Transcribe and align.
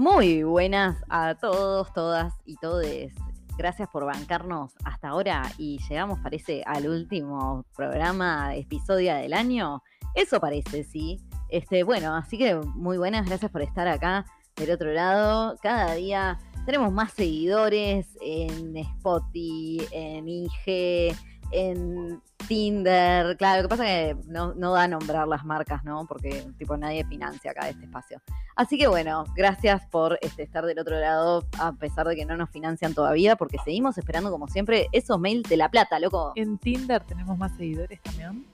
Muy 0.00 0.44
buenas 0.44 0.96
a 1.10 1.34
todos, 1.34 1.92
todas 1.92 2.32
y 2.46 2.56
todes. 2.56 3.12
Gracias 3.58 3.86
por 3.90 4.06
bancarnos 4.06 4.72
hasta 4.82 5.10
ahora 5.10 5.42
y 5.58 5.78
llegamos, 5.90 6.18
parece, 6.20 6.62
al 6.64 6.88
último 6.88 7.66
programa, 7.76 8.56
episodio 8.56 9.14
del 9.16 9.34
año. 9.34 9.82
Eso 10.14 10.40
parece, 10.40 10.84
sí. 10.84 11.20
Este, 11.50 11.82
bueno, 11.82 12.14
así 12.14 12.38
que 12.38 12.54
muy 12.54 12.96
buenas, 12.96 13.26
gracias 13.26 13.50
por 13.50 13.60
estar 13.60 13.88
acá 13.88 14.24
del 14.56 14.70
otro 14.70 14.90
lado. 14.90 15.58
Cada 15.62 15.92
día 15.92 16.38
tenemos 16.64 16.90
más 16.90 17.12
seguidores 17.12 18.06
en 18.22 18.78
Spotify, 18.78 19.86
en 19.90 20.26
IG, 20.26 21.14
en 21.52 22.20
Tinder. 22.48 23.36
Claro, 23.36 23.62
lo 23.62 23.68
que 23.68 23.76
pasa 23.76 23.90
es 24.00 24.14
que 24.16 24.22
no, 24.28 24.54
no 24.54 24.72
da 24.72 24.82
a 24.84 24.88
nombrar 24.88 25.28
las 25.28 25.44
marcas, 25.44 25.84
¿no? 25.84 26.06
Porque 26.06 26.46
tipo 26.58 26.76
nadie 26.76 27.04
financia 27.04 27.50
acá 27.52 27.68
este 27.68 27.84
espacio. 27.84 28.20
Así 28.56 28.76
que 28.78 28.86
bueno, 28.88 29.24
gracias 29.36 29.86
por 29.86 30.18
este, 30.22 30.42
estar 30.42 30.64
del 30.66 30.78
otro 30.78 30.98
lado, 30.98 31.44
a 31.58 31.72
pesar 31.72 32.06
de 32.06 32.16
que 32.16 32.24
no 32.26 32.36
nos 32.36 32.50
financian 32.50 32.94
todavía, 32.94 33.36
porque 33.36 33.58
seguimos 33.64 33.96
esperando, 33.98 34.30
como 34.30 34.48
siempre, 34.48 34.88
esos 34.92 35.18
mails 35.18 35.48
de 35.48 35.56
la 35.56 35.68
plata, 35.68 35.98
loco. 35.98 36.32
En 36.34 36.58
Tinder 36.58 37.02
tenemos 37.04 37.38
más 37.38 37.56
seguidores 37.56 38.00
también. 38.02 38.44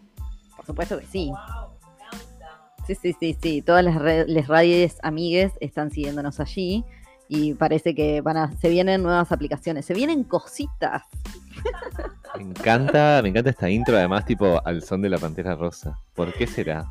Por 0.57 0.65
supuesto 0.67 0.99
que 0.99 1.07
sí. 1.07 1.33
Sí, 2.87 2.95
sí, 2.95 3.17
sí, 3.19 3.37
sí. 3.43 3.63
Todas 3.63 3.85
las, 3.85 3.97
red- 3.97 4.27
les 4.29 4.47
radios 4.47 4.97
amigues 5.03 5.53
están 5.61 5.91
siguiéndonos 5.91 6.39
allí 6.39 6.85
y 7.29 7.55
parece 7.55 7.97
que 7.97 8.21
van 8.21 8.37
a, 8.37 8.53
se 8.59 8.69
vienen 8.69 9.03
nuevas 9.03 9.33
aplicaciones, 9.33 9.85
se 9.85 9.93
vienen 9.95 10.23
cositas. 10.23 11.03
Me 12.37 12.43
encanta, 12.43 13.21
me 13.23 13.31
encanta 13.31 13.51
esta 13.51 13.71
intro, 13.71 13.97
además, 13.97 14.25
tipo 14.25 14.61
al 14.65 14.83
son 14.83 15.03
de 15.03 15.09
la 15.09 15.19
pantera 15.19 15.55
rosa. 15.55 15.99
¿Por 16.15 16.33
qué 16.33 16.47
será? 16.47 16.87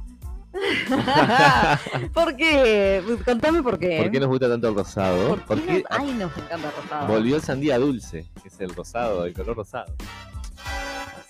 ¿Por 2.14 2.36
qué? 2.36 3.04
Contame 3.26 3.62
por 3.62 3.78
qué. 3.78 4.00
¿Por 4.02 4.12
qué 4.12 4.20
nos 4.20 4.30
gusta 4.30 4.48
tanto 4.50 4.70
el 4.70 4.76
rosado? 4.76 5.38
¿Por 5.46 5.62
qué 5.62 5.84
Ay, 5.90 6.14
nos 6.14 6.36
encanta 6.38 6.70
el 6.70 6.76
rosado. 6.84 7.08
volvió 7.08 7.36
el 7.36 7.42
sandía 7.42 7.78
dulce, 7.78 8.26
que 8.42 8.48
es 8.48 8.60
el 8.60 8.74
rosado, 8.74 9.26
el 9.26 9.34
color 9.34 9.58
rosado. 9.58 9.94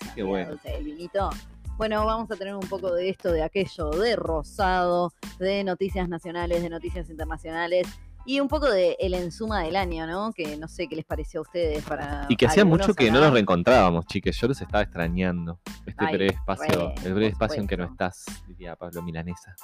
Así 0.00 0.14
que 0.14 0.22
bueno. 0.22 0.50
Dulce, 0.50 0.76
El 0.76 0.84
vinito. 0.84 1.30
Bueno, 1.76 2.06
vamos 2.06 2.30
a 2.30 2.36
tener 2.36 2.54
un 2.54 2.66
poco 2.68 2.94
de 2.94 3.10
esto, 3.10 3.30
de 3.32 3.42
aquello, 3.42 3.90
de 3.90 4.16
rosado, 4.16 5.12
de 5.38 5.62
noticias 5.62 6.08
nacionales, 6.08 6.62
de 6.62 6.70
noticias 6.70 7.10
internacionales 7.10 7.86
y 8.26 8.40
un 8.40 8.48
poco 8.48 8.68
de 8.68 8.96
el 8.98 9.14
ensuma 9.14 9.62
del 9.62 9.76
año, 9.76 10.06
¿no? 10.06 10.32
Que 10.32 10.56
no 10.56 10.66
sé 10.66 10.88
qué 10.88 10.96
les 10.96 11.04
pareció 11.04 11.40
a 11.40 11.42
ustedes 11.42 11.84
para. 11.84 12.26
Y 12.28 12.36
que 12.36 12.46
hacía 12.46 12.64
mucho 12.64 12.92
que 12.92 13.10
no 13.10 13.20
nos 13.20 13.32
reencontrábamos, 13.32 14.04
chiques. 14.06 14.36
Yo 14.38 14.48
los 14.48 14.60
estaba 14.60 14.82
extrañando. 14.82 15.60
Este 15.86 16.04
Ay, 16.04 16.14
breve 16.14 16.34
espacio, 16.34 16.88
re, 16.88 17.06
el 17.06 17.14
breve 17.14 17.28
espacio 17.28 17.60
en 17.60 17.68
que 17.68 17.76
no 17.76 17.84
estás, 17.84 18.24
diría 18.48 18.74
Pablo 18.74 19.02
Milanesa. 19.02 19.54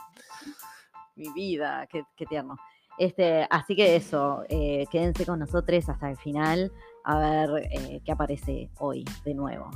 Mi 1.16 1.32
vida, 1.32 1.86
qué, 1.90 2.04
qué 2.16 2.24
tierno. 2.24 2.56
Este, 2.98 3.46
así 3.50 3.74
que 3.74 3.96
eso, 3.96 4.44
eh, 4.48 4.86
quédense 4.90 5.26
con 5.26 5.40
nosotros 5.40 5.88
hasta 5.88 6.10
el 6.10 6.16
final 6.16 6.70
a 7.04 7.18
ver 7.18 7.68
eh, 7.72 8.00
qué 8.04 8.12
aparece 8.12 8.70
hoy 8.78 9.04
de 9.24 9.34
nuevo. 9.34 9.70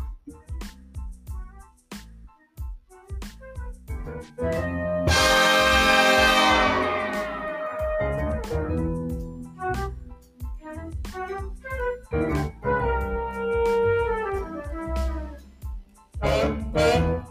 Del 16.76 17.24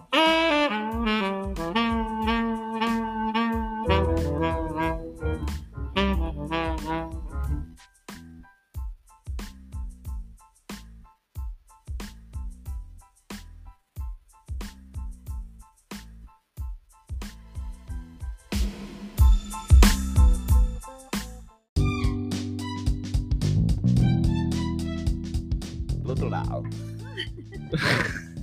otro 26.12 26.30
lado. 26.30 26.64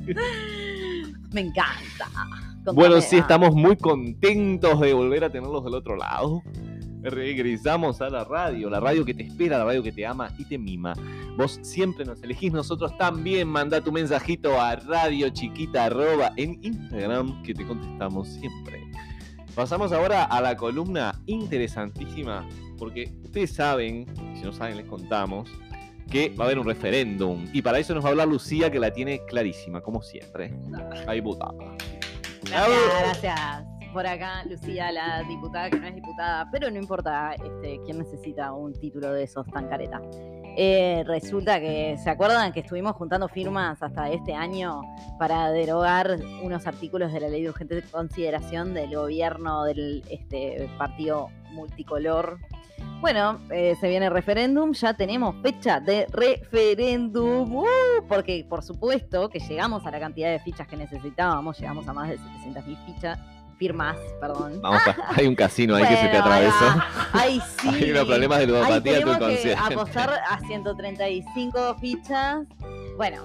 Me 1.33 1.41
encanta. 1.41 2.09
Contame, 2.65 2.75
Bueno, 2.75 3.01
sí, 3.01 3.17
ah, 3.17 3.21
estamos 3.21 3.55
muy 3.55 3.77
contentos 3.77 4.81
de 4.81 4.93
volver 4.93 5.25
a 5.25 5.31
tenerlos 5.31 5.65
del 5.65 5.75
otro 5.75 5.97
lado. 5.97 6.43
Regresamos 7.03 8.01
a 8.01 8.09
la 8.11 8.23
radio, 8.25 8.71
la 8.71 8.79
radio 8.79 9.05
que 9.05 9.13
te 9.15 9.25
espera, 9.25 9.59
la 9.59 9.65
radio 9.65 9.83
que 9.83 9.91
te 9.91 10.07
ama 10.07 10.31
y 10.39 10.45
te 10.45 10.57
mima. 10.57 10.95
Vos 11.37 11.59
siempre 11.63 12.05
nos 12.05 12.23
elegís, 12.23 12.53
nosotros 12.53 12.97
también. 12.97 13.49
Manda 13.49 13.81
tu 13.81 13.91
mensajito 13.91 14.61
a 14.61 14.77
radio 14.77 15.31
chiquita 15.31 15.87
arroba 15.87 16.33
en 16.37 16.59
Instagram 16.63 17.43
que 17.43 17.55
te 17.55 17.67
contestamos 17.67 18.29
siempre. 18.29 18.87
Pasamos 19.55 19.93
ahora 19.93 20.25
a 20.25 20.41
la 20.41 20.57
columna 20.57 21.21
interesantísima, 21.27 22.49
porque 22.79 23.13
ustedes 23.23 23.53
saben, 23.53 24.07
si 24.35 24.45
no 24.45 24.53
saben 24.53 24.77
les 24.77 24.87
contamos, 24.87 25.51
que 26.13 26.29
va 26.29 26.45
a 26.45 26.47
haber 26.47 26.59
un 26.59 26.67
referéndum. 26.67 27.49
Y 27.55 27.63
para 27.63 27.79
eso 27.79 27.95
nos 27.95 28.05
va 28.05 28.09
a 28.09 28.11
hablar 28.11 28.29
Lucía, 28.29 28.71
que 28.71 28.79
la 28.79 28.93
tiene 28.93 29.25
clarísima, 29.25 29.81
como 29.81 30.03
siempre. 30.03 30.53
Ahí. 31.07 31.23
Gracias, 32.43 33.23
gracias. 33.23 33.65
Por 33.95 34.07
acá, 34.07 34.45
Lucía, 34.45 34.93
la 34.93 35.23
diputada 35.23 35.71
que 35.71 35.81
no 35.81 35.87
es 35.87 35.95
diputada, 35.95 36.49
pero 36.51 36.71
no 36.71 36.79
importa 36.79 37.35
este, 37.35 37.81
quién 37.85 37.99
necesita 37.99 38.53
un 38.53 38.73
título 38.75 39.13
de 39.13 39.25
esos 39.25 39.47
tan 39.49 39.69
careta. 39.69 40.01
Eh, 40.57 41.03
resulta 41.07 41.59
que, 41.61 41.97
¿se 42.03 42.11
acuerdan 42.11 42.53
que 42.53 42.61
estuvimos 42.61 42.95
juntando 42.97 43.27
firmas 43.29 43.83
hasta 43.83 44.11
este 44.11 44.35
año 44.35 44.83
para 45.19 45.51
derogar 45.51 46.19
unos 46.43 46.67
artículos 46.67 47.13
de 47.13 47.21
la 47.21 47.29
ley 47.29 47.43
de 47.43 47.49
urgente 47.49 47.83
consideración 47.91 48.75
del 48.75 48.95
gobierno 48.95 49.65
del 49.65 50.03
este, 50.11 50.69
partido 50.77 51.31
multicolor? 51.53 52.39
Bueno, 53.01 53.41
eh, 53.51 53.75
se 53.81 53.89
viene 53.89 54.07
el 54.07 54.13
referéndum, 54.13 54.73
ya 54.73 54.95
tenemos 54.95 55.35
fecha 55.43 55.81
de 55.81 56.07
referéndum, 56.11 57.53
¡uh! 57.57 57.65
porque 58.09 58.47
por 58.49 58.63
supuesto 58.63 59.29
que 59.29 59.41
llegamos 59.41 59.85
a 59.87 59.91
la 59.91 59.99
cantidad 59.99 60.31
de 60.31 60.39
fichas 60.39 60.69
que 60.69 60.77
necesitábamos, 60.77 61.59
llegamos 61.59 61.87
a 61.89 61.93
más 61.93 62.09
de 62.09 62.19
700.000 62.19 62.87
fichas, 62.87 63.19
firmas, 63.59 63.97
perdón. 64.21 64.61
Vamos 64.63 64.83
a- 64.87 64.97
hay 65.17 65.27
un 65.27 65.35
casino 65.35 65.75
ahí 65.75 65.85
que 65.85 65.97
se 65.97 66.09
te 66.09 66.17
atravesó. 66.17 66.65
ahí- 67.13 67.41
sí. 67.61 67.69
Hay 67.75 67.91
unos 67.91 68.05
problemas 68.07 68.39
de 68.39 68.47
ludopatía 68.47 68.97
en 68.99 69.03
tu 69.05 69.13
inconsciente. 69.13 69.55
apostar 69.61 70.11
a 70.29 70.39
135 70.39 71.77
fichas. 71.81 72.39
Bueno, 72.97 73.23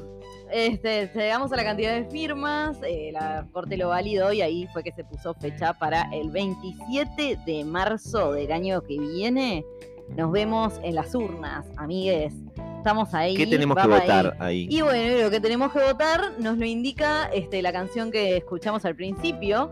este, 0.51 1.11
llegamos 1.13 1.51
a 1.51 1.55
la 1.55 1.63
cantidad 1.63 1.93
de 1.93 2.05
firmas, 2.05 2.77
eh, 2.83 3.11
la 3.11 3.47
corte 3.51 3.77
lo 3.77 3.89
validó 3.89 4.31
y 4.33 4.41
ahí 4.41 4.67
fue 4.73 4.83
que 4.83 4.91
se 4.91 5.03
puso 5.03 5.33
fecha 5.33 5.73
para 5.73 6.09
el 6.13 6.29
27 6.29 7.39
de 7.45 7.63
marzo 7.63 8.33
del 8.33 8.51
año 8.51 8.81
que 8.81 8.97
viene. 8.99 9.65
Nos 10.15 10.31
vemos 10.31 10.79
en 10.83 10.95
las 10.95 11.13
urnas, 11.13 11.65
amigues. 11.75 12.33
Estamos 12.77 13.13
ahí. 13.13 13.35
¿Qué 13.35 13.47
tenemos 13.47 13.75
que 13.75 13.83
ahí. 13.83 13.89
votar 13.89 14.37
ahí? 14.39 14.67
Y 14.69 14.81
bueno, 14.81 15.23
lo 15.23 15.29
que 15.29 15.41
tenemos 15.41 15.73
que 15.73 15.79
votar 15.79 16.39
nos 16.39 16.57
lo 16.57 16.65
indica 16.65 17.25
este, 17.33 17.61
la 17.61 17.73
canción 17.73 18.11
que 18.11 18.37
escuchamos 18.37 18.85
al 18.85 18.95
principio 18.95 19.69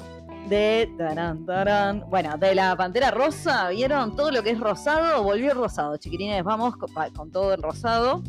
de 0.50 0.90
tarán, 0.98 1.46
tarán, 1.46 2.04
bueno, 2.10 2.38
de 2.38 2.54
la 2.54 2.76
Pantera 2.76 3.12
Rosa, 3.12 3.70
¿vieron? 3.70 4.16
Todo 4.16 4.32
lo 4.32 4.44
que 4.44 4.52
es 4.52 4.60
rosado 4.60 5.24
volvió 5.24 5.54
rosado, 5.54 5.98
chiquilines, 5.98 6.44
vamos 6.44 6.76
con, 6.76 6.90
con 7.16 7.32
todo 7.32 7.54
el 7.54 7.62
rosado. 7.62 8.22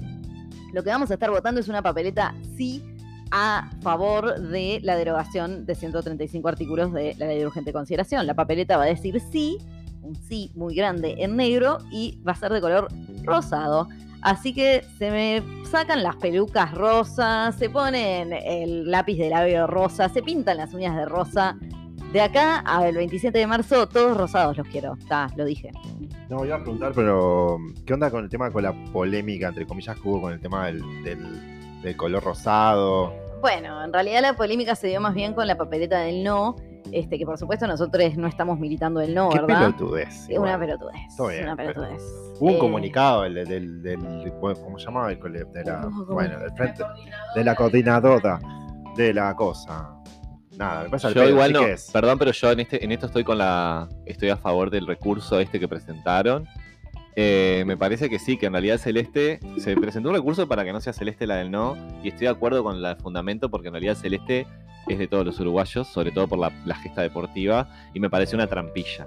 Lo 0.77 0.85
que 0.85 0.91
vamos 0.91 1.11
a 1.11 1.15
estar 1.15 1.31
votando 1.31 1.59
es 1.59 1.69
una 1.69 1.81
papeleta 1.81 2.35
sí 2.55 2.85
a 3.31 3.71
favor 3.81 4.39
de 4.39 4.79
la 4.83 4.95
derogación 4.95 5.65
de 5.65 5.75
135 5.75 6.47
artículos 6.47 6.93
de 6.93 7.15
la 7.17 7.29
ley 7.29 7.39
de 7.39 7.47
urgente 7.47 7.73
consideración. 7.73 8.27
La 8.27 8.35
papeleta 8.35 8.77
va 8.77 8.83
a 8.83 8.87
decir 8.89 9.19
sí, 9.33 9.57
un 10.03 10.15
sí 10.17 10.53
muy 10.55 10.75
grande 10.75 11.15
en 11.21 11.35
negro 11.35 11.79
y 11.91 12.21
va 12.29 12.33
a 12.33 12.35
ser 12.35 12.53
de 12.53 12.61
color 12.61 12.89
rosado. 13.23 13.89
Así 14.21 14.53
que 14.53 14.85
se 14.99 15.11
me 15.11 15.43
sacan 15.65 16.03
las 16.03 16.17
pelucas 16.17 16.75
rosas, 16.75 17.55
se 17.55 17.71
ponen 17.71 18.35
el 18.35 18.91
lápiz 18.91 19.17
de 19.17 19.31
labio 19.31 19.67
rosa, 19.67 20.11
se 20.11 20.23
pintan 20.23 20.59
las 20.59 20.75
uñas 20.75 20.95
de 20.95 21.07
rosa. 21.07 21.57
De 22.13 22.21
acá 22.21 22.59
al 22.61 22.95
27 22.95 23.37
de 23.39 23.47
marzo, 23.47 23.87
todos 23.89 24.17
rosados 24.17 24.57
los 24.57 24.67
quiero. 24.69 24.95
Está, 24.99 25.29
lo 25.37 25.45
dije. 25.45 25.71
No, 26.31 26.45
iba 26.45 26.57
a 26.57 26.61
preguntar, 26.61 26.93
pero 26.95 27.59
¿qué 27.85 27.93
onda 27.95 28.11
con 28.11 28.25
el 28.25 28.31
tema, 28.31 28.51
con 28.51 28.63
la 28.63 28.73
polémica, 28.93 29.49
entre 29.49 29.67
comillas, 29.67 29.97
que 30.01 30.09
hubo 30.09 30.23
con 30.23 30.33
el 30.33 30.41
tema 30.41 30.67
del, 30.67 30.81
del- 31.03 31.83
del 31.83 31.97
color 31.97 32.23
rosado? 32.25 33.13
Bueno, 33.43 33.85
en 33.85 33.93
realidad 33.93 34.23
la 34.23 34.33
polémica 34.35 34.75
se 34.75 34.87
dio 34.89 35.01
más 35.01 35.15
bien 35.15 35.35
con 35.35 35.47
la 35.47 35.57
papeleta 35.57 35.99
del 36.01 36.25
no, 36.25 36.57
este, 36.91 37.19
que 37.19 37.27
por 37.27 37.37
supuesto 37.39 37.67
nosotros 37.67 38.17
no 38.17 38.29
estamos 38.29 38.59
militando 38.59 39.01
el 39.01 39.15
no, 39.15 39.29
Qué 39.29 39.41
¿verdad? 39.41 39.59
pelotudez. 39.75 40.29
Igual. 40.31 40.49
una 40.51 40.59
pelotudez. 40.59 41.17
Todo 41.17 41.29
bien, 41.29 41.43
una 41.45 41.57
pelotudez. 41.57 42.03
Hubo 42.41 42.49
un 42.49 42.55
Eh, 42.55 42.59
comunicado 42.59 43.23
del, 43.23 43.35
del, 43.47 43.83
del- 43.83 44.33
¿cómo 44.41 44.79
se 44.79 44.87
llamaba? 44.87 45.13
El 45.13 45.21
de 45.21 45.65
la, 45.65 45.87
bueno, 46.09 46.39
del 46.39 46.51
frente, 46.53 46.83
de 47.35 47.45
la 47.45 47.55
coordinadora 47.55 48.41
de 48.97 49.13
la 49.13 49.35
cosa. 49.37 49.93
Nada, 50.57 50.85
me 50.85 50.91
pasa 50.91 51.09
el 51.09 51.15
Yo 51.15 51.21
pedo, 51.21 51.31
igual 51.31 51.53
no, 51.53 51.61
chiques. 51.61 51.91
perdón, 51.93 52.19
pero 52.19 52.33
yo 52.33 52.51
en 52.53 52.61
este, 52.61 52.85
en 52.85 52.93
esto 52.93 53.07
estoy 53.07 53.25
con 53.25 53.39
la, 53.39 53.89
estoy 54.07 54.31
a 54.31 54.37
favor 54.37 54.71
del 54.71 54.87
recurso 54.87 55.39
este 55.41 55.61
que 55.61 55.69
presentaron, 55.69 56.47
Eh, 57.19 57.65
me 57.67 57.79
parece 57.79 58.11
que 58.11 58.19
sí, 58.19 58.37
que 58.37 58.45
en 58.45 58.53
realidad 58.53 58.77
Celeste 58.77 59.41
se 59.57 59.75
presentó 59.75 60.11
un 60.11 60.15
recurso 60.17 60.47
para 60.47 60.65
que 60.65 60.73
no 60.75 60.83
sea 60.83 60.93
Celeste 60.93 61.27
la 61.27 61.37
del 61.37 61.51
no, 61.51 61.75
y 62.03 62.09
estoy 62.09 62.27
de 62.27 62.33
acuerdo 62.33 62.63
con 62.63 62.77
el 62.85 62.97
fundamento 62.97 63.49
porque 63.51 63.69
en 63.69 63.75
realidad 63.75 63.95
Celeste 63.97 64.47
es 64.87 64.99
de 64.99 65.09
todos 65.09 65.25
los 65.25 65.41
uruguayos, 65.41 65.89
sobre 65.89 66.11
todo 66.11 66.29
por 66.29 66.39
la, 66.39 66.53
la 66.67 66.75
gesta 66.77 67.01
deportiva, 67.01 67.69
y 67.95 68.01
me 68.01 68.11
parece 68.11 68.37
una 68.37 68.47
trampilla. 68.47 69.07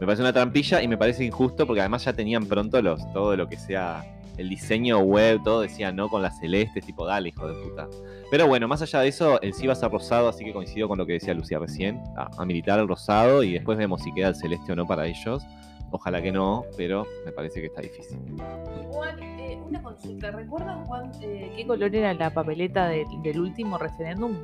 Me 0.00 0.06
parece 0.06 0.22
una 0.22 0.32
trampilla 0.32 0.80
y 0.80 0.86
me 0.86 0.96
parece 0.96 1.24
injusto 1.24 1.66
porque 1.66 1.80
además 1.80 2.04
ya 2.04 2.12
tenían 2.12 2.46
pronto 2.46 2.80
los, 2.80 3.00
todo 3.12 3.36
lo 3.36 3.48
que 3.48 3.56
sea 3.56 4.04
el 4.36 4.48
diseño 4.48 4.98
web, 5.00 5.40
todo 5.44 5.62
decía 5.62 5.92
no 5.92 6.08
con 6.08 6.22
la 6.22 6.30
celeste, 6.30 6.80
tipo 6.80 7.06
dale, 7.06 7.28
hijo 7.30 7.46
de 7.46 7.54
puta. 7.62 7.88
Pero 8.30 8.46
bueno, 8.46 8.68
más 8.68 8.82
allá 8.82 9.00
de 9.00 9.08
eso, 9.08 9.40
el 9.42 9.54
sí 9.54 9.66
va 9.66 9.72
a 9.72 9.76
ser 9.76 9.90
rosado, 9.90 10.28
así 10.28 10.44
que 10.44 10.52
coincido 10.52 10.88
con 10.88 10.98
lo 10.98 11.06
que 11.06 11.14
decía 11.14 11.34
Lucía 11.34 11.58
recién, 11.58 12.00
a, 12.16 12.44
militar 12.44 12.78
el 12.78 12.88
rosado 12.88 13.42
y 13.42 13.52
después 13.54 13.76
vemos 13.76 14.02
si 14.02 14.12
queda 14.12 14.28
el 14.28 14.36
celeste 14.36 14.72
o 14.72 14.76
no 14.76 14.86
para 14.86 15.06
ellos. 15.06 15.42
Ojalá 15.92 16.22
que 16.22 16.30
no, 16.30 16.64
pero 16.76 17.04
me 17.26 17.32
parece 17.32 17.60
que 17.60 17.66
está 17.66 17.80
difícil. 17.80 18.18
Juan, 18.90 19.20
eh, 19.22 19.60
una 19.66 19.82
consulta. 19.82 20.30
¿Recuerdan 20.30 20.84
Juan, 20.84 21.10
eh, 21.20 21.52
qué 21.56 21.66
color 21.66 21.94
era 21.94 22.14
la 22.14 22.32
papeleta 22.32 22.88
del 22.88 23.40
último 23.40 23.76
referéndum? 23.76 24.36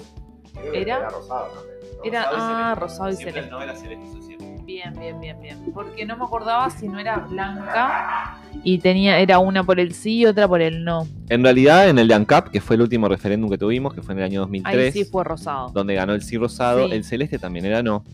Era- 0.75 1.09
rosado 1.09 1.47
también. 1.49 1.77
¿no? 1.99 2.05
Era 2.05 2.25
Rosado 2.25 2.37
y 2.37 2.41
ah, 2.41 2.75
celeste. 2.75 2.81
rosado 2.81 3.09
y 3.11 3.17
Siempre 3.17 3.33
celeste. 3.33 3.49
el 3.49 3.51
no 3.51 3.63
era 3.63 3.75
celeste, 3.77 4.23
siempre. 4.23 4.47
Bien, 4.65 4.93
bien, 4.99 5.21
bien, 5.21 5.41
bien. 5.41 5.73
Porque 5.73 6.05
no 6.05 6.17
me 6.17 6.25
acordaba 6.25 6.69
si 6.71 6.89
no 6.89 6.99
era 6.99 7.19
blanca 7.19 8.41
y 8.65 8.79
tenía 8.79 9.19
era 9.21 9.39
una 9.39 9.63
por 9.63 9.79
el 9.79 9.95
sí 9.95 10.19
y 10.19 10.27
otra 10.27 10.49
por 10.49 10.61
el 10.61 10.85
no. 10.85 11.07
En 11.29 11.43
realidad, 11.45 11.89
en 11.89 11.99
el 12.01 12.09
de 12.09 12.15
ANCAP, 12.15 12.49
que 12.49 12.61
fue 12.61 12.75
el 12.77 12.83
último 12.83 13.09
referéndum 13.09 13.49
que 13.49 13.59
tuvimos, 13.59 13.95
que 13.95 14.03
fue 14.03 14.13
en 14.15 14.19
el 14.19 14.25
año 14.25 14.41
2003, 14.41 14.95
Ahí 14.97 15.05
sí 15.05 15.09
fue 15.09 15.23
rosado. 15.25 15.69
donde 15.71 15.95
ganó 15.95 16.15
el 16.15 16.23
sí 16.23 16.37
rosado, 16.37 16.87
Sí. 16.89 16.95
el 16.95 17.05
celeste 17.05 17.39
también 17.39 17.65
era 17.65 17.83
no. 17.83 18.05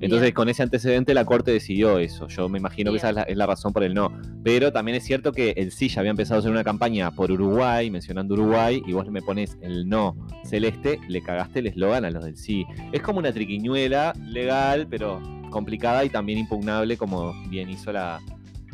Entonces, 0.00 0.26
Bien. 0.26 0.34
con 0.34 0.48
ese 0.48 0.62
antecedente, 0.62 1.14
la 1.14 1.24
Corte 1.24 1.50
decidió 1.50 1.98
eso. 1.98 2.28
Yo 2.28 2.48
me 2.48 2.58
imagino 2.58 2.90
que 2.90 2.98
esa 2.98 3.08
es 3.08 3.14
la, 3.14 3.22
es 3.22 3.36
la 3.36 3.46
razón 3.46 3.72
por 3.72 3.82
el 3.82 3.94
no. 3.94 4.12
Pero 4.44 4.72
también 4.72 4.96
es 4.96 5.04
cierto 5.04 5.32
que 5.32 5.50
el 5.56 5.72
sí 5.72 5.88
ya 5.88 6.00
había 6.00 6.10
empezado 6.10 6.36
a 6.36 6.38
hacer 6.40 6.50
una 6.50 6.64
campaña 6.64 7.10
por 7.10 7.32
Uruguay, 7.32 7.90
mencionando 7.90 8.34
Uruguay, 8.34 8.82
y 8.86 8.92
vos 8.92 9.08
me 9.10 9.22
pones 9.22 9.56
el 9.62 9.88
no 9.88 10.16
celeste, 10.44 11.00
le 11.08 11.22
cagaste 11.22 11.60
el 11.60 11.68
eslogan 11.68 12.04
a 12.04 12.10
los 12.10 12.24
del 12.24 12.36
sí. 12.36 12.66
Es 12.92 13.00
como 13.00 13.18
una 13.18 13.32
triquiñuela 13.32 14.12
legal, 14.26 14.86
pero 14.88 15.20
complicada 15.50 16.04
y 16.04 16.10
también 16.10 16.38
impugnable, 16.38 16.96
como 16.98 17.32
bien 17.48 17.70
hizo 17.70 17.90
la, 17.90 18.20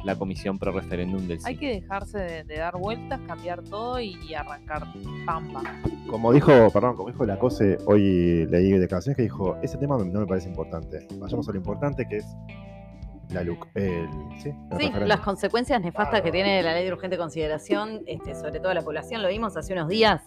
la 0.04 0.16
comisión 0.16 0.58
pro 0.58 0.72
referéndum 0.72 1.26
del 1.26 1.40
sí. 1.40 1.46
Hay 1.48 1.56
que 1.56 1.80
dejarse 1.80 2.18
de, 2.18 2.44
de 2.44 2.58
dar 2.58 2.76
vueltas, 2.76 3.20
cambiar 3.26 3.62
todo 3.62 4.00
y, 4.00 4.16
y 4.28 4.34
arrancar 4.34 4.86
pampa. 5.24 5.62
Como 6.08 6.32
dijo, 6.32 6.70
perdón, 6.70 6.96
como 6.96 7.08
dijo 7.10 7.24
la 7.24 7.38
COSE, 7.38 7.78
hoy 7.86 8.46
leí 8.46 8.72
declaraciones 8.72 9.16
que 9.16 9.22
dijo, 9.22 9.56
ese 9.62 9.78
tema 9.78 9.96
no 9.98 10.20
me 10.20 10.26
parece 10.26 10.48
importante. 10.48 11.06
Vayamos 11.18 11.48
a 11.48 11.52
lo 11.52 11.58
importante 11.58 12.06
que 12.06 12.18
es 12.18 12.26
la 13.30 13.42
LUC. 13.42 13.66
El, 13.74 14.08
¿sí? 14.42 14.52
Las 15.06 15.20
consecuencias 15.20 15.80
nefastas 15.80 16.20
que 16.22 16.30
tiene 16.30 16.62
la 16.62 16.74
ley 16.74 16.84
de 16.84 16.92
urgente 16.92 17.16
consideración, 17.16 18.02
este, 18.06 18.34
sobre 18.34 18.60
todo 18.60 18.74
la 18.74 18.82
población, 18.82 19.22
lo 19.22 19.28
vimos 19.28 19.56
hace 19.56 19.72
unos 19.72 19.88
días, 19.88 20.22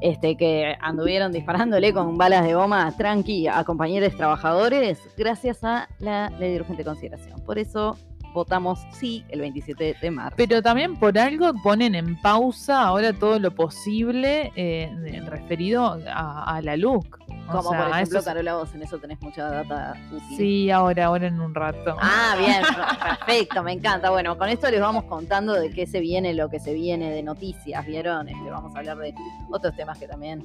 este, 0.00 0.36
que 0.36 0.76
anduvieron 0.80 1.32
disparándole 1.32 1.92
con 1.92 2.16
balas 2.16 2.44
de 2.44 2.54
goma 2.54 2.92
tranqui 2.96 3.48
a 3.48 3.64
compañeros 3.64 4.14
trabajadores, 4.16 4.98
gracias 5.16 5.64
a 5.64 5.88
la 5.98 6.30
ley 6.30 6.52
de 6.52 6.60
urgente 6.60 6.84
consideración. 6.84 7.40
Por 7.44 7.58
eso 7.58 7.96
votamos 8.34 8.80
sí 8.92 9.24
el 9.30 9.40
27 9.40 9.96
de 10.02 10.10
marzo. 10.10 10.34
Pero 10.36 10.60
también 10.60 10.98
por 10.98 11.16
algo 11.18 11.52
ponen 11.62 11.94
en 11.94 12.20
pausa 12.20 12.82
ahora 12.82 13.12
todo 13.14 13.38
lo 13.38 13.54
posible 13.54 14.52
eh, 14.56 14.92
referido 15.26 15.98
a, 16.12 16.56
a 16.56 16.60
la 16.60 16.76
LUC. 16.76 17.18
O 17.46 17.58
Como 17.58 17.70
sea, 17.72 17.82
por 17.84 17.90
ejemplo, 17.92 18.18
eso- 18.20 18.24
Carola, 18.24 18.54
vos 18.54 18.74
en 18.74 18.82
eso 18.82 18.98
tenés 18.98 19.20
mucha 19.20 19.46
data 19.50 19.92
útil. 20.10 20.36
Sí, 20.38 20.70
ahora, 20.70 21.04
ahora 21.06 21.26
en 21.26 21.40
un 21.42 21.54
rato. 21.54 21.94
Ah, 22.00 22.34
bien, 22.38 22.62
perfecto, 23.02 23.62
me 23.62 23.72
encanta. 23.72 24.08
Bueno, 24.10 24.38
con 24.38 24.48
esto 24.48 24.70
les 24.70 24.80
vamos 24.80 25.04
contando 25.04 25.52
de 25.52 25.70
qué 25.70 25.86
se 25.86 26.00
viene, 26.00 26.32
lo 26.32 26.48
que 26.48 26.58
se 26.58 26.72
viene 26.72 27.10
de 27.10 27.22
noticias, 27.22 27.84
¿vieron? 27.86 28.30
Este, 28.30 28.50
vamos 28.50 28.74
a 28.74 28.78
hablar 28.78 28.96
de 28.96 29.14
otros 29.50 29.76
temas 29.76 29.98
que 29.98 30.08
también 30.08 30.42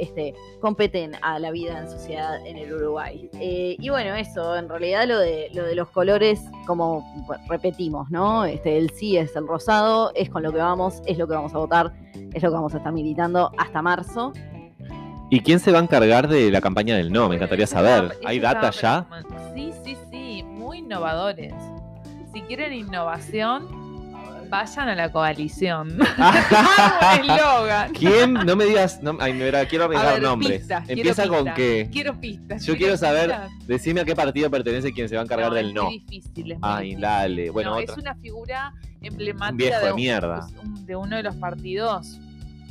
este, 0.00 0.34
competen 0.60 1.12
a 1.22 1.38
la 1.38 1.52
vida 1.52 1.78
en 1.78 1.88
sociedad 1.88 2.44
en 2.44 2.56
el 2.58 2.72
Uruguay. 2.74 3.30
Eh, 3.34 3.76
y 3.78 3.88
bueno, 3.90 4.14
eso, 4.16 4.56
en 4.56 4.68
realidad 4.68 5.06
lo 5.06 5.20
de, 5.20 5.48
lo 5.54 5.62
de 5.64 5.76
los 5.76 5.88
colores, 5.90 6.40
como 6.66 7.21
bueno, 7.26 7.44
repetimos, 7.48 8.10
¿no? 8.10 8.44
Este, 8.44 8.78
el 8.78 8.90
sí 8.90 9.16
es 9.16 9.34
el 9.36 9.46
rosado, 9.46 10.12
es 10.14 10.30
con 10.30 10.42
lo 10.42 10.52
que 10.52 10.58
vamos, 10.58 11.02
es 11.06 11.18
lo 11.18 11.26
que 11.26 11.34
vamos 11.34 11.54
a 11.54 11.58
votar, 11.58 11.92
es 12.14 12.42
lo 12.42 12.50
que 12.50 12.54
vamos 12.54 12.74
a 12.74 12.78
estar 12.78 12.92
militando 12.92 13.50
hasta 13.58 13.82
marzo. 13.82 14.32
¿Y 15.30 15.40
quién 15.40 15.60
se 15.60 15.72
va 15.72 15.78
a 15.78 15.82
encargar 15.82 16.28
de 16.28 16.50
la 16.50 16.60
campaña 16.60 16.96
del 16.96 17.10
no? 17.10 17.28
Me 17.28 17.36
encantaría 17.36 17.66
saber. 17.66 18.18
¿Hay 18.24 18.38
data 18.38 18.70
ya? 18.70 19.06
Sí, 19.54 19.72
sí, 19.82 19.96
sí, 20.10 20.42
muy 20.42 20.78
innovadores. 20.78 21.54
Si 22.34 22.42
quieren 22.42 22.72
innovación, 22.74 23.66
vayan 24.52 24.88
a 24.90 24.94
la 24.94 25.10
coalición. 25.10 25.98
Eslogan. 27.20 27.92
¿Quién? 27.94 28.34
No 28.34 28.54
me 28.54 28.66
digas. 28.66 29.02
No, 29.02 29.16
ay, 29.18 29.32
mira, 29.32 29.64
quiero 29.66 29.84
A 29.84 29.86
arriesgar 29.88 30.20
nombres. 30.22 30.58
pistas, 30.60 30.84
quiero 30.86 31.00
Empieza 31.00 31.26
con 31.28 31.54
qué. 31.54 31.88
Quiero 31.90 32.20
pistas. 32.20 32.60
Yo 32.64 32.76
quiero 32.76 32.78
quiero 32.78 32.96
saber, 32.98 33.30
pistas. 33.30 33.66
decime 33.66 34.00
a 34.02 34.04
qué 34.04 34.14
partido 34.14 34.50
pertenece 34.50 34.92
quien 34.92 35.08
se 35.08 35.16
va 35.16 35.22
a 35.22 35.24
encargar 35.24 35.48
No, 35.48 35.54
del 35.54 35.68
es 35.68 35.74
no. 35.74 35.84
muy 35.84 35.98
difícil, 36.00 36.52
es 36.52 36.58
muy 36.60 36.68
Ay, 36.70 36.84
difícil. 36.84 37.00
dale. 37.00 37.50
Bueno, 37.50 37.70
No, 37.70 37.76
otra. 37.78 37.92
es 37.94 37.98
una 37.98 38.14
figura 38.16 38.74
emblemática 39.00 39.50
Un 39.52 39.56
viejo 39.56 39.78
de, 39.78 39.84
de 39.86 39.90
un- 39.92 39.96
mierda. 39.96 40.46
un- 40.62 40.86
de 40.86 40.96
uno 40.96 41.16
de 41.16 41.22
los 41.22 41.36
partidos 41.36 42.18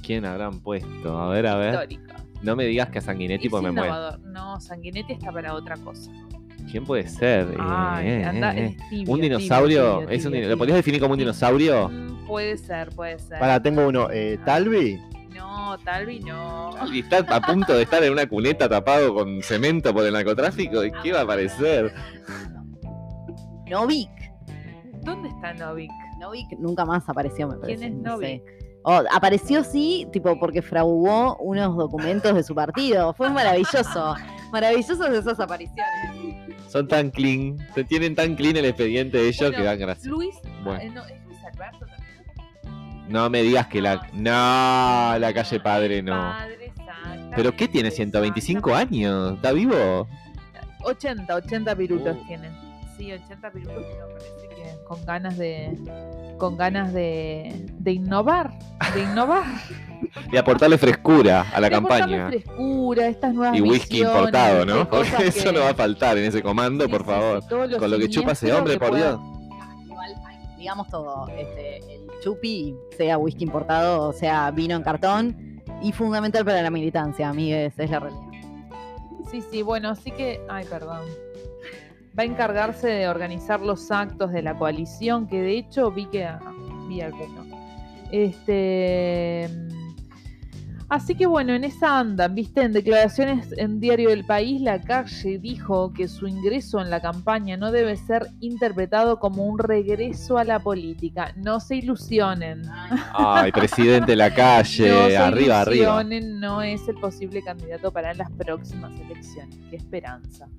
¿Quién 0.03 0.25
habrán 0.25 0.59
puesto? 0.61 1.19
A 1.19 1.29
ver, 1.29 1.47
a 1.47 1.55
ver. 1.55 1.73
históricos. 1.73 2.21
No 2.41 2.55
me 2.55 2.65
digas 2.65 2.89
que 2.89 2.97
a 2.99 3.01
Sanguinetti 3.01 3.47
Es 3.47 3.51
porque 3.51 3.67
me 3.67 3.71
muero. 3.71 4.17
No, 4.17 4.59
Sanguinetti 4.59 5.13
está 5.13 5.31
para 5.31 5.53
otra 5.53 5.77
cosa. 5.77 6.09
¿Quién 6.69 6.85
puede 6.85 7.07
ser? 7.07 7.55
Ay, 7.59 8.07
eh, 8.07 8.25
anda, 8.25 8.55
eh, 8.55 8.75
es 8.79 8.89
tibio, 8.89 9.13
¿Un 9.13 9.21
dinosaurio? 9.21 9.99
tibio, 9.99 10.09
¿Es 10.09 10.25
un 10.25 10.33
din- 10.33 10.47
¿Lo 10.47 10.57
podrías 10.57 10.77
definir 10.77 10.99
como 11.01 11.13
un 11.13 11.19
dinosaurio? 11.19 11.89
Mm, 11.89 12.25
Puede 12.27 12.57
ser, 12.57 12.89
puede 12.89 13.19
ser. 13.19 13.39
Para, 13.39 13.61
tengo 13.61 13.87
uno. 13.87 14.07
Eh, 14.11 14.37
Talvi. 14.45 14.99
No, 15.35 15.77
Talvi 15.79 16.19
no. 16.21 16.69
Y 16.93 16.99
está 16.99 17.17
a 17.19 17.41
punto 17.41 17.73
de 17.73 17.83
estar 17.83 18.03
en 18.03 18.13
una 18.13 18.25
cuneta 18.27 18.69
tapado 18.69 19.13
con 19.13 19.41
cemento 19.43 19.93
por 19.93 20.05
el 20.05 20.13
narcotráfico. 20.13 20.83
¿Y 20.83 20.91
qué 21.03 21.11
va 21.13 21.19
a 21.19 21.23
aparecer? 21.23 21.93
Novik. 23.69 24.09
¿Dónde 25.03 25.29
está 25.29 25.53
Novik? 25.53 25.91
Novik 26.19 26.47
nunca 26.59 26.85
más 26.85 27.07
apareció, 27.09 27.47
me 27.47 27.55
parece. 27.57 27.79
¿Quién 27.79 27.93
es 27.93 27.99
no 28.01 28.17
sé. 28.17 28.37
Novik? 28.37 28.43
Oh, 28.83 29.01
apareció 29.13 29.63
sí, 29.63 30.07
tipo 30.11 30.39
porque 30.39 30.61
fraguó 30.61 31.37
unos 31.37 31.75
documentos 31.77 32.33
de 32.33 32.43
su 32.43 32.55
partido. 32.55 33.13
Fue 33.13 33.29
maravilloso. 33.29 34.15
Maravillosas 34.51 35.13
esas 35.13 35.39
apariciones. 35.39 35.85
Son 36.71 36.87
tan 36.87 37.09
clean. 37.11 37.57
Se 37.75 37.83
tienen 37.83 38.15
tan 38.15 38.35
clean 38.35 38.55
el 38.57 38.65
expediente 38.65 39.17
de 39.17 39.27
ellos 39.27 39.39
Bueno, 39.41 39.57
que 39.57 39.63
dan 39.63 39.79
gracia. 39.79 40.09
Luis, 40.09 40.35
Bueno. 40.63 40.79
eh, 40.81 40.89
no, 40.89 41.05
¿es 41.05 41.25
Luis 41.25 41.37
Alberto 41.43 41.85
también? 41.85 43.09
No 43.09 43.29
me 43.29 43.41
digas 43.41 43.67
que 43.67 43.81
la. 43.81 44.07
No, 44.13 45.19
la 45.19 45.33
calle 45.33 45.59
padre 45.59 46.01
no. 46.01 46.13
Padre, 46.13 46.65
exactamente, 46.67 47.35
¿Pero 47.35 47.55
qué 47.57 47.67
tiene? 47.67 47.89
¿125 47.89 48.73
años? 48.73 49.33
¿Está 49.35 49.51
vivo? 49.51 50.07
80, 50.83 51.35
80 51.35 51.75
pirulos 51.75 52.17
Oh. 52.17 52.25
tienen. 52.27 52.51
Sí, 53.01 53.11
80 53.11 53.51
pirulos, 53.51 53.83
pero 53.91 54.07
parece 54.09 54.47
que 54.49 54.83
con 54.83 55.03
ganas 55.05 55.37
de 55.37 56.35
con 56.37 56.55
ganas 56.57 56.93
de, 56.93 57.65
de 57.79 57.91
innovar, 57.93 58.51
de 58.93 59.01
innovar. 59.03 59.43
De 60.31 60.37
aportarle 60.37 60.77
frescura 60.77 61.45
a 61.53 61.59
la 61.59 61.69
de 61.69 61.75
aportarle 61.77 62.17
campaña. 62.17 62.27
frescura, 62.43 63.07
estas 63.07 63.33
nuevas 63.33 63.57
Y 63.57 63.61
whisky 63.61 64.01
importado, 64.03 64.65
¿no? 64.65 64.87
Porque 64.89 65.09
cosas 65.11 65.21
eso 65.35 65.45
que- 65.45 65.51
no 65.53 65.59
va 65.61 65.69
a 65.69 65.73
faltar 65.73 66.17
en 66.19 66.25
ese 66.25 66.43
comando, 66.43 66.85
Sí, 66.85 66.91
por 66.91 67.05
favor. 67.05 67.43
Con 67.79 67.89
lo 67.91 67.97
que 67.97 68.09
chupa 68.09 68.33
ese 68.33 68.53
hombre, 68.53 68.73
que 68.73 68.79
por 68.79 68.89
pueda- 68.89 69.09
Dios. 69.17 69.21
Digamos 70.57 70.87
todo. 70.89 71.27
Este, 71.29 71.77
el 71.95 72.07
chupi, 72.23 72.75
sea 72.97 73.17
whisky 73.17 73.43
importado, 73.45 74.09
o 74.09 74.13
sea 74.13 74.51
vino 74.51 74.75
en 74.75 74.83
cartón, 74.83 75.59
y 75.81 75.91
fundamental 75.91 76.45
para 76.45 76.61
la 76.61 76.69
militancia, 76.69 77.29
amigues, 77.29 77.73
es 77.79 77.89
la 77.89 77.99
realidad. 77.99 78.21
Sí, 79.31 79.41
sí, 79.49 79.63
bueno, 79.63 79.89
así 79.89 80.11
que, 80.11 80.39
ay, 80.49 80.65
perdón. 80.69 81.01
Va 82.17 82.23
a 82.23 82.25
encargarse 82.25 82.87
de 82.87 83.07
organizar 83.07 83.61
los 83.61 83.89
actos 83.91 84.31
de 84.31 84.41
la 84.41 84.57
coalición, 84.57 85.27
que 85.27 85.41
de 85.41 85.57
hecho 85.57 85.91
vi 85.91 86.05
que 86.07 86.25
ah, 86.25 86.39
vi 86.87 87.01
alguno. 87.01 87.45
Este 88.11 89.49
Así 90.91 91.15
que 91.15 91.25
bueno, 91.25 91.53
en 91.53 91.63
esa 91.63 91.99
anda, 91.99 92.27
viste, 92.27 92.63
en 92.63 92.73
declaraciones 92.73 93.47
en 93.55 93.79
Diario 93.79 94.09
del 94.09 94.25
País, 94.25 94.59
la 94.59 94.81
calle 94.81 95.39
dijo 95.39 95.93
que 95.93 96.09
su 96.09 96.27
ingreso 96.27 96.81
en 96.81 96.89
la 96.89 96.99
campaña 96.99 97.55
no 97.55 97.71
debe 97.71 97.95
ser 97.95 98.27
interpretado 98.41 99.17
como 99.17 99.45
un 99.45 99.57
regreso 99.57 100.37
a 100.37 100.43
la 100.43 100.59
política. 100.59 101.33
No 101.37 101.61
se 101.61 101.77
ilusionen. 101.77 102.63
Ay, 103.13 103.53
presidente 103.53 104.11
de 104.11 104.15
la 104.17 104.29
No 104.31 104.35
calle. 104.35 104.89
se 105.09 105.17
arriba, 105.17 105.61
arriba. 105.61 106.03
ilusionen, 106.03 106.41
No 106.41 106.61
es 106.61 106.85
el 106.89 106.95
posible 106.95 107.41
candidato 107.41 107.93
para 107.93 108.13
las 108.13 108.29
próximas 108.31 108.91
elecciones. 108.99 109.57
Qué 109.69 109.77
esperanza. 109.77 110.49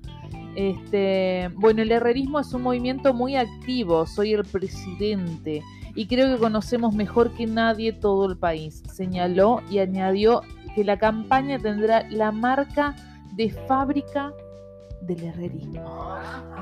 Este, 0.55 1.51
bueno, 1.57 1.83
el 1.83 1.91
herrerismo 1.91 2.39
es 2.39 2.51
un 2.55 2.63
movimiento 2.63 3.13
muy 3.13 3.35
activo. 3.35 4.07
Soy 4.07 4.33
el 4.33 4.45
presidente 4.45 5.61
y 5.95 6.07
creo 6.07 6.33
que 6.33 6.39
conocemos 6.39 6.93
mejor 6.93 7.31
que 7.33 7.45
nadie 7.47 7.93
todo 7.93 8.25
el 8.31 8.37
país. 8.37 8.81
Señaló 8.91 9.61
y 9.69 9.79
añadió 9.79 10.41
que 10.75 10.83
la 10.83 10.97
campaña 10.97 11.59
tendrá 11.59 12.07
la 12.09 12.31
marca 12.31 12.95
de 13.35 13.49
fábrica 13.51 14.31
del 15.01 15.23
herrerismo. 15.23 16.15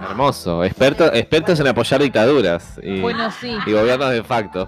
Hermoso. 0.09 0.63
Experto, 0.63 1.13
expertos 1.13 1.59
en 1.59 1.67
apoyar 1.67 2.01
dictaduras 2.01 2.79
y, 2.81 2.99
Bueno, 3.01 3.29
sí. 3.31 3.55
y 3.65 3.71
gobiernos 3.71 4.09
de 4.11 4.23
facto. 4.23 4.67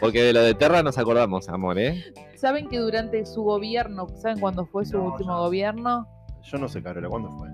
Porque 0.00 0.22
de 0.22 0.32
lo 0.32 0.40
de 0.42 0.54
Terra 0.54 0.82
nos 0.82 0.96
acordamos, 0.96 1.48
amor, 1.48 1.78
¿eh? 1.78 2.02
¿Saben 2.36 2.68
que 2.68 2.78
durante 2.78 3.26
su 3.26 3.42
gobierno, 3.42 4.06
¿saben 4.22 4.40
cuándo 4.40 4.64
fue 4.64 4.86
su 4.86 4.96
No, 4.96 5.04
último 5.12 5.32
yo- 5.36 5.38
gobierno? 5.42 6.06
Yo 6.42 6.56
no 6.56 6.68
sé, 6.68 6.82
Carola, 6.82 7.08
¿cuándo 7.08 7.30
fue? 7.32 7.48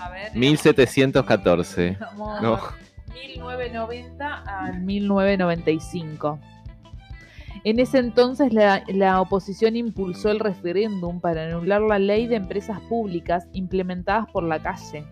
A 0.00 0.08
ver. 0.10 0.34
1714. 0.34 1.98
amor, 2.12 2.42
No. 2.42 2.58
1990 3.14 4.34
al 4.46 4.80
1995. 4.82 6.38
En 7.64 7.80
ese 7.80 7.98
entonces 7.98 8.52
la, 8.52 8.82
la 8.88 9.20
oposición 9.20 9.76
impulsó 9.76 10.30
el 10.30 10.40
referéndum 10.40 11.20
para 11.20 11.46
anular 11.46 11.80
la 11.80 11.98
ley 11.98 12.26
de 12.26 12.36
empresas 12.36 12.80
públicas 12.82 13.46
implementadas 13.52 14.26
por 14.30 14.42
la 14.42 14.60
calle. 14.60 15.06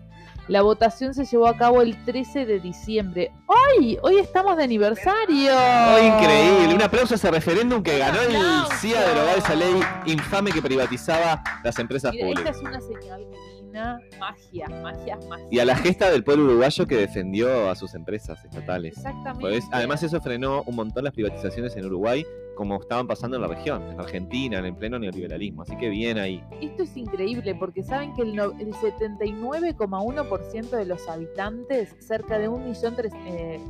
La 0.49 0.61
votación 0.61 1.13
se 1.13 1.23
llevó 1.23 1.47
a 1.47 1.55
cabo 1.55 1.81
el 1.81 2.03
13 2.03 2.45
de 2.45 2.59
diciembre. 2.59 3.31
¡Hoy! 3.47 3.97
Hoy 4.03 4.17
estamos 4.17 4.57
de 4.57 4.65
aniversario. 4.65 5.53
Oh, 5.55 5.97
increíble. 5.97 6.75
Un 6.75 6.81
aplauso 6.81 7.13
a 7.13 7.15
ese 7.15 7.31
referéndum 7.31 7.81
que 7.81 7.97
ganó 7.97 8.19
el. 8.21 8.35
CIA 8.77 8.99
a 8.99 9.07
derogar 9.07 9.37
esa 9.37 9.55
ley 9.55 9.79
infame 10.05 10.51
que 10.51 10.61
privatizaba 10.61 11.41
las 11.63 11.79
empresas 11.79 12.11
Mira, 12.11 12.27
esta 12.27 12.51
públicas. 12.51 12.57
es 12.57 12.61
una 12.61 12.81
señal 12.81 13.25
divina. 13.73 13.99
Magia, 14.19 14.67
magia, 14.81 15.17
magia. 15.27 15.47
Y 15.51 15.59
a 15.59 15.65
la 15.65 15.75
gesta 15.75 16.09
del 16.09 16.23
pueblo 16.23 16.45
uruguayo 16.45 16.85
que 16.85 16.95
defendió 16.95 17.69
a 17.69 17.75
sus 17.75 17.93
empresas 17.95 18.43
estatales. 18.45 18.97
Exactamente. 18.97 19.41
Pues, 19.41 19.65
además 19.71 20.03
eso 20.03 20.21
frenó 20.21 20.63
un 20.63 20.75
montón 20.75 21.03
las 21.03 21.13
privatizaciones 21.13 21.75
en 21.75 21.85
Uruguay, 21.85 22.25
como 22.55 22.79
estaban 22.81 23.07
pasando 23.07 23.35
en 23.37 23.41
la 23.41 23.47
región, 23.47 23.81
en 23.91 23.99
Argentina, 23.99 24.59
en 24.59 24.65
el 24.65 24.75
pleno 24.75 24.99
neoliberalismo. 24.99 25.63
Así 25.63 25.75
que 25.77 25.89
bien 25.89 26.17
ahí. 26.19 26.43
Esto 26.61 26.83
es 26.83 26.95
increíble 26.97 27.55
porque 27.55 27.83
saben 27.83 28.13
que 28.13 28.21
el, 28.23 28.35
no- 28.35 28.51
el 28.59 28.73
79,1% 28.73 30.69
de 30.69 30.85
los 30.85 31.07
habitantes, 31.09 31.95
cerca 31.99 32.37
de 32.37 32.49
1.300.000 32.49 33.61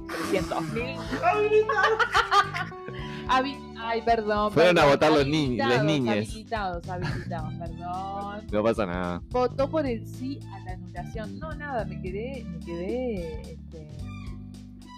Habi- 3.28 3.58
Ay, 3.86 4.02
perdón. 4.02 4.52
Fueron 4.52 4.78
a 4.80 4.86
votar 4.86 5.12
los 5.12 5.25
ni- 5.28 5.58
las 5.58 5.84
niñes. 5.84 6.30
Habilitados, 6.30 6.88
habilitados, 6.90 7.54
perdón. 7.56 8.48
No 8.52 8.63
pasa 8.63 8.86
nada. 8.86 9.22
Votó 9.30 9.70
por 9.70 9.86
el 9.86 10.06
sí 10.08 10.40
a 10.54 10.60
la 10.66 10.72
anulación. 10.74 11.40
No, 11.40 11.54
nada, 11.56 11.84
me 11.86 12.02
quedé, 12.02 12.46
me 12.50 12.60
quedé 12.60 13.42
este, 13.42 13.88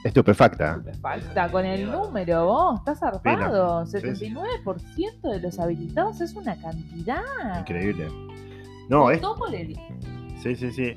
Estupefacta. 0.06 0.84
falta 1.02 1.52
con 1.52 1.66
el 1.66 1.92
número, 1.92 2.46
vos, 2.46 2.80
estás 2.80 3.00
zarpado. 3.00 3.88
Sí, 3.88 4.00
sí. 4.00 4.32
79% 4.32 5.32
de 5.32 5.40
los 5.40 5.60
habilitados 5.60 6.22
es 6.22 6.36
una 6.36 6.56
cantidad. 6.62 7.60
Increíble. 7.60 8.08
No, 8.88 9.10
es. 9.10 9.20
Votó 9.20 9.36
por 9.36 9.56
el 9.56 9.76
Sí, 10.42 10.56
sí, 10.56 10.72
sí. 10.72 10.96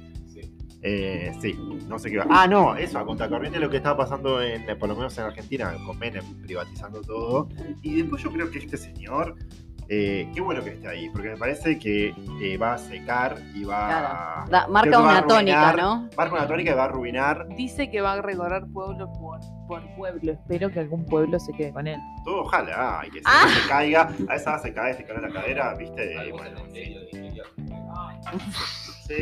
Eh, 0.83 1.33
sí, 1.41 1.59
no 1.89 1.99
sé 1.99 2.11
qué 2.11 2.19
va. 2.19 2.27
Ah, 2.29 2.47
no, 2.47 2.77
eso, 2.77 2.99
a 2.99 3.05
contracorriente 3.07 3.59
lo 3.59 3.71
que 3.71 3.79
estaba 3.79 3.97
pasando 3.97 4.43
en, 4.43 4.79
por 4.79 4.91
lo 4.91 4.95
menos 4.95 5.17
en 5.19 5.25
Argentina, 5.25 5.75
con 5.87 5.99
Menem 5.99 6.25
privatizando 6.43 7.01
todo. 7.01 7.49
Y 7.83 8.03
después 8.03 8.23
yo 8.23 8.31
creo 8.31 8.51
que 8.51 8.59
este 8.59 8.77
señor, 8.77 9.37
eh, 9.89 10.31
qué 10.35 10.41
bueno 10.41 10.63
que 10.63 10.71
esté 10.71 10.89
ahí, 10.89 11.09
porque 11.11 11.31
me 11.31 11.37
parece 11.37 11.79
que 11.79 12.15
eh, 12.43 12.59
va 12.59 12.75
a 12.75 12.79
secar 12.79 13.37
y 13.55 13.65
va. 13.65 14.45
Da- 14.51 14.67
marca 14.69 14.99
va 15.01 15.09
a 15.09 15.13
una 15.21 15.27
tónica, 15.27 15.73
¿no? 15.75 16.09
Marca 16.17 16.35
una 16.35 16.47
tónica 16.47 16.73
y 16.73 16.75
va 16.75 16.83
a 16.83 16.87
arruinar 16.87 17.47
Dice 17.57 17.91
que 17.91 18.01
va 18.01 18.15
a 18.15 18.23
recorrer 18.23 18.65
pueblo 18.73 19.11
por, 19.15 19.41
por 19.67 19.83
pueblo. 19.97 20.33
Espero 20.33 20.71
que 20.71 20.81
algún 20.81 21.05
pueblo 21.07 21.39
se 21.41 21.53
quede 21.53 21.73
con 21.73 21.87
él. 21.87 21.99
todo, 22.25 22.43
ojalá, 22.43 23.03
y 23.07 23.11
que 23.11 23.19
se, 23.21 23.25
Ah. 23.27 23.47
se 23.63 23.69
caiga. 23.69 24.09
A 24.29 24.35
esa 24.37 24.51
hora 24.53 24.63
se 24.63 24.73
cae, 24.75 24.95
se 24.95 25.05
cae 25.05 25.17
en 25.17 25.23
la 25.23 25.31
cadera, 25.31 25.75
¿viste? 25.75 26.27
Y 26.27 26.31
bueno, 26.33 26.61
sí. 26.73 26.95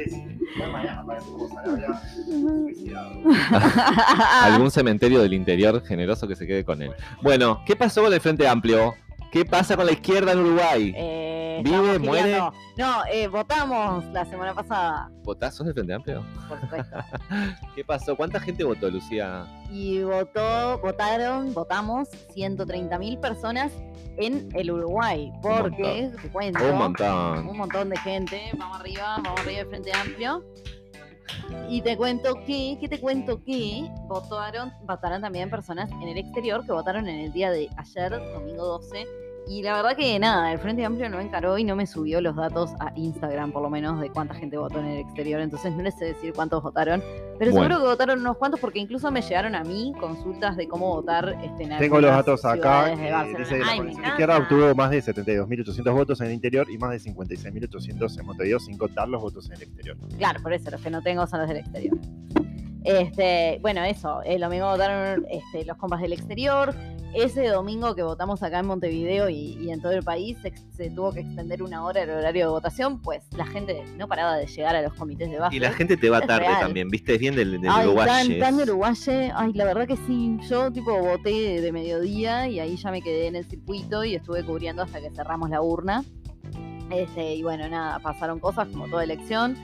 Algún 4.43 4.71
cementerio 4.71 5.21
del 5.23 5.33
interior 5.35 5.83
generoso 5.85 6.27
que 6.27 6.37
se 6.37 6.47
quede 6.47 6.65
con 6.65 6.83
él. 6.83 6.93
Bueno, 7.23 7.63
¿qué 7.67 7.77
pasó 7.77 8.03
con 8.03 8.13
el 8.13 8.21
Frente 8.21 8.47
Amplio? 8.49 8.95
¿Qué 9.33 9.45
pasa 9.45 9.77
con 9.77 9.87
la 9.87 9.93
izquierda 9.93 10.33
en 10.33 10.39
Uruguay? 10.39 10.93
Eh, 10.97 11.61
¿Vive, 11.65 11.99
muere? 11.99 12.39
No, 12.77 13.03
eh, 13.13 13.27
votamos 13.29 14.05
la 14.07 14.25
semana 14.25 14.55
pasada, 14.55 15.11
¿Votazos 15.23 15.67
del 15.67 15.75
Frente 15.75 15.95
Amplio? 15.95 16.25
por 16.49 16.61
supuesto. 16.61 16.97
¿Qué 17.75 17.85
pasó? 17.85 18.17
¿Cuánta 18.17 18.41
gente 18.41 18.65
votó, 18.65 18.91
Lucía? 18.91 19.47
y 19.71 20.01
votó, 20.03 20.79
votaron, 20.79 21.53
votamos 21.53 22.09
130.000 22.35 23.21
personas 23.21 23.73
en 24.17 24.49
el 24.55 24.71
Uruguay. 24.71 25.33
Porque, 25.43 26.11
te 26.23 26.29
cuento, 26.29 26.65
Un 26.65 26.79
montón. 26.79 27.49
un 27.49 27.57
montón 27.59 27.89
de 27.91 27.97
gente. 27.99 28.41
Vamos 28.57 28.79
arriba, 28.81 29.17
vamos 29.23 29.41
arriba 29.41 29.59
del 29.59 29.67
Frente 29.69 29.93
Amplio. 29.93 30.45
Y 31.69 31.83
te 31.83 31.97
cuento 31.97 32.35
que, 32.47 32.77
que 32.81 32.89
te 32.89 33.01
cuento 33.01 33.43
que 33.43 33.89
votaron, 34.07 34.73
votaron 34.83 35.23
también 35.23 35.51
personas 35.51 35.91
en 35.91 36.03
el 36.03 36.19
exterior 36.19 36.65
que 36.65 36.73
votaron 36.73 37.09
en 37.09 37.21
el 37.21 37.33
día 37.33 37.51
de 37.51 37.69
ayer, 37.77 38.11
domingo 38.33 38.65
12. 38.65 39.26
Y 39.49 39.63
la 39.63 39.77
verdad 39.77 39.97
que 39.97 40.19
nada, 40.19 40.53
el 40.53 40.59
Frente 40.59 40.85
Amplio 40.85 41.09
no 41.09 41.21
encaró 41.21 41.57
y 41.57 41.63
no 41.63 41.77
me 41.77 41.87
subió 41.87 42.21
los 42.21 42.35
datos 42.35 42.73
a 42.81 42.93
Instagram, 42.97 43.53
por 43.53 43.63
lo 43.63 43.71
menos, 43.71 44.01
de 44.01 44.11
cuánta 44.11 44.35
gente 44.35 44.57
votó 44.59 44.81
en 44.81 44.87
el 44.87 44.99
exterior. 44.99 45.41
Entonces 45.41 45.73
no 45.73 45.83
les 45.85 45.95
sé 45.97 46.07
decir 46.07 46.33
cuántos 46.35 46.65
votaron. 46.65 47.01
Pero 47.39 47.53
Bueno. 47.53 47.67
seguro 47.69 47.81
que 47.85 47.89
votaron 47.93 48.19
unos 48.21 48.37
cuantos 48.39 48.59
porque 48.59 48.81
incluso 48.81 49.09
me 49.13 49.23
llegaron 49.23 49.55
a 49.55 49.63
mí 49.63 49.93
consultas 50.01 50.57
de 50.57 50.67
cómo 50.67 50.89
votar 50.89 51.37
este, 51.45 51.63
en 51.63 51.79
Tengo 51.79 52.01
los 52.01 52.11
datos 52.11 52.45
acá. 52.45 52.87
de 52.87 53.11
Barcelona. 53.13 53.39
dice 53.39 53.59
la 53.59 53.67
Ay, 53.71 53.79
encanta. 53.79 54.09
izquierda 54.09 54.39
obtuvo 54.39 54.75
más 54.75 54.91
de 54.91 54.99
72.800 55.03 55.93
votos 55.95 56.21
en 56.23 56.27
el 56.27 56.33
interior 56.33 56.67
y 56.69 56.77
más 56.79 56.91
de 56.91 56.99
56.800 57.13 58.19
en 58.19 58.27
Montevideo, 58.27 58.59
sin 58.59 58.77
contar 58.77 59.09
los 59.09 59.23
votos 59.23 59.47
en 59.47 59.53
el 59.57 59.63
exterior. 59.63 59.97
Claro, 60.19 60.43
por 60.43 60.53
eso 60.55 60.71
los 60.73 60.81
que 60.81 60.91
no 60.91 61.01
tengo 61.03 61.25
son 61.29 61.39
los 61.41 61.49
del 61.49 61.59
exterior. 61.59 61.97
Este, 62.87 63.59
bueno, 63.63 63.83
eso, 63.83 64.23
el 64.23 64.41
domingo 64.41 64.67
votaron 64.71 65.27
este, 65.29 65.65
los 65.65 65.77
compas 65.77 66.01
del 66.01 66.13
exterior. 66.13 66.75
Ese 67.15 67.49
domingo 67.49 67.95
que 67.95 68.03
votamos 68.03 68.43
acá 68.43 68.59
en 68.59 68.67
Montevideo 68.67 69.29
y, 69.31 69.57
y 69.61 69.71
en 69.71 69.81
todo 69.81 69.93
el 69.93 70.03
país 70.03 70.37
se, 70.43 70.53
se 70.77 70.91
tuvo 70.91 71.13
que 71.13 71.21
extender 71.21 71.63
una 71.63 71.83
hora 71.85 72.03
el 72.03 72.11
horario 72.11 72.45
de 72.47 72.51
votación, 72.51 73.01
pues 73.01 73.25
la 73.37 73.47
gente 73.47 73.83
no 73.97 74.07
paraba 74.07 74.37
de 74.37 74.47
llegar 74.47 74.77
a 74.77 74.83
los 74.83 74.93
comités 74.95 75.31
de 75.31 75.39
base. 75.39 75.57
Y 75.57 75.61
la 75.61 75.73
gente 75.73 75.97
te 75.97 76.11
va 76.11 76.19
Es 76.19 76.27
tarde 76.27 76.47
real. 76.47 76.61
también, 76.61 76.89
¿viste? 76.91 77.15
Es 77.15 77.19
bien 77.19 77.35
del, 77.35 77.61
del 77.61 77.71
Ay, 77.71 77.87
uruguayes. 77.87 78.29
tan, 78.29 78.39
tan 78.39 78.57
de 78.59 78.63
uruguaye. 78.65 79.33
Ay, 79.35 79.53
la 79.55 79.65
verdad 79.65 79.87
que 79.89 79.97
sí. 79.97 80.37
Yo, 80.49 80.71
tipo, 80.71 80.97
voté 81.01 81.31
de, 81.31 81.61
de 81.63 81.73
mediodía 81.73 82.49
y 82.49 82.61
ahí 82.61 82.77
ya 82.77 82.91
me 82.91 83.01
quedé 83.03 83.27
en 83.29 83.37
el 83.37 83.47
circuito 83.47 84.05
y 84.05 84.15
estuve 84.15 84.45
cubriendo 84.45 84.83
hasta 84.83 85.01
que 85.01 85.11
cerramos 85.11 85.49
la 85.51 85.63
urna. 85.63 86.05
Este, 86.91 87.35
y 87.35 87.43
bueno, 87.43 87.67
nada, 87.69 87.99
pasaron 87.99 88.39
cosas 88.39 88.69
como 88.69 88.89
toda 88.89 89.03
elección. 89.05 89.57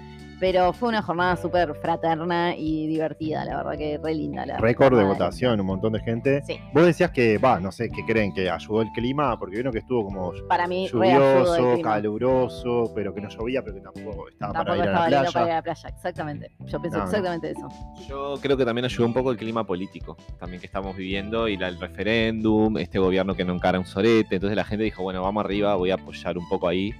Pero 0.42 0.72
fue 0.72 0.88
una 0.88 1.02
jornada 1.02 1.36
súper 1.36 1.72
fraterna 1.76 2.56
y 2.56 2.88
divertida, 2.88 3.44
la 3.44 3.58
verdad 3.58 3.78
que 3.78 3.96
re 4.02 4.12
linda. 4.12 4.44
La 4.44 4.56
Récord 4.58 4.98
de 4.98 5.04
votación, 5.04 5.60
un 5.60 5.66
montón 5.66 5.92
de 5.92 6.00
gente. 6.00 6.42
Sí, 6.44 6.58
Vos 6.74 6.84
decías 6.84 7.12
que, 7.12 7.38
va, 7.38 7.60
no 7.60 7.70
sé, 7.70 7.88
¿qué 7.90 8.04
creen? 8.04 8.34
¿Que 8.34 8.50
ayudó 8.50 8.82
el 8.82 8.90
clima? 8.90 9.38
Porque 9.38 9.58
vino 9.58 9.70
que 9.70 9.78
estuvo 9.78 10.04
como 10.06 10.32
para 10.48 10.66
mí 10.66 10.88
lluvioso, 10.88 11.80
caluroso, 11.80 12.90
pero 12.92 13.14
que 13.14 13.20
no 13.20 13.28
llovía, 13.28 13.62
pero 13.62 13.76
que 13.76 13.82
tampoco 13.82 14.28
estaba 14.30 14.52
para 14.52 14.76
ir 14.76 14.82
a 14.82 14.86
la 14.86 14.90
lindo 14.90 14.96
para 14.98 15.06
ir 15.06 15.30
playa. 15.32 15.52
a 15.52 15.54
la 15.54 15.62
playa, 15.62 15.88
exactamente. 15.88 16.50
Yo 16.66 16.78
No, 16.80 16.88
no. 16.90 17.04
exactamente 17.04 17.50
eso. 17.52 17.68
Yo 18.08 18.34
creo 18.42 18.56
que 18.56 18.64
también 18.64 18.84
ayudó 18.86 19.06
un 19.06 19.14
poco 19.14 19.30
el 19.30 19.36
clima 19.36 19.64
político, 19.64 20.16
también 20.40 20.58
que 20.60 20.66
estamos 20.66 20.96
viviendo, 20.96 21.46
y 21.46 21.56
la- 21.56 21.68
el 21.68 21.78
referéndum, 21.78 22.78
este 22.78 22.98
gobierno 22.98 23.36
que 23.36 23.44
no 23.44 23.54
encara 23.54 23.78
un 23.78 23.86
sorete. 23.86 24.34
Entonces 24.34 24.56
la 24.56 24.64
gente 24.64 24.82
dijo, 24.82 25.04
bueno, 25.04 25.22
vamos 25.22 25.44
arriba, 25.44 25.76
voy 25.76 25.92
a 25.92 25.94
apoyar 25.94 26.36
un 26.36 26.48
poco 26.48 26.66
ahí 26.66 26.90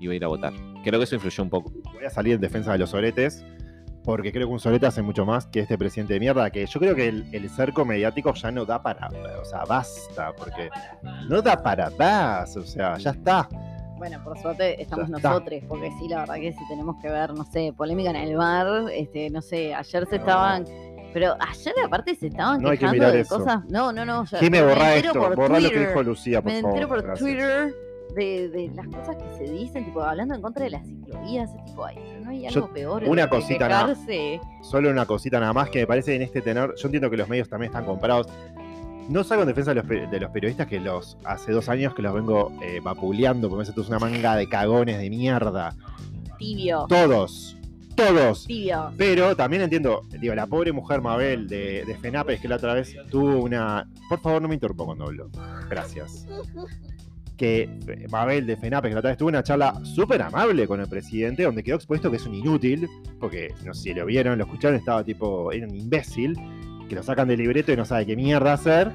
y 0.00 0.06
voy 0.06 0.14
a 0.14 0.16
ir 0.16 0.24
a 0.24 0.28
votar. 0.28 0.52
Creo 0.82 0.98
que 0.98 1.04
eso 1.04 1.14
influyó 1.14 1.42
un 1.44 1.50
poco. 1.50 1.70
Voy 1.94 2.04
a 2.04 2.10
salir 2.10 2.34
en 2.34 2.40
defensa 2.40 2.72
de 2.72 2.78
los 2.78 2.90
soretes, 2.90 3.44
porque 4.02 4.32
creo 4.32 4.46
que 4.48 4.52
un 4.54 4.58
sorete 4.60 4.86
hace 4.86 5.02
mucho 5.02 5.24
más 5.26 5.46
que 5.46 5.60
este 5.60 5.76
presidente 5.78 6.14
de 6.14 6.20
mierda, 6.20 6.50
que 6.50 6.64
yo 6.66 6.80
creo 6.80 6.96
que 6.96 7.06
el, 7.08 7.26
el 7.32 7.48
cerco 7.50 7.84
mediático 7.84 8.32
ya 8.34 8.50
no 8.50 8.64
da 8.64 8.82
para, 8.82 9.08
o 9.40 9.44
sea, 9.44 9.64
basta, 9.64 10.32
porque 10.36 10.70
no 11.28 11.42
da 11.42 11.62
para 11.62 11.90
más, 11.90 12.56
o 12.56 12.62
sea, 12.66 12.96
ya 12.96 13.10
está. 13.10 13.46
Bueno, 13.98 14.18
por 14.24 14.38
suerte 14.38 14.80
estamos 14.80 15.10
nosotros, 15.10 15.60
porque 15.68 15.90
sí, 15.98 16.08
la 16.08 16.20
verdad 16.20 16.36
que 16.36 16.52
si 16.54 16.68
tenemos 16.68 16.96
que 17.02 17.10
ver, 17.10 17.34
no 17.34 17.44
sé, 17.44 17.74
polémica 17.76 18.08
en 18.08 18.16
el 18.16 18.34
bar, 18.36 18.90
este, 18.94 19.28
no 19.28 19.42
sé, 19.42 19.74
ayer 19.74 20.06
se 20.08 20.16
estaban. 20.16 20.64
Pero 21.12 21.34
ayer 21.40 21.74
aparte 21.84 22.14
se 22.14 22.28
estaban 22.28 22.62
No 22.62 22.68
hay 22.70 22.78
que 22.78 22.82
quejando 22.82 22.94
mirar 23.00 23.12
de 23.12 23.20
eso. 23.20 23.36
cosas. 23.38 23.64
No, 23.68 23.92
no, 23.92 24.06
no. 24.06 24.24
ya- 24.26 24.38
¿Quién 24.38 24.52
me 24.52 24.62
borra 24.62 24.94
entero 24.94 25.08
esto? 25.08 25.20
por 25.20 25.36
Borra 25.36 25.58
lo 25.60 25.68
que 25.68 25.78
dijo 25.80 26.02
Lucía, 26.04 26.40
por 26.40 26.52
Me 26.52 26.60
favor. 26.62 26.70
entero 26.76 26.88
por 26.88 27.02
gracias. 27.02 27.18
Twitter 27.18 27.74
de, 28.14 28.48
de 28.48 28.68
las 28.74 28.86
cosas 28.88 29.16
que 29.16 29.36
se 29.46 29.52
dicen, 29.52 29.84
tipo 29.84 30.02
hablando 30.02 30.34
en 30.34 30.42
contra 30.42 30.64
de 30.64 30.70
las 30.70 30.86
ciclovías, 30.86 31.50
tipo, 31.66 31.84
ay, 31.84 31.96
pero 32.02 32.20
no 32.24 32.30
hay 32.30 32.42
Yo- 32.42 32.48
algo 32.64 32.72
peor. 32.74 33.04
en 33.04 33.10
una 33.10 33.28
cosita 33.28 33.68
nada. 33.68 33.96
Solo 34.62 34.90
una 34.90 35.06
cosita 35.06 35.40
nada 35.40 35.52
más 35.52 35.70
que 35.70 35.80
me 35.80 35.86
parece 35.86 36.14
en 36.14 36.22
este 36.22 36.40
tenor. 36.40 36.74
Yo 36.76 36.88
entiendo 36.88 37.10
que 37.10 37.16
los 37.16 37.28
medios 37.28 37.48
también 37.48 37.70
están 37.70 37.84
comprados. 37.84 38.26
No 39.08 39.24
salgo 39.24 39.42
en 39.42 39.48
defensa 39.48 39.74
de 39.74 39.82
los, 39.82 39.88
de 40.10 40.20
los 40.20 40.30
periodistas 40.30 40.68
que 40.68 40.78
los 40.78 41.16
hace 41.24 41.50
dos 41.50 41.68
años 41.68 41.94
que 41.94 42.02
los 42.02 42.14
vengo 42.14 42.52
eh, 42.62 42.80
vapuleando, 42.80 43.48
porque 43.48 43.68
me 43.74 43.82
es 43.82 43.88
una 43.88 43.98
manga 43.98 44.36
de 44.36 44.48
cagones 44.48 44.98
de 44.98 45.10
mierda. 45.10 45.74
Tibio, 46.38 46.86
Todos, 46.88 47.56
todos. 47.96 48.46
tibio. 48.46 48.92
Pero 48.96 49.34
también 49.34 49.62
entiendo, 49.62 50.02
digo, 50.20 50.34
la 50.36 50.46
pobre 50.46 50.70
mujer 50.72 51.00
Mabel 51.02 51.48
de, 51.48 51.84
de 51.84 51.96
FENAPES 51.96 52.40
que 52.40 52.46
la 52.48 52.56
otra 52.56 52.74
vez 52.74 52.94
tuvo 53.10 53.38
una. 53.42 53.88
Por 54.08 54.20
favor, 54.20 54.40
no 54.40 54.46
me 54.48 54.54
interrumpa 54.54 54.84
cuando 54.84 55.04
hablo. 55.06 55.28
Gracias. 55.68 56.26
Que 57.40 57.70
Mabel 58.10 58.46
de 58.46 58.54
FENAPE, 58.58 58.88
que 58.88 58.94
la 58.94 58.98
otra 59.00 59.10
vez 59.12 59.16
tuvo 59.16 59.30
una 59.30 59.42
charla 59.42 59.72
súper 59.82 60.20
amable 60.20 60.66
con 60.68 60.78
el 60.78 60.86
presidente, 60.88 61.44
donde 61.44 61.62
quedó 61.62 61.76
expuesto 61.76 62.10
que 62.10 62.18
es 62.18 62.26
un 62.26 62.34
inútil, 62.34 62.86
porque 63.18 63.54
no 63.64 63.72
sé 63.72 63.82
si 63.82 63.94
lo 63.94 64.04
vieron, 64.04 64.36
lo 64.36 64.44
escucharon, 64.44 64.76
estaba 64.76 65.02
tipo, 65.02 65.50
era 65.50 65.66
un 65.66 65.74
imbécil, 65.74 66.36
que 66.86 66.94
lo 66.94 67.02
sacan 67.02 67.28
del 67.28 67.38
libreto 67.38 67.72
y 67.72 67.76
no 67.76 67.86
sabe 67.86 68.04
qué 68.04 68.14
mierda 68.14 68.52
hacer. 68.52 68.92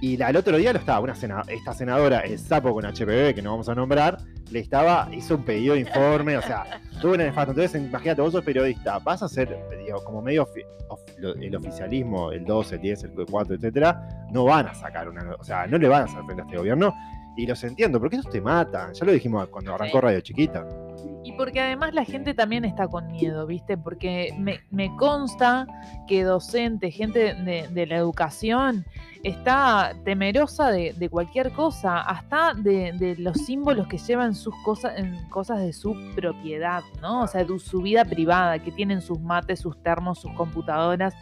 Y 0.00 0.16
la- 0.18 0.28
al 0.28 0.36
otro 0.36 0.56
día 0.56 0.72
lo 0.72 0.78
estaba, 0.78 1.00
una 1.00 1.16
sena- 1.16 1.42
esta 1.48 1.72
senadora, 1.72 2.20
el 2.20 2.38
sapo 2.38 2.72
con 2.72 2.84
HPV, 2.84 3.34
que 3.34 3.42
no 3.42 3.50
vamos 3.50 3.68
a 3.68 3.74
nombrar, 3.74 4.18
le 4.52 4.60
estaba, 4.60 5.08
hizo 5.12 5.34
un 5.34 5.44
pedido 5.44 5.74
de 5.74 5.80
informe, 5.80 6.36
o 6.36 6.42
sea, 6.42 6.62
tuvo 7.02 7.14
una 7.14 7.24
nefasto. 7.24 7.50
Entonces, 7.50 7.82
imagínate, 7.82 8.20
vos 8.22 8.30
sos 8.32 8.44
periodista, 8.44 8.98
vas 9.00 9.22
a 9.24 9.28
ser, 9.28 9.48
digo, 9.84 10.04
como 10.04 10.22
medio 10.22 10.46
ofi- 10.46 10.64
of- 10.88 11.00
lo- 11.18 11.34
el 11.34 11.56
oficialismo, 11.56 12.30
el 12.30 12.44
12, 12.44 12.76
el 12.76 12.82
10, 12.82 13.02
el 13.04 13.10
4, 13.28 13.56
etcétera, 13.56 14.26
no 14.30 14.44
van 14.44 14.68
a 14.68 14.74
sacar 14.74 15.08
una, 15.08 15.34
o 15.36 15.42
sea, 15.42 15.66
no 15.66 15.76
le 15.78 15.88
van 15.88 16.02
a 16.02 16.04
hacer 16.04 16.22
frente 16.24 16.42
a 16.42 16.44
este 16.44 16.56
gobierno. 16.58 16.94
Y 17.36 17.46
los 17.46 17.62
entiendo, 17.64 18.00
porque 18.00 18.16
esos 18.16 18.30
te 18.30 18.40
matan. 18.40 18.94
Ya 18.94 19.04
lo 19.04 19.12
dijimos 19.12 19.46
cuando 19.48 19.74
arrancó. 19.74 20.00
Radio 20.00 20.20
Chiquita. 20.20 20.66
Y 21.22 21.32
porque 21.32 21.60
además 21.60 21.92
la 21.92 22.04
gente 22.04 22.34
también 22.34 22.64
está 22.64 22.88
con 22.88 23.08
miedo, 23.08 23.46
¿viste? 23.46 23.76
Porque 23.76 24.34
me, 24.38 24.60
me 24.70 24.94
consta 24.96 25.66
que 26.06 26.22
docente, 26.22 26.90
gente 26.90 27.34
de, 27.34 27.68
de 27.68 27.86
la 27.86 27.96
educación, 27.96 28.86
está 29.22 29.92
temerosa 30.04 30.70
de, 30.70 30.92
de 30.92 31.08
cualquier 31.08 31.50
cosa, 31.52 32.00
hasta 32.00 32.54
de, 32.54 32.92
de 32.92 33.16
los 33.16 33.36
símbolos 33.38 33.88
que 33.88 33.98
llevan 33.98 34.34
sus 34.34 34.54
cosas, 34.64 34.98
en 34.98 35.28
cosas 35.28 35.58
de 35.58 35.72
su 35.72 35.96
propiedad, 36.14 36.82
¿no? 37.02 37.22
O 37.22 37.26
sea, 37.26 37.44
de 37.44 37.58
su 37.58 37.82
vida 37.82 38.04
privada, 38.04 38.60
que 38.60 38.70
tienen 38.70 39.00
sus 39.00 39.20
mates, 39.20 39.60
sus 39.60 39.82
termos, 39.82 40.20
sus 40.20 40.32
computadoras. 40.32 41.14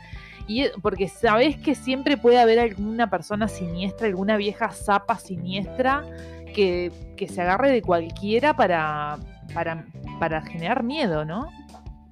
Y 0.47 0.69
porque 0.83 1.09
sabés 1.09 1.57
que 1.57 1.75
siempre 1.75 2.17
puede 2.17 2.39
haber 2.39 2.59
alguna 2.59 3.09
persona 3.09 3.49
siniestra, 3.49 4.07
alguna 4.07 4.37
vieja 4.37 4.71
zapa 4.71 5.19
siniestra 5.19 6.05
que, 6.55 6.93
que 7.17 7.29
se 7.29 7.41
agarre 7.41 7.71
de 7.71 7.83
cualquiera 7.83 8.55
para, 8.55 9.19
para, 9.53 9.85
para 10.21 10.43
generar 10.43 10.83
miedo, 10.83 11.25
¿no? 11.25 11.49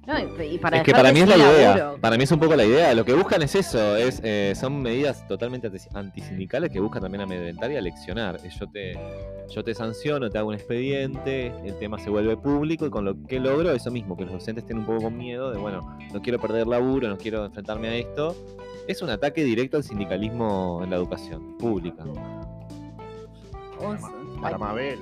No, 0.05 0.19
y, 0.19 0.55
y 0.55 0.57
para 0.57 0.77
es 0.77 0.83
que 0.83 0.91
para 0.91 1.13
mí 1.13 1.21
es 1.21 1.29
la 1.29 1.37
idea. 1.37 1.75
laburo. 1.77 2.01
Para 2.01 2.17
mí 2.17 2.23
es 2.25 2.31
un 2.33 2.39
poco 2.39 2.55
la 2.57 2.65
idea. 2.65 2.93
Lo 2.93 3.05
que 3.05 3.13
buscan 3.13 3.41
es 3.41 3.55
eso. 3.55 3.95
Es, 3.95 4.19
eh, 4.21 4.53
son 4.53 4.81
medidas 4.81 5.25
totalmente 5.29 5.67
anti- 5.67 5.87
antisindicales 5.93 6.71
que 6.71 6.81
buscan 6.81 7.01
también 7.03 7.21
amedrentar 7.21 7.71
y 7.71 7.77
aleccionar. 7.77 8.37
Eh, 8.43 8.49
Yo 8.59 8.67
te, 8.69 8.99
yo 9.49 9.63
te 9.63 9.73
sanciono, 9.73 10.29
te 10.29 10.37
hago 10.37 10.49
un 10.49 10.55
expediente, 10.55 11.53
el 11.65 11.77
tema 11.79 11.97
se 11.99 12.09
vuelve 12.09 12.35
público 12.35 12.85
y 12.85 12.89
con 12.89 13.05
lo 13.05 13.15
que 13.27 13.39
logro 13.39 13.71
eso 13.71 13.91
mismo, 13.91 14.17
que 14.17 14.23
los 14.25 14.33
docentes 14.33 14.63
estén 14.65 14.79
un 14.79 14.85
poco 14.85 15.03
con 15.03 15.17
miedo 15.17 15.51
de, 15.51 15.57
bueno, 15.57 15.97
no 16.13 16.21
quiero 16.21 16.37
perder 16.37 16.67
laburo, 16.67 17.07
no 17.07 17.17
quiero 17.17 17.45
enfrentarme 17.45 17.87
a 17.87 17.95
esto. 17.95 18.35
Es 18.89 19.01
un 19.01 19.09
ataque 19.09 19.41
directo 19.45 19.77
al 19.77 19.83
sindicalismo 19.85 20.81
en 20.83 20.89
la 20.89 20.97
educación 20.97 21.57
pública. 21.57 22.03
Para 24.41 24.57
Mabel. 24.57 24.99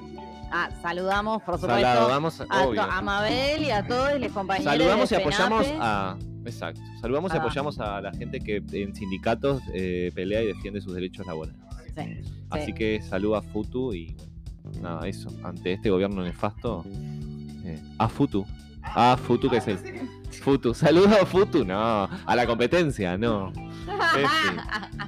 Ah, 0.52 0.70
saludamos, 0.82 1.42
por 1.44 1.56
supuesto, 1.60 1.82
Saludamos, 1.82 2.42
a, 2.42 2.66
obvio. 2.66 2.82
a 2.82 3.02
Mabel 3.02 3.64
y 3.64 3.72
a 3.72 3.88
todos 3.88 4.20
los 4.20 4.32
compañeros. 4.32 4.72
Saludamos 4.72 5.12
y 5.12 5.16
apoyamos 5.16 5.68
a. 5.80 6.18
Exacto. 6.46 6.82
Saludamos 7.00 7.34
y 7.34 7.38
apoyamos 7.38 7.80
a 7.80 8.02
la 8.02 8.12
gente 8.12 8.40
que 8.40 8.62
en 8.74 8.94
sindicatos 8.94 9.62
eh, 9.74 10.12
pelea 10.14 10.42
y 10.44 10.48
defiende 10.48 10.82
sus 10.82 10.94
derechos 10.94 11.26
laborales. 11.26 11.60
Sí, 11.96 12.22
Así 12.50 12.66
sí. 12.68 12.74
que 12.74 13.02
saluda 13.02 13.40
a 13.40 13.42
Futu 13.42 13.94
y 13.94 14.16
bueno, 14.64 14.82
nada, 14.82 15.08
eso. 15.08 15.30
Ante 15.44 15.74
este 15.74 15.90
gobierno 15.90 16.22
nefasto, 16.24 16.84
eh, 17.66 17.80
a 17.98 18.08
Futu. 18.10 18.46
A 18.84 19.16
Futu, 19.18 19.50
que 19.50 19.58
es 19.58 19.68
el. 19.68 19.80
Futu. 20.32 20.74
Saluda 20.74 21.22
a 21.22 21.26
Futu, 21.26 21.64
no. 21.66 22.04
A 22.26 22.36
la 22.36 22.46
competencia, 22.48 23.18
no. 23.18 23.52
Fin. 23.54 24.58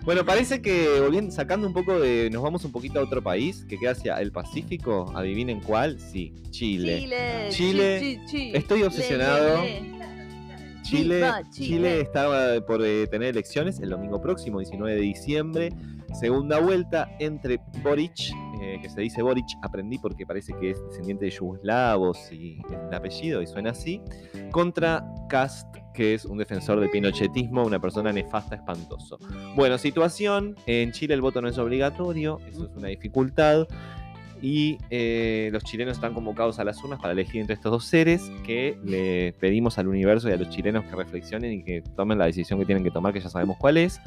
Bueno, 0.04 0.26
parece 0.26 0.62
que 0.62 1.00
volviendo, 1.00 1.32
sacando 1.32 1.66
un 1.68 1.74
poco 1.74 2.00
de. 2.00 2.30
Nos 2.32 2.42
vamos 2.44 2.64
un 2.66 2.72
poquito 2.72 3.00
a 3.00 3.04
otro 3.04 3.22
país 3.24 3.66
que 3.68 3.78
queda 3.78 3.92
hacia 3.92 4.16
el 4.22 4.32
Pacífico. 4.32 5.12
Adivinen 5.16 5.62
cuál. 5.62 6.00
Sí, 6.00 6.34
Chile. 6.52 7.00
Chile, 7.02 7.48
Chile. 7.50 7.98
chi- 8.02 8.18
chi- 8.18 8.26
chi. 8.26 8.52
Estoy 8.56 8.84
obsesionado. 8.84 9.62
le, 9.64 9.82
le. 9.82 9.94
Chile, 10.84 11.22
Chile. 11.52 11.68
Chile. 11.68 12.02
estaba 12.02 12.60
por 12.66 12.84
eh, 12.86 13.08
tener 13.08 13.30
elecciones 13.30 13.80
el 13.80 13.90
domingo 13.90 14.22
próximo, 14.22 14.60
19 14.60 14.96
de 14.96 15.02
diciembre. 15.02 15.70
Segunda 16.20 16.60
vuelta 16.60 17.10
entre 17.20 17.60
Boric, 17.82 18.32
eh, 18.64 18.80
que 18.82 18.90
se 18.90 19.02
dice 19.02 19.22
Boric, 19.22 19.46
aprendí 19.62 19.98
porque 19.98 20.26
parece 20.26 20.54
que 20.58 20.72
es 20.72 20.82
descendiente 20.88 21.26
de 21.26 21.32
yugoslavos 21.32 22.32
y 22.32 22.62
el 22.70 22.94
apellido 22.94 23.42
y 23.42 23.48
suena 23.48 23.72
así, 23.72 24.02
contra 24.52 25.06
Cast, 25.28 25.68
que 25.94 26.14
es 26.14 26.24
un 26.24 26.38
defensor 26.38 26.80
del 26.80 26.90
pinochetismo, 26.90 27.64
una 27.64 27.80
persona 27.80 28.14
nefasta, 28.14 28.56
espantoso. 28.56 29.18
Bueno, 29.58 29.78
situación, 29.78 30.56
en 30.66 30.94
Chile 30.94 31.14
el 31.14 31.22
voto 31.22 31.42
no 31.42 31.50
es 31.50 31.58
obligatorio, 31.58 32.40
eso 32.48 32.66
es 32.66 32.76
una 32.78 32.88
dificultad. 32.88 33.68
Y 34.46 34.78
eh, 34.90 35.50
los 35.54 35.64
chilenos 35.64 35.96
están 35.96 36.14
convocados 36.14 36.60
a 36.60 36.66
las 36.66 36.84
urnas 36.84 37.00
para 37.00 37.14
elegir 37.14 37.40
entre 37.40 37.54
estos 37.54 37.72
dos 37.72 37.86
seres 37.86 38.30
que 38.46 38.78
le 38.84 39.32
pedimos 39.40 39.78
al 39.78 39.88
universo 39.88 40.28
y 40.28 40.34
a 40.34 40.36
los 40.36 40.50
chilenos 40.50 40.84
que 40.84 40.94
reflexionen 40.98 41.54
y 41.54 41.64
que 41.64 41.82
tomen 41.96 42.18
la 42.18 42.26
decisión 42.26 42.60
que 42.60 42.66
tienen 42.66 42.84
que 42.84 42.92
tomar, 42.92 43.14
que 43.14 43.22
ya 43.22 43.30
sabemos 43.30 43.56
cuál 43.58 43.78
es. 43.78 44.02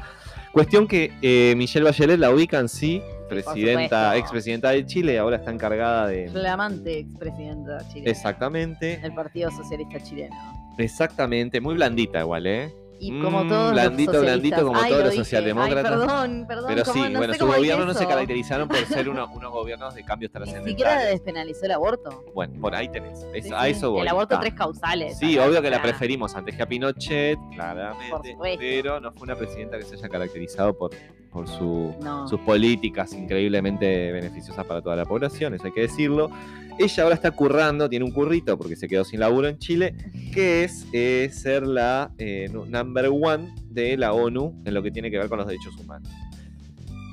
Cuestión 0.52 0.86
que 0.86 1.10
eh, 1.22 1.54
Michelle 1.56 1.86
Bachelet 1.86 2.18
la 2.18 2.30
ubican, 2.30 2.68
sí, 2.68 3.00
presidenta, 3.30 4.14
expresidenta 4.18 4.70
de 4.72 4.84
Chile, 4.84 5.18
ahora 5.18 5.36
está 5.36 5.50
encargada 5.50 6.06
de... 6.06 6.28
Flamante 6.28 6.98
expresidenta 6.98 7.78
chilena. 7.88 8.10
Exactamente, 8.10 9.00
El 9.02 9.14
Partido 9.14 9.50
Socialista 9.50 10.00
Chileno. 10.00 10.36
exactamente, 10.76 11.62
muy 11.62 11.76
blandita 11.76 12.20
igual, 12.20 12.46
¿eh? 12.46 12.74
Y 12.98 13.20
como 13.20 13.44
Mm, 13.44 13.48
todos 13.48 13.72
blandito, 13.72 14.12
los 14.12 14.22
blandito 14.22 14.64
como 14.64 14.80
Ay, 14.80 14.88
todos 14.90 15.02
lo 15.02 15.06
los 15.08 15.14
socialdemócratas. 15.16 15.84
Ay, 15.84 15.90
perdón, 15.98 16.44
perdón. 16.48 16.64
Pero 16.68 16.84
sí, 16.86 17.00
no 17.10 17.18
bueno, 17.18 17.32
sé 17.34 17.38
su 17.38 17.44
cómo 17.46 17.56
gobierno 17.58 17.84
dije 17.84 17.92
no 17.94 17.98
se 18.00 18.06
caracterizaron 18.06 18.68
por 18.68 18.78
ser 18.86 19.08
uno- 19.08 19.28
unos 19.34 19.52
gobiernos 19.52 19.94
de 19.94 20.02
cambios 20.04 20.30
Ni 20.32 20.40
siquiera 20.40 20.52
trascendentales. 20.62 21.10
despenalizó 21.10 21.64
el 21.66 21.72
aborto. 21.72 22.24
Bueno, 22.34 22.60
por 22.60 22.74
ahí 22.74 22.88
tenés. 22.88 23.26
Es- 23.34 23.44
Sí, 23.46 23.50
a 23.54 23.64
sí. 23.64 23.70
eso 23.72 23.90
voy. 23.90 24.00
El 24.02 24.08
aborto 24.08 24.36
Ah. 24.36 24.40
tres 24.40 24.54
causales. 24.54 25.18
Sí, 25.18 25.38
obvio 25.38 25.60
que 25.60 25.70
la 25.70 25.82
preferimos 25.82 26.34
antes 26.34 26.56
que 26.56 26.62
a 26.62 26.66
Pinochet, 26.66 27.38
claramente, 27.54 28.36
pero 28.58 28.98
no 29.00 29.12
fue 29.12 29.22
una 29.24 29.36
presidenta 29.36 29.76
que 29.78 29.84
se 29.84 29.96
haya 29.96 30.08
caracterizado 30.08 30.76
por, 30.76 30.90
por 31.36 31.48
su, 31.48 31.94
No. 32.02 32.26
sus 32.26 32.40
políticas 32.40 33.12
increíblemente 33.12 34.10
beneficiosas 34.10 34.64
para 34.64 34.80
toda 34.80 34.96
la 34.96 35.04
población, 35.04 35.52
eso 35.52 35.66
hay 35.66 35.72
que 35.72 35.82
decirlo. 35.82 36.30
Ella 36.78 37.02
ahora 37.02 37.14
está 37.14 37.30
currando, 37.30 37.88
tiene 37.90 38.06
un 38.06 38.10
currito 38.10 38.56
porque 38.56 38.74
se 38.74 38.88
quedó 38.88 39.04
sin 39.04 39.20
laburo 39.20 39.46
en 39.48 39.58
Chile, 39.58 39.94
que 40.32 40.64
es 40.64 40.86
eh, 40.94 41.28
ser 41.30 41.66
la 41.66 42.10
eh, 42.18 42.48
nu- 42.50 42.64
number 42.64 43.08
one 43.10 43.54
de 43.68 43.98
la 43.98 44.14
ONU 44.14 44.62
en 44.64 44.72
lo 44.72 44.82
que 44.82 44.90
tiene 44.90 45.10
que 45.10 45.18
ver 45.18 45.28
con 45.28 45.36
los 45.38 45.46
derechos 45.46 45.76
humanos. 45.76 46.08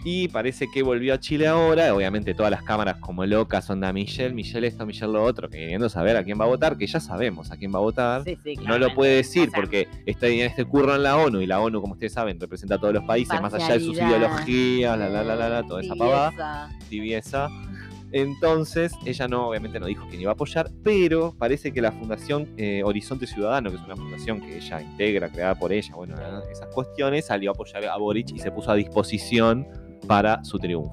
Y 0.04 0.28
parece 0.28 0.68
que 0.70 0.84
volvió 0.84 1.14
a 1.14 1.20
Chile 1.20 1.48
ahora. 1.48 1.94
Obviamente 1.94 2.34
todas 2.34 2.52
las 2.52 2.64
cámaras 2.64 2.98
como 2.98 3.26
locas 3.26 3.66
son 3.66 3.82
de 3.82 3.94
Michelle, 3.94 4.34
Michelle 4.34 4.68
esto, 4.68 4.86
Michelle 4.86 5.14
lo 5.14 5.24
otro, 5.24 5.50
que 5.50 5.58
queriendo 5.58 5.88
saber 5.88 6.18
a 6.18 6.24
quién 6.24 6.40
va 6.40 6.46
a 6.46 6.50
votar, 6.50 6.78
que 6.78 6.88
ya 6.88 7.00
sabemos 7.00 7.52
a 7.52 7.58
quién 7.58 7.74
va 7.74 7.80
a 7.80 7.82
votar. 7.82 8.24
Sí, 8.24 8.38
sí, 8.44 8.56
No 8.58 8.78
lo 8.78 8.94
puede 8.94 9.18
decir 9.18 9.50
O 9.50 9.52
sea, 9.52 9.62
porque 9.62 9.88
está 10.06 10.28
en 10.28 10.42
este 10.42 10.66
curro 10.66 10.96
en 10.96 11.04
la 11.04 11.18
ONU 11.18 11.42
y 11.42 11.48
la 11.48 11.62
ONU, 11.62 11.82
como 11.82 11.94
ustedes 11.94 12.14
saben, 12.14 12.40
representa 12.40 12.76
a 12.76 12.80
todos 12.80 12.94
los 12.94 13.04
países, 13.06 13.42
más 13.42 13.54
allá 13.54 13.74
de 13.74 13.80
sus 13.80 13.96
ideologías, 13.96 14.98
la 14.98 15.10
la 15.10 15.24
la 15.24 15.36
la, 15.36 15.50
la 15.50 15.64
toda 15.64 15.82
esa 15.82 15.96
pavada, 15.96 16.70
tibieza. 16.90 17.50
Entonces, 18.14 18.94
ella 19.06 19.28
no, 19.28 19.50
obviamente 19.50 19.80
no 19.80 19.88
dijo 19.88 20.08
que 20.08 20.18
iba 20.18 20.30
a 20.30 20.34
apoyar, 20.36 20.70
pero 20.84 21.34
parece 21.36 21.74
que 21.74 21.82
la 21.82 21.92
Fundación 21.92 22.48
eh, 22.58 22.84
Horizonte 22.86 23.26
Ciudadano, 23.26 23.72
que 23.72 23.78
es 23.78 23.82
una 23.82 23.96
fundación 23.96 24.40
que 24.40 24.58
ella 24.58 24.82
integra, 24.82 25.30
creada 25.30 25.56
por 25.56 25.74
ella, 25.74 25.96
bueno, 25.96 26.16
esas 26.52 26.68
cuestiones, 26.68 27.26
salió 27.26 27.50
a 27.50 27.54
apoyar 27.54 27.84
a 27.86 27.98
Boric 27.98 28.30
y 28.32 28.40
se 28.40 28.52
puso 28.52 28.70
a 28.70 28.76
disposición 28.76 29.68
para 30.08 30.44
su 30.44 30.60
triunfo. 30.60 30.92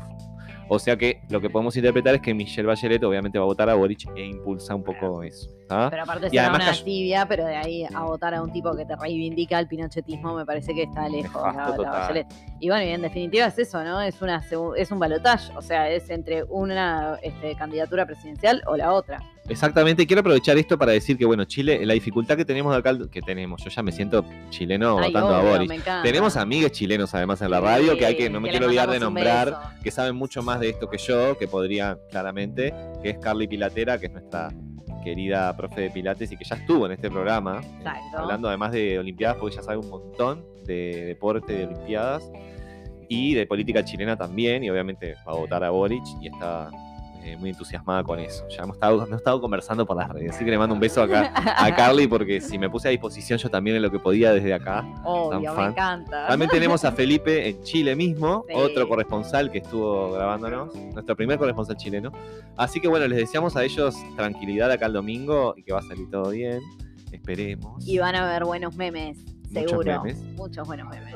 O 0.68 0.78
sea 0.78 0.96
que 0.96 1.20
lo 1.28 1.40
que 1.40 1.50
podemos 1.50 1.76
interpretar 1.76 2.14
es 2.14 2.20
que 2.20 2.32
Michelle 2.32 2.68
Bachelet 2.68 3.02
obviamente 3.02 3.38
va 3.38 3.44
a 3.44 3.46
votar 3.46 3.68
a 3.68 3.74
Boric 3.74 4.08
e 4.16 4.24
impulsa 4.24 4.74
un 4.74 4.84
poco 4.84 5.22
eso. 5.22 5.50
Pero 5.90 6.02
aparte 6.02 6.26
Y 6.26 6.30
será 6.30 6.48
además 6.48 6.78
una 6.78 6.84
tibia, 6.84 7.26
pero 7.26 7.46
de 7.46 7.56
ahí 7.56 7.84
a 7.84 8.02
votar 8.02 8.34
a 8.34 8.42
un 8.42 8.52
tipo 8.52 8.74
que 8.74 8.84
te 8.84 8.96
reivindica 8.96 9.58
el 9.58 9.68
pinochetismo 9.68 10.34
me 10.34 10.44
parece 10.44 10.74
que 10.74 10.82
está 10.82 11.08
lejos. 11.08 11.42
La- 11.54 11.76
la. 11.76 12.26
Y 12.58 12.68
bueno, 12.68 12.84
y 12.84 12.88
en 12.90 13.02
definitiva 13.02 13.46
es 13.46 13.58
eso, 13.58 13.82
¿no? 13.84 14.00
Es 14.00 14.20
una 14.20 14.42
es 14.76 14.90
un 14.90 14.98
balotaje, 14.98 15.52
o 15.56 15.62
sea, 15.62 15.88
es 15.88 16.10
entre 16.10 16.44
una 16.44 17.18
este, 17.22 17.54
candidatura 17.54 18.06
presidencial 18.06 18.62
o 18.66 18.76
la 18.76 18.92
otra. 18.92 19.18
Exactamente, 19.48 20.06
quiero 20.06 20.20
aprovechar 20.20 20.56
esto 20.58 20.78
para 20.78 20.92
decir 20.92 21.18
que, 21.18 21.24
bueno, 21.24 21.44
Chile, 21.44 21.84
la 21.84 21.94
dificultad 21.94 22.36
que 22.36 22.44
tenemos 22.44 22.72
de 22.72 22.78
acá, 22.78 22.96
que 23.10 23.20
tenemos, 23.20 23.62
yo 23.64 23.70
ya 23.70 23.82
me 23.82 23.90
siento 23.90 24.24
chileno 24.50 24.98
Ay, 24.98 25.12
votando 25.12 25.34
a 25.34 25.42
Boris. 25.42 25.72
Tenemos 26.04 26.36
amigos 26.36 26.70
chilenos 26.70 27.14
además 27.14 27.42
en 27.42 27.50
la 27.50 27.60
radio, 27.60 27.96
que 27.96 28.06
hay 28.06 28.16
que, 28.16 28.30
no 28.30 28.40
me 28.40 28.50
quiero 28.50 28.66
olvidar 28.66 28.90
de 28.90 29.00
nombrar, 29.00 29.56
que 29.82 29.90
saben 29.90 30.14
mucho 30.14 30.42
más 30.42 30.60
de 30.60 30.68
esto 30.68 30.88
que 30.88 30.98
yo, 30.98 31.36
que 31.36 31.48
podría 31.48 31.98
claramente, 32.10 32.72
que 33.02 33.10
es 33.10 33.18
Carly 33.18 33.48
Pilatera, 33.48 33.98
que 33.98 34.06
es 34.06 34.12
nuestra 34.12 34.50
querida 35.02 35.56
profe 35.56 35.82
de 35.82 35.90
Pilates 35.90 36.30
y 36.32 36.36
que 36.36 36.44
ya 36.44 36.56
estuvo 36.56 36.86
en 36.86 36.92
este 36.92 37.10
programa, 37.10 37.60
Exacto. 37.78 38.18
hablando 38.18 38.48
además 38.48 38.72
de 38.72 38.98
Olimpiadas, 38.98 39.36
porque 39.38 39.54
ella 39.54 39.62
sabe 39.62 39.78
un 39.78 39.88
montón 39.88 40.44
de 40.64 41.04
deporte, 41.06 41.52
de 41.52 41.64
Olimpiadas 41.66 42.30
y 43.08 43.34
de 43.34 43.46
política 43.46 43.84
chilena 43.84 44.16
también, 44.16 44.62
y 44.62 44.70
obviamente 44.70 45.14
va 45.26 45.32
a 45.32 45.36
votar 45.36 45.64
a 45.64 45.70
Boric 45.70 46.04
y 46.20 46.28
está 46.28 46.70
eh, 47.22 47.36
muy 47.36 47.50
entusiasmada 47.50 48.02
con 48.04 48.18
eso. 48.18 48.46
Ya 48.48 48.62
hemos 48.62 48.76
estado, 48.76 49.04
hemos 49.04 49.18
estado 49.18 49.40
conversando 49.40 49.86
por 49.86 49.96
las 49.96 50.08
redes. 50.10 50.34
Así 50.34 50.44
que 50.44 50.50
le 50.50 50.58
mando 50.58 50.74
un 50.74 50.80
beso 50.80 51.02
acá 51.02 51.32
a 51.34 51.74
Carly 51.76 52.06
porque 52.06 52.40
si 52.40 52.58
me 52.58 52.68
puse 52.70 52.88
a 52.88 52.90
disposición 52.90 53.38
yo 53.38 53.48
también 53.50 53.76
en 53.76 53.82
lo 53.82 53.90
que 53.90 53.98
podía 53.98 54.32
desde 54.32 54.52
acá. 54.54 54.84
Obvio, 55.04 55.54
me 55.54 55.66
encanta. 55.66 56.26
También 56.28 56.50
tenemos 56.50 56.84
a 56.84 56.92
Felipe 57.00 57.48
en 57.48 57.62
Chile 57.62 57.94
mismo, 57.96 58.44
Sí. 58.48 58.54
otro 58.56 58.88
corresponsal 58.88 59.50
que 59.50 59.58
estuvo 59.58 60.12
grabándonos, 60.12 60.74
nuestro 60.74 61.16
primer 61.16 61.38
corresponsal 61.38 61.76
chileno. 61.76 62.10
Así 62.56 62.80
que 62.80 62.88
bueno, 62.88 63.06
les 63.08 63.18
deseamos 63.18 63.56
a 63.56 63.64
ellos 63.64 63.96
tranquilidad 64.16 64.70
acá 64.70 64.86
el 64.86 64.92
domingo 64.92 65.54
y 65.56 65.62
que 65.62 65.72
va 65.72 65.80
a 65.80 65.82
salir 65.82 66.10
todo 66.10 66.30
bien. 66.30 66.60
Esperemos. 67.12 67.86
Y 67.86 67.98
van 67.98 68.14
a 68.14 68.26
ver 68.26 68.44
buenos 68.44 68.76
memes, 68.76 69.18
seguro. 69.52 70.02
memes. 70.02 70.18
Muchos 70.36 70.66
buenos 70.66 70.88
memes. 70.88 71.14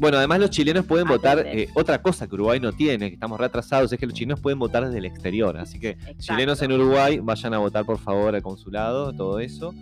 Bueno, 0.00 0.18
además 0.18 0.40
los 0.40 0.50
chilenos 0.50 0.84
pueden 0.84 1.06
votar, 1.06 1.38
eh, 1.46 1.68
otra 1.74 2.02
cosa 2.02 2.26
que 2.26 2.34
Uruguay 2.34 2.58
no 2.60 2.72
tiene, 2.72 3.08
que 3.08 3.14
estamos 3.14 3.38
retrasados, 3.38 3.92
es 3.92 3.98
que 3.98 4.06
los 4.06 4.14
chilenos 4.14 4.40
pueden 4.40 4.58
votar 4.58 4.84
desde 4.84 4.98
el 4.98 5.04
exterior. 5.04 5.56
Así 5.56 5.78
que 5.78 5.90
Exacto. 5.90 6.14
chilenos 6.18 6.62
en 6.62 6.72
Uruguay, 6.72 7.18
vayan 7.20 7.54
a 7.54 7.58
votar 7.58 7.84
por 7.84 7.98
favor 7.98 8.34
al 8.34 8.42
consulado, 8.42 9.12
todo 9.12 9.38
eso. 9.38 9.74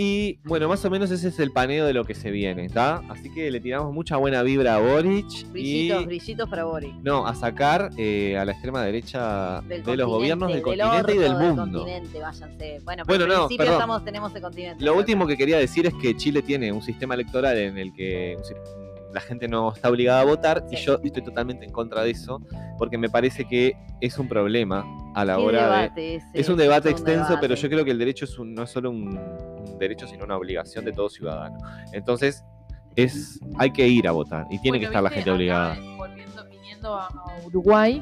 Y 0.00 0.38
bueno, 0.44 0.68
más 0.68 0.84
o 0.84 0.90
menos 0.90 1.10
ese 1.10 1.26
es 1.26 1.40
el 1.40 1.50
paneo 1.50 1.84
de 1.84 1.92
lo 1.92 2.04
que 2.04 2.14
se 2.14 2.30
viene, 2.30 2.64
¿está? 2.66 3.02
Así 3.08 3.32
que 3.34 3.50
le 3.50 3.58
tiramos 3.58 3.92
mucha 3.92 4.16
buena 4.16 4.44
vibra 4.44 4.76
a 4.76 4.78
Boric 4.78 5.26
Brillitos, 5.50 6.02
y 6.02 6.06
brillitos 6.06 6.48
para 6.48 6.62
Boris. 6.64 6.94
no, 7.02 7.26
a 7.26 7.34
sacar 7.34 7.90
eh, 7.96 8.38
a 8.38 8.44
la 8.44 8.52
extrema 8.52 8.80
derecha 8.84 9.60
Del 9.62 9.82
de 9.82 9.96
los 9.96 10.06
gobiernos 10.06 10.52
del 10.52 10.62
continente, 10.62 11.14
y 11.16 11.18
del 11.18 11.34
mundo. 11.34 11.80
continente, 11.80 12.20
váyanse. 12.20 12.80
Bueno, 12.84 13.02
Bueno, 13.04 13.04
pero 13.06 13.26
no, 13.26 13.34
principio 13.48 13.56
perdón. 13.58 13.74
estamos, 13.74 14.04
tenemos 14.04 14.34
el 14.36 14.40
continente. 14.42 14.84
Lo 14.84 14.96
último 14.96 15.26
que 15.26 15.36
quería 15.36 15.58
decir 15.58 15.84
es 15.86 15.94
que 15.94 16.16
Chile 16.16 16.42
tiene 16.42 16.70
un 16.70 16.80
sistema 16.82 17.14
electoral 17.14 17.58
en 17.58 17.76
el 17.76 17.92
que 17.92 18.36
la 19.12 19.20
gente 19.20 19.48
no 19.48 19.72
está 19.72 19.88
obligada 19.90 20.20
a 20.20 20.24
votar 20.24 20.64
y 20.70 20.76
yo 20.76 21.00
estoy 21.02 21.22
totalmente 21.24 21.64
en 21.64 21.72
contra 21.72 22.04
de 22.04 22.10
eso 22.10 22.40
porque 22.78 22.98
me 22.98 23.08
parece 23.08 23.46
que 23.46 23.72
es 24.00 24.16
un 24.18 24.28
problema 24.28 24.84
a 25.20 25.24
la 25.24 25.36
¿Qué 25.36 25.42
hora 25.42 25.88
de... 25.88 26.14
ese? 26.16 26.26
Es 26.34 26.48
un 26.48 26.56
debate 26.56 26.90
extenso, 26.90 27.36
pero 27.40 27.54
yo 27.54 27.68
creo 27.68 27.84
que 27.84 27.90
el 27.90 27.98
derecho 27.98 28.24
es 28.24 28.38
un- 28.38 28.54
no 28.54 28.62
es 28.62 28.70
solo 28.70 28.90
un, 28.90 29.18
un 29.18 29.78
derecho, 29.78 30.06
sino 30.06 30.24
una 30.24 30.36
obligación 30.36 30.84
de 30.84 30.92
todo 30.92 31.08
ciudadano. 31.08 31.58
Entonces, 31.92 32.44
es, 32.96 33.40
hay 33.58 33.70
que 33.72 33.86
ir 33.88 34.06
a 34.08 34.12
votar 34.12 34.46
y 34.50 34.58
tiene 34.60 34.78
que 34.78 34.86
estar 34.86 35.02
la 35.02 35.10
gente 35.10 35.30
obligada. 35.30 35.76
eh, 35.76 35.94
volviendo, 35.96 36.44
viniendo 36.48 36.94
a, 36.94 37.06
a 37.06 37.46
Uruguay, 37.46 38.00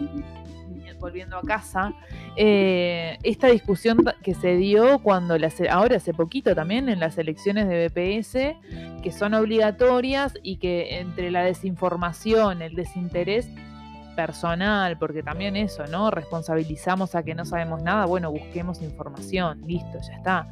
vini- 0.70 0.92
volviendo 0.98 1.36
a 1.36 1.42
casa, 1.42 1.92
eh, 2.36 3.16
esta 3.22 3.48
discusión 3.48 4.04
que 4.22 4.34
se 4.34 4.56
dio 4.56 4.98
cuando 4.98 5.38
las, 5.38 5.60
ahora 5.70 5.96
hace 5.96 6.12
poquito 6.12 6.54
también 6.54 6.88
en 6.88 7.00
las 7.00 7.16
elecciones 7.18 7.66
de 7.68 7.88
BPS, 7.88 9.02
que 9.02 9.12
son 9.12 9.34
obligatorias 9.34 10.34
y 10.42 10.56
que 10.56 10.98
entre 10.98 11.30
la 11.30 11.42
desinformación, 11.44 12.62
el 12.62 12.74
desinterés 12.74 13.48
personal, 14.16 14.98
porque 14.98 15.22
también 15.22 15.54
eso, 15.56 15.86
¿no? 15.86 16.10
Responsabilizamos 16.10 17.14
a 17.14 17.22
que 17.22 17.34
no 17.34 17.44
sabemos 17.44 17.82
nada, 17.82 18.06
bueno, 18.06 18.32
busquemos 18.32 18.82
información, 18.82 19.60
listo, 19.66 19.98
ya 20.08 20.14
está. 20.16 20.48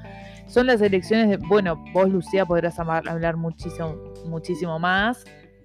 Son 0.46 0.66
las 0.68 0.80
elecciones 0.82 1.28
de, 1.30 1.36
bueno, 1.38 1.82
vos 1.92 2.08
Lucía 2.08 2.44
podrás 2.46 2.78
hablar 2.78 3.36
muchísimo, 3.36 3.96
muchísimo 4.26 4.78
más 4.78 5.24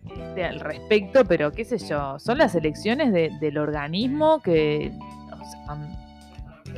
este, 0.10 0.46
al 0.46 0.60
respecto, 0.62 1.26
pero 1.26 1.52
qué 1.52 1.66
sé 1.66 1.78
yo, 1.78 2.18
son 2.18 2.38
las 2.40 2.56
elecciones 2.56 3.12
de- 3.12 3.30
del 3.42 3.58
organismo 3.58 4.42
que, 4.42 4.92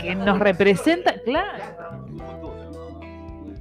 que 0.01 0.15
nos 0.15 0.39
representa, 0.39 1.13
claro. 1.23 1.63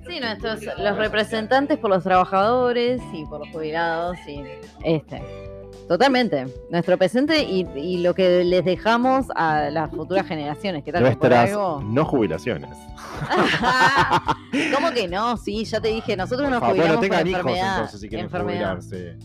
Sí, 0.08 0.18
nuestros, 0.18 0.60
los 0.78 0.96
representantes 0.96 1.78
por 1.78 1.90
los 1.90 2.02
trabajadores 2.02 3.00
y 3.12 3.24
por 3.26 3.40
los 3.40 3.48
jubilados 3.50 4.16
y 4.26 4.42
este. 4.82 5.22
Totalmente. 5.90 6.46
Nuestro 6.70 6.96
presente 6.96 7.42
y, 7.42 7.66
y 7.76 7.98
lo 7.98 8.14
que 8.14 8.44
les 8.44 8.64
dejamos 8.64 9.26
a 9.34 9.70
las 9.70 9.90
futuras 9.90 10.24
generaciones. 10.24 10.84
¿Qué 10.84 10.92
tal? 10.92 11.02
¿Por 11.02 11.08
Nuestras 11.10 11.50
algo? 11.50 11.82
no 11.84 12.04
jubilaciones. 12.04 12.70
¿Cómo 14.72 14.92
que 14.92 15.08
no? 15.08 15.36
Sí, 15.36 15.64
ya 15.64 15.80
te 15.80 15.88
dije, 15.88 16.16
nosotros 16.16 16.42
Por 16.42 16.50
nos 16.52 16.60
favor, 16.60 16.76
jubilamos 16.76 16.94
no 16.94 17.00
tengan 17.00 17.18
por 17.22 17.28
hijos 17.28 17.40
enfermedad. 17.40 17.74
entonces 17.74 18.00
si 18.00 18.08
quieren 18.08 18.26
enfermedad. 18.26 18.76
jubilarse. 18.80 19.18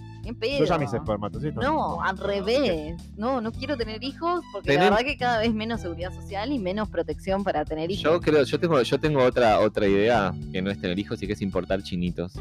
Yo 0.57 0.65
ya 0.65 0.79
mis 0.79 0.91
espermatozoides. 0.91 1.55
No, 1.55 2.01
al 2.01 2.17
revés. 2.17 2.95
No, 3.15 3.41
no 3.41 3.51
quiero 3.51 3.77
tener 3.77 4.03
hijos 4.03 4.41
porque 4.51 4.69
Tener- 4.71 4.85
la 4.85 4.89
verdad 4.97 5.05
que 5.05 5.17
cada 5.19 5.37
vez 5.41 5.53
menos 5.53 5.81
seguridad 5.81 6.11
social 6.15 6.51
y 6.51 6.57
menos 6.57 6.89
protección 6.89 7.43
para 7.43 7.63
tener 7.63 7.91
hijos. 7.91 8.01
Yo 8.03 8.19
creo, 8.19 8.41
yo 8.43 8.59
tengo, 8.59 8.81
yo 8.81 8.99
tengo 8.99 9.23
otra, 9.23 9.59
otra 9.59 9.87
idea 9.87 10.33
que 10.51 10.63
no 10.63 10.71
es 10.71 10.81
tener 10.81 10.97
hijos 10.97 11.21
y 11.21 11.27
que 11.27 11.33
es 11.33 11.43
importar 11.43 11.83
chinitos. 11.83 12.33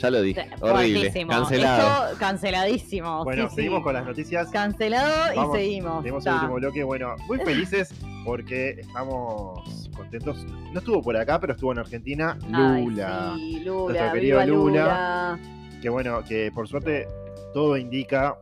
Ya 0.00 0.10
lo 0.10 0.22
dije. 0.22 0.48
Horrible. 0.60 1.12
Cancelado. 1.28 2.06
Esto 2.06 2.18
canceladísimo. 2.18 3.24
Bueno, 3.24 3.48
sí, 3.50 3.56
seguimos 3.56 3.80
sí. 3.80 3.84
con 3.84 3.94
las 3.94 4.06
noticias. 4.06 4.48
Cancelado 4.50 5.34
Vamos, 5.36 5.56
y 5.56 5.60
seguimos. 5.60 6.02
Tenemos 6.02 6.24
Ta. 6.24 6.30
el 6.30 6.36
último 6.36 6.54
bloque. 6.54 6.84
Bueno, 6.84 7.16
muy 7.26 7.38
felices 7.44 7.94
porque 8.24 8.80
estamos 8.80 9.90
contentos. 9.94 10.44
No 10.72 10.78
estuvo 10.78 11.02
por 11.02 11.16
acá, 11.16 11.38
pero 11.38 11.52
estuvo 11.52 11.72
en 11.72 11.78
Argentina. 11.80 12.38
Ay, 12.52 12.84
Lula. 12.86 13.34
sí, 13.36 13.60
Lula, 13.60 13.92
Nuestro 13.92 14.12
querido. 14.12 14.46
Lula. 14.46 15.38
Que 15.82 15.88
bueno, 15.90 16.22
que 16.24 16.50
por 16.54 16.66
suerte 16.66 17.06
todo 17.52 17.76
indica 17.76 18.38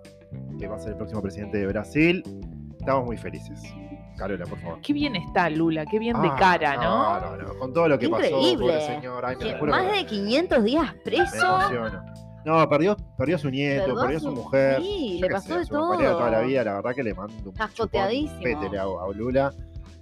que 0.58 0.68
va 0.68 0.76
a 0.76 0.78
ser 0.78 0.90
el 0.90 0.96
próximo 0.96 1.22
presidente 1.22 1.58
de 1.58 1.66
Brasil. 1.66 2.22
Estamos 2.78 3.04
muy 3.04 3.16
felices. 3.16 3.60
Carola, 4.18 4.44
por 4.46 4.58
favor. 4.58 4.80
Qué 4.82 4.92
bien 4.92 5.16
está 5.16 5.48
Lula, 5.48 5.86
qué 5.86 5.98
bien 5.98 6.20
de 6.20 6.28
Ah, 6.28 6.36
cara, 6.38 6.76
¿no? 6.76 7.20
No, 7.20 7.36
no, 7.36 7.42
no. 7.42 7.58
Con 7.58 7.72
todo 7.72 7.88
lo 7.88 7.98
que 7.98 8.06
Qué 8.06 8.10
pasó, 8.10 8.24
increíble. 8.26 8.66
pobre 8.66 8.80
señor. 8.86 9.24
Ay, 9.24 9.36
me 9.36 9.44
Que 9.44 9.58
juro 9.58 9.70
Más 9.72 9.86
que 9.90 9.96
de 9.98 10.06
500 10.06 10.64
días 10.64 10.92
me 10.94 11.00
preso. 11.00 11.46
emociono. 11.46 12.02
No, 12.44 12.68
perdió, 12.68 12.96
perdió 13.16 13.36
a 13.36 13.38
su 13.38 13.50
nieto, 13.50 13.84
Perdió 13.86 13.98
a 13.98 14.02
perdió 14.02 14.16
a 14.16 14.20
su 14.20 14.26
su- 14.28 14.32
mujer. 14.34 14.80
sí, 14.82 15.16
Yo 15.16 15.22
le 15.22 15.28
qué 15.28 15.34
pasó 15.34 15.46
sé, 15.48 15.54
de 15.54 15.60
a 15.60 15.64
su 15.64 15.74
compañera 15.74 16.08
todo. 16.10 16.18
toda 16.18 16.30
la 16.30 16.40
vida, 16.40 16.64
la 16.64 16.74
verdad 16.74 16.94
que 16.94 17.02
le 17.02 17.14
mando 17.14 17.32
un 17.34 17.38
chupón 17.40 17.54
Cascoteadísimo. 17.54 18.42
pete 18.42 18.68
le 18.70 18.78
hago 18.78 19.00
a 19.02 19.12
Lula, 19.14 19.52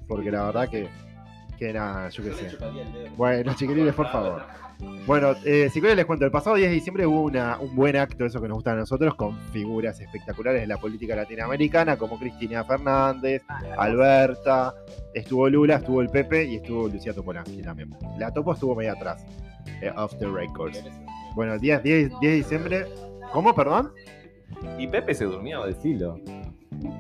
porque 0.07 0.31
la 0.31 0.45
verdad 0.45 0.69
que, 0.69 0.89
que 1.59 1.73
nada, 1.73 2.09
yo 2.11 2.23
qué 2.25 2.33
sé. 2.33 2.57
Bueno, 3.17 3.55
chiquilines, 3.55 3.95
por 3.95 4.07
favor. 4.09 4.43
Bueno, 5.07 5.35
eh, 5.45 5.71
si 5.73 5.81
quieren 5.81 5.97
les 5.97 6.05
cuento, 6.05 6.25
el 6.25 6.31
pasado 6.31 6.57
10 6.57 6.69
de 6.69 6.75
diciembre 6.75 7.07
hubo 7.07 7.23
una, 7.23 7.59
un 7.59 7.75
buen 7.75 7.97
acto, 7.97 8.27
eso 8.27 8.41
que 8.41 8.49
nos 8.49 8.57
gusta 8.57 8.73
a 8.73 8.77
nosotros, 8.77 9.15
con 9.15 9.39
figuras 9.53 10.01
espectaculares 10.01 10.61
de 10.61 10.67
la 10.67 10.79
política 10.79 11.15
latinoamericana, 11.15 11.97
como 11.97 12.19
Cristina 12.19 12.65
Fernández, 12.65 13.43
Alberta, 13.79 14.75
estuvo 15.15 15.49
Lula, 15.49 15.77
estuvo 15.77 16.03
el 16.03 16.09
Pepe 16.09 16.45
y 16.45 16.57
estuvo 16.57 16.89
Lucía 16.89 17.15
Topolansky 17.15 17.63
también. 17.63 17.95
La 18.19 18.33
Topo 18.33 18.53
estuvo 18.53 18.75
medio 18.75 18.93
atrás, 18.93 19.25
eh, 19.81 19.93
off 19.97 20.15
the 20.19 20.27
records. 20.27 20.83
Bueno, 21.35 21.55
el 21.55 21.61
10, 21.61 21.83
10, 21.83 22.09
10 22.09 22.21
de 22.21 22.37
diciembre... 22.37 22.87
¿Cómo, 23.33 23.55
perdón? 23.55 23.93
Y 24.79 24.87
Pepe 24.87 25.15
se 25.15 25.25
durmió, 25.25 25.65
decilo. 25.65 26.21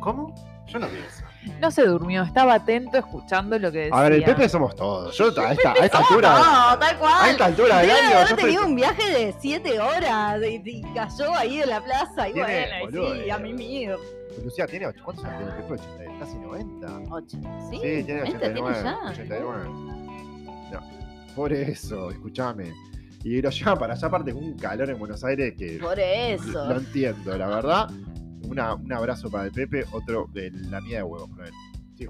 ¿Cómo? 0.01 0.35
Yo 0.67 0.79
no 0.79 0.87
vi 0.89 0.99
eso. 0.99 1.25
No 1.61 1.71
se 1.71 1.85
durmió, 1.87 2.23
estaba 2.23 2.55
atento 2.55 2.99
escuchando 2.99 3.59
lo 3.59 3.71
que 3.73 3.79
decía. 3.79 3.97
A 3.99 4.03
ver, 4.03 4.13
el 4.15 4.25
Pepe 4.25 4.49
somos 4.49 4.75
todos. 4.77 5.17
Yo 5.17 5.27
a 5.41 5.53
esta, 5.53 5.73
a 5.73 5.75
esta 5.85 5.99
altura, 5.99 6.29
No, 6.39 6.79
tal 6.79 6.95
a 6.95 6.99
cual. 6.99 7.31
esta 7.31 7.45
altura 7.47 7.79
del 7.79 7.91
año, 7.91 8.37
yo 8.53 8.67
un 8.67 8.75
viaje 8.75 9.11
de 9.11 9.35
7 9.41 9.81
horas 9.81 10.41
y, 10.43 10.63
y 10.65 10.83
cayó 10.95 11.35
ahí 11.35 11.61
en 11.63 11.69
la 11.71 11.83
plaza 11.83 12.29
y 12.29 12.33
bueno, 12.33 12.75
boludo, 12.83 13.15
sí, 13.15 13.21
eh, 13.27 13.33
a 13.33 13.39
mimir. 13.39 13.97
Lucía 14.45 14.67
tiene 14.67 14.87
ocho- 14.89 15.01
¿cuántos 15.05 15.25
años 15.25 15.39
tiene? 15.39 15.63
Pepe? 15.63 15.83
80, 16.05 16.19
casi 16.19 16.37
90. 16.39 16.87
Ocho. 17.11 17.37
Sí, 17.71 17.77
Sí, 17.77 17.81
tiene 18.05 18.21
90 18.21 18.47
89. 18.47 18.53
tiene 18.55 18.83
ya. 18.85 18.99
89. 19.11 19.65
No, 20.73 20.81
por 21.35 21.53
eso, 21.53 22.11
escúchame. 22.11 22.73
Y 23.25 23.41
lo 23.43 23.51
llevan 23.51 23.79
para 23.79 23.95
allá, 23.95 24.07
aparte 24.07 24.33
con 24.33 24.45
un 24.45 24.57
calor 24.59 24.89
en 24.91 24.99
Buenos 24.99 25.25
Aires 25.25 25.55
que 25.59 25.79
Por 25.79 25.99
eso. 25.99 26.65
lo 26.67 26.77
entiendo, 26.77 27.37
la 27.37 27.47
verdad. 27.49 27.89
Una- 28.47 28.75
un 28.75 28.93
abrazo 28.93 29.31
para 29.31 29.45
el 29.45 29.53
Pepe, 29.53 29.85
otro 29.93 30.29
de 30.33 30.51
la 30.51 30.81
mía 30.81 30.99
de 30.99 31.03
huevos 31.03 31.31
para 31.31 31.49
él. 31.49 31.55
Sí, 31.97 32.07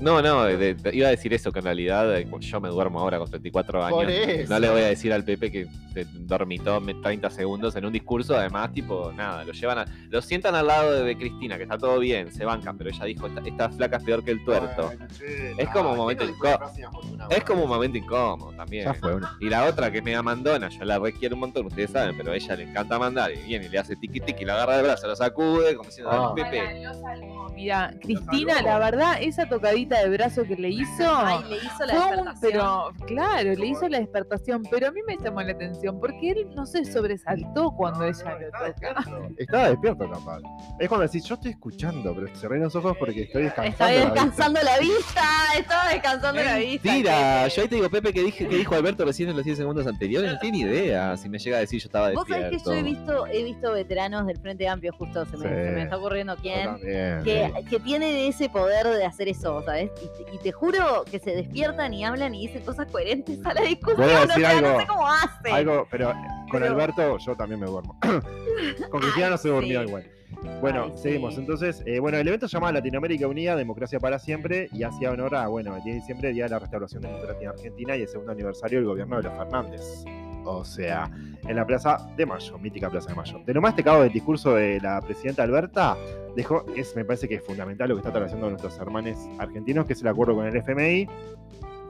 No, 0.00 0.22
no, 0.22 0.44
de- 0.44 0.74
de- 0.74 0.94
iba 0.96 1.08
a 1.08 1.10
decir 1.10 1.34
eso, 1.34 1.50
que 1.50 1.58
en 1.58 1.64
realidad 1.64 2.16
eh, 2.16 2.26
yo 2.40 2.60
me 2.60 2.68
duermo 2.68 3.00
ahora 3.00 3.18
con 3.18 3.28
34 3.28 3.84
años. 3.84 3.98
Por 3.98 4.10
eso. 4.10 4.52
No 4.52 4.58
le 4.60 4.68
voy 4.70 4.82
a 4.82 4.86
decir 4.86 5.12
al 5.12 5.24
Pepe 5.24 5.50
que 5.50 5.66
se 5.92 6.06
dormitó 6.20 6.80
me- 6.80 6.94
30 6.94 7.28
segundos 7.30 7.74
en 7.74 7.84
un 7.84 7.92
discurso, 7.92 8.36
además, 8.36 8.72
tipo, 8.72 9.12
nada, 9.16 9.44
lo 9.44 9.52
llevan 9.52 9.78
a, 9.78 9.84
lo 10.08 10.22
sientan 10.22 10.54
al 10.54 10.68
lado 10.68 10.92
de, 10.92 11.02
de 11.02 11.16
Cristina, 11.18 11.56
que 11.56 11.64
está 11.64 11.76
todo 11.78 11.98
bien, 11.98 12.32
se 12.32 12.44
bancan, 12.44 12.78
pero 12.78 12.90
ella 12.90 13.04
dijo, 13.06 13.26
esta, 13.26 13.40
esta 13.44 13.68
flaca 13.70 13.96
es 13.96 14.04
peor 14.04 14.22
que 14.24 14.30
el 14.30 14.44
tuerto. 14.44 14.86
Bueno, 14.86 15.06
che, 15.18 15.52
Es 15.58 15.68
como 15.70 15.90
un 15.92 15.96
momento 15.96 16.24
¿quién 16.24 16.32
no 16.32 16.38
incó- 16.38 16.46
dijo 16.48 16.58
frase 16.58 16.80
inafortunada? 16.80 17.36
Es 17.36 17.44
como 17.44 17.62
un 17.64 17.68
momento 17.68 17.98
incómodo 17.98 18.52
también. 18.52 18.84
Ya 18.84 18.94
fue 18.94 19.14
una. 19.16 19.36
Y 19.40 19.48
la 19.48 19.64
otra 19.64 19.90
que 19.90 19.98
es 19.98 20.04
mega 20.04 20.22
mandona, 20.22 20.68
yo 20.68 20.84
la 20.84 20.98
requiero 21.00 21.34
un 21.34 21.40
montón, 21.40 21.66
ustedes 21.66 21.90
saben, 21.90 22.16
pero 22.16 22.30
a 22.32 22.36
ella 22.36 22.54
le 22.54 22.62
encanta 22.64 22.98
mandar 22.98 23.32
y 23.32 23.42
viene 23.46 23.66
y 23.66 23.68
le 23.68 23.78
hace 23.78 23.96
tiqui 23.96 24.20
tiqui, 24.20 24.44
la 24.44 24.54
agarra 24.54 24.76
de 24.76 24.82
brazo, 24.84 25.08
lo 25.08 25.16
sacude, 25.16 25.74
como 25.74 25.88
diciendo, 25.88 26.10
Ah. 26.12 26.32
Pepe. 26.36 26.84
Mira, 27.54 27.92
Cristina, 28.00 28.62
la 28.62 28.78
verdad, 28.78 29.16
esa 29.20 29.48
tocadita 29.48 29.87
de 29.96 30.08
brazo 30.10 30.44
que 30.44 30.56
le 30.56 30.68
hizo. 30.70 31.04
Ay, 31.16 31.44
le 31.48 31.56
hizo 31.56 31.86
la 31.86 31.94
fue 31.94 32.04
un- 32.18 32.24
despertación. 32.26 32.40
pero 32.52 33.06
claro, 33.06 33.54
le 33.54 33.66
hizo 33.66 33.88
la 33.88 33.98
despertación, 33.98 34.62
pero 34.70 34.88
a 34.88 34.90
mí 34.90 35.00
me 35.06 35.16
llamó 35.22 35.42
la 35.42 35.52
atención 35.52 35.98
porque 36.00 36.30
él 36.30 36.48
no 36.54 36.66
se 36.66 36.84
sobresaltó 36.84 37.70
cuando 37.72 38.04
ella 38.04 38.38
lo 38.38 38.46
Estaba 38.46 38.72
toca. 38.72 38.88
despierto. 39.04 39.28
Estaba 39.38 39.68
despierto, 39.70 40.10
capaz. 40.10 40.38
Es 40.78 40.88
cuando 40.88 41.06
decís, 41.06 41.24
yo 41.24 41.34
estoy 41.34 41.50
escuchando, 41.52 42.14
pero 42.14 42.34
cerré 42.36 42.58
los 42.58 42.74
ojos 42.76 42.96
porque 42.98 43.22
estoy 43.22 43.44
descansando. 43.44 43.72
Estaba 43.72 43.90
la 43.90 43.96
vista. 43.98 44.12
descansando 44.14 44.60
la 44.62 44.78
vista, 44.78 45.22
estaba 45.58 45.88
descansando 45.88 46.42
la 46.42 46.56
vista. 46.56 46.82
Pepe. 46.92 47.02
yo 47.02 47.62
ahí 47.62 47.68
te 47.68 47.74
digo, 47.74 47.90
Pepe, 47.90 48.12
que, 48.12 48.22
dije, 48.22 48.48
que 48.48 48.56
dijo 48.56 48.74
Alberto 48.74 49.04
recién 49.04 49.28
en 49.30 49.36
los 49.36 49.44
10 49.44 49.58
segundos 49.58 49.86
anteriores, 49.86 50.32
no 50.32 50.38
tiene 50.38 50.58
ni 50.58 50.64
idea 50.64 51.16
si 51.16 51.28
me 51.28 51.38
llega 51.38 51.56
a 51.56 51.60
decir 51.60 51.80
yo 51.80 51.86
estaba 51.86 52.10
Vos 52.12 52.26
sabés 52.28 52.50
despierto. 52.50 52.70
que 52.70 52.76
yo 52.76 52.80
he 52.80 52.82
visto, 52.82 53.26
he 53.26 53.44
visto 53.44 53.72
veteranos 53.72 54.26
del 54.26 54.38
Frente 54.38 54.68
Amplio, 54.68 54.92
justo 54.92 55.24
se 55.26 55.36
me, 55.36 55.48
Sí. 55.48 55.54
se 55.54 55.70
me 55.72 55.82
está 55.82 55.96
ocurriendo 55.96 56.36
quién, 56.36 56.64
también. 56.66 57.22
que, 57.24 57.52
que 57.70 57.80
tienen 57.80 58.14
ese 58.16 58.48
poder 58.48 58.86
de 58.86 59.04
hacer 59.04 59.28
eso, 59.28 59.62
¿sabes? 59.64 59.77
Y 59.84 60.24
te, 60.24 60.34
y 60.34 60.38
te 60.38 60.52
juro 60.52 61.04
que 61.10 61.18
se 61.18 61.30
despiertan 61.34 61.94
y 61.94 62.04
hablan 62.04 62.34
y 62.34 62.46
dicen 62.46 62.62
cosas 62.64 62.86
coherentes 62.90 63.44
a 63.44 63.54
la 63.54 63.62
discusión. 63.62 64.06
Voy 64.06 64.10
a 64.14 64.18
o 64.22 64.26
decir 64.26 64.44
sea, 64.44 64.60
no 64.60 64.66
algo- 64.68 64.80
sé 64.80 64.86
cómo 64.86 65.06
hacen. 65.08 65.54
Algo, 65.54 65.86
pero 65.90 66.12
con 66.50 66.60
Pero- 66.60 66.66
Alberto 66.66 67.18
yo 67.18 67.36
también 67.36 67.60
me 67.60 67.66
duermo. 67.66 67.98
con 68.90 69.00
Cristina 69.00 69.30
no 69.30 69.36
se 69.38 69.48
durmió 69.48 69.80
sí. 69.82 69.86
igual. 69.88 70.10
Bueno, 70.60 70.84
Ay, 70.84 70.92
sí. 70.96 71.02
seguimos. 71.04 71.36
Entonces, 71.38 71.82
eh, 71.86 71.98
bueno, 72.00 72.18
el 72.18 72.28
evento 72.28 72.46
se 72.48 72.52
llama 72.56 72.70
Latinoamérica 72.70 73.26
Unida, 73.26 73.56
Democracia 73.56 73.98
para 73.98 74.18
Siempre, 74.18 74.68
y 74.72 74.82
hacía 74.84 75.10
honor 75.10 75.34
a, 75.34 75.48
bueno, 75.48 75.74
el 75.76 75.82
10 75.82 75.94
de 75.96 76.00
diciembre, 76.00 76.32
Día 76.32 76.44
de 76.44 76.50
la 76.50 76.58
Restauración 76.60 77.02
Democrática 77.02 77.44
en 77.44 77.48
Argentina 77.48 77.96
y 77.96 78.02
el 78.02 78.08
segundo 78.08 78.32
aniversario 78.32 78.78
del 78.78 78.86
gobierno 78.88 79.16
de 79.16 79.22
los 79.24 79.32
Fernández. 79.32 80.04
O 80.50 80.64
sea, 80.64 81.10
en 81.46 81.56
la 81.56 81.66
Plaza 81.66 81.98
de 82.16 82.26
Mayo, 82.26 82.58
mítica 82.58 82.90
Plaza 82.90 83.10
de 83.10 83.14
Mayo. 83.14 83.40
De 83.44 83.54
lo 83.54 83.60
más 83.60 83.76
destacado 83.76 84.02
del 84.02 84.12
discurso 84.12 84.54
de 84.54 84.80
la 84.80 85.00
presidenta 85.00 85.42
Alberta, 85.42 85.96
dejó, 86.34 86.64
es, 86.74 86.94
me 86.96 87.04
parece 87.04 87.28
que 87.28 87.36
es 87.36 87.44
fundamental 87.44 87.88
lo 87.88 87.96
que 87.96 88.00
está 88.00 88.10
atravesando 88.10 88.48
nuestros 88.48 88.78
hermanos 88.78 89.16
argentinos, 89.38 89.86
que 89.86 89.92
es 89.92 90.00
el 90.00 90.08
acuerdo 90.08 90.34
con 90.34 90.46
el 90.46 90.56
FMI, 90.56 91.06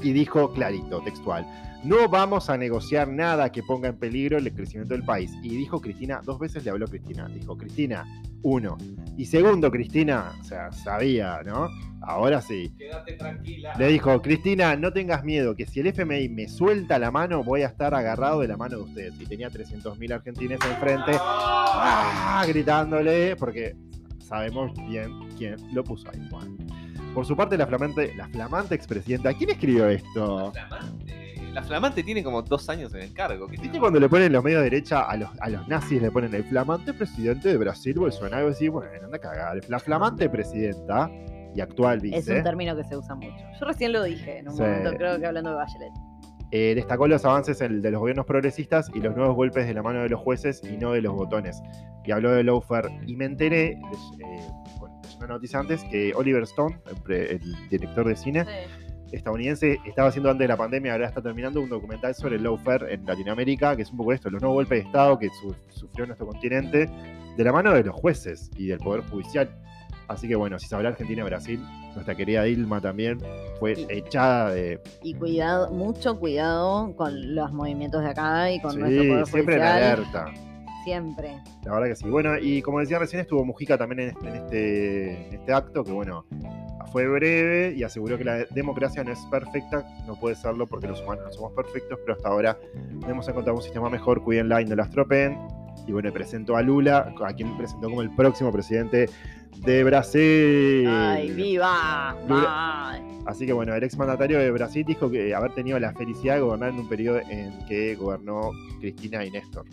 y 0.03 0.13
dijo 0.13 0.53
clarito, 0.53 1.01
textual, 1.03 1.47
no 1.85 2.09
vamos 2.09 2.51
a 2.51 2.57
negociar 2.57 3.09
nada 3.09 3.53
que 3.53 3.63
ponga 3.63 3.89
en 3.89 3.99
peligro 3.99 4.39
el 4.39 4.53
crecimiento 4.53 4.95
del 4.95 5.05
país. 5.05 5.33
Y 5.43 5.51
dijo 5.51 5.81
Cristina, 5.81 6.21
dos 6.25 6.39
veces 6.39 6.65
le 6.65 6.71
habló 6.71 6.87
Cristina, 6.89 7.29
dijo 7.29 7.57
Cristina, 7.57 8.05
uno. 8.43 8.77
Y 9.17 9.27
segundo, 9.27 9.71
Cristina, 9.71 10.33
o 10.41 10.45
sea, 10.45 10.73
sabía, 10.73 11.41
¿no? 11.45 11.69
Ahora 12.03 12.41
sí. 12.41 12.73
Quédate 12.77 13.13
tranquila. 13.15 13.75
Le 13.79 13.89
dijo, 13.89 14.21
Cristina, 14.23 14.75
no 14.77 14.93
tengas 14.93 15.25
miedo, 15.25 15.55
que 15.55 15.67
si 15.67 15.81
el 15.81 15.89
FMI 15.89 16.29
me 16.29 16.49
suelta 16.49 16.99
la 16.99 17.11
mano, 17.11 17.45
voy 17.45 17.63
a 17.63 17.67
estar 17.67 17.95
agarrado 17.95 18.41
de 18.41 18.49
la 18.49 18.57
mano 18.57 18.79
de 18.79 18.83
ustedes. 18.83 19.21
Y 19.21 19.27
tenía 19.27 19.49
300.000 19.49 20.13
argentines 20.13 20.59
enfrente, 20.69 21.13
¡ah! 21.21 22.45
gritándole, 22.47 23.37
porque 23.37 23.77
sabemos 24.19 24.73
bien 24.89 25.13
quién 25.37 25.57
lo 25.73 25.85
puso 25.85 26.09
ahí. 26.11 26.27
Bueno. 26.31 26.57
Por 27.19 27.27
su 27.27 27.35
parte, 27.37 27.59
la 27.59 27.67
flamante, 27.67 28.15
la 28.15 28.29
flamante 28.29 28.77
expresidenta, 28.77 29.35
¿quién 29.35 29.51
escribió 29.51 29.89
esto? 29.89 30.53
Flamante. 30.53 31.51
La 31.53 31.65
Flamante 31.65 32.05
tiene 32.05 32.23
como 32.23 32.43
dos 32.43 32.69
años 32.69 32.95
en 32.95 33.03
el 33.03 33.13
cargo. 33.13 33.47
¿qué 33.47 33.53
¿Viste 33.53 33.65
tiene? 33.67 33.81
cuando 33.81 33.99
le 33.99 34.09
ponen 34.09 34.33
los 34.33 34.45
medios 34.45 34.61
de 34.61 34.71
derecha 34.71 35.01
a 35.01 35.17
los, 35.17 35.29
a 35.41 35.49
los 35.49 35.67
nazis, 35.67 36.01
le 36.01 36.13
ponen 36.13 36.33
el 36.33 36.45
flamante 36.45 36.95
presidente 36.95 37.49
de 37.49 37.57
Brasil, 37.57 37.95
Bolsonaro? 37.99 38.47
Y 38.47 38.53
decís, 38.53 38.71
bueno, 38.71 38.89
anda 39.03 39.17
a 39.17 39.21
cagar. 39.21 39.59
La 39.69 39.81
flamante 39.81 40.29
presidenta 40.31 41.11
y 41.57 41.61
actual 41.61 41.97
Es 41.97 42.03
vice 42.03 42.37
un 42.39 42.45
término 42.45 42.77
que 42.77 42.85
se 42.85 42.97
usa 42.97 43.17
mucho. 43.17 43.35
Yo 43.59 43.67
recién 43.67 43.93
lo 43.93 44.05
dije 44.05 44.39
en 44.39 44.49
un 44.51 44.55
Sí. 44.55 44.63
momento, 44.63 44.93
creo 44.97 45.19
que 45.19 45.27
hablando 45.27 45.51
de 45.51 45.57
Bachelet. 45.57 45.93
eh, 46.53 46.73
destacó 46.77 47.07
los 47.09 47.25
avances 47.25 47.61
en- 47.61 47.83
de 47.83 47.91
los 47.91 47.99
gobiernos 48.01 48.25
progresistas 48.27 48.91
y 48.95 49.01
los 49.01 49.15
nuevos 49.17 49.35
golpes 49.35 49.67
de 49.67 49.75
la 49.75 49.83
mano 49.83 50.01
de 50.03 50.09
los 50.09 50.21
jueces 50.21 50.63
y 50.65 50.77
no 50.79 50.93
de 50.93 51.03
los 51.03 51.13
botones. 51.15 51.61
Y 52.05 52.11
habló 52.13 52.31
de 52.31 52.43
lawfare. 52.45 52.89
Y 53.07 53.17
me 53.17 53.25
enteré, 53.27 53.73
eh, 53.73 53.79
una 55.25 55.35
noticia 55.35 55.59
antes, 55.59 55.83
que 55.85 56.13
Oliver 56.15 56.43
Stone, 56.45 56.79
el, 56.91 56.97
pre- 57.03 57.33
el 57.33 57.69
director 57.69 58.07
de 58.07 58.17
cine, 58.17 58.45
estadounidense 59.13 59.79
estaba 59.87 60.09
haciendo 60.09 60.31
antes 60.31 60.45
de 60.45 60.49
la 60.49 60.57
pandemia, 60.57 60.93
ahora 60.93 61.07
está 61.09 61.23
terminando 61.23 61.61
un 61.61 61.69
documental 61.69 62.15
sobre 62.15 62.37
el 62.37 62.43
lawfare 62.43 62.93
en 62.93 63.07
Latinoamérica, 63.07 63.75
que 63.77 63.83
es 63.83 63.91
un 63.91 63.97
poco 63.99 64.13
esto, 64.13 64.29
los 64.31 64.43
nuevos 64.43 64.57
golpes 64.57 64.81
de 64.83 64.87
Estado 64.87 65.19
que 65.19 65.29
su- 65.31 65.55
sufrió 65.71 66.07
nuestro 66.07 66.27
continente, 66.27 66.89
de 67.37 67.45
la 67.45 67.53
mano 67.53 67.73
de 67.73 67.85
los 67.85 67.95
jueces 67.95 68.51
y 68.57 68.67
del 68.67 68.79
Poder 68.79 69.03
Judicial. 69.09 69.49
Así 70.09 70.27
que 70.27 70.35
bueno, 70.37 70.59
si 70.59 70.67
se 70.67 70.75
habla 70.75 70.89
Argentina 70.91 71.23
y 71.23 71.25
Brasil, 71.25 71.61
nuestra 71.95 72.15
querida 72.15 72.43
Dilma 72.45 72.81
también 72.81 73.19
fue 73.61 73.73
Y- 73.73 73.87
echada 73.91 74.51
de... 74.51 74.81
Y 75.03 75.15
cuidado, 75.15 75.71
mucho 75.71 76.19
cuidado 76.19 76.95
con 76.97 77.35
los 77.35 77.53
movimientos 77.53 78.03
de 78.03 78.09
acá 78.11 78.51
y 78.51 78.61
con 78.61 78.73
Sí, 78.73 78.79
nuestro 78.79 79.03
poder 79.05 79.27
siempre 79.27 79.57
en 79.57 79.63
alerta. 79.63 80.25
Siempre. 80.89 81.43
La 81.65 81.75
verdad 81.75 81.89
que 81.89 81.97
sí. 81.97 82.09
Bueno, 82.09 82.39
y 82.41 82.63
como 82.63 82.81
decía 82.81 82.99
recién, 82.99 83.21
estuvo 83.21 83.45
Mujica 83.45 83.77
también 83.77 84.01
en 84.01 84.09
este, 84.09 84.27
en 84.27 84.35
este, 84.37 85.29
en 85.29 85.35
este 85.35 85.53
acto, 85.53 85.85
que 85.85 85.93
bueno, 85.93 86.25
fue 86.93 87.07
breve 87.07 87.75
y 87.77 87.83
aseguró 87.83 88.17
que 88.17 88.25
la 88.25 88.47
democracia 88.47 89.05
no 89.05 89.13
es 89.13 89.19
perfecta, 89.31 89.87
no 90.07 90.19
puede 90.19 90.35
serlo 90.35 90.67
porque 90.67 90.87
los 90.87 91.03
humanos 91.03 91.25
no 91.27 91.33
somos 91.33 91.53
perfectos, 91.53 91.99
pero 92.07 92.17
hasta 92.17 92.31
ahora 92.31 92.59
hemos 93.07 93.29
encontrado 93.29 93.59
un 93.59 93.63
sistema 93.63 93.91
mejor, 93.91 94.25
cuídenla 94.25 94.63
y 94.63 94.65
no 94.65 94.77
la 94.77 94.85
estropeen. 94.85 95.37
Y 95.87 95.93
bueno, 95.93 96.11
presentó 96.11 96.57
a 96.57 96.63
Lula, 96.63 97.13
a 97.23 97.33
quien 97.35 97.55
presentó 97.59 97.91
como 97.91 98.01
el 98.01 98.15
próximo 98.15 98.51
presidente 98.51 99.11
de 99.59 99.85
Brasil. 99.85 100.87
Ay, 100.89 101.31
viva. 101.33 102.17
Lula-. 102.27 103.03
Así 103.27 103.45
que 103.45 103.53
bueno, 103.53 103.75
el 103.75 103.85
exmandatario 103.85 104.39
de 104.39 104.51
Brasil 104.51 104.87
dijo 104.87 105.11
que 105.11 105.35
haber 105.35 105.53
tenido 105.53 105.79
la 105.79 105.93
felicidad 105.93 106.37
de 106.37 106.41
gobernar 106.41 106.71
en 106.71 106.79
un 106.79 106.89
periodo 106.89 107.21
en 107.29 107.67
que 107.67 107.95
gobernó 107.95 108.53
Cristina 108.81 109.23
y 109.23 109.31
Néstor. 109.31 109.67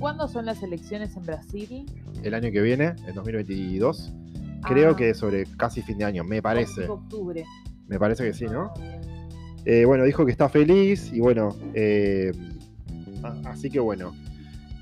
¿Cuándo 0.00 0.26
son 0.28 0.46
las 0.46 0.62
elecciones 0.62 1.14
en 1.16 1.24
Brasil? 1.24 1.86
El 2.22 2.32
año 2.34 2.50
que 2.50 2.62
viene, 2.62 2.94
en 3.06 3.14
2022, 3.14 4.12
creo 4.66 4.92
Ah, 4.92 4.96
que 4.96 5.12
sobre 5.12 5.44
casi 5.58 5.82
fin 5.82 5.98
de 5.98 6.06
año, 6.06 6.24
me 6.24 6.40
parece. 6.40 6.88
Octubre. 6.88 7.44
Me 7.86 7.98
parece 7.98 8.24
que 8.24 8.32
sí, 8.32 8.46
¿no? 8.46 8.72
Ah. 8.76 9.00
Eh, 9.66 9.84
bueno, 9.84 10.04
dijo 10.04 10.24
que 10.24 10.32
está 10.32 10.48
feliz 10.48 11.12
y 11.12 11.20
bueno, 11.20 11.54
eh, 11.74 12.32
así 13.44 13.68
que 13.68 13.78
bueno, 13.78 14.14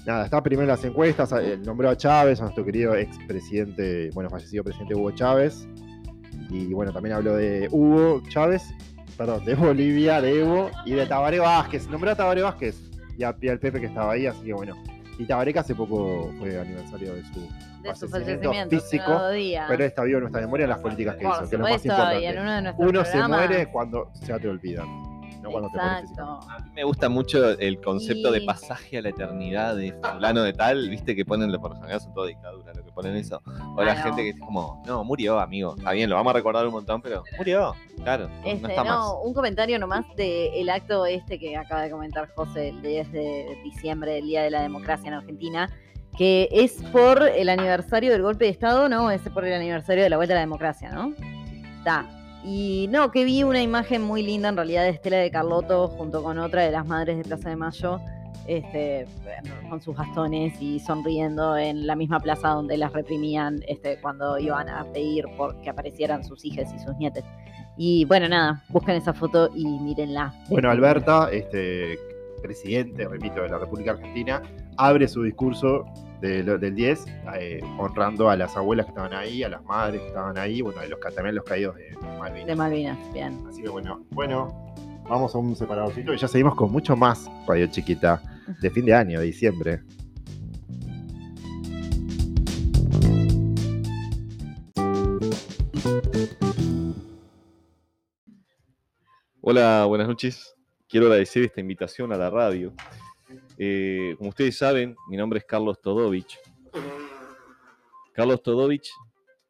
nada, 0.07 0.25
está 0.25 0.41
primero 0.41 0.63
en 0.63 0.69
las 0.69 0.85
encuestas, 0.85 1.33
eh, 1.33 1.59
nombró 1.65 1.91
a 1.91 1.97
Chávez, 1.97 2.39
a 2.39 2.45
nuestro 2.45 2.65
querido 2.65 2.95
expresidente, 2.95 4.11
bueno, 4.15 4.31
fallecido 4.31 4.63
presidente 4.63 4.95
Hugo 4.95 5.11
Chávez, 5.11 5.67
y 6.49 6.73
bueno, 6.73 6.93
también 6.93 7.17
habló 7.17 7.35
de 7.35 7.67
Hugo 7.73 8.23
Chávez, 8.29 8.63
perdón, 9.17 9.45
de 9.45 9.57
Bolivia, 9.57 10.21
de 10.21 10.43
Evo 10.43 10.71
y 10.87 10.93
de 10.93 11.07
Tabaré 11.07 11.41
Vázquez, 11.41 11.89
nombró 11.89 12.13
a 12.13 12.15
Tabaré 12.15 12.43
Vázquez 12.43 12.81
y 13.17 13.25
a, 13.25 13.35
y 13.41 13.49
al 13.49 13.59
Pepe 13.59 13.81
que 13.81 13.87
estaba 13.87 14.13
ahí, 14.13 14.27
así 14.27 14.45
que 14.45 14.53
bueno, 14.55 14.77
y 15.19 15.27
Tabaré 15.27 15.53
que 15.53 15.59
hace 15.59 15.75
poco 15.75 16.33
fue 16.39 16.59
aniversario 16.61 17.15
de 17.15 17.23
su, 17.25 17.49
De 17.83 17.95
su 17.95 18.09
Fallecimiento 18.09 18.71
físico, 18.81 19.21
pero 19.69 19.85
está 19.85 20.05
vivo 20.05 20.19
en 20.19 20.23
nuestra 20.25 20.41
memoria 20.43 20.65
en 20.65 20.71
las 20.71 20.79
políticas 20.79 21.17
que 21.17 21.25
Por 21.25 21.35
hizo, 21.35 21.41
que 21.51 21.57
es 21.57 21.61
lo 21.61 21.69
más 21.69 21.85
importante. 21.85 22.27
en 22.27 22.39
uno 22.39 22.53
de 22.63 22.75
Uno 22.79 23.05
se 23.05 23.29
muere 23.29 23.67
cuando 23.67 24.13
ya 24.27 24.39
te 24.39 24.49
olvidan, 24.49 24.87
no 25.42 25.51
cuando 25.51 25.68
te 25.70 25.79
mueres 25.79 26.01
físicamente. 26.03 26.42
Exacto. 26.42 26.53
A 26.53 26.59
mí 26.61 26.70
me 26.74 26.85
gusta 26.85 27.09
mucho 27.09 27.51
el 27.59 27.81
concepto 27.81 28.31
de 28.33 28.40
pasaje 28.42 28.98
a 28.98 29.03
la 29.03 29.09
eternidad 29.11 29.77
de 29.77 29.92
fulano 29.92 30.42
de 30.42 30.53
tal, 30.53 30.88
viste 30.88 31.14
que 31.16 31.24
ponen, 31.24 31.51
por 31.61 31.74
general 31.77 32.01
son 32.01 32.12
todo 32.14 32.27
dictadura 32.27 32.72
lo 32.74 32.85
que 32.85 32.92
ponen 32.92 33.16
eso. 33.16 33.40
O 33.77 33.83
la 33.83 33.94
gente 33.96 34.22
que 34.22 34.29
es 34.31 34.40
como, 34.40 34.83
no, 34.87 35.05
murió, 35.05 35.38
amigo. 35.38 35.74
Está 35.77 35.92
bien, 35.92 36.09
lo 36.11 36.16
vamos 36.16 36.31
a 36.31 36.35
recordar 36.35 36.66
un 36.66 36.72
montón, 36.72 37.01
pero 37.03 37.22
murió. 37.37 37.74
Claro, 38.03 38.29
no- 38.29 38.35
Este, 38.44 38.62
no 38.62 38.68
está 38.68 38.85
más. 38.85 38.98
no, 38.98 39.20
un 39.22 39.35
comentario 39.35 39.79
nomás 39.79 40.05
del 40.16 40.68
acto 40.70 41.07
este 41.07 41.38
que 41.38 41.57
acaba 41.57 41.83
de 41.83 41.90
comentar 41.90 42.29
José, 42.35 42.68
el 42.70 42.83
10 42.83 43.12
de 43.12 43.59
diciembre, 43.64 44.12
del 44.14 44.24
Día 44.27 44.42
de 44.42 44.51
la 44.51 44.62
Democracia 44.62 45.09
en 45.09 45.14
Argentina, 45.14 45.68
que 46.16 46.48
es 46.51 46.83
por 46.92 47.22
el 47.22 47.48
aniversario 47.48 48.11
del 48.11 48.22
golpe 48.22 48.46
de 48.46 48.51
Estado, 48.51 48.88
¿no? 48.88 49.11
Es 49.11 49.20
por 49.22 49.44
el 49.44 49.53
aniversario 49.53 50.03
de 50.03 50.11
la 50.11 50.16
vuelta 50.16 50.35
a 50.35 50.37
la 50.37 50.40
democracia, 50.40 50.90
¿no? 50.90 51.12
Está. 51.79 52.07
Y 52.44 52.87
no, 52.90 53.11
que 53.11 53.24
vi 53.24 53.42
una 53.42 53.62
imagen 53.62 54.03
muy 54.03 54.22
linda 54.22 54.48
en 54.48 54.57
realidad 54.57 54.85
de 54.85 54.90
Estela 54.90 55.18
de 55.18 55.31
Carlotto 55.31 55.88
junto 55.88 56.22
con 56.22 56.38
otra 56.38 56.62
de 56.62 56.70
las 56.70 56.87
madres 56.87 57.18
de 57.18 57.24
Plaza 57.24 57.51
de 57.51 57.57
Mayo, 57.57 58.01
este, 58.46 59.07
con 59.68 59.81
sus 59.83 59.96
bastones 59.96 60.61
y 60.61 60.81
sonriendo 60.81 61.57
en 61.57 61.87
la 61.87 61.96
misma 61.96 62.20
plaza 62.20 62.48
donde 62.48 62.77
las 62.79 62.92
reprimían 62.92 63.61
este, 63.66 64.01
cuando 64.01 64.38
iban 64.38 64.68
a 64.68 64.85
pedir 64.92 65.27
por 65.37 65.61
que 65.61 65.70
aparecieran 65.70 66.24
sus 66.24 66.44
hijas 66.44 66.72
y 66.74 66.79
sus 66.79 66.96
nietes. 66.96 67.24
Y 67.77 68.05
bueno, 68.07 68.29
nada, 68.29 68.64
busquen 68.70 68.96
esa 68.96 69.12
foto 69.12 69.51
y 69.55 69.66
mírenla. 69.66 70.35
Bueno, 70.48 70.70
Alberta, 70.70 71.29
este 71.31 71.98
presidente, 72.42 73.07
repito, 73.07 73.42
de 73.42 73.48
la 73.48 73.59
República 73.59 73.92
Argentina, 73.92 74.42
abre 74.77 75.07
su 75.09 75.22
discurso 75.22 75.85
de 76.21 76.43
lo- 76.43 76.59
del 76.59 76.75
10, 76.75 77.05
eh, 77.39 77.61
honrando 77.79 78.29
a 78.31 78.37
las 78.37 78.57
abuelas 78.57 78.87
que 78.87 78.91
estaban 78.91 79.13
ahí, 79.15 79.43
a 79.43 79.49
las 79.49 79.63
madres 79.65 80.01
que 80.01 80.09
estaban 80.09 80.37
ahí, 80.39 80.61
bueno, 80.63 80.81
de 80.81 80.89
los, 80.89 81.01
también 81.15 81.35
los 81.35 81.45
caídos 81.45 81.77
de 81.77 81.97
Malvinas. 82.19 82.47
De 82.47 82.57
Malvinas, 82.57 83.13
bien. 83.13 83.39
Así 83.49 83.63
que 83.63 83.69
bueno, 83.69 84.05
bueno, 84.11 84.75
vamos 85.09 85.35
a 85.35 85.39
un 85.39 85.55
separadorcito 85.55 86.13
y 86.13 86.19
ya 86.19 86.29
seguimos 86.29 86.55
con 86.55 86.73
mucho 86.73 86.97
más 86.97 87.31
Radio 87.47 87.67
Chiquita 87.69 88.21
de 88.61 88.71
fin 88.71 88.85
de 88.87 88.95
año, 88.95 89.21
de 89.21 89.27
diciembre. 89.27 89.81
Hola, 99.41 99.85
buenas 99.87 100.09
noches. 100.09 100.55
Quiero 100.89 101.07
agradecer 101.07 101.45
esta 101.45 101.61
invitación 101.61 102.13
a 102.13 102.17
la 102.17 102.31
radio. 102.31 102.73
Eh, 103.61 104.14
como 104.16 104.31
ustedes 104.31 104.57
saben, 104.57 104.97
mi 105.09 105.16
nombre 105.16 105.40
es 105.40 105.44
Carlos 105.44 105.81
Todovich. 105.83 106.38
Carlos 108.12 108.40
Todovich 108.40 108.88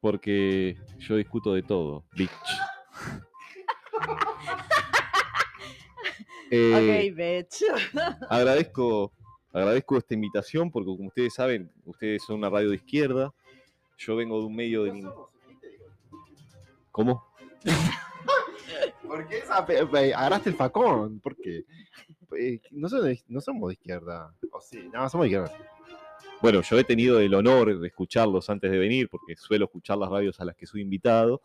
porque 0.01 0.77
yo 0.99 1.17
discuto 1.17 1.53
de 1.53 1.63
todo, 1.63 2.05
bitch. 2.17 2.31
Eh, 6.51 7.11
ok, 7.11 7.15
bitch. 7.15 7.63
agradezco, 8.31 9.13
agradezco 9.53 9.99
esta 9.99 10.15
invitación 10.15 10.71
porque 10.71 10.87
como 10.87 11.09
ustedes 11.09 11.35
saben, 11.35 11.71
ustedes 11.85 12.25
son 12.25 12.37
una 12.37 12.49
radio 12.49 12.71
de 12.71 12.77
izquierda. 12.77 13.35
Yo 13.99 14.17
vengo 14.17 14.41
de 14.41 14.47
un 14.47 14.57
medio 14.57 14.85
de... 14.85 15.07
¿Cómo? 16.91 17.23
¿Por 19.07 19.29
qué 19.29 19.39
esa 19.39 19.59
agarraste 19.59 20.49
el 20.49 20.57
facón? 20.57 21.21
¿Por 21.21 21.37
qué? 21.37 21.67
Eh, 22.37 22.61
No, 22.71 22.89
somos 23.41 23.69
de 23.69 23.73
izquierda. 23.75 24.35
O 24.51 24.61
sí, 24.61 24.89
no, 24.93 25.09
somos 25.09 25.25
de 25.25 25.29
izquierda. 25.29 25.53
Bueno, 26.41 26.63
yo 26.63 26.79
he 26.79 26.85
tenido 26.85 27.19
el 27.21 27.35
honor 27.35 27.79
de 27.79 27.89
escucharlos 27.89 28.49
antes 28.49 28.71
de 28.71 28.79
venir, 28.79 29.09
porque 29.09 29.35
suelo 29.37 29.65
escuchar 29.65 29.99
las 29.99 30.09
radios 30.09 30.39
a 30.41 30.45
las 30.45 30.55
que 30.55 30.67
soy 30.67 30.83
invitado, 30.83 31.43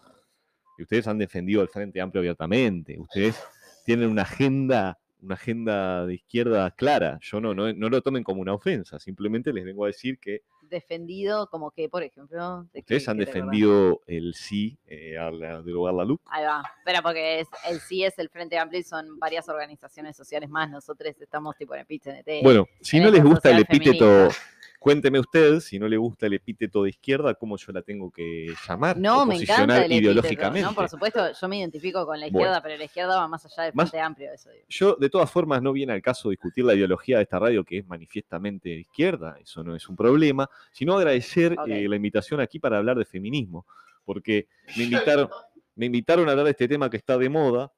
y 0.77 0.83
ustedes 0.83 1.07
han 1.07 1.17
defendido 1.17 1.61
al 1.61 1.69
Frente 1.69 1.99
Amplio 1.99 2.19
abiertamente. 2.19 2.99
Ustedes 2.99 3.41
tienen 3.85 4.09
una 4.09 4.21
agenda, 4.21 4.99
una 5.21 5.35
agenda 5.35 6.05
de 6.05 6.15
izquierda 6.15 6.69
clara. 6.71 7.17
Yo 7.21 7.41
no, 7.41 7.53
no 7.53 7.89
lo 7.89 8.01
tomen 8.01 8.23
como 8.23 8.41
una 8.41 8.53
ofensa, 8.53 8.99
simplemente 8.99 9.51
les 9.51 9.65
vengo 9.65 9.83
a 9.83 9.87
decir 9.87 10.19
que 10.19 10.41
Defendido 10.73 11.47
como 11.51 11.69
que, 11.69 11.87
por 11.87 12.01
ejemplo. 12.01 12.65
¿de 12.73 12.79
ustedes 12.79 13.07
han 13.07 13.17
defendido 13.17 14.01
el 14.07 14.33
sí 14.33 14.75
eh, 14.87 15.17
a 15.17 15.29
la- 15.29 15.61
derogar 15.61 15.93
la 15.93 16.03
LUC. 16.03 16.19
Ahí 16.25 16.43
va. 16.43 16.63
Pero 16.83 17.01
porque 17.03 17.41
es, 17.41 17.47
el 17.69 17.79
sí 17.79 18.03
es 18.03 18.17
el 18.17 18.29
Frente 18.29 18.57
Amplio 18.57 18.79
y 18.79 18.83
son 18.83 19.19
varias 19.19 19.47
organizaciones 19.49 20.17
sociales 20.17 20.49
más. 20.49 20.69
Nosotros 20.71 21.13
estamos 21.19 21.55
tipo 21.57 21.75
en 21.75 21.81
el 21.81 21.85
PIT-NT. 21.85 22.41
Bueno, 22.43 22.67
si 22.81 22.99
no 22.99 23.11
les 23.11 23.23
gusta 23.23 23.51
el 23.51 23.59
epíteto, 23.59 24.05
feminista. 24.05 24.41
Cuénteme 24.83 25.17
usted, 25.17 25.61
si 25.61 25.79
no 25.79 25.87
le 25.87 25.95
gusta 25.95 26.25
el 26.25 26.33
epíteto 26.33 26.83
de 26.83 26.89
izquierda, 26.89 27.33
¿cómo 27.35 27.55
yo 27.55 27.71
la 27.71 27.81
tengo 27.81 28.11
que 28.11 28.53
llamar? 28.67 28.97
No, 28.97 29.21
o 29.21 29.25
me 29.25 29.37
encanta 29.37 29.77
el 29.77 29.83
epíteto, 29.83 30.01
ideológicamente. 30.01 30.67
¿no? 30.67 30.75
Por 30.75 30.89
supuesto, 30.89 31.31
yo 31.39 31.47
me 31.47 31.59
identifico 31.59 32.05
con 32.05 32.19
la 32.19 32.25
Bueno. 32.25 32.39
izquierda, 32.39 32.61
pero 32.61 32.77
la 32.77 32.83
izquierda 32.83 33.15
va 33.15 33.27
más 33.29 33.45
allá 33.45 33.63
del 33.63 33.73
Más- 33.75 33.89
Frente 33.89 34.03
Amplio, 34.05 34.33
eso 34.33 34.49
digo. 34.49 34.65
Yo, 34.67 34.97
de 34.99 35.09
todas 35.09 35.31
formas, 35.31 35.61
no 35.61 35.71
viene 35.71 35.93
al 35.93 36.01
caso 36.01 36.29
discutir 36.29 36.65
la 36.65 36.73
ideología 36.75 37.15
de 37.15 37.23
esta 37.23 37.39
radio, 37.39 37.63
que 37.63 37.77
es 37.77 37.87
manifiestamente 37.87 38.67
de 38.69 38.79
izquierda, 38.81 39.37
eso 39.41 39.63
no 39.63 39.73
es 39.73 39.87
un 39.87 39.95
problema, 39.95 40.49
sino 40.73 40.97
agradecer 40.97 41.55
eh, 41.65 41.87
la 41.87 41.95
invitación 41.95 42.41
aquí 42.41 42.59
para 42.59 42.77
hablar 42.77 42.97
de 42.97 43.05
feminismo, 43.05 43.65
porque 44.03 44.47
me 44.75 44.83
invitaron, 44.83 45.29
me 45.75 45.85
invitaron 45.85 46.27
a 46.27 46.31
hablar 46.31 46.43
de 46.45 46.51
este 46.51 46.67
tema 46.67 46.89
que 46.89 46.97
está 46.97 47.17
de 47.17 47.29
moda. 47.29 47.71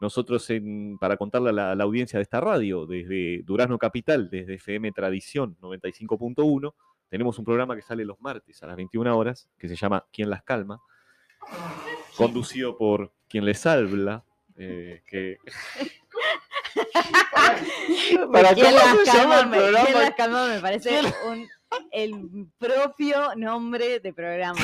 Nosotros, 0.00 0.48
en- 0.50 0.98
para 0.98 1.16
contarle 1.16 1.50
a 1.50 1.52
la, 1.52 1.70
a 1.72 1.74
la 1.74 1.84
audiencia 1.84 2.18
de 2.18 2.22
esta 2.24 2.40
radio, 2.40 2.84
desde 2.86 3.42
Durazno 3.44 3.78
Capital, 3.78 4.28
desde 4.30 4.54
FM 4.54 4.92
Tradición 4.92 5.56
95.1, 5.60 6.74
tenemos 7.08 7.38
un 7.38 7.44
programa 7.44 7.74
que 7.76 7.82
sale 7.82 8.04
los 8.04 8.20
martes 8.20 8.62
a 8.62 8.66
las 8.66 8.76
21 8.76 9.16
horas, 9.16 9.48
que 9.58 9.68
se 9.68 9.76
llama 9.76 10.04
¿Quién 10.12 10.28
las 10.28 10.42
calma? 10.42 10.80
Conducido 12.16 12.76
por 12.76 13.12
quien 13.28 13.44
les 13.44 13.64
habla, 13.66 14.24
eh, 14.56 15.02
que 15.06 15.36
¿Para 18.32 18.54
¿Quién 18.54 18.66
cómo 18.66 18.76
las 18.78 18.98
se 19.08 19.16
llama 19.16 19.40
el 19.40 19.46
Me- 19.48 19.56
programa? 19.56 19.86
¿Quién 19.86 19.98
las 19.98 20.14
calma? 20.14 20.48
Me 20.48 20.60
parece 20.60 21.00
un, 21.28 21.46
el 21.90 22.46
propio 22.58 23.34
nombre 23.36 24.00
de 24.00 24.12
programa. 24.12 24.60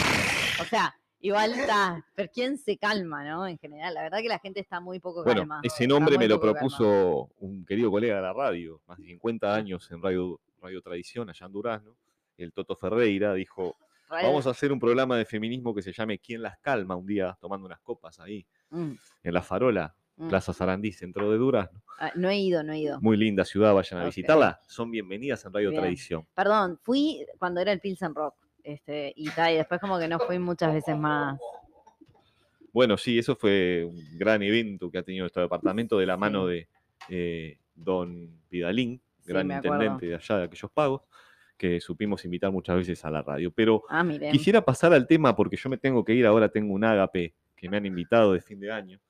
O 0.61 0.65
sea, 0.65 0.95
igual 1.23 1.53
está, 1.55 2.05
pero 2.15 2.29
¿quién 2.33 2.59
se 2.59 2.77
calma, 2.77 3.25
no? 3.25 3.47
En 3.47 3.57
general, 3.59 3.95
la 3.95 4.03
verdad 4.03 4.19
que 4.21 4.29
la 4.29 4.39
gente 4.39 4.61
está 4.61 4.81
muy 4.81 5.01
poco 5.01 5.25
Bueno, 5.25 5.41
calma. 5.43 5.61
ese 5.63 5.87
nombre 5.87 6.19
me 6.19 6.29
lo 6.29 6.39
calma. 6.39 6.53
propuso 6.59 7.31
un 7.39 7.65
querido 7.65 7.91
colega 7.91 8.17
de 8.17 8.23
la 8.23 8.33
radio, 8.35 8.83
más 8.87 8.99
de 8.99 9.05
50 9.07 9.55
años 9.55 9.91
en 9.91 10.03
Radio, 10.03 10.39
radio 10.61 10.83
Tradición, 10.83 11.31
allá 11.31 11.47
en 11.47 11.53
Durazno, 11.53 11.97
el 12.37 12.53
Toto 12.53 12.77
Ferreira, 12.77 13.33
dijo, 13.35 13.77
vamos 14.11 14.47
a 14.47 14.51
hacer 14.51 14.73
un 14.73 14.79
programa 14.81 15.17
de 15.17 15.25
feminismo 15.25 15.75
que 15.75 15.81
se 15.83 15.93
llame 15.93 16.19
¿Quién 16.19 16.43
las 16.43 16.59
calma? 16.59 16.97
Un 16.97 17.07
día 17.07 17.37
tomando 17.41 17.67
unas 17.67 17.81
copas 17.81 18.21
ahí, 18.21 18.45
Mm, 18.71 18.93
en 19.25 19.35
La 19.35 19.43
Farola, 19.43 19.95
mm. 20.17 20.29
Plaza 20.29 20.53
Sarandí, 20.55 20.93
centro 20.93 21.31
de 21.31 21.37
Durazno. 21.37 21.83
Ah, 21.99 22.11
no 22.15 22.31
he 22.31 22.39
ido, 22.39 22.63
no 22.63 22.73
he 22.73 22.79
ido. 22.81 22.99
Muy 23.03 23.19
linda 23.19 23.45
ciudad, 23.45 23.75
vayan 23.75 24.01
a 24.01 24.05
visitarla. 24.07 24.61
Son 24.67 24.91
bienvenidas 24.91 25.45
en 25.45 25.53
Radio 25.53 25.69
Bien. 25.71 25.83
Tradición. 25.83 26.27
Perdón, 26.35 26.79
fui 26.83 27.25
cuando 27.39 27.61
era 27.61 27.71
el 27.71 27.81
Pilsen 27.81 28.15
Rock. 28.15 28.35
Este, 28.65 29.13
y, 29.17 29.29
ta, 29.31 29.51
y 29.53 29.57
después 29.57 29.81
como 29.81 29.99
que 29.99 30.09
no 30.09 30.19
fui 30.21 30.39
muchas 30.39 30.73
veces 30.73 30.97
más. 30.97 31.39
Bueno, 32.73 32.97
sí, 32.97 33.19
eso 33.19 33.37
fue 33.37 33.85
un 33.85 34.01
gran 34.17 34.43
evento 34.43 34.91
que 34.91 34.99
ha 34.99 35.03
tenido 35.03 35.25
nuestro 35.25 35.43
departamento 35.43 35.99
de 35.99 36.07
la 36.07 36.17
mano 36.17 36.47
Sí. 36.49 36.55
de 36.55 36.69
eh, 37.09 37.59
don 37.75 38.31
Vidalín, 38.51 39.01
gran 39.25 39.51
intendente 39.51 40.07
de 40.07 40.15
allá 40.15 40.39
de 40.39 40.45
aquellos 40.45 40.71
pagos, 40.71 41.03
que 41.57 41.81
supimos 41.81 42.25
invitar 42.25 42.51
muchas 42.51 42.77
veces 42.77 43.05
a 43.05 43.11
la 43.11 43.23
radio. 43.23 43.51
Pero 43.53 43.83
Ah, 43.89 44.07
quisiera 44.31 44.65
pasar 44.65 44.93
al 44.93 45.07
tema 45.07 45.35
porque 45.37 45.57
yo 45.57 45.69
me 45.69 45.77
tengo 45.77 46.05
que 46.05 46.15
ir, 46.15 46.25
ahora 46.27 46.49
tengo 46.49 46.73
un 46.73 46.85
ágape 46.85 47.35
que 47.57 47.69
me 47.69 47.77
han 47.77 47.87
invitado 47.87 48.33
de 48.33 48.41
fin 48.41 48.59
de 48.61 48.73
año, 48.73 49.01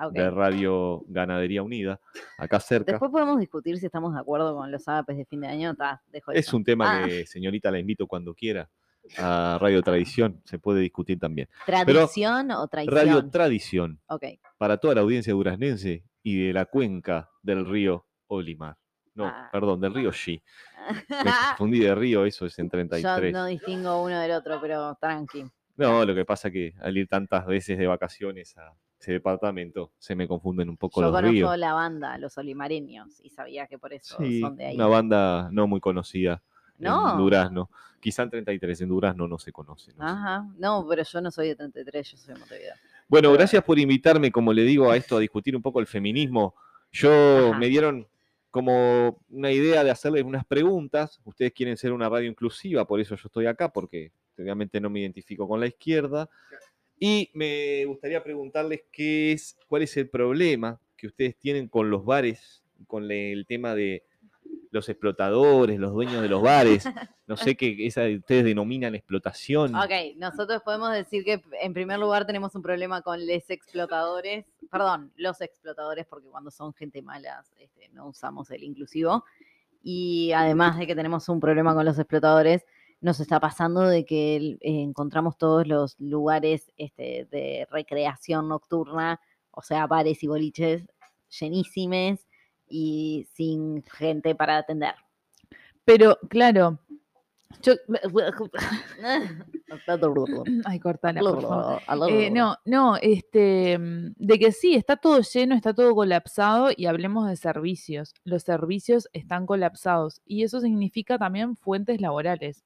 Ah, 0.00 0.08
de 0.10 0.30
Radio 0.30 1.02
Ganadería 1.08 1.62
Unida, 1.62 2.00
acá 2.38 2.60
cerca. 2.60 2.92
Después 2.92 3.10
podemos 3.10 3.38
discutir 3.40 3.78
si 3.78 3.86
estamos 3.86 4.14
de 4.14 4.20
acuerdo 4.20 4.54
con 4.56 4.70
los 4.70 4.86
ágapes 4.86 5.16
de 5.16 5.24
fin 5.24 5.40
de 5.40 5.48
año. 5.48 5.74
Ta, 5.74 6.00
dejo 6.06 6.30
Es 6.32 6.52
un 6.54 6.62
tema 6.62 7.02
Ah. 7.02 7.06
que, 7.06 7.26
señorita, 7.26 7.70
la 7.72 7.80
invito 7.80 8.06
cuando 8.06 8.32
quiera 8.34 8.70
a 9.18 9.58
Radio 9.60 9.82
Tradición, 9.82 10.40
se 10.44 10.58
puede 10.58 10.80
discutir 10.80 11.18
también. 11.18 11.48
¿Tradición 11.66 12.50
o 12.52 12.68
traición? 12.68 12.94
Radio 12.96 13.28
Tradición, 13.30 14.00
ok. 14.06 14.24
para 14.56 14.76
toda 14.76 14.94
la 14.94 15.00
audiencia 15.00 15.32
duraznense 15.32 16.04
y 16.22 16.46
de 16.46 16.52
la 16.52 16.64
cuenca 16.66 17.28
del 17.42 17.66
río 17.66 18.06
Olimar. 18.28 18.76
No, 19.14 19.24
Ah. 19.26 19.48
perdón, 19.50 19.80
del 19.80 19.94
río 19.94 20.10
Xi. 20.12 20.40
Me 21.24 21.30
confundí 21.56 21.80
de 21.80 21.92
río, 21.94 22.24
eso 22.24 22.46
es 22.46 22.56
en 22.60 22.66
Yo 22.66 22.70
33. 22.70 23.32
no 23.32 23.46
distingo 23.46 24.02
uno 24.04 24.20
del 24.20 24.30
otro, 24.30 24.60
pero 24.60 24.94
tranqui. 25.00 25.44
No, 25.76 26.04
lo 26.04 26.14
que 26.14 26.24
pasa 26.24 26.50
que 26.52 26.74
al 26.80 26.96
ir 26.96 27.08
tantas 27.08 27.46
veces 27.46 27.78
de 27.78 27.86
vacaciones 27.86 28.56
a 28.58 28.72
ese 29.00 29.12
departamento, 29.12 29.92
se 29.98 30.14
me 30.16 30.26
confunden 30.26 30.68
un 30.68 30.76
poco 30.76 31.00
Yo 31.00 31.06
los 31.06 31.12
conozco 31.16 31.32
ríos. 31.32 31.58
la 31.58 31.72
banda, 31.72 32.18
los 32.18 32.36
olimareños, 32.38 33.20
y 33.22 33.30
sabía 33.30 33.66
que 33.66 33.78
por 33.78 33.92
eso 33.92 34.16
Sí, 34.18 34.40
son 34.40 34.56
de 34.56 34.66
ahí. 34.66 34.74
una 34.74 34.86
banda 34.86 35.48
no 35.52 35.66
muy 35.68 35.80
conocida 35.80 36.42
No. 36.78 37.12
en 37.12 37.18
Durazno. 37.18 37.70
Quizá 38.00 38.22
en 38.22 38.30
33, 38.30 38.80
en 38.80 38.88
Durazno 38.88 39.26
no 39.28 39.38
se 39.38 39.52
conoce. 39.52 39.92
no 39.94 40.04
sé. 40.04 40.12
Ajá. 40.12 40.46
No, 40.58 40.86
pero 40.88 41.02
yo 41.02 41.20
no 41.20 41.30
soy 41.30 41.48
de 41.48 41.56
33, 41.56 42.10
yo 42.12 42.16
soy 42.16 42.34
de 42.34 42.40
Montevideo. 42.40 42.74
Bueno, 43.08 43.28
Pero- 43.30 43.38
gracias 43.38 43.64
por 43.64 43.78
invitarme, 43.78 44.30
como 44.30 44.52
le 44.52 44.62
digo, 44.62 44.90
a 44.90 44.96
esto, 44.96 45.16
a 45.16 45.20
discutir 45.20 45.54
un 45.56 45.62
poco 45.62 45.80
el 45.80 45.86
feminismo. 45.86 46.54
Yo 46.92 47.48
Ajá. 47.50 47.58
me 47.58 47.66
dieron 47.68 48.06
como 48.50 49.20
una 49.30 49.50
idea 49.52 49.84
de 49.84 49.90
hacerles 49.90 50.24
unas 50.24 50.44
preguntas. 50.44 51.20
Ustedes 51.24 51.52
quieren 51.52 51.76
ser 51.76 51.92
una 51.92 52.08
radio 52.08 52.28
inclusiva, 52.30 52.84
por 52.86 53.00
eso 53.00 53.14
yo 53.14 53.26
estoy 53.26 53.46
acá, 53.46 53.68
porque 53.72 54.10
obviamente 54.38 54.80
no 54.80 54.88
me 54.90 55.00
identifico 55.00 55.46
con 55.48 55.60
la 55.60 55.66
izquierda. 55.66 56.28
Y 57.00 57.30
me 57.34 57.84
gustaría 57.84 58.22
preguntarles 58.22 58.82
qué 58.90 59.32
es, 59.32 59.56
cuál 59.68 59.82
es 59.82 59.96
el 59.96 60.08
problema 60.08 60.80
que 60.96 61.06
ustedes 61.06 61.36
tienen 61.36 61.68
con 61.68 61.90
los 61.90 62.04
bares, 62.04 62.62
con 62.86 63.10
el 63.10 63.46
tema 63.46 63.74
de 63.74 64.04
los 64.70 64.88
explotadores, 64.88 65.78
los 65.78 65.92
dueños 65.92 66.22
de 66.22 66.28
los 66.28 66.42
bares. 66.42 66.84
No 67.28 67.36
sé 67.36 67.58
qué 67.58 67.86
esa 67.86 68.06
ustedes 68.06 68.42
denominan 68.42 68.94
explotación. 68.94 69.74
Ok, 69.74 70.16
nosotros 70.16 70.62
podemos 70.62 70.90
decir 70.94 71.24
que 71.24 71.42
en 71.60 71.74
primer 71.74 71.98
lugar 71.98 72.24
tenemos 72.24 72.54
un 72.54 72.62
problema 72.62 73.02
con 73.02 73.20
los 73.20 73.50
explotadores, 73.50 74.46
perdón, 74.70 75.12
los 75.14 75.38
explotadores, 75.42 76.06
porque 76.06 76.28
cuando 76.28 76.50
son 76.50 76.72
gente 76.72 77.02
mala 77.02 77.44
este, 77.58 77.90
no 77.90 78.08
usamos 78.08 78.50
el 78.50 78.62
inclusivo. 78.64 79.26
Y 79.82 80.32
además 80.32 80.78
de 80.78 80.86
que 80.86 80.96
tenemos 80.96 81.28
un 81.28 81.38
problema 81.38 81.74
con 81.74 81.84
los 81.84 81.98
explotadores, 81.98 82.64
nos 83.00 83.20
está 83.20 83.40
pasando 83.40 83.82
de 83.82 84.04
que 84.04 84.36
eh, 84.36 84.58
encontramos 84.60 85.38
todos 85.38 85.66
los 85.66 85.98
lugares 86.00 86.70
este, 86.76 87.26
de 87.30 87.66
recreación 87.70 88.48
nocturna, 88.48 89.20
o 89.50 89.62
sea, 89.62 89.86
bares 89.86 90.22
y 90.22 90.26
boliches 90.26 90.84
llenísimes 91.40 92.26
y 92.68 93.26
sin 93.32 93.82
gente 93.84 94.34
para 94.34 94.58
atender. 94.58 94.94
Pero, 95.84 96.18
claro. 96.28 96.80
Yo. 97.62 97.72
Ay, 100.64 100.80
cortala, 100.80 101.20
por 101.20 101.40
favor. 101.40 101.80
Eh, 102.10 102.30
no, 102.30 102.56
no, 102.66 102.96
este, 102.96 103.78
de 103.80 104.38
que 104.38 104.52
sí, 104.52 104.74
está 104.74 104.96
todo 104.96 105.20
lleno, 105.20 105.54
está 105.54 105.72
todo 105.72 105.94
colapsado 105.94 106.68
y 106.76 106.84
hablemos 106.86 107.26
de 107.28 107.36
servicios. 107.36 108.12
Los 108.24 108.42
servicios 108.42 109.08
están 109.12 109.46
colapsados 109.46 110.20
y 110.26 110.42
eso 110.42 110.60
significa 110.60 111.16
también 111.18 111.56
fuentes 111.56 112.02
laborales 112.02 112.64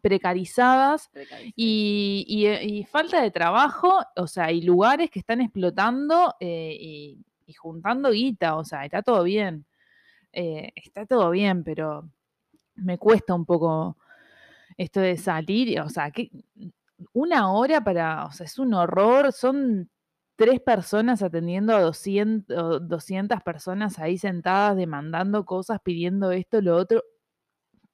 precarizadas 0.00 1.10
y, 1.56 2.24
y, 2.28 2.46
eh, 2.46 2.64
y 2.64 2.84
falta 2.84 3.22
de 3.22 3.30
trabajo, 3.30 4.00
o 4.16 4.26
sea, 4.26 4.52
y 4.52 4.62
lugares 4.62 5.10
que 5.10 5.18
están 5.20 5.40
explotando 5.40 6.34
eh, 6.40 6.76
y, 6.78 7.24
y 7.46 7.52
juntando 7.54 8.10
guita, 8.10 8.56
o 8.56 8.64
sea, 8.64 8.84
está 8.84 9.02
todo 9.02 9.22
bien. 9.24 9.66
Eh, 10.32 10.72
está 10.74 11.06
todo 11.06 11.30
bien, 11.30 11.62
pero 11.62 12.10
me 12.74 12.98
cuesta 12.98 13.34
un 13.34 13.44
poco 13.46 13.96
esto 14.76 15.00
de 15.00 15.16
salir, 15.16 15.80
o 15.80 15.88
sea, 15.88 16.10
que 16.10 16.30
una 17.12 17.52
hora 17.52 17.82
para, 17.84 18.26
o 18.26 18.32
sea, 18.32 18.46
es 18.46 18.58
un 18.58 18.74
horror, 18.74 19.32
son 19.32 19.90
tres 20.36 20.60
personas 20.60 21.22
atendiendo 21.22 21.74
a 21.76 21.80
200, 21.80 22.58
o 22.58 22.80
200 22.80 23.42
personas 23.42 23.98
ahí 24.00 24.18
sentadas 24.18 24.76
demandando 24.76 25.44
cosas, 25.44 25.78
pidiendo 25.84 26.32
esto, 26.32 26.60
lo 26.60 26.76
otro, 26.76 27.04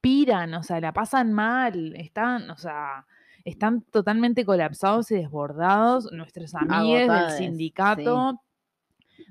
piran, 0.00 0.54
o 0.54 0.62
sea, 0.62 0.80
la 0.80 0.92
pasan 0.92 1.32
mal, 1.32 1.94
están, 1.96 2.50
o 2.50 2.56
sea, 2.56 3.06
están 3.44 3.82
totalmente 3.82 4.44
colapsados 4.44 5.10
y 5.10 5.16
desbordados 5.16 6.10
nuestros 6.12 6.54
amigos 6.54 7.00
del 7.08 7.30
sindicato 7.30 8.40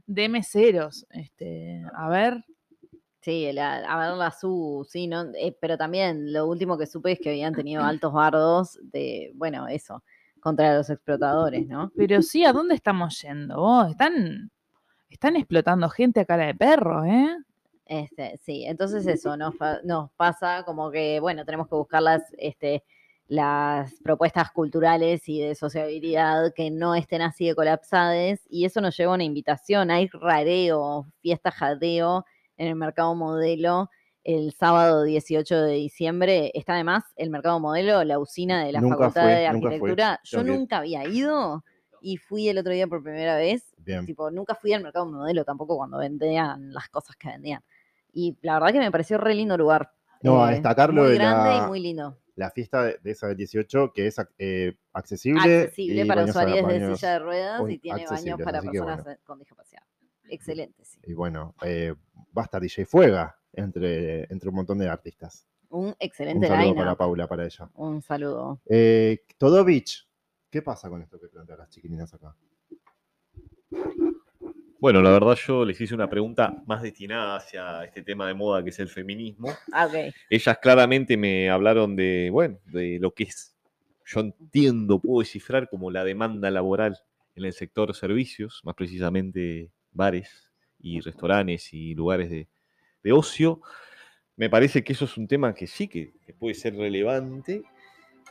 de 0.06 0.30
meseros. 0.30 1.06
Este, 1.12 1.84
a 1.94 2.10
ver, 2.10 2.44
Sí, 3.22 3.52
la- 3.52 3.80
a 3.80 4.00
ver 4.00 4.18
la 4.18 4.28
SU, 4.28 4.86
sí, 4.88 5.06
no, 5.06 5.26
eh, 5.36 5.56
pero 5.60 5.78
también 5.78 6.32
lo 6.32 6.48
último 6.48 6.78
que 6.78 6.86
supe 6.88 7.12
es 7.12 7.20
que 7.20 7.30
habían 7.32 7.54
tenido 7.54 7.84
altos 7.84 8.14
bardos 8.14 8.80
de, 8.82 9.32
bueno, 9.36 9.68
eso, 9.68 10.04
contra 10.40 10.74
los 10.74 10.90
explotadores, 10.90 11.68
¿no? 11.68 11.92
pero 11.98 12.22
sí, 12.22 12.46
¿a 12.46 12.54
dónde 12.54 12.76
estamos 12.76 13.22
yendo? 13.22 13.58
vos? 13.58 13.92
están, 13.92 14.50
están 15.10 15.36
explotando 15.36 15.90
gente 15.90 16.22
a 16.22 16.26
cara 16.26 16.46
de 16.46 16.56
perro, 16.56 17.04
¿eh? 17.04 17.36
Este, 17.92 18.38
sí, 18.44 18.66
entonces 18.68 19.08
eso 19.08 19.36
nos, 19.36 19.56
pa- 19.56 19.80
nos 19.84 20.12
pasa 20.12 20.62
como 20.64 20.92
que, 20.92 21.20
bueno, 21.20 21.44
tenemos 21.44 21.68
que 21.68 21.74
buscar 21.74 22.04
las, 22.04 22.22
este, 22.38 22.84
las 23.28 23.96
propuestas 24.04 24.52
culturales 24.52 25.28
y 25.28 25.42
de 25.42 25.56
sociabilidad 25.56 26.54
que 26.54 26.70
no 26.70 26.94
estén 26.94 27.24
así 27.24 27.48
de 27.48 27.56
colapsadas 27.56 28.42
y 28.48 28.66
eso 28.66 28.80
nos 28.80 28.96
lleva 28.96 29.14
a 29.14 29.16
una 29.16 29.24
invitación, 29.24 29.90
hay 29.90 30.08
rareo, 30.14 31.08
fiesta 31.22 31.50
jadeo 31.50 32.26
en 32.58 32.68
el 32.68 32.76
mercado 32.76 33.16
modelo 33.16 33.90
el 34.24 34.52
sábado 34.54 35.02
18 35.02 35.60
de 35.64 35.74
diciembre. 35.74 36.52
Está 36.54 36.74
además 36.74 37.04
el 37.16 37.32
mercado 37.32 37.60
modelo, 37.60 38.04
la 38.04 38.20
usina 38.20 38.64
de 38.64 38.72
la 38.72 38.82
Nunca 38.82 38.98
Facultad 38.98 39.28
de 39.30 39.50
nunca. 39.52 39.68
Arquitectura. 39.70 40.20
Yo 40.24 40.44
nunca 40.44 40.78
había 40.78 41.06
ido 41.08 41.64
y 42.02 42.18
fui 42.18 42.50
el 42.50 42.60
otro 42.60 42.72
día 42.72 42.86
por 42.88 43.02
primera 43.02 43.36
vez 43.36 43.64
Bien. 43.78 44.06
Tipo, 44.06 44.30
nunca 44.30 44.54
fui 44.54 44.74
al 44.74 44.84
mercado 44.84 45.08
modelo 45.08 45.44
tampoco 45.44 45.76
cuando 45.76 45.98
vendían 45.98 46.72
las 46.72 46.90
cosas 46.90 47.16
que 47.16 47.30
vendían. 47.30 47.64
Y 48.14 48.38
la 48.42 48.56
verdad 48.56 48.74
que 48.74 48.80
me 48.80 48.92
pareció 48.92 49.18
re 49.18 49.36
lindo 49.36 49.58
lugar. 49.58 49.92
No, 50.22 50.44
a 50.44 50.52
Eh, 50.52 50.56
destacar 50.56 50.94
lo 50.94 51.04
muy 51.04 51.12
de 51.12 51.16
grande 51.18 51.50
la- 51.50 51.58
y 51.58 51.68
muy 51.68 51.80
lindo. 51.80 52.18
La 52.36 52.52
fiesta 52.52 52.84
de, 52.84 53.00
de 53.04 53.12
esa 53.12 53.28
del 53.28 53.38
18, 53.38 53.92
que 53.94 54.08
es 54.08 54.16
eh, 54.38 54.78
accesible. 54.94 55.64
Accesible 55.64 56.06
para 56.06 56.24
usuarios 56.26 56.56
de 56.58 56.62
baños- 56.64 57.00
silla 57.00 57.12
de 57.14 57.20
ruedas 57.20 57.62
un- 57.62 57.72
y 57.72 57.78
tiene 57.80 58.06
baños 58.06 58.40
para 58.44 58.62
personas 58.62 59.04
bueno. 59.04 59.20
con 59.26 59.40
discapacidad. 59.40 59.84
Excelente, 60.30 60.86
sí. 60.86 61.00
Y 61.06 61.14
bueno, 61.14 61.56
eh, 61.64 61.94
va 62.38 62.44
a 62.44 62.46
estar 62.46 62.62
DJ 62.62 62.86
Fuega 62.86 63.38
entre, 63.54 64.24
entre 64.32 64.50
un 64.50 64.56
montón 64.56 64.78
de 64.78 64.88
artistas. 64.88 65.48
Un 65.70 65.88
Un 65.88 65.96
excelente 66.00 66.48
saludo 66.48 66.64
line 66.66 66.76
para 66.76 66.96
Paula, 66.96 67.28
para 67.28 67.46
ella. 67.46 67.70
Un 67.76 68.02
saludo. 68.02 68.60
Eh, 68.66 69.24
Todovich, 69.38 70.08
¿qué 70.50 70.62
pasa 70.62 70.90
con 70.90 71.02
esto 71.02 71.20
que 71.20 71.28
plantean 71.28 71.60
las 71.60 71.70
chiquilinas 71.70 72.14
acá? 72.14 72.36
Bueno, 74.82 75.02
la 75.02 75.10
verdad 75.10 75.36
yo 75.36 75.66
les 75.66 75.80
hice 75.82 75.94
una 75.94 76.10
pregunta 76.10 76.64
más 76.66 76.82
destinada 76.82 77.36
hacia 77.36 77.84
este 77.84 78.02
tema 78.02 78.26
de 78.28 78.34
moda 78.34 78.64
que 78.64 78.70
es 78.70 78.80
el 78.80 78.88
feminismo. 78.88 79.50
Ah, 79.74 79.88
ok. 79.88 80.14
Ellas 80.30 80.58
claramente 80.62 81.18
me 81.18 81.50
hablaron 81.50 81.98
de, 81.98 82.30
bueno, 82.32 82.60
de 82.66 82.98
lo 82.98 83.12
que 83.12 83.24
es, 83.24 83.58
yo 84.06 84.22
entiendo, 84.22 85.00
puedo 85.02 85.20
descifrar 85.20 85.70
como 85.70 85.92
la 85.92 86.06
demanda 86.06 86.50
laboral 86.50 86.98
en 87.36 87.44
el 87.44 87.52
sector 87.52 87.94
servicios, 87.94 88.62
más 88.64 88.74
precisamente 88.74 89.70
bares 89.92 90.50
y 90.80 91.02
restaurantes 91.02 91.74
y 91.74 91.94
lugares 91.94 92.30
de, 92.30 92.48
de 93.04 93.12
ocio. 93.12 93.60
Me 94.38 94.50
parece 94.50 94.82
que 94.82 94.94
eso 94.94 95.04
es 95.04 95.18
un 95.18 95.28
tema 95.28 95.54
que 95.54 95.68
sí 95.68 95.90
que, 95.90 96.14
que 96.26 96.34
puede 96.34 96.56
ser 96.56 96.78
relevante, 96.78 97.64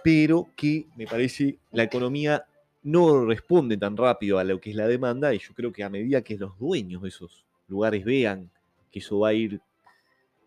pero 0.02 0.48
que 0.56 0.86
me 0.96 1.06
parece 1.06 1.58
la 1.72 1.82
economía 1.82 2.46
no 2.82 3.24
responde 3.26 3.76
tan 3.76 3.96
rápido 3.96 4.38
a 4.38 4.44
lo 4.44 4.60
que 4.60 4.70
es 4.70 4.76
la 4.76 4.86
demanda 4.86 5.34
y 5.34 5.38
yo 5.38 5.52
creo 5.54 5.72
que 5.72 5.82
a 5.84 5.90
medida 5.90 6.22
que 6.22 6.36
los 6.38 6.58
dueños 6.58 7.02
de 7.02 7.08
esos 7.08 7.44
lugares 7.68 8.04
vean 8.04 8.50
que 8.90 9.00
eso 9.00 9.18
va 9.20 9.28
a 9.28 9.32
ir 9.34 9.60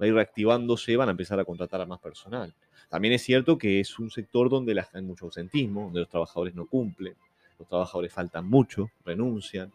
va 0.01 0.05
a 0.05 0.07
ir 0.07 0.13
reactivándose, 0.15 0.95
van 0.97 1.09
a 1.09 1.11
empezar 1.11 1.39
a 1.39 1.45
contratar 1.45 1.79
a 1.81 1.85
más 1.85 1.99
personal. 1.99 2.51
También 2.89 3.13
es 3.13 3.21
cierto 3.21 3.57
que 3.59 3.79
es 3.79 3.99
un 3.99 4.09
sector 4.09 4.49
donde 4.49 4.73
la- 4.73 4.87
hay 4.93 5.03
mucho 5.03 5.25
ausentismo, 5.25 5.83
donde 5.83 5.99
los 5.99 6.09
trabajadores 6.09 6.55
no 6.55 6.65
cumplen, 6.65 7.13
los 7.59 7.67
trabajadores 7.67 8.11
faltan 8.11 8.49
mucho, 8.49 8.89
renuncian. 9.05 9.71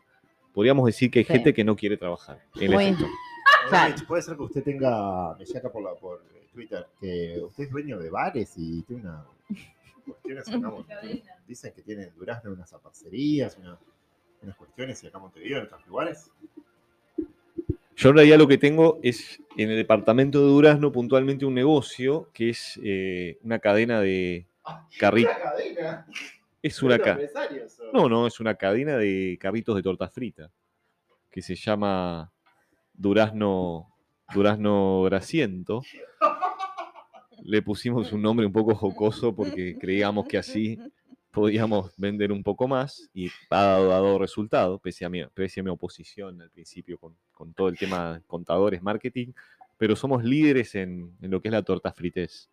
Podríamos 0.52 0.84
decir 0.86 1.10
que 1.12 1.20
hay 1.20 1.24
Sí. 1.24 1.32
gente 1.34 1.54
que 1.54 1.62
no 1.62 1.76
quiere 1.76 1.96
trabajar 1.96 2.42
en 2.56 2.72
Muy- 2.72 2.84
el 2.86 2.90
sector. 2.96 3.08
Claro. 3.68 3.86
Todovich, 3.94 4.06
Puede 4.08 4.22
ser 4.22 4.36
que 4.36 4.42
usted 4.42 4.64
tenga, 4.64 5.36
me 5.36 5.60
por, 5.70 5.82
la, 5.82 5.94
por 5.94 6.22
eh, 6.34 6.46
Twitter, 6.52 6.86
que 7.00 7.40
usted 7.44 7.64
es 7.64 7.70
dueño 7.70 7.98
de 8.00 8.10
bares 8.10 8.52
y 8.56 8.82
tiene 8.82 9.02
una 9.02 9.24
cuestiones 10.06 10.48
acá. 10.48 10.58
Monte- 10.58 11.22
Dicen 11.46 11.72
que 11.74 11.82
tiene 11.82 12.04
en 12.04 12.14
Durazno 12.14 12.52
unas 12.52 12.68
zapacerías, 12.70 13.56
una- 13.58 13.78
unas 14.42 14.56
cuestiones 14.56 15.02
y 15.04 15.06
acá 15.06 15.18
Montevideo, 15.18 15.58
en 15.58 15.64
otros 15.64 15.86
lugares. 15.86 16.30
Yo 17.96 18.10
en 18.10 18.16
realidad 18.16 18.36
lo 18.38 18.46
que 18.46 18.58
tengo 18.58 18.98
es 19.02 19.40
en 19.56 19.70
el 19.70 19.76
departamento 19.76 20.40
de 20.40 20.48
Durazno 20.48 20.92
puntualmente 20.92 21.46
un 21.46 21.54
negocio 21.54 22.28
que 22.34 22.50
es 22.50 22.78
eh, 22.82 23.38
una 23.42 23.58
cadena 23.58 24.00
de 24.02 24.46
carritos. 24.98 25.32
cadena. 25.42 26.06
Es 26.62 26.82
una 26.82 26.98
ca- 26.98 27.18
No, 27.94 28.08
no, 28.08 28.26
es 28.26 28.38
una 28.40 28.54
cadena 28.56 28.96
de 28.98 29.38
carritos 29.40 29.74
de 29.76 29.82
torta 29.82 30.08
frita 30.08 30.50
que 31.30 31.40
se 31.40 31.54
llama 31.54 32.30
Durazno, 32.92 33.94
Durazno 34.34 35.02
Grasiento. 35.04 35.82
Le 37.46 37.62
pusimos 37.62 38.12
un 38.12 38.22
nombre 38.22 38.46
un 38.46 38.52
poco 38.52 38.74
jocoso 38.74 39.34
porque 39.34 39.76
creíamos 39.78 40.26
que 40.26 40.38
así 40.38 40.78
podíamos 41.30 41.92
vender 41.96 42.32
un 42.32 42.42
poco 42.42 42.66
más 42.66 43.08
y 43.14 43.30
ha 43.50 43.78
dado, 43.78 44.18
resultado, 44.18 44.78
pese 44.78 45.04
a, 45.04 45.08
mi, 45.08 45.24
pese 45.26 45.60
a 45.60 45.62
mi 45.62 45.70
oposición 45.70 46.40
al 46.40 46.50
principio 46.50 46.98
con, 46.98 47.16
con 47.32 47.52
todo 47.52 47.68
el 47.68 47.78
tema 47.78 48.20
contadores, 48.26 48.82
marketing, 48.82 49.32
pero 49.76 49.94
somos 49.94 50.24
líderes 50.24 50.74
en, 50.74 51.14
en 51.20 51.30
lo 51.30 51.40
que 51.40 51.48
es 51.48 51.52
la 51.52 51.62
torta 51.62 51.92
frites 51.92 52.50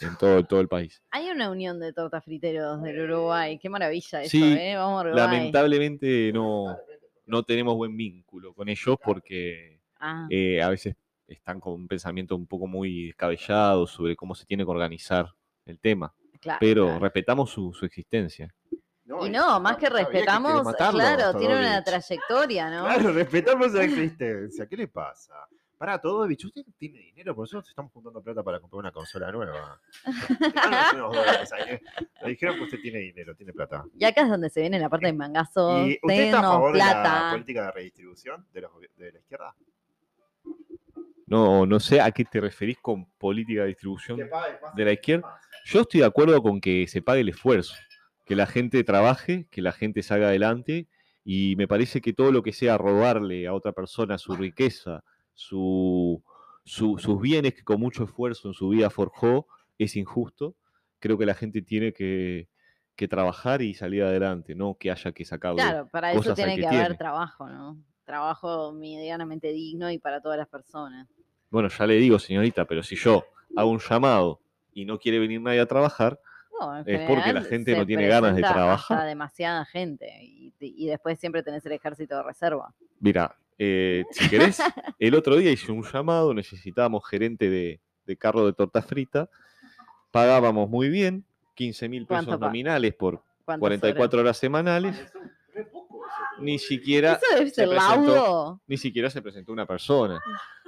en 0.00 0.16
todo, 0.18 0.44
todo 0.44 0.60
el 0.60 0.68
país. 0.68 1.02
Hay 1.10 1.30
una 1.30 1.50
unión 1.50 1.80
de 1.80 1.92
tortas 1.92 2.24
friteros 2.24 2.82
del 2.82 3.10
Uruguay. 3.10 3.58
Qué 3.58 3.68
maravilla 3.68 4.22
eso, 4.22 4.30
Sí, 4.30 4.42
¿eh? 4.42 4.74
Vamos 4.76 4.98
a 4.98 5.08
Uruguay. 5.08 5.24
Lamentablemente 5.24 6.32
no, 6.32 6.76
no 7.26 7.42
tenemos 7.44 7.76
buen 7.76 7.96
vínculo 7.96 8.52
con 8.52 8.68
ellos 8.68 8.96
porque 9.02 9.74
Ah, 10.06 10.26
eh, 10.28 10.60
a 10.60 10.68
veces 10.68 10.96
están 11.26 11.60
con 11.60 11.74
un 11.74 11.88
pensamiento 11.88 12.36
un 12.36 12.46
poco 12.46 12.66
muy 12.66 13.06
descabellado 13.06 13.86
sobre 13.86 14.16
cómo 14.16 14.34
se 14.34 14.46
tiene 14.46 14.64
que 14.64 14.70
organizar 14.70 15.32
el 15.66 15.78
tema. 15.80 16.14
claro, 16.40 16.58
Pero 16.60 16.84
claro. 16.86 17.00
respetamos 17.00 17.50
su, 17.50 17.72
su 17.72 17.84
existencia. 17.86 18.54
Y 19.22 19.28
no, 19.28 19.60
más 19.60 19.76
que 19.76 19.90
respetamos, 19.90 20.62
claro, 20.90 21.38
tiene 21.38 21.58
una 21.58 21.84
trayectoria, 21.84 22.70
¿no? 22.70 22.84
Claro, 22.84 23.12
respetamos 23.12 23.72
la 23.72 23.84
existencia. 23.84 24.66
¿Qué 24.66 24.76
le 24.78 24.88
pasa? 24.88 25.34
Para 25.76 26.00
todo, 26.00 26.26
bicho, 26.26 26.46
usted 26.46 26.62
tiene 26.78 27.00
dinero, 27.00 27.34
por 27.34 27.46
eso 27.46 27.58
estamos 27.58 27.92
juntando 27.92 28.22
plata 28.22 28.42
para 28.42 28.60
comprar 28.60 28.78
una 28.78 28.92
consola 28.92 29.30
nueva. 29.30 29.78
Le 32.22 32.30
dijeron 32.30 32.56
que 32.56 32.62
usted 32.64 32.80
tiene 32.80 32.98
dinero, 33.00 33.34
tiene 33.34 33.52
plata. 33.52 33.84
Y 33.98 34.04
acá 34.04 34.22
es 34.22 34.28
donde 34.30 34.48
se 34.50 34.60
viene 34.60 34.78
la 34.78 34.88
parte 34.88 35.06
de 35.06 35.12
mangazo. 35.12 35.86
¿Y 35.86 35.98
usted 36.02 36.24
está 36.24 36.38
a 36.38 36.42
favor 36.42 36.72
de 36.72 36.78
la 36.78 37.28
política 37.32 37.66
de 37.66 37.70
redistribución 37.72 38.46
de, 38.52 38.60
los 38.62 38.72
gobi- 38.72 38.90
de 38.96 39.12
la 39.12 39.18
izquierda? 39.18 39.54
No, 41.34 41.66
no 41.66 41.80
sé 41.80 42.00
a 42.00 42.10
qué 42.12 42.24
te 42.24 42.40
referís 42.40 42.78
con 42.80 43.06
política 43.18 43.62
de 43.62 43.68
distribución. 43.68 44.18
de 44.76 44.84
la 44.84 44.92
izquierda. 44.92 45.40
Yo 45.64 45.80
estoy 45.80 46.00
de 46.00 46.06
acuerdo 46.06 46.40
con 46.42 46.60
que 46.60 46.86
se 46.86 47.02
pague 47.02 47.22
el 47.22 47.28
esfuerzo, 47.30 47.74
que 48.24 48.36
la 48.36 48.46
gente 48.46 48.84
trabaje, 48.84 49.46
que 49.50 49.60
la 49.62 49.72
gente 49.72 50.02
salga 50.02 50.28
adelante 50.28 50.86
y 51.24 51.56
me 51.56 51.66
parece 51.66 52.00
que 52.00 52.12
todo 52.12 52.30
lo 52.30 52.42
que 52.42 52.52
sea 52.52 52.76
robarle 52.78 53.46
a 53.48 53.54
otra 53.54 53.72
persona 53.72 54.18
su 54.18 54.36
riqueza, 54.36 55.02
su, 55.32 56.22
su- 56.64 56.98
sus 56.98 57.20
bienes 57.20 57.54
que 57.54 57.64
con 57.64 57.80
mucho 57.80 58.04
esfuerzo 58.04 58.48
en 58.48 58.54
su 58.54 58.68
vida 58.68 58.88
forjó, 58.90 59.46
es 59.78 59.96
injusto. 59.96 60.54
Creo 61.00 61.18
que 61.18 61.26
la 61.26 61.34
gente 61.34 61.62
tiene 61.62 61.92
que, 61.92 62.48
que 62.94 63.08
trabajar 63.08 63.60
y 63.62 63.74
salir 63.74 64.02
adelante, 64.04 64.54
no 64.54 64.76
que 64.78 64.90
haya 64.90 65.12
que 65.12 65.24
sacarle. 65.24 65.62
Claro, 65.62 65.88
para 65.88 66.12
eso 66.12 66.32
tiene 66.34 66.54
que 66.54 66.60
que, 66.60 66.66
haber 66.68 66.82
tiene. 66.86 66.94
trabajo, 66.96 67.48
¿no? 67.48 67.82
Trabajo 68.04 68.72
medianamente 68.72 69.48
digno 69.52 69.90
y 69.90 69.98
para 69.98 70.20
todas 70.20 70.38
las 70.38 70.48
personas. 70.48 71.08
Bueno, 71.54 71.68
ya 71.68 71.86
le 71.86 71.94
digo, 71.94 72.18
señorita, 72.18 72.64
pero 72.64 72.82
si 72.82 72.96
yo 72.96 73.24
hago 73.54 73.70
un 73.70 73.78
llamado 73.78 74.40
y 74.72 74.84
no 74.84 74.98
quiere 74.98 75.20
venir 75.20 75.40
nadie 75.40 75.60
a 75.60 75.66
trabajar, 75.66 76.18
No, 76.60 76.78
Es 76.84 77.08
porque 77.08 77.32
la 77.32 77.42
gente 77.42 77.76
no 77.76 77.86
tiene 77.86 78.08
ganas 78.08 78.34
de 78.34 78.42
trabajar. 78.42 79.06
demasiada 79.06 79.64
gente 79.64 80.10
y, 80.20 80.52
y 80.58 80.86
después 80.88 81.16
siempre 81.20 81.44
tenés 81.44 81.64
el 81.64 81.70
ejército 81.72 82.16
de 82.16 82.24
reserva. 82.24 82.74
Mira, 82.98 83.36
eh, 83.56 84.04
si 84.10 84.28
querés, 84.28 84.58
el 84.98 85.14
otro 85.14 85.36
día 85.36 85.52
hice 85.52 85.70
un 85.70 85.84
llamado, 85.84 86.34
necesitábamos 86.34 87.08
gerente 87.08 87.48
de, 87.48 87.80
de 88.04 88.16
carro 88.16 88.46
de 88.46 88.52
torta 88.52 88.82
frita, 88.82 89.28
pagábamos 90.10 90.68
muy 90.68 90.88
bien, 90.88 91.24
15 91.54 91.88
mil 91.88 92.04
¿Cuánto 92.04 92.32
pesos 92.32 92.40
nominales 92.40 92.94
por 92.94 93.22
¿Cuántas 93.44 93.60
44 93.60 94.20
horas 94.20 94.36
semanales, 94.38 95.06
ni 96.40 96.58
siquiera, 96.58 97.10
horas? 97.12 97.22
Eso 97.22 97.36
debe 97.38 97.50
se 97.50 97.66
presentó- 97.66 98.60
ni 98.66 98.76
siquiera 98.76 99.10
se 99.10 99.22
presentó 99.22 99.52
una 99.52 99.66
persona. 99.66 100.20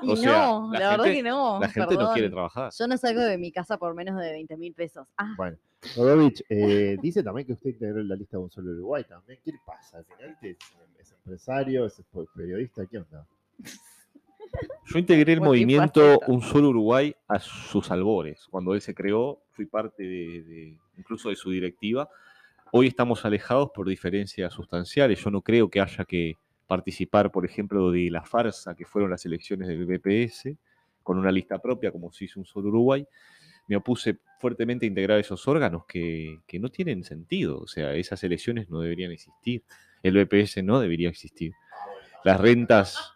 Y 0.03 0.11
o 0.11 0.17
sea, 0.17 0.47
no, 0.47 0.73
la 0.73 0.79
la, 0.79 0.89
verdad 0.91 1.05
gente- 1.05 1.17
que 1.19 1.23
no. 1.29 1.59
La 1.61 1.69
gente 1.69 1.95
no 1.97 2.13
quiere 2.13 2.31
trabajar. 2.31 2.71
Yo 2.79 2.87
no 2.87 2.97
salgo 2.97 3.21
de 3.21 3.39
mi 3.39 3.51
casa 3.53 3.79
por 3.79 3.95
menos 3.95 4.21
de 4.21 4.31
20 4.33 4.57
mil 4.57 4.75
pesos. 4.75 5.07
Ah, 5.17 5.35
Bueno, 5.37 5.57
Rodovich, 5.97 6.43
eh, 6.49 6.97
dice 7.01 7.23
también 7.23 7.47
que 7.47 7.53
usted 7.55 7.71
integró 7.71 8.01
en 8.01 8.09
la 8.09 8.17
lista 8.17 8.37
de 8.37 8.43
un 8.45 8.51
solo 8.51 8.71
Uruguay 8.73 9.05
también. 9.05 9.39
¿Qué 9.45 9.53
le 9.53 9.59
pasa? 9.65 9.99
Al 9.99 10.05
final 10.05 10.33
usted 10.33 10.49
es, 10.51 10.59
es 11.01 11.13
empresario, 11.13 11.87
es 11.87 12.03
periodista, 12.35 12.85
¿qué 12.87 12.99
onda? 12.99 13.27
Yo 14.87 14.99
integré 14.99 15.33
el 15.33 15.41
movimiento. 15.41 16.21
Un 16.29 16.41
Solo 16.41 16.69
Uruguay 16.71 17.15
a 17.29 17.39
sus 17.41 17.91
albores. 17.91 18.47
Cuando 18.51 18.75
él 18.75 18.81
se 18.81 18.95
creó, 18.95 19.41
fui 19.51 19.67
parte 19.67 20.03
de, 20.03 20.43
de- 20.43 20.77
incluso 20.97 21.29
de 21.29 21.37
su 21.37 21.51
directiva. 21.51 22.09
Hoy 22.73 22.89
estamos 22.89 23.25
alejados 23.25 23.71
por 23.75 23.89
diferencias 23.89 24.53
sustanciales. 24.53 25.23
Yo 25.23 25.31
no 25.31 25.41
creo 25.43 25.71
que 25.71 25.81
haya 25.81 26.05
que 26.05 26.35
participar, 26.67 27.31
por 27.31 27.45
ejemplo, 27.47 27.91
de 27.91 28.11
la 28.11 28.23
farsa 28.25 28.75
que 28.75 28.85
fueron 28.85 29.11
las 29.11 29.25
elecciones 29.25 29.69
del 29.69 29.87
BPS, 29.87 30.57
con 31.03 31.19
una 31.19 31.31
lista 31.31 31.59
propia, 31.59 31.93
como 31.93 32.13
se 32.13 32.25
hizo 32.25 32.41
un 32.41 32.47
solo 32.47 32.69
Uruguay. 32.69 33.07
Me 33.69 33.77
opuse 33.77 34.19
fuertemente 34.41 34.85
a 34.85 34.89
integrar 34.89 35.19
esos 35.19 35.47
órganos 35.49 35.87
que, 35.87 36.41
que 36.47 36.59
no 36.59 36.69
tienen 36.69 37.05
sentido. 37.05 37.59
O 37.61 37.67
sea, 37.69 37.95
esas 37.95 38.23
elecciones 38.25 38.69
no 38.69 38.81
deberían 38.81 39.13
existir. 39.13 39.63
El 40.03 40.25
BPS 40.25 40.63
no 40.63 40.81
debería 40.81 41.09
existir. 41.09 41.53
Las 42.25 42.41
rentas 42.41 43.13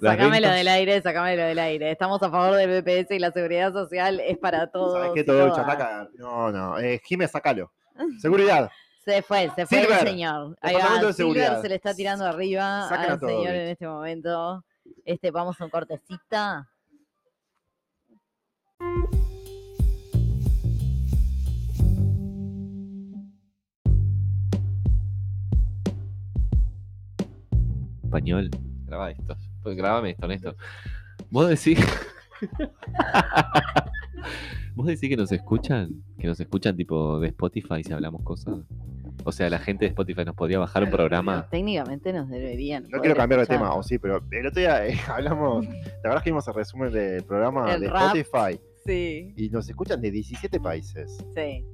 Las 0.00 0.16
Sacámelo 0.16 0.46
rentas- 0.48 0.56
del 0.56 0.68
aire, 0.68 1.02
sacámelo 1.02 1.42
del 1.44 1.58
aire. 1.58 1.90
Estamos 1.90 2.22
a 2.22 2.30
favor 2.30 2.56
del 2.56 2.70
BPS 2.82 3.14
y 3.14 3.18
la 3.18 3.30
seguridad 3.30 3.72
social 3.74 4.20
es 4.20 4.38
para 4.38 4.66
todos. 4.68 4.94
¿Sabes 4.94 5.10
qué? 5.14 5.24
Todo 5.24 5.54
chataca. 5.54 6.08
No, 6.16 6.50
no. 6.50 6.78
Eh, 6.78 7.00
Jiménez, 7.04 7.30
sacalo. 7.30 7.70
Seguridad. 8.18 8.70
Se 9.04 9.22
fue, 9.22 9.50
se 9.54 9.66
fue 9.66 9.82
Silver, 9.82 9.98
el 10.00 10.08
señor. 10.08 10.56
Ahí 10.60 10.76
va, 10.76 10.96
Silver 10.96 11.14
Seguridad. 11.14 11.62
se 11.62 11.68
le 11.68 11.74
está 11.74 11.94
tirando 11.94 12.24
arriba 12.24 12.88
a 12.88 13.02
al 13.02 13.20
todo, 13.20 13.28
señor 13.28 13.54
en 13.54 13.68
este 13.68 13.86
momento. 13.86 14.64
Este, 15.04 15.30
vamos 15.30 15.60
a 15.60 15.64
un 15.64 15.70
cortecita. 15.70 16.68
español. 28.14 28.48
Graba 28.86 29.10
esto. 29.10 29.36
Pues 29.62 29.76
grábame 29.76 30.10
esto, 30.10 30.28
Néstor. 30.28 30.56
Vos 31.30 31.48
decís. 31.48 31.78
¿Vos 34.76 34.86
decís 34.86 35.08
que 35.08 35.16
nos 35.16 35.32
escuchan? 35.32 36.04
¿Que 36.18 36.28
nos 36.28 36.38
escuchan 36.38 36.76
tipo 36.76 37.18
de 37.18 37.28
Spotify 37.28 37.82
si 37.82 37.92
hablamos 37.92 38.22
cosas? 38.22 38.54
O 39.24 39.32
sea, 39.32 39.48
la 39.50 39.58
gente 39.58 39.84
de 39.86 39.88
Spotify 39.88 40.24
nos 40.24 40.34
podría 40.34 40.58
bajar 40.58 40.84
un 40.84 40.90
programa. 40.90 41.48
Técnicamente 41.50 42.12
nos 42.12 42.28
deberían. 42.28 42.84
No 42.90 43.00
quiero 43.00 43.16
cambiar 43.16 43.38
de 43.40 43.42
escuchar. 43.44 43.60
tema, 43.62 43.74
o 43.74 43.82
sí, 43.82 43.98
pero 43.98 44.22
el 44.30 44.46
otro 44.46 44.60
día 44.60 44.86
eh, 44.86 44.98
hablamos. 45.08 45.64
La 45.66 45.72
verdad 46.04 46.16
es 46.18 46.22
que 46.22 46.30
vimos 46.30 46.46
el 46.48 46.54
resumen 46.54 46.92
del 46.92 47.24
programa 47.24 47.74
El 47.74 47.80
de 47.80 47.90
rap. 47.90 48.14
Spotify 48.16 48.60
Sí, 48.86 49.32
y 49.36 49.48
nos 49.48 49.66
escuchan 49.68 50.00
de 50.00 50.10
17 50.10 50.60
países. 50.60 51.16
sí. 51.34 51.64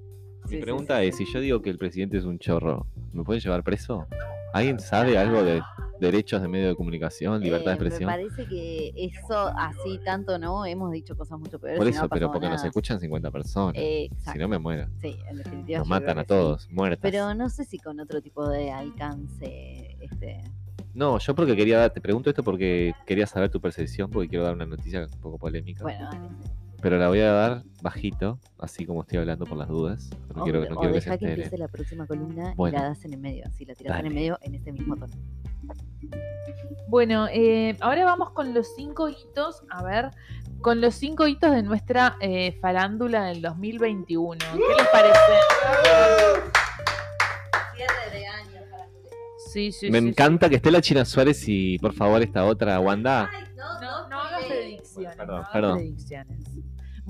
Mi 0.44 0.48
Sí, 0.48 0.56
sí, 0.56 0.62
pregunta 0.62 1.00
sí, 1.00 1.06
es, 1.08 1.16
sí. 1.16 1.26
si 1.26 1.32
yo 1.34 1.40
digo 1.40 1.60
que 1.60 1.68
el 1.70 1.76
presidente 1.76 2.16
es 2.16 2.24
un 2.24 2.38
chorro, 2.38 2.86
¿me 3.12 3.22
pueden 3.24 3.42
llevar 3.42 3.62
preso? 3.62 4.06
¿Alguien 4.54 4.80
sabe 4.80 5.18
algo 5.18 5.42
de 5.44 5.60
derechos 6.00 6.42
de 6.42 6.48
medio 6.48 6.68
de 6.68 6.74
comunicación, 6.76 7.40
libertad 7.42 7.66
de 7.66 7.70
Eh, 7.70 7.74
expresión? 7.74 8.06
Me 8.10 8.16
parece 8.16 8.46
que 8.46 8.92
eso 8.96 9.52
así 9.56 9.98
tanto 10.04 10.38
no, 10.38 10.64
hemos 10.66 10.90
dicho 10.92 11.16
cosas 11.16 11.38
mucho 11.38 11.58
peores. 11.58 11.78
Por 11.78 11.86
no 11.86 11.90
eso, 11.90 12.08
pero 12.08 12.32
porque 12.32 12.48
nos 12.48 12.64
escuchan 12.64 12.98
50 12.98 13.30
personas. 13.30 13.74
Eh, 13.76 14.08
si 14.32 14.38
no 14.38 14.48
me 14.48 14.58
muero. 14.58 14.88
Sí, 15.00 15.16
en 15.28 15.36
definitiva. 15.36 15.78
Nos 15.78 15.88
matan 15.88 16.18
a 16.18 16.22
que 16.22 16.34
sí. 16.34 16.38
todos, 16.40 16.70
muertas. 16.70 17.00
Pero 17.02 17.34
no 17.34 17.48
sé 17.48 17.64
si 17.64 17.78
con 17.78 18.00
otro 18.00 18.20
tipo 18.20 18.48
de 18.48 18.70
alcance. 18.70 19.96
Este, 20.00 20.40
No, 20.94 21.18
yo 21.18 21.34
porque 21.34 21.54
quería 21.54 21.78
dar, 21.78 21.92
te 21.92 22.00
pregunto 22.00 22.30
esto 22.30 22.42
porque 22.42 22.94
quería 23.06 23.26
saber 23.26 23.50
tu 23.50 23.60
percepción, 23.60 24.10
porque 24.10 24.28
quiero 24.28 24.44
dar 24.44 24.54
una 24.54 24.66
noticia 24.66 25.06
un 25.12 25.20
poco 25.20 25.38
polémica. 25.38 25.82
bueno. 25.82 26.10
Pero 26.82 26.96
la 26.98 27.08
voy 27.08 27.20
a 27.20 27.32
dar 27.32 27.62
bajito, 27.82 28.38
así 28.58 28.86
como 28.86 29.02
estoy 29.02 29.18
hablando 29.18 29.44
por 29.46 29.58
las 29.58 29.68
dudas. 29.68 30.10
No 30.34 30.42
o, 30.42 30.44
quiero, 30.44 30.60
no 30.68 30.76
o 30.76 30.80
quiero 30.80 30.94
que 30.94 31.00
se 31.00 31.10
deja 31.10 31.18
que 31.18 31.28
empiece 31.32 31.58
la 31.58 31.68
próxima 31.68 32.06
columna 32.06 32.54
Bueno. 32.56 32.76
y 32.76 32.80
la 32.80 32.88
das 32.88 33.04
en 33.04 33.12
el 33.14 33.20
medio. 33.20 33.44
Así 33.46 33.64
la 33.64 33.74
tiras 33.74 33.98
en 34.00 34.06
el 34.06 34.12
Dale. 34.12 34.14
medio 34.20 34.38
en 34.42 34.54
este 34.54 34.72
mismo 34.72 34.96
tono. 34.96 35.12
Bueno, 36.88 37.28
eh, 37.32 37.76
ahora 37.80 38.04
vamos 38.04 38.30
con 38.30 38.52
los 38.54 38.74
cinco 38.74 39.08
hitos, 39.08 39.62
a 39.70 39.82
ver, 39.84 40.10
con 40.60 40.80
los 40.80 40.94
cinco 40.94 41.26
hitos 41.28 41.52
de 41.52 41.62
nuestra 41.62 42.16
eh, 42.20 42.58
farándula 42.60 43.24
del 43.26 43.42
2021. 43.42 44.38
¿Qué 44.38 44.58
les 44.76 44.88
parece? 44.88 45.18
Cierre 47.76 48.18
de 48.18 48.26
año 48.26 48.60
Sí, 49.52 49.72
sí, 49.72 49.90
Me 49.90 50.00
sí, 50.00 50.08
encanta 50.08 50.48
que 50.48 50.56
esté 50.56 50.70
la 50.70 50.80
China 50.80 51.04
Suárez 51.04 51.44
y 51.46 51.78
por 51.78 51.92
favor 51.92 52.22
esta 52.22 52.44
otra 52.44 52.78
Wanda. 52.80 53.30
No, 53.56 53.80
No, 53.80 54.08
no 54.08 54.20
hagas 54.20 54.44
predicciones. 54.44 55.16
Perdón, 55.16 55.26
no 55.28 55.36
hagas 55.36 55.50
perdón. 55.52 55.76
predicciones. 55.78 56.38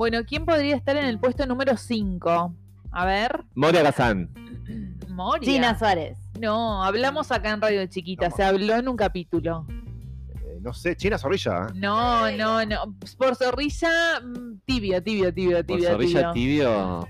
Bueno, 0.00 0.24
¿quién 0.26 0.46
podría 0.46 0.76
estar 0.76 0.96
en 0.96 1.04
el 1.04 1.18
puesto 1.18 1.44
número 1.44 1.76
5? 1.76 2.54
A 2.90 3.04
ver, 3.04 3.44
Moria 3.54 3.82
Kazan. 3.82 4.30
Moria. 5.10 5.46
China 5.46 5.78
Suárez. 5.78 6.16
No, 6.40 6.82
hablamos 6.82 7.30
acá 7.30 7.50
en 7.50 7.60
Radio 7.60 7.84
Chiquita, 7.84 8.30
No. 8.30 8.34
se 8.34 8.42
habló 8.42 8.76
en 8.76 8.88
un 8.88 8.96
capítulo. 8.96 9.66
Eh, 9.68 10.58
no 10.62 10.72
sé, 10.72 10.96
China 10.96 11.18
Zorrilla. 11.18 11.66
¿eh? 11.68 11.72
No, 11.74 12.30
no, 12.30 12.64
no. 12.64 12.96
Por 13.18 13.36
zorrilla, 13.36 14.20
mm, 14.24 14.60
tibio, 14.64 15.02
tibio, 15.02 15.34
tibio, 15.34 15.58
Por 15.58 15.66
tibio. 15.66 15.90
Zorrilla 15.90 16.32
tibio. 16.32 16.64
Tibio. 16.64 17.08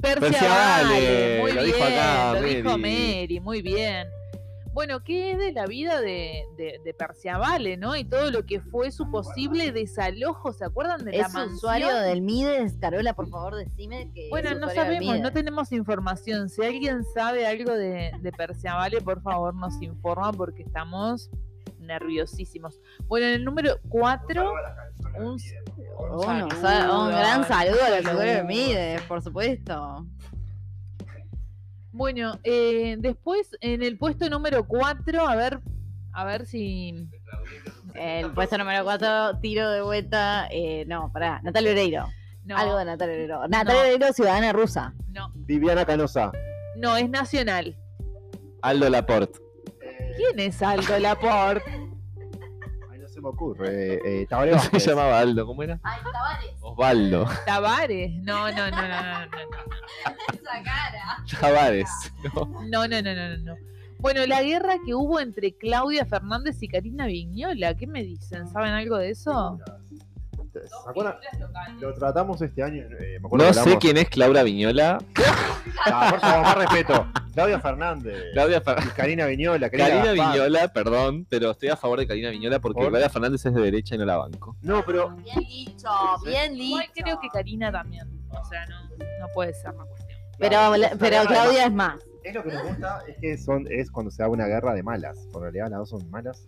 Persia 0.00 0.20
Persia 0.20 0.48
Vale, 0.48 0.84
Vale, 0.94 1.38
muy 1.40 1.52
lo 1.52 1.62
bien, 1.64 1.74
dijo 1.74 1.84
acá 1.84 2.32
lo 2.34 2.42
dijo. 2.42 2.78
Mary, 2.78 3.40
muy 3.42 3.60
bien. 3.60 4.06
Bueno, 4.78 5.02
¿qué 5.02 5.32
es 5.32 5.38
de 5.38 5.50
la 5.50 5.66
vida 5.66 6.00
de, 6.00 6.44
de, 6.56 6.80
de 6.84 6.94
Persia 6.94 7.36
Vale, 7.36 7.76
no? 7.76 7.96
Y 7.96 8.04
todo 8.04 8.30
lo 8.30 8.46
que 8.46 8.60
fue 8.60 8.92
su 8.92 9.10
posible 9.10 9.72
desalojo, 9.72 10.52
¿se 10.52 10.64
acuerdan 10.64 11.04
de 11.04 11.18
la 11.18 11.26
¿Es 11.26 11.32
mansión? 11.34 11.56
usuario 11.56 11.96
del 11.96 12.22
Mides? 12.22 12.76
Carola, 12.80 13.12
por 13.12 13.28
favor, 13.28 13.56
decime 13.56 14.12
que. 14.14 14.28
Bueno, 14.30 14.50
es 14.50 14.60
no 14.60 14.70
sabemos, 14.70 15.18
no 15.18 15.32
tenemos 15.32 15.72
información. 15.72 16.48
Si 16.48 16.62
alguien 16.64 17.02
sabe 17.12 17.44
algo 17.44 17.72
de, 17.72 18.12
de 18.20 18.30
Persia 18.30 18.74
Vale, 18.74 19.00
por 19.00 19.20
favor 19.20 19.52
nos 19.52 19.82
informa 19.82 20.32
porque 20.32 20.62
estamos 20.62 21.28
nerviosísimos. 21.80 22.78
bueno, 23.08 23.26
en 23.26 23.32
el 23.32 23.44
número 23.44 23.80
4, 23.88 24.52
un, 25.16 25.24
Un, 25.24 25.26
un 25.28 26.42
un 26.44 26.50
saludo, 26.52 27.06
gran 27.08 27.44
saludo 27.48 27.82
a 27.84 27.90
los 27.90 28.00
usuarios 28.00 28.36
de 28.36 28.44
Mides, 28.44 29.02
por 29.02 29.22
supuesto. 29.22 30.06
Bueno, 31.98 32.38
eh, 32.44 32.94
después 33.00 33.56
en 33.60 33.82
el 33.82 33.98
puesto 33.98 34.30
número 34.30 34.68
4, 34.68 35.26
a 35.26 35.34
ver, 35.34 35.58
a 36.12 36.24
ver 36.24 36.46
si. 36.46 37.08
El 37.94 38.30
puesto 38.30 38.56
número 38.56 38.84
4, 38.84 39.40
tiro 39.40 39.68
de 39.68 39.82
vuelta. 39.82 40.46
Eh, 40.52 40.84
no, 40.86 41.10
pará, 41.12 41.40
Natalia 41.42 41.72
Oreiro. 41.72 42.06
No, 42.44 42.56
Algo 42.56 42.76
de 42.78 42.84
Natalia 42.84 43.14
Oreiro. 43.14 43.48
Natalia 43.48 43.74
No. 43.74 43.80
Oreiro, 43.80 44.12
ciudadana 44.12 44.52
rusa. 44.52 44.94
no, 45.08 45.32
Viviana 45.34 45.84
Canosa. 45.84 46.30
no, 46.76 46.96
es 46.96 47.10
nacional. 47.10 47.76
Aldo 48.62 48.88
Laporte. 48.90 49.40
¿Quién 50.16 50.38
es 50.38 50.62
Aldo 50.62 51.00
Laporte? 51.00 51.87
Se 53.18 53.22
me 53.22 53.30
ocurre. 53.30 53.94
Eh, 53.94 54.00
eh, 54.04 54.26
Tabaré 54.30 54.52
No 54.52 54.58
se 54.60 54.68
Vázquez. 54.70 54.86
llamaba 54.86 55.18
Aldo, 55.18 55.44
¿cómo 55.44 55.60
era? 55.64 55.80
Ay, 55.82 56.00
Tavares, 56.04 56.54
Osvaldo. 56.60 57.26
Tavares. 57.46 58.12
No, 58.22 58.48
no, 58.52 58.70
no, 58.70 58.76
no, 58.76 58.82
no, 58.88 59.26
no. 59.26 59.38
esa 60.32 60.62
cara. 60.62 61.24
Chavares. 61.24 61.88
¿no? 62.32 62.44
No, 62.68 62.86
no, 62.86 63.02
no, 63.02 63.14
no, 63.14 63.28
no, 63.30 63.38
no. 63.38 63.54
Bueno, 63.98 64.24
la 64.26 64.40
guerra 64.44 64.74
que 64.86 64.94
hubo 64.94 65.18
entre 65.18 65.52
Claudia 65.56 66.06
Fernández 66.06 66.62
y 66.62 66.68
Karina 66.68 67.06
Viñola, 67.06 67.74
¿qué 67.76 67.88
me 67.88 68.04
dicen? 68.04 68.46
¿Saben 68.46 68.70
algo 68.70 68.98
de 68.98 69.10
eso? 69.10 69.58
¿Se 70.52 70.90
acuerdan? 70.90 71.16
Lo 71.80 71.94
tratamos 71.94 72.40
este 72.42 72.62
año. 72.62 72.82
eh, 72.98 73.18
me 73.20 73.26
acuerdo 73.26 73.44
No 73.46 73.48
que 73.48 73.54
sé 73.54 73.60
hablamos- 73.60 73.80
quién 73.80 73.96
es 73.98 74.08
Claudia 74.08 74.42
Viñola. 74.42 74.98
Ah, 75.86 76.08
por 76.10 76.20
favor, 76.20 76.42
más 76.42 76.54
respeto. 76.56 77.06
Claudia 77.34 77.60
Fernández. 77.60 78.16
Claudia 78.32 78.62
Fer- 78.62 78.84
Y 78.86 78.88
Karina 78.90 79.26
Viñola. 79.26 79.70
Karina 79.70 79.88
Gaspar. 79.88 80.32
Viñola, 80.32 80.68
perdón, 80.72 81.26
pero 81.28 81.50
estoy 81.52 81.68
a 81.68 81.76
favor 81.76 81.98
de 82.00 82.06
Karina 82.06 82.30
Viñola 82.30 82.58
porque 82.60 82.80
¿Por? 82.80 82.88
Claudia 82.90 83.08
Fernández 83.10 83.44
es 83.46 83.54
de 83.54 83.60
derecha 83.60 83.94
y 83.94 83.98
no 83.98 84.04
la 84.04 84.16
banco. 84.16 84.56
No, 84.62 84.84
pero 84.84 85.10
Bien 85.16 85.38
dicho, 85.40 85.88
bien 86.24 86.52
dicho. 86.54 86.64
Igual 86.64 86.86
creo 86.94 87.20
que 87.20 87.28
Karina 87.28 87.70
también. 87.70 88.06
O 88.30 88.44
sea, 88.44 88.66
no, 88.66 88.82
no 89.20 89.26
puede 89.34 89.54
ser 89.54 89.74
la 89.74 89.84
cuestión. 89.84 90.18
Pero, 90.38 90.58
pero 90.98 91.24
Claudia 91.26 91.66
es 91.66 91.72
más. 91.72 91.94
es 92.24 92.34
lo 92.34 92.42
que 92.42 92.52
nos 92.52 92.62
gusta 92.64 93.02
es 93.08 93.16
que 93.20 93.38
son, 93.38 93.66
es 93.70 93.90
cuando 93.90 94.10
se 94.10 94.22
da 94.22 94.28
una 94.28 94.46
guerra 94.46 94.74
de 94.74 94.82
malas. 94.82 95.18
Por 95.32 95.42
realidad 95.42 95.68
las 95.70 95.78
dos 95.80 95.90
son 95.90 96.10
malas. 96.10 96.46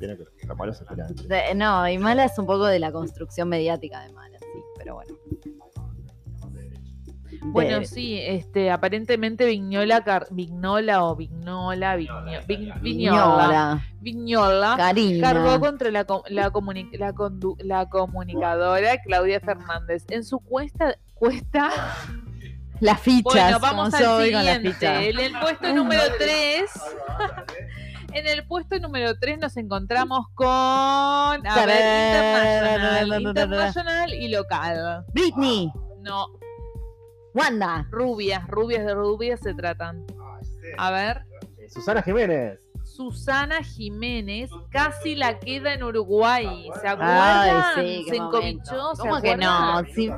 Tiene 0.00 0.16
que 0.16 0.24
los 0.46 0.56
malos 0.56 0.78
se 0.78 0.84
De- 1.28 1.54
no, 1.54 1.86
y 1.88 1.98
mala 1.98 2.24
es 2.24 2.36
un 2.38 2.46
poco 2.46 2.64
de 2.66 2.78
la 2.80 2.90
construcción 2.90 3.48
mediática 3.48 4.00
de 4.02 4.12
mala, 4.12 4.36
sí, 4.38 4.46
pero 4.76 4.94
bueno. 4.96 5.14
Bueno, 7.42 7.78
De- 7.80 7.86
sí, 7.86 8.18
este, 8.20 8.70
aparentemente 8.70 9.46
Vignola, 9.46 10.02
Car- 10.04 10.26
Vignola 10.30 11.04
o 11.04 11.16
Vignola, 11.16 11.96
Vigno- 11.96 12.24
Vig- 12.46 12.80
Vignola, 12.80 12.80
Viñola, 12.82 13.84
Vignola, 14.00 14.74
Karina. 14.76 15.28
cargó 15.32 15.60
contra 15.60 15.90
la, 15.90 16.04
co- 16.04 16.24
la, 16.28 16.50
comuni- 16.52 16.90
la, 16.98 17.12
condu- 17.14 17.56
la 17.62 17.88
comunicadora 17.88 19.00
Claudia 19.02 19.40
Fernández. 19.40 20.04
En 20.10 20.22
su 20.24 20.38
cuesta, 20.40 20.96
cuesta 21.14 21.70
Las 22.80 23.00
fichas. 23.00 23.22
Bueno, 23.24 23.58
vamos 23.60 23.90
como 23.94 23.96
al 24.18 24.24
siguiente. 24.24 24.72
fichas. 24.72 25.02
En 25.04 25.18
el 25.18 25.32
puesto 25.40 25.74
número 25.74 26.02
3. 26.18 26.70
En 28.12 28.26
el 28.26 28.46
puesto 28.46 28.78
número 28.78 29.14
3 29.18 29.38
nos 29.38 29.56
encontramos 29.56 30.26
con. 30.34 30.48
A 30.48 31.40
ver, 31.66 33.04
internacional, 33.06 33.20
internacional 33.22 34.14
y 34.20 34.28
local. 34.28 35.04
Britney, 35.12 35.70
No, 36.00 36.26
Wanda, 37.34 37.86
rubias, 37.90 38.46
rubias 38.48 38.84
de 38.84 38.94
rubias 38.94 39.40
se 39.40 39.54
tratan. 39.54 40.04
A 40.78 40.90
ver, 40.90 41.22
Eh, 41.58 41.68
Susana 41.68 42.02
Jiménez. 42.02 42.58
Susana 42.84 43.62
Jiménez 43.62 44.50
casi 44.70 45.14
la 45.14 45.38
queda 45.38 45.74
en 45.74 45.82
Uruguay. 45.84 46.68
¿Se 46.80 46.88
Ay, 46.88 46.94
acuerdan? 46.94 47.74
sí, 47.76 48.02
qué 48.04 48.10
se 48.10 48.16
encomichó, 48.16 48.94
¿se 48.96 49.02
¿Cómo 49.02 49.20
que 49.22 49.36
no? 49.36 49.82
Sí, 49.94 50.10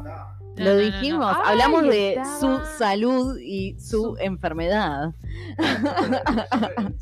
No, 0.57 0.65
Lo 0.65 0.71
no, 0.71 0.77
no, 0.77 0.83
no. 0.83 0.85
dijimos, 0.93 1.37
Ay, 1.39 1.43
hablamos 1.53 1.83
de 1.85 2.15
su 2.39 2.47
estaba- 2.53 2.65
salud 2.77 3.39
y 3.41 3.75
su 3.81 4.03
Su- 4.03 4.17
enfermedad. 4.21 5.15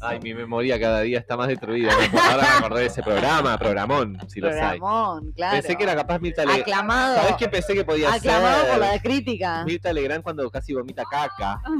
Ay, 0.01 0.21
mi 0.21 0.35
memoria 0.35 0.79
cada 0.81 1.01
día 1.01 1.19
está 1.19 1.37
más 1.37 1.49
destruida. 1.49 1.93
Ahora 2.31 2.43
me 2.43 2.59
acordé 2.67 2.81
de 2.83 2.87
ese 2.87 3.03
programa, 3.03 3.59
programón, 3.59 4.19
si 4.29 4.41
los 4.41 4.53
hay. 4.55 4.79
Programón, 4.79 5.33
claro. 5.33 5.57
Pensé 5.61 5.77
que 5.77 5.83
era 5.83 5.97
capaz 5.97 6.21
Mirta 6.21 6.43
Legrand. 6.43 6.63
aclamado. 6.63 7.17
¿Sabés 7.17 7.35
qué 7.39 7.49
pensé 7.49 7.75
que 7.75 7.85
podía 7.85 8.13
Aclamado 8.13 8.61
ser? 8.63 8.71
por 8.71 8.79
la 8.81 8.99
crítica. 9.01 9.65
Mirta 9.65 9.93
Legrand 9.93 10.23
cuando 10.23 10.49
casi 10.51 10.73
vomita 10.75 11.03
caca. 11.11 11.61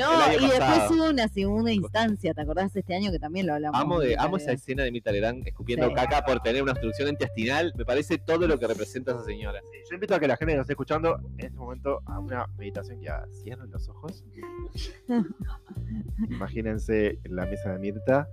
No, 0.00 0.32
y 0.32 0.48
después 0.48 0.90
hubo 0.90 1.10
una 1.10 1.28
segunda 1.28 1.72
instancia, 1.72 2.32
¿te 2.32 2.40
acordás 2.40 2.74
este 2.74 2.94
año 2.94 3.10
que 3.10 3.18
también 3.18 3.46
lo 3.46 3.54
hablamos? 3.54 3.80
Amo, 3.80 4.00
de, 4.00 4.08
Mirta 4.08 4.22
amo 4.24 4.36
esa 4.38 4.52
escena 4.52 4.82
de 4.82 4.92
Mirta 4.92 5.12
Legrand 5.12 5.46
escupiendo 5.46 5.88
Sí. 5.88 5.94
caca 5.94 6.24
por 6.24 6.40
tener 6.40 6.62
una 6.62 6.72
obstrucción 6.72 7.08
intestinal. 7.08 7.72
Me 7.76 7.84
parece 7.84 8.18
todo 8.18 8.46
lo 8.46 8.58
que 8.58 8.66
representa 8.66 9.12
esa 9.12 9.24
señora. 9.24 9.60
Yo 9.88 9.94
invito 9.94 10.14
a 10.14 10.20
que 10.20 10.26
la 10.28 10.36
gente 10.36 10.52
que 10.52 10.56
nos 10.56 10.64
esté 10.64 10.72
escuchando 10.74 11.18
en 11.38 11.46
este 11.46 11.58
momento 11.58 12.00
a 12.06 12.18
una 12.18 12.46
meditación 12.56 13.00
que 13.00 13.08
haga. 13.08 13.26
Cierren 13.42 13.70
los 13.70 13.88
ojos. 13.88 14.24
Imagínense 16.30 17.18
en 17.24 17.36
la 17.36 17.46
mesa 17.46 17.72
de 17.72 17.78
Mirta. 17.78 18.28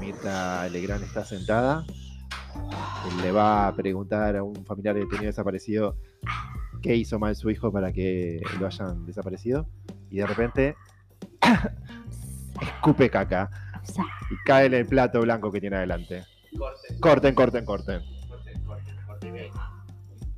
Mirta 0.00 0.68
Legrand 0.68 1.04
está 1.04 1.24
sentada. 1.24 1.84
Le 3.22 3.32
va 3.32 3.68
a 3.68 3.74
preguntar 3.74 4.36
a 4.36 4.42
un 4.42 4.64
familiar 4.66 4.94
detenido 4.94 5.26
desaparecido 5.26 5.96
qué 6.80 6.96
hizo 6.96 7.18
mal 7.18 7.34
su 7.36 7.50
hijo 7.50 7.70
para 7.72 7.92
que 7.92 8.40
lo 8.58 8.66
hayan 8.66 9.04
desaparecido. 9.06 9.66
Y 10.10 10.18
de 10.18 10.26
repente 10.26 10.74
escupe 12.60 13.10
caca 13.10 13.50
y 14.30 14.34
cae 14.44 14.66
en 14.66 14.74
el 14.74 14.86
plato 14.86 15.20
blanco 15.20 15.50
que 15.50 15.60
tiene 15.60 15.76
adelante. 15.76 16.24
Corten, 17.00 17.34
corten, 17.34 17.64
corten. 17.64 18.02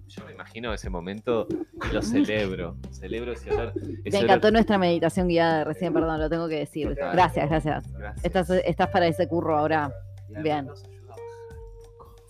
Yo 0.09 0.27
me 0.27 0.33
imagino 0.33 0.75
ese 0.75 0.91
momento 0.91 1.47
y 1.91 1.95
lo 1.95 2.03
celebro. 2.03 2.77
Celebro 2.91 3.33
ese 3.33 3.51
olor. 3.51 3.73
ese 3.75 4.11
Me 4.11 4.11
olor- 4.11 4.25
encantó 4.25 4.51
nuestra 4.51 4.77
meditación 4.77 5.27
guiada 5.29 5.59
de 5.61 5.65
recién, 5.65 5.93
perdón, 5.95 6.21
lo 6.21 6.29
tengo 6.29 6.49
que 6.49 6.59
decir. 6.59 6.95
Gracias, 6.95 7.49
gracias. 7.49 7.91
Gracias. 7.93 8.25
Estás, 8.25 8.51
estás 8.51 8.89
para 8.89 9.07
ese 9.07 9.27
curro 9.27 9.57
ahora. 9.59 9.91
Bien. 10.43 10.69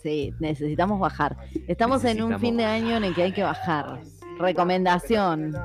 Sí, 0.03 0.33
necesitamos 0.39 0.99
bajar. 0.99 1.37
Estamos 1.67 2.03
en 2.03 2.21
un 2.21 2.37
fin 2.39 2.57
de 2.57 2.65
año 2.65 2.97
en 2.97 3.05
el 3.05 3.15
que 3.15 3.23
hay 3.23 3.31
que 3.31 3.43
bajar. 3.43 4.01
Recomendación. 4.37 5.55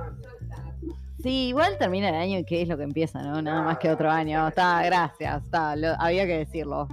Sí, 1.22 1.48
igual 1.48 1.76
termina 1.78 2.10
el 2.10 2.14
año 2.14 2.38
y 2.38 2.44
qué 2.44 2.62
es 2.62 2.68
lo 2.68 2.76
que 2.76 2.84
empieza, 2.84 3.20
¿no? 3.22 3.42
Nada 3.42 3.62
más 3.62 3.78
que 3.78 3.90
otro 3.90 4.08
año. 4.10 4.46
Está, 4.46 4.80
gracias, 4.84 5.42
está, 5.44 5.74
lo- 5.74 6.00
había 6.00 6.24
que 6.26 6.38
decirlo. 6.38 6.86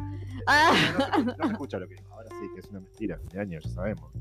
Ah, 0.47 0.71
No, 0.97 1.05
se- 1.31 1.37
no 1.37 1.45
se 1.47 1.51
escucha 1.53 1.77
lo 1.77 1.87
que 1.87 1.95
digo. 1.95 2.07
Ahora 2.11 2.29
sí, 2.29 2.47
que 2.55 2.59
es 2.61 2.69
una 2.71 2.79
mentira. 2.79 3.17
Fin 3.19 3.29
de 3.29 3.39
año, 3.39 3.59
ya 3.63 3.69
sabemos. 3.69 4.11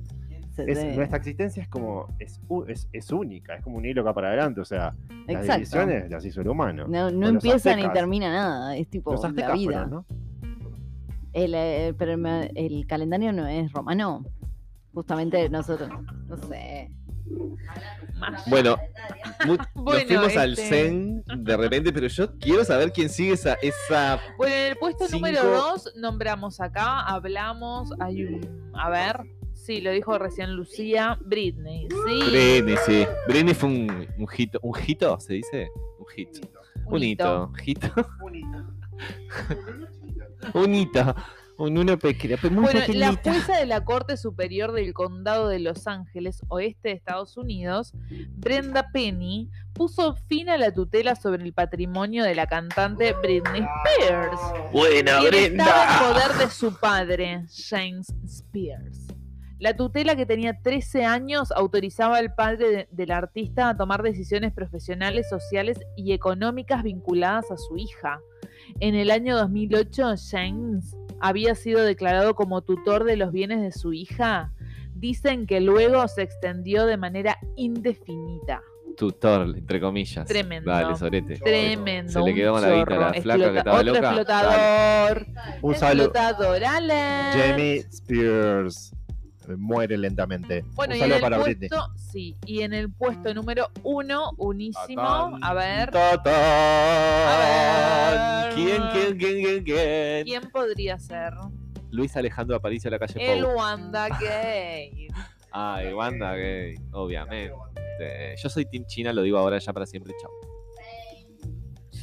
Es- 0.59 0.97
nuestra 0.97 1.17
existencia 1.19 1.63
es 1.63 1.69
como. 1.69 2.07
Es, 2.19 2.39
es, 2.69 2.89
es 2.93 3.11
única, 3.11 3.55
es 3.57 3.63
como 3.65 3.79
un 3.79 3.87
hilo 3.87 4.03
que 4.03 4.07
va 4.07 4.15
para 4.15 4.29
adelante. 4.29 4.61
O 4.61 4.65
sea, 4.65 4.95
las 5.27 5.29
Exacto. 5.41 5.55
divisiones 5.55 6.11
las 6.11 6.25
hizo 6.27 6.43
el 6.43 6.49
humano. 6.49 6.85
No, 6.87 7.11
no 7.11 7.29
empieza 7.29 7.75
ni 7.75 7.89
termina 7.93 8.31
nada, 8.31 8.77
es 8.77 8.89
tipo 8.89 9.13
Los 9.13 9.23
la 9.23 9.31
vida. 9.53 9.55
fueron, 9.55 9.91
¿no? 9.91 10.07
El, 11.35 11.53
eh, 11.55 11.95
pero 11.99 12.13
el, 12.13 12.51
el 12.55 12.87
calendario 12.87 13.33
no 13.33 13.47
es 13.47 13.73
romano. 13.73 14.25
Justamente 14.95 15.49
nosotros, 15.49 15.91
no 16.29 16.37
sé. 16.49 16.91
Bueno, 18.47 18.77
nos 19.47 19.59
fuimos 20.05 20.37
al 20.37 20.53
este- 20.53 20.69
Zen 20.69 21.25
de 21.39 21.57
repente, 21.57 21.93
pero 21.93 22.07
yo 22.07 22.39
quiero 22.39 22.65
saber 22.65 22.93
quién 22.93 23.09
sigue 23.09 23.33
esa. 23.33 23.55
esa... 23.55 24.21
Bueno, 24.37 24.55
en 24.55 24.63
el 24.73 24.77
puesto 24.77 25.07
Cinco. 25.07 25.19
número 25.19 25.45
2 25.45 25.95
nombramos 25.97 26.61
acá, 26.61 27.01
hablamos, 27.01 27.91
hay 27.99 28.25
un. 28.25 28.71
A 28.75 28.89
ver, 28.91 29.21
sí, 29.55 29.81
lo 29.81 29.91
dijo 29.91 30.17
recién 30.19 30.55
Lucía, 30.55 31.19
Britney, 31.25 31.89
sí. 31.91 32.31
Britney, 32.31 32.77
sí. 32.87 33.07
Britney 33.27 33.55
fue 33.55 33.69
un, 33.71 34.07
un 34.19 34.29
hito. 34.37 34.61
¿Un 34.63 34.79
hito 34.87 35.19
se 35.19 35.35
dice? 35.35 35.69
Un 35.99 36.07
hit. 36.15 36.47
Un 36.87 37.03
hito. 37.03 37.53
Hito. 37.65 37.89
Un 38.23 38.35
hito. 38.37 38.65
Un 41.57 41.79
uno 41.79 41.97
pequeño. 41.99 42.37
muy 42.51 42.65
Bueno, 42.65 42.81
la 42.95 43.13
jueza 43.23 43.57
de 43.59 43.67
la 43.67 43.85
Corte 43.85 44.17
Superior 44.17 44.73
del 44.73 44.93
Condado 44.93 45.47
de 45.49 45.61
Los 45.61 45.87
Ángeles, 45.87 46.43
oeste 46.49 46.89
de 46.89 46.95
Estados 46.97 47.37
Unidos, 47.37 47.93
Brenda 48.37 48.91
Penny, 48.93 49.51
puso 49.73 50.17
fin 50.29 50.49
a 50.49 50.57
la 50.59 50.73
tutela 50.75 51.15
sobre 51.15 51.45
el 51.45 51.53
patrimonio 51.53 52.25
de 52.25 52.35
la 52.35 52.49
cantante 52.49 53.13
Britney 53.23 53.65
Spears. 53.85 54.41
Buena, 54.73 55.21
quien 55.21 55.35
estaba 55.35 55.45
en 55.47 55.53
Brenda. 55.55 56.13
poder 56.13 56.39
de 56.47 56.51
su 56.53 56.75
padre, 56.81 57.45
James 57.69 58.13
Spears. 58.25 59.07
La 59.61 59.77
tutela 59.77 60.17
que 60.17 60.27
tenía 60.27 60.61
13 60.61 61.05
años 61.05 61.53
autorizaba 61.53 62.17
al 62.19 62.35
padre 62.35 62.69
de- 62.71 62.89
del 62.91 63.13
artista 63.13 63.69
a 63.69 63.77
tomar 63.77 64.03
decisiones 64.03 64.53
profesionales, 64.53 65.29
sociales 65.31 65.79
y 65.97 66.13
económicas 66.13 66.83
vinculadas 66.83 67.49
a 67.53 67.57
su 67.57 67.77
hija. 67.77 68.19
En 68.81 68.95
el 68.95 69.11
año 69.11 69.37
2008, 69.37 70.15
James 70.31 70.97
había 71.21 71.55
sido 71.55 71.83
declarado 71.83 72.35
como 72.35 72.63
tutor 72.63 73.05
de 73.05 73.17
los 73.17 73.33
bienes 73.33 73.61
de 73.61 73.73
su 73.73 73.93
hija. 73.93 74.53
Dicen 74.95 75.47
que 75.47 75.61
luego 75.61 76.07
se 76.09 76.23
extendió 76.23 76.87
de 76.87 76.97
manera 76.97 77.39
indefinida. 77.57 78.63
Tutor, 78.97 79.55
entre 79.57 79.81
comillas. 79.81 80.27
Tremendo. 80.27 80.71
Dale, 80.71 80.97
sorete. 80.97 81.37
Tremendo. 81.37 82.13
Se 82.13 82.21
le 82.21 82.35
quedó 82.35 82.53
con 82.53 82.63
la 82.63 82.69
la 82.77 83.13
flaca 83.15 83.53
que 83.53 83.59
estaba 83.59 83.81
otro 83.81 83.93
loca. 83.93 84.07
explotador. 84.09 85.27
Un 85.63 85.75
saludo. 85.75 86.05
Explotador, 86.07 86.65
Alex. 86.65 87.37
Jamie 87.37 87.77
Spears 87.91 88.93
muere 89.57 89.97
lentamente. 89.99 90.65
Bueno, 90.75 90.95
y 90.97 91.01
en 91.01 91.13
el 91.13 91.21
para 91.21 91.39
puesto, 91.39 91.89
sí, 91.97 92.37
y 92.47 92.63
en 92.63 92.73
el 92.73 92.91
puesto 92.93 93.33
número 93.35 93.69
uno, 93.83 94.33
unísimo, 94.37 95.03
a 95.03 95.55
ver. 95.55 95.91
A 95.97 96.17
ver. 98.49 98.55
¿Quién, 98.55 98.83
quién, 98.93 99.19
quién, 99.19 99.43
quién, 99.43 99.65
quién? 99.65 100.25
¿quién 100.25 100.51
podría 100.51 100.99
ser? 100.99 101.35
Luis 101.91 102.17
Alejandro 102.17 102.57
Aparicio 102.57 102.91
de 102.91 102.99
la 102.99 103.07
calle 103.07 103.35
El 103.35 103.45
Pou. 103.45 103.57
Wanda 103.57 104.09
Gay. 104.19 105.09
Ay, 105.53 105.93
Wanda 105.93 106.35
Gay, 106.35 106.75
obviamente. 106.93 107.55
Yo 108.43 108.49
soy 108.49 108.65
Team 108.65 108.85
China, 108.87 109.13
lo 109.13 109.23
digo 109.23 109.39
ahora 109.39 109.59
ya 109.59 109.73
para 109.73 109.87
siempre. 109.87 110.13
Chao. 110.21 110.31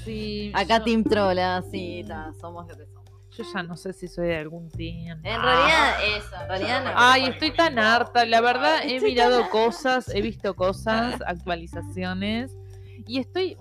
Sí, 0.06 0.52
Acá 0.56 0.80
yo, 0.80 0.84
Team 0.86 1.04
Trola, 1.04 1.62
sí, 1.70 2.04
ta, 2.08 2.34
somos 2.39 2.68
lo 2.68 2.78
que 2.78 2.86
somos. 2.86 3.01
Yo 3.44 3.54
ya 3.54 3.64
no 3.64 3.78
sé 3.78 3.94
si 3.94 4.08
soy 4.08 4.28
de 4.28 4.38
algún 4.38 4.70
team. 4.70 5.20
En 5.24 5.42
realidad, 5.42 5.96
eso, 6.18 6.42
en 6.42 6.48
realidad 6.48 6.84
no. 6.84 6.92
Ay, 6.96 7.26
estoy 7.26 7.52
tan 7.52 7.80
harta. 7.80 8.26
La 8.26 8.42
verdad, 8.42 8.82
he 8.84 9.00
mirado 9.02 9.50
cosas, 9.50 10.10
he 10.14 10.22
visto 10.22 10.56
cosas, 10.56 11.22
actualizaciones, 11.26 12.56
y 13.08 13.20
estoy 13.20 13.58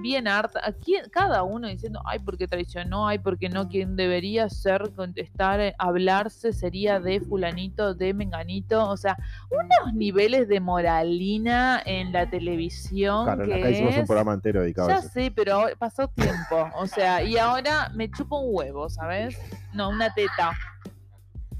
bien 0.00 0.26
harta. 0.28 0.60
Aquí 0.64 0.94
cada 1.12 1.42
uno 1.42 1.68
diciendo, 1.68 2.00
ay, 2.04 2.18
porque 2.18 2.46
traicionó, 2.48 3.06
ay, 3.08 3.18
porque 3.18 3.48
no, 3.48 3.68
quien 3.68 3.96
debería 3.96 4.48
ser, 4.48 4.90
contestar, 4.94 5.60
eh, 5.60 5.74
hablarse 5.78 6.52
sería 6.52 7.00
de 7.00 7.20
fulanito, 7.20 7.94
de 7.94 8.14
menganito. 8.14 8.88
O 8.88 8.96
sea, 8.96 9.16
unos 9.50 9.94
niveles 9.94 10.48
de 10.48 10.60
moralina 10.60 11.82
en 11.84 12.12
la 12.12 12.28
televisión 12.28 13.24
Claro, 13.24 13.44
que 13.44 13.54
acá 13.54 13.70
hicimos 13.70 13.94
un 13.94 14.00
es- 14.00 14.06
programa 14.06 14.34
entero 14.34 14.62
dedicado 14.62 14.88
a 14.88 14.92
ya 14.92 14.98
eso. 15.00 15.08
sé, 15.08 15.32
pero 15.34 15.64
pasó 15.78 16.08
tiempo. 16.08 16.68
O 16.76 16.86
sea, 16.86 17.22
y 17.22 17.36
ahora 17.36 17.90
me 17.94 18.10
chupo 18.10 18.38
un 18.40 18.54
huevo, 18.54 18.88
¿sabes? 18.88 19.38
No, 19.72 19.90
una 19.90 20.12
teta. 20.14 20.52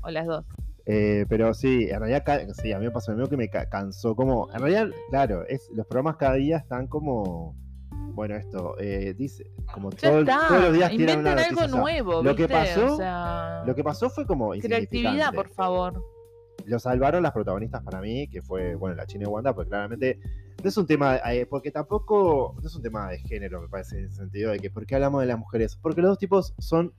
O 0.03 0.11
las 0.11 0.27
dos. 0.27 0.45
Eh, 0.87 1.27
pero 1.29 1.53
sí, 1.55 1.89
en 1.91 2.01
realidad, 2.01 2.25
sí, 2.55 2.73
a 2.73 2.79
mí 2.79 2.87
me 2.87 2.91
pasó 2.91 3.13
lo 3.13 3.19
mismo 3.19 3.29
que 3.31 3.37
me 3.37 3.49
ca- 3.49 3.69
cansó. 3.69 4.17
Como, 4.17 4.51
en 4.53 4.59
realidad, 4.61 4.89
claro, 5.11 5.45
es, 5.47 5.69
los 5.75 5.87
programas 5.87 6.17
cada 6.17 6.35
día 6.35 6.57
están 6.57 6.87
como. 6.89 7.55
Bueno, 8.15 8.37
esto, 8.37 8.75
eh, 8.79 9.15
dice, 9.17 9.51
como 9.73 9.91
todo- 9.91 10.25
todos 10.25 10.63
los 10.63 10.73
días 10.75 10.91
tiran 10.91 11.21
una 11.21 11.31
algo 11.33 11.43
noticia. 11.43 11.65
o 11.65 11.69
sea, 11.69 11.81
nuevo. 11.81 12.23
lo 12.23 12.37
que 12.37 12.49
pasó- 12.49 12.95
O 12.95 12.97
sea, 12.97 13.63
Lo 13.67 13.75
que 13.75 13.85
pasó 13.85 14.11
fue 14.11 14.27
como. 14.27 14.51
creatividad, 14.51 15.33
por 15.35 15.49
favor. 15.49 16.05
Lo 16.67 16.79
salvaron 16.79 17.23
las 17.23 17.33
protagonistas 17.33 17.83
para 17.83 18.01
mí, 18.01 18.29
que 18.29 18.43
fue, 18.43 18.75
bueno, 18.75 18.95
la 18.95 19.07
China 19.07 19.25
y 19.25 19.27
Wanda, 19.29 19.55
porque 19.55 19.71
claramente 19.71 20.19
no 20.63 20.69
es 20.69 20.77
un 20.77 20.87
tema, 20.87 21.17
eh, 21.33 21.47
porque 21.47 21.71
tampoco, 21.71 22.55
no 22.61 22.67
es 22.69 22.75
un 22.77 22.83
tema 22.83 23.09
de 23.11 23.19
género, 23.19 23.63
me 23.63 23.69
parece, 23.69 23.99
en 23.99 24.05
el 24.05 24.13
sentido 24.13 24.51
de 24.51 24.59
que, 24.59 24.71
¿por 24.71 24.85
qué 24.85 24.95
hablamos 24.97 25.23
de 25.23 25.27
las 25.27 25.39
mujeres? 25.39 25.77
Porque 25.81 26.03
los 26.03 26.11
dos 26.11 26.19
tipos 26.19 26.55
son, 26.59 26.93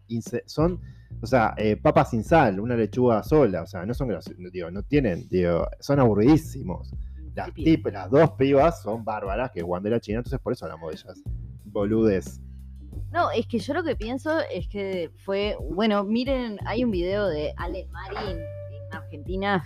son 0.47 0.79
o 1.21 1.27
sea, 1.27 1.53
eh, 1.57 1.75
papas 1.77 2.09
sin 2.09 2.23
sal, 2.23 2.59
una 2.59 2.75
lechuga 2.75 3.21
sola, 3.21 3.61
o 3.61 3.67
sea, 3.67 3.85
no 3.85 3.93
son 3.93 4.09
digo, 4.51 4.71
no 4.71 4.81
tienen, 4.81 5.27
digo, 5.29 5.67
son 5.79 5.99
aburridísimos. 5.99 6.91
Las, 7.35 7.53
tip- 7.53 7.91
las 7.91 8.09
dos 8.09 8.31
pibas 8.31 8.81
son 8.81 9.03
bárbaras, 9.05 9.51
que 9.51 9.59
es 9.59 9.65
Wanda 9.65 9.89
y 9.89 9.91
la 9.91 9.99
China, 9.99 10.17
entonces 10.19 10.39
por 10.39 10.53
eso 10.53 10.65
hablamos 10.65 10.91
de 10.91 10.97
ellas. 10.97 11.23
Boludes. 11.65 12.41
No, 13.11 13.31
es 13.31 13.45
que 13.47 13.59
yo 13.59 13.73
lo 13.73 13.83
que 13.83 13.95
pienso 13.95 14.39
es 14.53 14.67
que 14.67 15.11
fue, 15.25 15.57
bueno, 15.71 16.03
miren, 16.03 16.57
hay 16.65 16.83
un 16.83 16.91
video 16.91 17.27
de 17.27 17.53
Ale 17.57 17.87
Marin 17.91 18.37
en 18.39 18.93
Argentina 18.93 19.63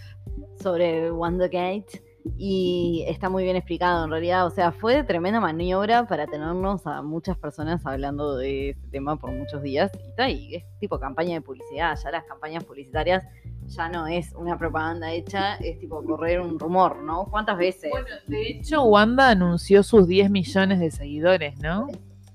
sobre 0.62 1.12
WandaGate 1.12 2.04
y 2.38 3.06
está 3.08 3.30
muy 3.30 3.44
bien 3.44 3.56
explicado 3.56 4.04
en 4.04 4.10
realidad, 4.10 4.48
o 4.48 4.50
sea, 4.50 4.72
fue 4.72 5.04
tremenda 5.04 5.40
maniobra 5.40 6.08
para 6.08 6.26
tenernos 6.26 6.88
a 6.88 7.04
muchas 7.04 7.38
personas 7.38 7.86
hablando 7.86 8.36
de 8.36 8.72
este 8.72 8.88
tema 8.88 9.16
por 9.18 9.32
muchos 9.32 9.62
días 9.62 9.92
y 10.04 10.10
está 10.10 10.24
ahí, 10.24 10.56
es 10.56 10.64
tipo 10.80 11.00
campaña 11.00 11.36
de 11.36 11.42
publicidad, 11.42 11.96
ya 12.04 12.12
las 12.12 12.24
campañas 12.26 12.64
publicitarias 12.64 13.24
ya 13.68 13.90
no 13.90 14.08
es 14.08 14.34
una 14.34 14.58
propaganda 14.58 15.12
hecha, 15.12 15.56
es 15.56 15.80
tipo 15.80 16.04
correr 16.04 16.40
un 16.42 16.60
rumor, 16.60 17.04
¿no? 17.04 17.26
¿Cuántas 17.26 17.58
veces? 17.58 17.90
Bueno, 17.90 18.08
de 18.28 18.42
hecho, 18.42 18.84
Wanda 18.84 19.30
anunció 19.30 19.84
sus 19.84 20.08
10 20.08 20.30
millones 20.30 20.80
de 20.80 20.92
seguidores, 20.92 21.58
¿no? 21.60 21.88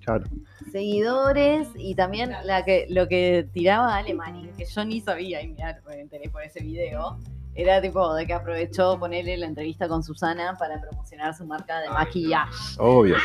Claro. 0.04 0.24
Seguidores 0.72 1.68
y 1.76 1.94
también 1.94 2.32
la 2.44 2.64
que, 2.64 2.86
lo 2.88 3.08
que 3.08 3.48
tiraba 3.52 3.96
Alemania, 3.96 4.50
que 4.56 4.64
yo 4.64 4.84
ni 4.84 5.00
sabía, 5.00 5.42
y 5.42 5.48
mirá, 5.48 5.80
me 5.86 6.00
enteré 6.00 6.28
por 6.30 6.42
ese 6.42 6.60
video, 6.62 7.18
era 7.54 7.80
tipo 7.82 8.14
de 8.14 8.26
que 8.26 8.32
aprovechó 8.32 8.98
ponerle 8.98 9.36
la 9.36 9.46
entrevista 9.46 9.88
con 9.88 10.02
Susana 10.02 10.56
para 10.58 10.80
promocionar 10.80 11.34
su 11.34 11.44
marca 11.44 11.80
de 11.80 11.88
maquillaje. 11.90 12.50
Obvio. 12.78 13.16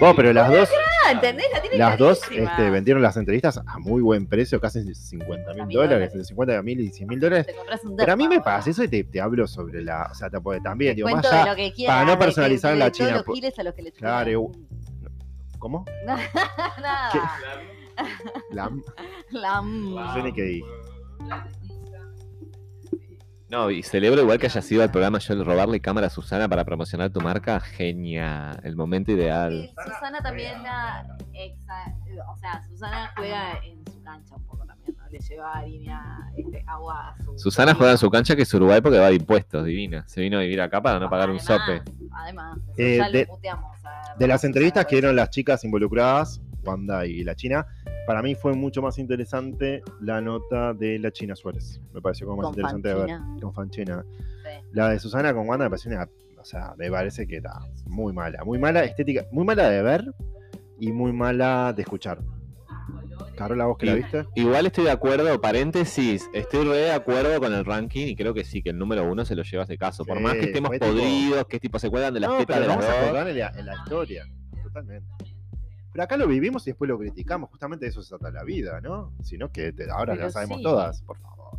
Bueno, 0.00 0.14
pero 0.16 0.32
las 0.32 0.50
dos, 0.50 0.68
Ah, 1.06 1.12
¿entendés? 1.12 1.46
La 1.52 1.60
tiene 1.62 1.78
las 1.78 1.96
dos 1.96 2.20
clarísima. 2.20 2.50
este, 2.50 2.70
vendieron 2.70 3.02
las 3.02 3.16
entrevistas 3.16 3.56
a 3.64 3.78
muy 3.78 4.02
buen 4.02 4.26
precio, 4.26 4.60
casi 4.60 4.94
50 4.94 5.54
mil 5.54 5.66
mil 5.66 5.76
dólares, 5.76 6.08
entre 6.12 6.24
50 6.24 6.62
mil 6.62 6.80
y 6.80 6.90
100 6.90 7.08
mil 7.08 7.20
dólares. 7.20 7.46
Te 7.46 7.54
compras 7.54 7.82
un 7.84 7.96
Pero 7.96 8.12
a 8.12 8.16
mí 8.16 8.28
me 8.28 8.40
pasa 8.40 8.68
eso 8.68 8.82
y 8.84 8.88
te, 8.88 9.04
te 9.04 9.20
hablo 9.20 9.46
sobre 9.46 9.80
la. 9.82 10.08
O 10.10 10.14
sea, 10.14 10.28
te, 10.28 10.38
porque 10.40 10.60
también, 10.60 10.94
digo, 10.96 11.06
más 11.08 11.14
Cuento 11.22 11.30
de 11.30 11.36
allá. 11.36 11.50
lo 11.52 11.56
que 11.56 11.72
quieras, 11.72 11.94
para 11.96 12.04
no 12.04 12.10
de 12.12 12.18
que- 12.18 12.24
personalizar 12.24 12.72
de 12.72 12.78
la 12.78 12.84
todos 12.86 12.96
China, 12.98 13.10
los 13.12 13.22
po- 13.22 13.32
giles 13.32 13.58
a 13.58 13.62
los 13.62 13.74
que 13.74 13.82
le 13.82 13.92
Claro, 13.92 14.30
chupan. 14.32 14.66
¿Cómo? 15.58 15.84
Nada. 16.06 17.10
¿Qué? 17.12 17.18
La, 18.54 18.70
La- 19.30 20.14
yo 20.16 20.22
ni 20.22 20.32
que 20.32 20.42
dije. 20.42 20.66
No, 23.50 23.70
y 23.70 23.82
celebro 23.82 24.20
igual 24.20 24.38
que 24.38 24.46
haya 24.46 24.60
sido 24.60 24.82
al 24.82 24.90
programa 24.90 25.18
yo 25.20 25.32
el 25.32 25.44
robarle 25.44 25.80
cámara 25.80 26.08
a 26.08 26.10
Susana 26.10 26.48
para 26.48 26.64
promocionar 26.64 27.10
tu 27.10 27.20
marca. 27.22 27.60
Genial, 27.60 28.60
el 28.62 28.76
momento 28.76 29.10
ideal. 29.12 29.70
Sí, 29.70 29.74
Susana 29.90 30.20
también 30.20 30.62
la 30.62 31.16
exa- 31.32 31.94
o 32.30 32.36
sea, 32.36 32.62
Susana 32.68 33.10
juega 33.16 33.58
en 33.64 33.82
su 33.90 34.02
cancha 34.02 34.34
un 34.36 34.44
poco 34.44 34.66
también, 34.66 34.94
¿no? 34.98 35.08
Le 35.08 35.18
lleva 35.18 35.52
harina, 35.54 36.30
este, 36.36 36.62
agua 36.66 37.08
a 37.18 37.24
su. 37.24 37.38
Susana 37.38 37.74
juega 37.74 37.92
en 37.92 37.98
su 37.98 38.10
cancha 38.10 38.36
que 38.36 38.42
es 38.42 38.52
Uruguay 38.52 38.82
porque 38.82 38.98
va 38.98 39.08
de 39.08 39.14
impuestos, 39.14 39.64
divina. 39.64 40.06
Se 40.06 40.20
vino 40.20 40.36
a 40.36 40.42
vivir 40.42 40.60
acá 40.60 40.82
para 40.82 40.98
no 40.98 41.08
pagar 41.08 41.30
un 41.30 41.40
sope. 41.40 41.82
Además, 42.12 42.58
Eh, 42.76 42.98
ya 42.98 43.08
de- 43.10 43.24
lo 43.24 43.34
puteamos 43.34 43.84
a- 43.84 44.14
De 44.18 44.26
las 44.26 44.44
entrevistas 44.44 44.84
que 44.84 44.96
dieron 44.96 45.16
las 45.16 45.30
chicas 45.30 45.64
involucradas, 45.64 46.42
Wanda 46.64 47.06
y 47.06 47.24
la 47.24 47.34
China, 47.34 47.66
para 48.08 48.22
mí 48.22 48.34
fue 48.34 48.54
mucho 48.54 48.80
más 48.80 48.96
interesante 48.98 49.82
la 50.00 50.22
nota 50.22 50.72
de 50.72 50.98
la 50.98 51.10
China 51.12 51.36
Suárez. 51.36 51.78
Me 51.92 52.00
pareció 52.00 52.26
como 52.26 52.38
más 52.40 52.46
Con 52.46 52.54
interesante 52.54 52.88
de 52.88 52.94
ver. 52.94 53.20
Con 53.42 53.52
Fanchina. 53.52 54.02
Sí. 54.02 54.66
La 54.72 54.88
de 54.88 54.98
Susana 54.98 55.34
con 55.34 55.46
Wanda 55.46 55.66
me 55.66 55.70
pareció 55.70 55.90
una. 55.90 56.08
O 56.40 56.44
sea, 56.44 56.72
me 56.78 56.90
parece 56.90 57.26
que 57.26 57.36
era 57.36 57.52
muy 57.84 58.14
mala. 58.14 58.42
Muy 58.44 58.58
mala 58.58 58.82
estética. 58.82 59.26
Muy 59.30 59.44
mala 59.44 59.68
de 59.68 59.82
ver 59.82 60.04
y 60.80 60.90
muy 60.90 61.12
mala 61.12 61.74
de 61.76 61.82
escuchar. 61.82 62.18
Carola, 63.36 63.66
vos 63.66 63.76
que 63.76 63.84
la 63.84 63.94
viste. 63.96 64.24
Igual 64.36 64.64
estoy 64.64 64.84
de 64.84 64.90
acuerdo, 64.90 65.38
paréntesis, 65.42 66.28
estoy 66.32 66.64
re 66.64 66.76
de 66.78 66.92
acuerdo 66.92 67.38
con 67.40 67.52
el 67.52 67.64
ranking 67.66 68.06
y 68.06 68.16
creo 68.16 68.32
que 68.32 68.42
sí, 68.42 68.62
que 68.62 68.70
el 68.70 68.78
número 68.78 69.04
uno 69.04 69.26
se 69.26 69.36
lo 69.36 69.42
lleva 69.42 69.64
este 69.64 69.76
caso. 69.76 70.04
Por 70.06 70.16
Sí, 70.16 70.22
más 70.22 70.32
que 70.32 70.46
estemos 70.46 70.68
fue 70.68 70.78
tipo- 70.80 70.92
podridos, 70.92 71.44
que 71.46 71.60
tipo 71.60 71.78
se 71.78 71.90
cuelgan 71.90 72.14
de 72.14 72.20
las 72.20 72.30
No, 72.30 72.38
tetas 72.38 72.56
pero 72.56 72.60
de 72.62 72.66
las 72.68 72.76
vamos 72.78 72.90
a 72.90 72.96
dos. 72.96 73.04
acordar 73.04 73.28
en 73.28 73.38
la, 73.38 73.48
en 73.54 73.66
la 73.66 73.74
historia. 73.74 74.24
Totalmente. 74.62 75.06
Pero 75.98 76.04
acá 76.04 76.16
lo 76.16 76.28
vivimos 76.28 76.64
y 76.64 76.70
después 76.70 76.88
lo 76.88 76.96
criticamos. 76.96 77.50
Justamente 77.50 77.86
de 77.86 77.90
eso 77.90 78.04
se 78.04 78.10
trata 78.10 78.30
la 78.30 78.44
vida, 78.44 78.80
¿no? 78.80 79.12
Sino 79.20 79.50
que 79.50 79.72
te- 79.72 79.90
ahora 79.90 80.12
Pero 80.12 80.26
la 80.26 80.30
sabemos 80.30 80.58
sí. 80.58 80.62
todas, 80.62 81.02
por 81.02 81.18
favor. 81.18 81.58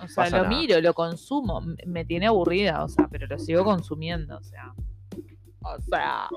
O 0.00 0.06
sea, 0.06 0.14
pasa 0.24 0.36
lo 0.36 0.44
nada. 0.44 0.56
miro, 0.56 0.80
lo 0.80 0.94
consumo, 0.94 1.60
me 1.86 2.04
tiene 2.04 2.28
aburrida, 2.28 2.84
o 2.84 2.88
sea, 2.88 3.08
pero 3.10 3.26
lo 3.26 3.36
sigo 3.36 3.64
consumiendo, 3.64 4.38
o 4.38 4.42
sea. 4.44 4.72
O 5.62 5.80
sea, 5.82 6.28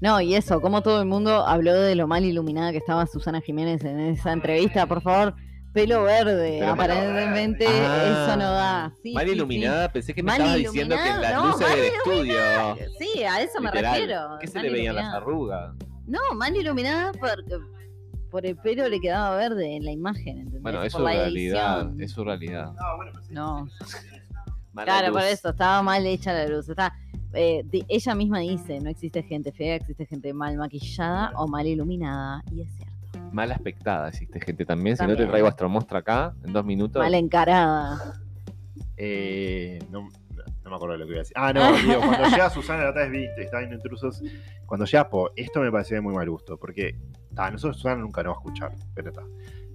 No, 0.00 0.18
y 0.22 0.34
eso, 0.34 0.62
como 0.62 0.80
todo 0.82 1.02
el 1.02 1.06
mundo 1.08 1.46
habló 1.46 1.74
de 1.74 1.94
lo 1.94 2.08
mal 2.08 2.24
iluminada 2.24 2.72
que 2.72 2.78
estaba 2.78 3.06
Susana 3.06 3.42
Jiménez 3.42 3.84
en 3.84 4.00
esa 4.00 4.32
entrevista, 4.32 4.86
por 4.86 5.02
favor, 5.02 5.34
pelo 5.72 6.02
verde, 6.02 6.56
Pero- 6.60 6.72
aparentemente 6.72 7.66
Ah, 7.68 8.26
eso 8.26 8.36
no 8.36 8.52
da. 8.52 8.92
Sí, 9.02 9.12
Mal 9.14 9.24
sí, 9.24 9.30
sí. 9.30 9.36
iluminada, 9.36 9.92
pensé 9.92 10.14
que 10.14 10.22
me 10.22 10.26
Mal 10.26 10.40
estabas 10.40 10.58
diciendo 10.58 10.96
que 10.96 11.02
en 11.02 11.20
las 11.20 11.30
iluminada, 11.32 11.36
no, 11.46 11.52
luces 11.52 11.76
del 11.76 11.84
estudio. 11.86 12.36
Sí, 12.98 13.22
a 13.24 13.40
eso 13.40 13.60
me 13.60 13.70
literal, 13.70 13.92
refiero. 13.94 14.36
¿Qué 14.40 14.46
se 14.46 14.54
mal 14.58 14.62
le 14.66 14.72
veían 14.72 14.94
las 14.94 15.02
iluminada. 15.04 15.16
arrugas? 15.22 15.74
No, 16.06 16.18
mal 16.36 16.56
iluminada 16.56 17.12
porque 17.12 17.58
por 18.30 18.44
el 18.46 18.56
pelo 18.56 18.88
le 18.88 19.00
quedaba 19.00 19.36
verde 19.36 19.76
en 19.76 19.84
la 19.84 19.92
imagen, 19.92 20.38
¿entendés? 20.38 20.62
Bueno, 20.62 20.82
es 20.82 20.92
Por 20.92 21.00
su 21.02 21.04
la 21.06 21.12
realidad, 21.12 21.80
edición. 21.82 22.00
es 22.02 22.10
su 22.12 22.24
realidad. 22.24 22.66
No, 22.72 22.96
bueno, 22.96 23.12
pues 23.12 23.26
sí. 23.26 23.34
No. 23.34 23.68
Claro, 24.74 25.12
por 25.12 25.22
eso, 25.22 25.50
estaba 25.50 25.82
mal 25.82 26.04
hecha 26.06 26.32
la 26.32 26.46
luz. 26.46 26.66
Está, 26.68 26.94
eh, 27.34 27.62
ella 27.88 28.14
misma 28.14 28.38
dice, 28.40 28.80
no 28.80 28.88
existe 28.88 29.22
gente 29.22 29.52
fea, 29.52 29.74
existe 29.76 30.06
gente 30.06 30.32
mal 30.32 30.56
maquillada 30.56 31.30
o 31.36 31.46
mal 31.46 31.66
iluminada. 31.66 32.42
Y 32.50 32.62
es 32.62 32.68
cierto. 32.76 32.91
Mal 33.32 33.50
aspectada 33.52 34.08
existe 34.08 34.40
gente 34.40 34.64
también. 34.64 34.96
Si 34.96 35.02
no 35.02 35.08
te 35.16 35.22
traigo 35.30 35.46
a 35.46 35.50
Astromostra 35.50 35.98
acá, 36.00 36.34
en 36.44 36.52
dos 36.52 36.64
minutos. 36.64 37.02
Mal 37.02 37.14
encarada. 37.14 38.20
Eh, 38.96 39.78
no, 39.90 40.08
no 40.64 40.70
me 40.70 40.76
acuerdo 40.76 40.92
de 40.92 40.98
lo 40.98 41.06
que 41.06 41.12
iba 41.12 41.18
a 41.20 41.22
decir. 41.22 41.36
Ah, 41.36 41.52
no, 41.52 41.72
digo, 41.76 42.00
cuando 42.00 42.28
llega 42.28 42.50
Susana, 42.50 42.84
la 42.84 42.90
otra 42.90 43.02
vez 43.02 43.12
viste, 43.12 43.42
estaba 43.44 43.60
viendo 43.60 43.76
intrusos. 43.76 44.22
Cuando 44.66 44.86
llega, 44.86 45.08
po, 45.08 45.30
esto 45.36 45.60
me 45.60 45.70
pareció 45.70 45.96
de 45.96 46.00
muy 46.00 46.14
mal 46.14 46.28
gusto, 46.28 46.56
porque 46.58 46.96
ta, 47.34 47.50
nosotros 47.50 47.76
Susana 47.76 47.96
nunca 47.96 48.22
nos 48.22 48.32
va 48.34 48.36
a 48.36 48.40
escuchar, 48.40 48.72
pero 48.94 49.08
está. 49.10 49.22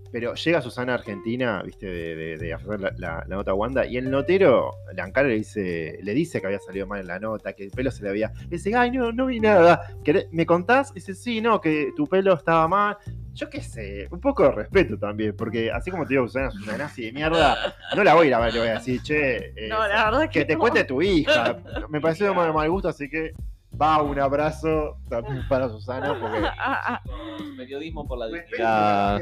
Pero 0.10 0.34
llega 0.36 0.62
Susana 0.62 0.94
a 0.94 0.96
Argentina, 0.96 1.62
viste, 1.64 1.86
de, 1.86 2.16
de, 2.16 2.38
de 2.38 2.54
hacer 2.54 2.80
la, 2.80 2.94
la- 2.98 3.26
la 3.28 3.36
nota 3.36 3.52
a 3.52 3.54
Wanda, 3.56 3.86
y 3.86 3.98
el 3.98 4.10
notero, 4.10 4.72
Lancara 4.96 5.28
le 5.28 5.36
dice, 5.36 6.00
le 6.02 6.14
dice 6.14 6.40
que 6.40 6.48
había 6.48 6.60
salido 6.60 6.88
mal 6.88 7.02
en 7.02 7.08
la 7.08 7.20
nota, 7.20 7.52
que 7.54 7.66
el 7.66 7.72
pelo 7.72 7.92
se 7.92 8.04
le 8.04 8.10
había. 8.10 8.32
Le 8.44 8.48
dice, 8.52 8.74
ay, 8.74 8.92
no, 8.92 9.12
no 9.12 9.26
vi 9.26 9.42
nada. 9.42 9.82
¿Querés- 10.06 10.28
¿Me 10.32 10.46
contás? 10.46 10.94
Dice, 10.94 11.14
sí, 11.14 11.42
no, 11.42 11.60
que 11.60 11.92
tu 11.98 12.08
pelo 12.08 12.34
estaba 12.36 12.68
mal. 12.70 12.98
Yo 13.38 13.50
qué 13.52 13.62
sé, 13.62 14.08
un 14.10 14.20
poco 14.20 14.44
de 14.44 14.52
respeto 14.52 14.98
también, 14.98 15.36
porque 15.38 15.72
así 15.72 15.92
como 15.92 16.06
te 16.06 16.16
digo, 16.16 16.28
Susana 16.28 16.48
es 16.48 16.56
una 16.56 16.76
nazi 16.78 17.06
de 17.06 17.12
mierda, 17.12 17.76
no 17.96 18.04
la 18.04 18.16
voy 18.16 18.26
a 18.26 18.28
ir 18.30 18.34
a 18.34 18.40
ver, 18.40 18.54
le 18.54 18.60
voy 18.60 18.68
a 18.70 18.74
decir, 18.74 19.02
che, 19.04 19.54
eh, 19.56 19.70
verdad 20.10 20.30
que 20.30 20.44
te 20.46 20.58
cuente 20.58 20.84
tu 20.86 21.02
hija. 21.04 21.56
Me 21.90 22.02
pareció 22.02 22.26
de 22.28 22.34
mal, 22.34 22.52
mal 22.54 22.68
gusto, 22.70 22.90
así 22.90 23.08
que 23.08 23.32
va 23.80 24.02
un 24.02 24.20
abrazo 24.20 24.98
también 25.08 25.48
para 25.48 25.70
Susana, 25.70 26.18
porque. 26.20 26.42
Periodismo 27.58 28.08
por 28.08 28.18
la 28.18 28.28
dignidad. 28.28 29.20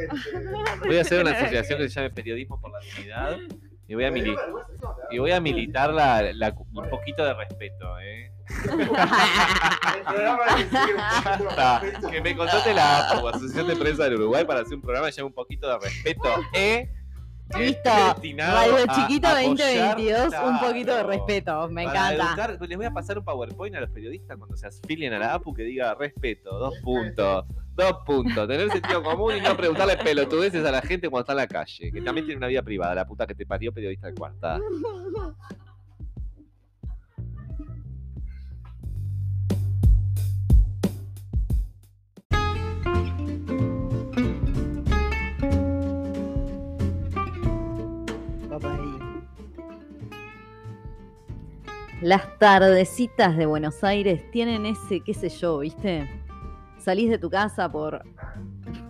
Voy 0.86 0.97
a 0.97 1.01
hacer 1.01 1.22
una 1.22 1.32
asociación 1.32 1.80
que 1.80 1.89
se 1.89 1.95
llame 1.95 2.09
Periodismo 2.11 2.59
por 2.61 2.72
la 2.72 2.80
Dignidad. 2.80 3.38
Y 3.88 3.93
voy 3.95 4.05
a, 4.05 4.11
mili- 4.11 4.36
y 5.11 5.20
voy 5.20 5.32
a 5.32 5.39
militar 5.39 5.93
la, 5.93 6.22
la- 6.34 6.55
un 6.74 6.89
poquito 6.89 7.24
de 7.24 7.34
respeto, 7.34 7.99
¿eh? 7.99 8.32
Que 12.11 12.21
me 12.21 12.35
contrate 12.35 12.73
la 12.73 13.09
APU, 13.11 13.27
Asociación 13.27 13.67
de 13.67 13.75
Prensa 13.75 14.03
del 14.05 14.15
Uruguay, 14.15 14.45
para 14.45 14.61
hacer 14.61 14.75
un 14.75 14.81
programa 14.81 15.07
que 15.07 15.13
llame 15.13 15.27
un 15.27 15.33
poquito 15.33 15.67
de 15.67 15.79
respeto, 15.79 16.29
¿eh? 16.53 16.89
Listo. 17.57 17.89
Radio 17.89 18.75
a 18.89 18.95
Chiquito 18.95 19.27
apoyar- 19.27 19.45
2022, 19.45 20.33
un 20.47 20.59
poquito 20.59 20.95
de 20.95 21.03
respeto. 21.03 21.67
Me 21.69 21.83
Para 21.85 21.97
encanta. 22.13 22.25
educar, 22.29 22.57
pues 22.57 22.69
les 22.69 22.77
voy 22.77 22.85
a 22.87 22.91
pasar 22.91 23.19
un 23.19 23.23
PowerPoint 23.25 23.75
a 23.75 23.81
los 23.81 23.91
periodistas 23.91 24.35
cuando 24.37 24.57
se 24.57 24.65
afilien 24.65 25.13
a 25.13 25.19
la 25.19 25.35
APU 25.35 25.53
que 25.53 25.61
diga 25.61 25.93
respeto, 25.93 26.57
dos 26.57 26.73
puntos, 26.83 27.45
dos 27.75 27.97
puntos, 28.03 28.47
tener 28.47 28.71
sentido 28.71 29.03
común 29.03 29.35
y 29.37 29.41
no 29.41 29.55
preguntarle 29.55 29.95
pelotudeces 29.97 30.65
a 30.65 30.71
la 30.71 30.81
gente 30.81 31.07
cuando 31.07 31.21
está 31.21 31.33
en 31.33 31.37
la 31.37 31.47
calle, 31.47 31.91
que 31.91 32.01
también 32.01 32.25
tiene 32.25 32.37
una 32.39 32.47
vida 32.47 32.63
privada, 32.63 32.95
la 32.95 33.05
puta 33.05 33.27
que 33.27 33.35
te 33.35 33.45
parió 33.45 33.71
periodista 33.71 34.07
de 34.07 34.15
cuarta. 34.15 34.59
Las 52.01 52.37
tardecitas 52.39 53.37
de 53.37 53.45
Buenos 53.45 53.81
Aires 53.81 54.29
tienen 54.29 54.65
ese, 54.65 54.99
qué 54.99 55.13
sé 55.13 55.29
yo, 55.29 55.59
¿viste? 55.59 56.09
Salís 56.77 57.09
de 57.09 57.17
tu 57.17 57.29
casa 57.29 57.71
por 57.71 58.03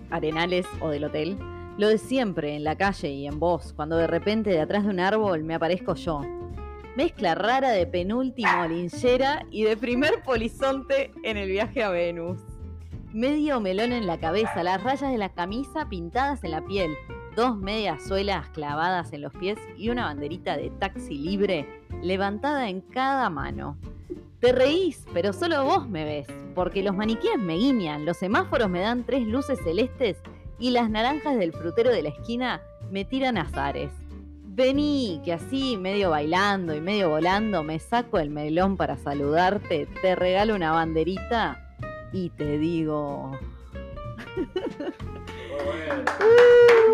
Arenales 0.10 0.66
o 0.82 0.90
del 0.90 1.04
hotel. 1.04 1.38
Lo 1.78 1.88
de 1.88 2.00
siempre, 2.00 2.56
en 2.56 2.64
la 2.64 2.76
calle 2.76 3.10
y 3.10 3.28
en 3.28 3.40
vos, 3.40 3.74
cuando 3.74 3.96
de 3.98 4.08
repente 4.08 4.50
de 4.50 4.60
atrás 4.60 4.86
de 4.86 4.90
un 4.90 5.00
árbol 5.00 5.44
me 5.44 5.54
aparezco 5.54 5.94
yo. 5.94 6.22
Mezcla 6.96 7.36
rara 7.36 7.70
de 7.70 7.86
penúltimo 7.86 8.68
linchera 8.68 9.46
y 9.52 9.66
de 9.66 9.78
primer 9.78 10.24
polizonte 10.24 11.12
en 11.24 11.38
el 11.38 11.50
viaje 11.50 11.84
a 11.84 11.90
Venus. 11.90 12.42
Medio 13.14 13.62
melón 13.62 13.94
en 13.94 14.08
la 14.08 14.20
cabeza, 14.20 14.64
las 14.64 14.82
rayas 14.82 15.12
de 15.12 15.20
la 15.20 15.30
camisa 15.30 15.88
pintadas 15.90 16.44
en 16.44 16.52
la 16.52 16.66
piel, 16.66 16.96
dos 17.36 17.58
medias 17.58 18.04
suelas 18.08 18.50
clavadas 18.50 19.12
en 19.14 19.22
los 19.22 19.34
pies 19.34 19.58
y 19.78 19.90
una 19.90 20.06
banderita 20.06 20.58
de 20.58 20.70
taxi 20.72 21.18
libre 21.18 21.68
levantada 22.02 22.70
en 22.70 22.82
cada 22.82 23.30
mano. 23.30 23.78
Te 24.40 24.52
reís, 24.52 25.06
pero 25.14 25.34
solo 25.34 25.64
vos 25.64 25.88
me 25.90 26.04
ves, 26.06 26.28
porque 26.54 26.84
los 26.84 26.96
maniquíes 26.96 27.40
me 27.40 27.56
guiñan, 27.56 28.06
los 28.06 28.18
semáforos 28.18 28.70
me 28.70 28.80
dan 28.82 29.04
tres 29.04 29.26
luces 29.26 29.60
celestes 29.64 30.18
y 30.60 30.72
las 30.72 30.90
naranjas 30.90 31.38
del 31.38 31.52
frutero 31.52 31.90
de 31.92 32.04
la 32.04 32.10
esquina 32.10 32.62
me 32.92 33.06
tiran 33.06 33.38
azares. 33.38 33.92
Vení, 34.58 35.22
que 35.26 35.34
así, 35.34 35.76
medio 35.78 36.12
bailando 36.12 36.74
y 36.76 36.80
medio 36.80 37.10
volando, 37.10 37.64
me 37.64 37.80
saco 37.80 38.20
el 38.20 38.30
melón 38.30 38.78
para 38.78 38.96
saludarte, 38.96 39.88
te 40.02 40.16
regalo 40.16 40.56
una 40.56 40.72
banderita 40.72 41.76
y 42.14 42.30
te 42.30 42.58
digo... 42.58 43.32
Trans- 45.78 46.12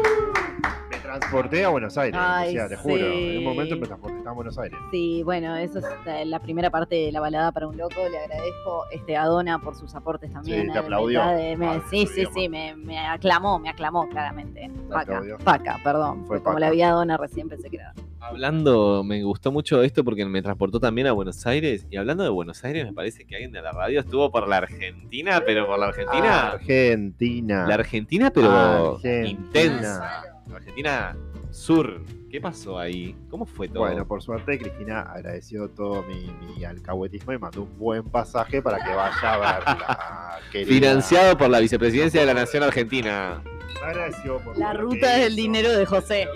transporté 1.20 1.64
a 1.66 1.70
Buenos 1.70 1.97
Aires. 1.97 2.20
Ay, 2.22 2.49
o 2.49 2.51
sea, 2.51 2.68
te 2.70 2.76
juro. 2.76 2.95
En 3.05 3.38
un 3.39 3.43
momento 3.43 3.76
me 3.78 3.86
transporté 3.88 4.28
a 4.28 4.32
Buenos 4.32 4.57
Aires. 4.57 4.78
Sí, 4.91 5.22
bueno, 5.24 5.55
eso 5.55 5.80
es 5.80 5.86
eh, 6.05 6.26
la 6.26 6.39
primera 6.39 6.70
parte 6.70 6.95
de 6.95 7.12
la 7.12 7.20
balada 7.20 7.51
para 7.51 7.68
un 7.68 7.78
loco. 7.78 7.95
Le 8.09 8.18
agradezco 8.18 8.86
este, 8.91 9.16
a 9.18 9.26
Donna 9.26 9.59
por 9.59 9.76
sus 9.76 9.93
aportes 9.95 10.32
también. 10.32 10.68
Sí, 10.68 10.72
te 10.72 10.80
aplaudió. 10.80 11.26
de- 11.28 11.57
me- 11.57 11.68
Ah, 11.68 11.82
sí, 11.89 12.05
sí, 12.07 12.26
sí, 12.34 12.49
me, 12.49 12.76
me 12.76 12.97
aclamó, 12.99 13.59
me 13.59 13.70
aclamó 13.70 14.07
claramente. 14.09 14.70
Paca, 14.89 15.22
paca, 15.43 15.80
perdón. 15.84 16.26
Fue 16.28 16.38
Como 16.41 16.55
paca. 16.55 16.59
la 16.59 16.70
vi 16.72 16.82
a 16.82 16.91
Donna 16.91 17.18
recién 17.18 17.47
pensé 17.49 17.70
que 17.70 17.78
era. 17.78 17.93
Hablando, 18.20 19.03
me 19.03 19.24
gustó 19.24 19.51
mucho 19.51 19.82
esto 19.82 20.03
porque 20.03 20.24
me 20.26 20.41
transportó 20.43 20.80
también 20.80 21.07
a 21.07 21.12
Buenos 21.12 21.45
Aires. 21.47 21.88
Y 21.89 21.97
hablando 21.97 22.24
de 22.24 22.30
Buenos 22.30 22.64
Aires, 22.64 22.86
me 22.86 22.93
parece 22.93 23.26
que 23.26 23.36
alguien 23.36 23.51
de 23.51 23.62
la 23.64 23.72
radio 23.72 23.99
estuvo 23.99 24.32
por 24.32 24.47
la 24.47 24.57
Argentina, 24.57 25.41
pero 25.45 25.66
por 25.66 25.80
la 25.80 25.88
Argentina. 25.88 26.51
Argentina. 26.51 27.66
La 27.68 27.74
Argentina, 27.76 28.32
pero 28.34 28.51
Argentina. 28.51 29.28
intensa. 29.28 30.24
Argentina 30.58 31.16
sur. 31.52 32.02
¿Qué 32.30 32.39
pasó 32.39 32.80
ahí? 32.80 33.16
¿Cómo 33.30 33.45
fue 33.45 33.68
todo? 33.68 33.80
Bueno, 33.80 34.08
por 34.08 34.22
suerte 34.22 34.58
Cristina 34.58 35.02
agradeció 35.02 35.70
todo 35.70 36.02
mi, 36.04 36.32
mi 36.56 36.64
alcahuetismo 36.64 37.34
y 37.34 37.38
mandó 37.39 37.64
un 37.64 37.78
buen 37.78 38.04
pasaje 38.10 38.62
para 38.62 38.78
que 38.84 38.93
vaya 38.93 39.12
a 39.24 40.39
querida. 40.52 40.74
Financiado 40.74 41.38
por 41.38 41.49
la 41.49 41.60
vicepresidencia 41.60 42.22
de 42.22 42.26
la 42.28 42.34
Nación 42.34 42.64
Argentina. 42.64 43.41
Me 43.82 43.88
agradeció 43.88 44.39
por 44.39 44.58
La 44.58 44.74
ruta 44.74 45.12
del 45.18 45.34
hizo. 45.34 45.41
dinero 45.41 45.70
de 45.72 45.86
José. 45.86 46.28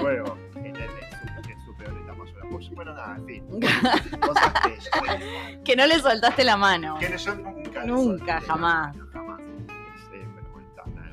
Bueno, 0.00 0.36
en, 0.56 0.66
el- 0.66 0.76
en 0.76 1.44
su, 1.44 1.50
en 1.50 1.60
su 1.64 1.76
peor 1.76 1.96
etapa 1.98 2.24
yo 2.24 2.38
la 2.38 2.44
apoyo. 2.46 2.70
Bueno, 2.74 2.94
nada, 2.94 3.16
en 3.16 3.26
fin. 3.26 3.44
Cosas 4.20 4.52
que, 4.62 5.60
que 5.64 5.76
no 5.76 5.86
le 5.86 5.98
soltaste 5.98 6.44
la 6.44 6.56
mano. 6.56 6.98
que 7.00 7.16
yo 7.18 7.34
nunca. 7.34 7.84
Nunca, 7.84 8.40
jamás. 8.42 8.96
Jamás. 9.12 9.40
Bueno, 9.40 10.68
está, 10.68 10.84
nada, 10.90 11.10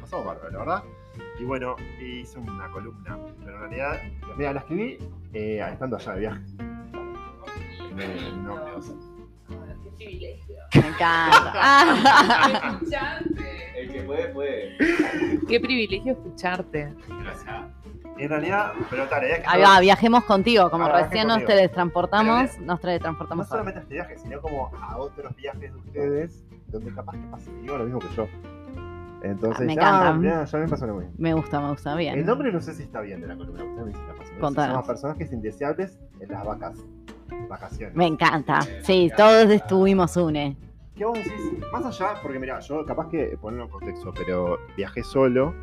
pasamos 0.00 0.26
bárbaro, 0.26 0.50
la 0.50 0.58
verdad. 0.58 0.82
Y 1.38 1.44
bueno, 1.44 1.76
hice 2.00 2.38
una 2.38 2.68
columna. 2.70 3.18
Pero 3.44 3.56
en 3.56 3.60
realidad, 3.70 4.00
mira, 4.36 4.52
la 4.52 4.60
escribí 4.60 4.98
eh, 5.32 5.66
estando 5.72 5.96
allá 5.96 6.12
de 6.14 6.20
viaje. 6.20 6.40
En 7.90 8.00
el- 8.00 8.18
en 8.26 8.34
un 8.40 8.50
ómnibus. 8.50 8.94
Me 9.98 10.88
encanta. 10.88 11.52
Ah. 11.56 12.78
El 13.76 13.90
que 13.92 14.02
puede, 14.02 14.28
puede. 14.28 14.76
Qué 15.48 15.60
privilegio 15.60 16.12
escucharte. 16.12 16.94
En 18.16 18.28
realidad, 18.28 18.72
pero 18.88 19.08
tal, 19.08 19.24
es 19.24 19.40
que 19.40 19.44
Ahí 19.48 19.60
va, 19.62 19.80
viajemos 19.80 20.24
contigo. 20.24 20.70
Como 20.70 20.84
Ah, 20.84 20.88
viaje 20.88 21.04
recién 21.06 21.26
nos 21.26 21.36
conmigo. 21.38 21.48
teletransportamos, 21.48 22.58
nos 22.58 22.66
no 22.66 22.78
teletransportamos 22.78 23.46
ahora. 23.46 23.64
solamente 23.64 23.78
a 23.78 23.82
este 23.82 23.94
viaje, 23.94 24.18
sino 24.18 24.40
como 24.40 24.70
a 24.80 24.96
otros 24.98 25.34
viajes 25.36 25.72
de 25.72 25.78
ustedes, 25.78 26.44
donde 26.68 26.92
capaz 26.94 27.12
que 27.14 27.50
digo 27.62 27.76
lo 27.78 27.84
mismo 27.84 27.98
que 27.98 28.08
yo. 28.16 28.28
Entonces, 29.24 29.62
Ah, 29.62 29.64
me 29.64 29.72
ah, 29.72 29.74
encanta. 29.74 30.12
mirá, 30.14 30.44
ya 30.44 30.58
me 30.58 30.68
pasó 30.68 30.86
lo 30.86 30.94
mismo. 30.96 31.12
Me 31.16 31.32
gusta, 31.34 31.60
me 31.60 31.70
gusta 31.70 31.94
bien. 31.96 32.18
El 32.18 32.26
nombre 32.26 32.52
no 32.52 32.60
sé 32.60 32.74
si 32.74 32.82
está 32.82 33.00
bien 33.00 33.20
de 33.22 33.26
la 33.26 33.36
columna, 33.36 33.64
me 33.64 33.90
la 33.92 34.14
pasión. 34.14 34.54
Se 34.54 34.60
llama 34.68 34.82
Personajes 34.82 35.32
indeseables 35.32 35.98
en 36.20 36.28
las 36.30 36.44
vacas. 36.44 36.78
Vacaciones. 37.48 37.96
Me 37.96 38.06
encanta. 38.06 38.60
Sí, 38.82 39.10
todos 39.16 39.48
estuvimos 39.50 40.16
une. 40.16 40.56
¿Qué 40.94 41.04
vos 41.04 41.14
decís? 41.14 41.32
Más 41.72 41.84
allá, 41.86 42.14
porque 42.22 42.38
mira, 42.38 42.60
yo 42.60 42.84
capaz 42.84 43.08
que 43.08 43.36
ponerlo 43.40 43.64
en 43.64 43.70
contexto, 43.70 44.12
pero 44.14 44.58
viajé 44.76 45.02
solo. 45.02 45.54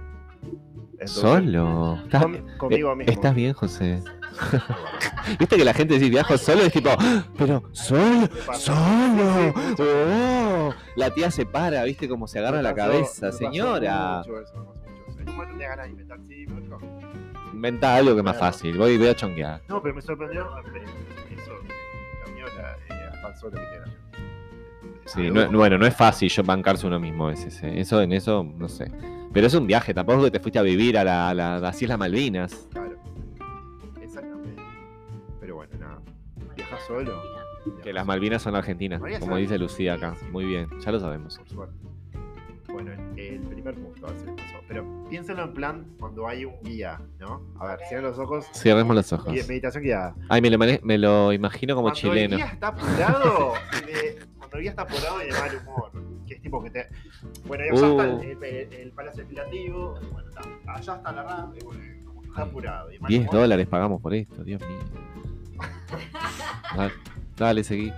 Entonces, 0.94 1.14
Solo. 1.22 1.96
¿Estás, 2.04 2.24
con- 2.24 2.58
conmigo 2.58 2.92
eh, 2.92 2.96
mismo. 2.98 3.12
¿Estás 3.14 3.36
bien, 3.36 3.54
José? 3.54 4.04
Viste 5.40 5.56
que 5.58 5.66
la 5.66 5.74
gente 5.74 5.94
dice 5.96 6.10
viajo 6.10 6.38
solo 6.38 6.62
es 6.64 6.74
tipo, 6.74 6.90
"Ah, 6.98 7.24
pero 7.38 7.64
solo, 7.72 8.28
solo. 8.58 9.54
Oh, 9.80 10.74
la 10.96 11.10
tía 11.12 11.30
se 11.32 11.46
para, 11.46 11.84
viste 11.84 12.08
cómo 12.10 12.28
se 12.28 12.40
agarra 12.40 12.62
la 12.62 12.74
cabeza, 12.74 13.32
señora. 13.32 14.24
Inventa 17.54 17.96
algo 17.96 18.14
que 18.14 18.20
es 18.20 18.24
más 18.26 18.38
fácil. 18.38 18.78
Voy, 18.78 18.98
voy 18.98 19.08
a 19.08 19.16
chonquear. 19.16 19.62
No, 19.68 19.82
pero 19.82 19.94
me 19.96 20.02
sorprendió 20.02 20.42
eso. 20.42 21.52
La 22.26 22.32
miola, 22.34 22.78
eh, 22.90 23.38
solo 23.40 23.52
que 23.52 23.58
tiene. 23.60 23.82
Sí, 25.06 25.30
no- 25.30 25.52
no- 25.52 25.58
bueno, 25.58 25.78
no 25.78 25.86
es 25.86 25.96
fácil 25.96 26.30
yo 26.30 26.44
bancarse 26.44 26.88
uno 26.88 27.00
mismo 27.00 27.28
a 27.28 27.32
veces. 27.32 27.62
eh. 27.64 27.80
Eso, 27.80 28.02
en 28.02 28.14
eso, 28.14 28.44
no 28.58 28.68
sé. 28.70 28.90
Pero 29.34 29.48
es 29.48 29.54
un 29.54 29.68
viaje, 29.68 29.94
tampoco 29.94 30.20
es 30.20 30.26
que 30.26 30.32
te 30.32 30.40
fuiste 30.40 30.60
a 30.60 30.62
vivir 30.62 30.98
a, 30.98 31.04
la, 31.04 31.30
a 31.30 31.34
la- 31.34 31.56
a 31.56 31.60
las 31.60 31.82
Islas 31.82 31.98
Malvinas. 32.00 32.68
Solo. 36.92 37.22
Que 37.84 37.94
las 37.94 38.06
Malvinas 38.06 38.42
son 38.42 38.56
argentinas, 38.56 39.02
como 39.20 39.38
dice 39.38 39.58
Lucía 39.60 39.94
acá. 39.96 40.16
Muy 40.32 40.46
bien, 40.46 40.68
ya 40.80 40.92
lo 40.92 41.00
sabemos. 41.00 41.38
Por 41.38 41.48
suerte. 41.50 41.76
Bueno, 42.72 42.92
el 43.18 43.40
primer 43.42 43.76
punto. 43.76 44.08
Pero 44.68 44.86
piénsenlo 45.10 45.44
en 45.44 45.54
plan 45.54 45.86
cuando 46.00 46.26
hay 46.28 46.46
un 46.46 46.56
guía, 46.64 47.02
¿no? 47.20 47.42
A 47.60 47.68
ver, 47.68 47.80
cierren 47.88 48.06
los 48.10 48.18
ojos. 48.18 48.46
Cerremos 48.54 48.96
los 48.96 49.12
ojos. 49.14 49.32
Guía- 49.34 49.44
meditación 49.48 49.84
guiada. 49.84 50.16
Ay, 50.30 50.42
me 50.42 50.50
lo, 50.50 50.58
mane- 50.58 50.80
me 50.84 50.98
lo 50.98 51.34
imagino 51.34 51.76
como 51.76 51.90
cuando 51.90 52.00
chileno. 52.00 52.36
el 52.36 52.42
guía 52.42 52.52
está 52.54 52.68
apurado, 52.70 53.54
y 53.74 53.86
de- 53.92 54.20
cuando 54.38 54.56
el 54.58 54.62
guía 54.64 54.70
está 54.72 54.82
apurado 54.84 55.22
y 55.22 55.26
de 55.26 55.32
mal 55.34 55.52
humor. 55.68 55.92
Que 56.26 56.34
es 56.36 56.42
tipo 56.42 56.64
que 56.64 56.70
te. 56.72 56.88
Bueno, 57.46 57.64
allá 57.66 57.74
está 57.74 57.88
Uh. 58.16 58.22
el, 58.22 58.44
el- 58.44 58.74
el 58.74 58.92
Palacio 58.94 59.22
Legislativo. 59.24 60.00
y 60.02 60.06
Bueno, 60.14 60.30
está, 60.30 60.42
allá 60.74 60.96
está 60.96 61.12
la 61.12 61.52
y 61.60 61.64
bueno, 61.66 61.82
que 62.22 62.28
está 62.30 62.42
apurado. 62.44 62.90
Y 62.90 62.94
de 62.94 63.00
mal 63.02 63.10
10 63.10 63.22
humor. 63.24 63.34
dólares 63.36 63.68
pagamos 63.68 64.02
por 64.02 64.14
esto, 64.14 64.44
Dios 64.46 64.62
mío. 64.62 64.80
Dale, 66.76 66.94
dale, 67.38 67.64
seguí. 67.64 67.92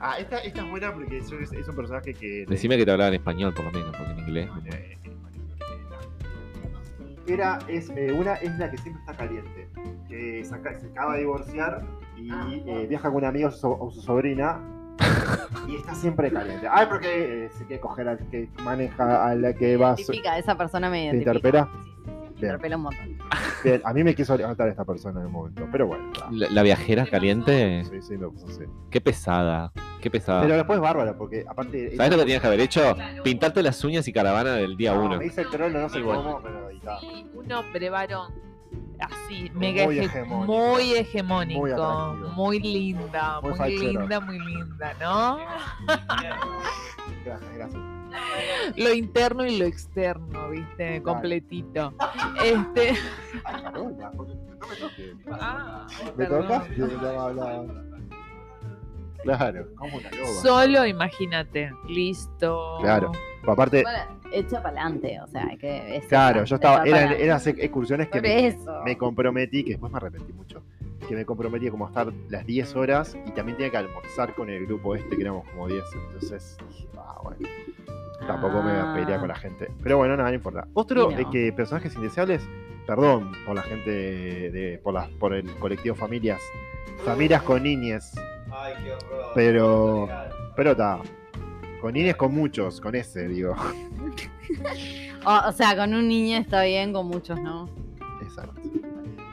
Ah, 0.00 0.16
esta, 0.18 0.38
esta 0.38 0.62
es 0.62 0.70
buena 0.70 0.92
porque 0.92 1.18
es, 1.18 1.30
es- 1.32 1.68
un 1.68 1.76
personaje 1.76 2.14
que. 2.14 2.44
Decime 2.48 2.76
que 2.76 2.84
te 2.84 2.90
hablaba 2.90 3.08
en 3.08 3.14
español, 3.14 3.52
por 3.54 3.64
lo 3.66 3.72
menos, 3.72 3.94
porque 3.96 4.12
en 4.12 4.18
inglés. 4.20 4.48
Era, 7.26 7.58
es, 7.68 7.88
eh, 7.96 8.12
una 8.12 8.34
es 8.34 8.56
la 8.58 8.70
que 8.70 8.76
siempre 8.78 9.00
está 9.00 9.14
caliente, 9.16 9.68
que 10.08 10.44
se 10.44 10.54
acaba 10.54 11.14
de 11.14 11.20
divorciar 11.20 11.82
y 12.18 12.30
eh, 12.30 12.86
viaja 12.86 13.08
con 13.08 13.16
un 13.18 13.24
amigo 13.24 13.48
o 13.48 13.50
su, 13.50 13.66
o 13.70 13.90
su 13.90 14.02
sobrina 14.02 14.60
y 15.66 15.76
está 15.76 15.94
siempre 15.94 16.30
caliente. 16.30 16.66
Ay, 16.70 16.86
porque 16.86 17.46
eh, 17.46 17.50
se 17.56 17.64
quiere 17.64 17.80
coger 17.80 18.08
al 18.08 18.18
que 18.30 18.48
maneja, 18.62 19.26
a 19.26 19.34
la 19.34 19.54
que 19.54 19.76
va. 19.78 19.94
Identifica, 19.96 20.36
esa 20.38 20.56
persona 20.58 20.90
me 20.90 21.10
¿Te 21.12 21.16
interpela? 21.16 21.66
Sí, 22.04 22.10
me 22.10 22.46
interpela 22.48 22.76
un 22.76 22.82
montón. 22.82 23.13
Bien, 23.64 23.80
a 23.84 23.92
mí 23.94 24.04
me 24.04 24.14
quiso 24.14 24.36
levantar 24.36 24.68
esta 24.68 24.84
persona 24.84 25.20
en 25.20 25.26
el 25.26 25.32
momento, 25.32 25.66
pero 25.72 25.86
bueno. 25.86 26.10
La, 26.30 26.48
la 26.50 26.62
viajera 26.62 27.06
caliente, 27.06 27.82
Sí, 27.84 28.02
sí, 28.02 28.18
me 28.18 28.28
puso 28.28 28.46
así. 28.46 28.64
qué 28.90 29.00
pesada. 29.00 29.72
Qué 30.00 30.10
pesada. 30.10 30.42
Pero 30.42 30.54
después 30.56 30.78
bárbara, 30.80 31.16
porque 31.16 31.44
aparte. 31.48 31.96
¿Sabes 31.96 32.12
lo 32.12 32.18
que 32.18 32.22
tenías 32.24 32.40
que 32.42 32.46
haber 32.46 32.60
hecho? 32.60 32.94
Pintarte 33.22 33.62
las 33.62 33.82
uñas 33.84 34.06
y 34.06 34.12
caravana 34.12 34.52
del 34.56 34.76
día 34.76 34.94
No, 34.94 35.04
uno. 35.04 35.16
Me 35.18 35.26
hice 35.26 35.40
el 35.42 35.48
trolo, 35.50 35.80
no 35.80 35.88
sé 35.88 35.98
Igual. 36.00 36.18
cómo, 36.18 36.40
pero 36.42 36.66
ahí 36.68 36.76
está. 36.76 37.00
Sí, 37.00 37.26
un 37.34 37.50
hombre 37.52 37.88
varón. 37.90 38.32
Así, 39.00 39.50
Muy 39.54 39.60
mega 39.72 39.84
hege- 39.86 40.04
hegemónico. 40.04 40.52
muy 40.52 40.92
hegemónico, 40.94 41.60
Muy 41.60 41.70
atractivo. 41.72 42.28
muy 42.30 42.60
linda, 42.60 43.40
Muy 43.40 43.78
linda, 43.78 44.20
muy 44.20 44.38
linda, 44.38 44.94
¿no? 45.00 45.38
Gracias, 47.24 47.54
gracias. 47.56 47.82
Lo 48.76 48.92
interno 48.92 49.44
y 49.46 49.58
lo 49.58 49.64
externo, 49.64 50.50
¿viste? 50.50 51.00
Claro. 51.00 51.02
Completito. 51.02 51.94
Este. 52.42 52.94
Ay, 53.44 53.62
Carola, 53.62 54.12
porque 54.16 54.34
no 54.34 54.68
me 54.68 54.76
toques. 54.76 55.14
ah, 55.32 55.86
¿Me 56.16 56.26
tocas? 56.26 56.64
Claro, 59.22 59.66
como 59.76 59.96
una 59.96 60.10
loba. 60.10 60.42
Solo 60.42 60.86
imagínate, 60.86 61.72
listo. 61.88 62.78
Claro. 62.82 63.12
Aparte, 63.46 63.82
Bueno, 63.82 64.20
echa 64.32 64.62
para 64.62 64.80
adelante, 64.80 65.20
o 65.20 65.26
sea, 65.26 65.48
que 65.58 65.96
es 65.96 66.06
claro, 66.06 66.44
yo 66.44 66.54
estaba, 66.54 66.84
eran, 66.84 67.12
eran 67.12 67.40
excursiones 67.44 68.08
que 68.08 68.20
me 68.84 68.96
comprometí, 68.96 69.64
que 69.64 69.70
después 69.72 69.92
me 69.92 69.98
arrepentí 69.98 70.32
mucho, 70.32 70.62
que 71.06 71.14
me 71.14 71.24
comprometí 71.26 71.68
como 71.68 71.84
a 71.86 71.88
estar 71.88 72.12
las 72.30 72.46
10 72.46 72.76
horas 72.76 73.16
y 73.26 73.30
también 73.32 73.56
tenía 73.56 73.70
que 73.70 73.76
almorzar 73.76 74.34
con 74.34 74.48
el 74.48 74.66
grupo 74.66 74.94
este, 74.94 75.14
que 75.14 75.22
éramos 75.22 75.48
como 75.50 75.68
10. 75.68 75.84
Entonces 75.94 76.56
dije, 76.68 76.88
ah, 76.96 77.20
bueno, 77.22 77.46
tampoco 78.26 78.62
me 78.62 78.72
Ah. 78.72 78.92
pelear 78.94 79.18
con 79.20 79.28
la 79.28 79.34
gente. 79.36 79.70
Pero 79.82 79.96
bueno, 79.98 80.16
nada, 80.16 80.28
no 80.30 80.34
importa. 80.34 80.66
Otro 80.74 81.10
no. 81.10 81.18
es 81.18 81.26
que 81.28 81.52
personajes 81.52 81.94
indeseables, 81.94 82.42
perdón 82.86 83.32
por 83.46 83.54
la 83.54 83.62
gente 83.62 83.90
de, 83.90 84.80
por, 84.82 84.94
las, 84.94 85.08
por 85.10 85.34
el 85.34 85.50
colectivo 85.56 85.94
familias, 85.94 86.40
familias 87.04 87.42
con 87.42 87.62
niñes, 87.62 88.12
Ay, 88.52 88.74
qué 88.84 88.92
horror. 88.92 89.32
Pero- 89.34 90.08
pero 90.56 90.70
está. 90.72 90.98
Con 91.80 91.92
niñes 91.94 92.16
con 92.16 92.32
muchos, 92.34 92.80
con 92.80 92.94
ese, 92.94 93.28
digo. 93.28 93.54
O, 95.26 95.48
o 95.48 95.52
sea, 95.52 95.74
con 95.74 95.94
un 95.94 96.06
niño 96.06 96.36
está 96.36 96.62
bien, 96.64 96.92
con 96.92 97.06
muchos 97.06 97.40
no. 97.40 97.66
Exacto. 98.22 98.60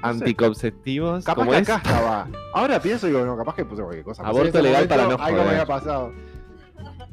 Anticonceptivos. 0.01 1.25
Capaz 1.25 1.41
¿Cómo 1.41 1.51
que 1.51 1.57
es? 1.59 1.69
acá 1.69 1.81
estaba. 1.83 2.27
Ahora 2.53 2.79
pienso 2.81 3.07
y 3.07 3.11
digo, 3.11 3.25
no, 3.25 3.37
capaz 3.37 3.55
que 3.55 3.65
puse 3.65 3.81
cualquier 3.81 4.05
cosa. 4.05 4.23
Aborto 4.23 4.61
legal 4.61 4.87
para 4.87 5.03
no 5.07 5.17
Algo 5.19 5.43
me 5.43 5.49
había 5.49 5.65
pasado. 5.65 6.11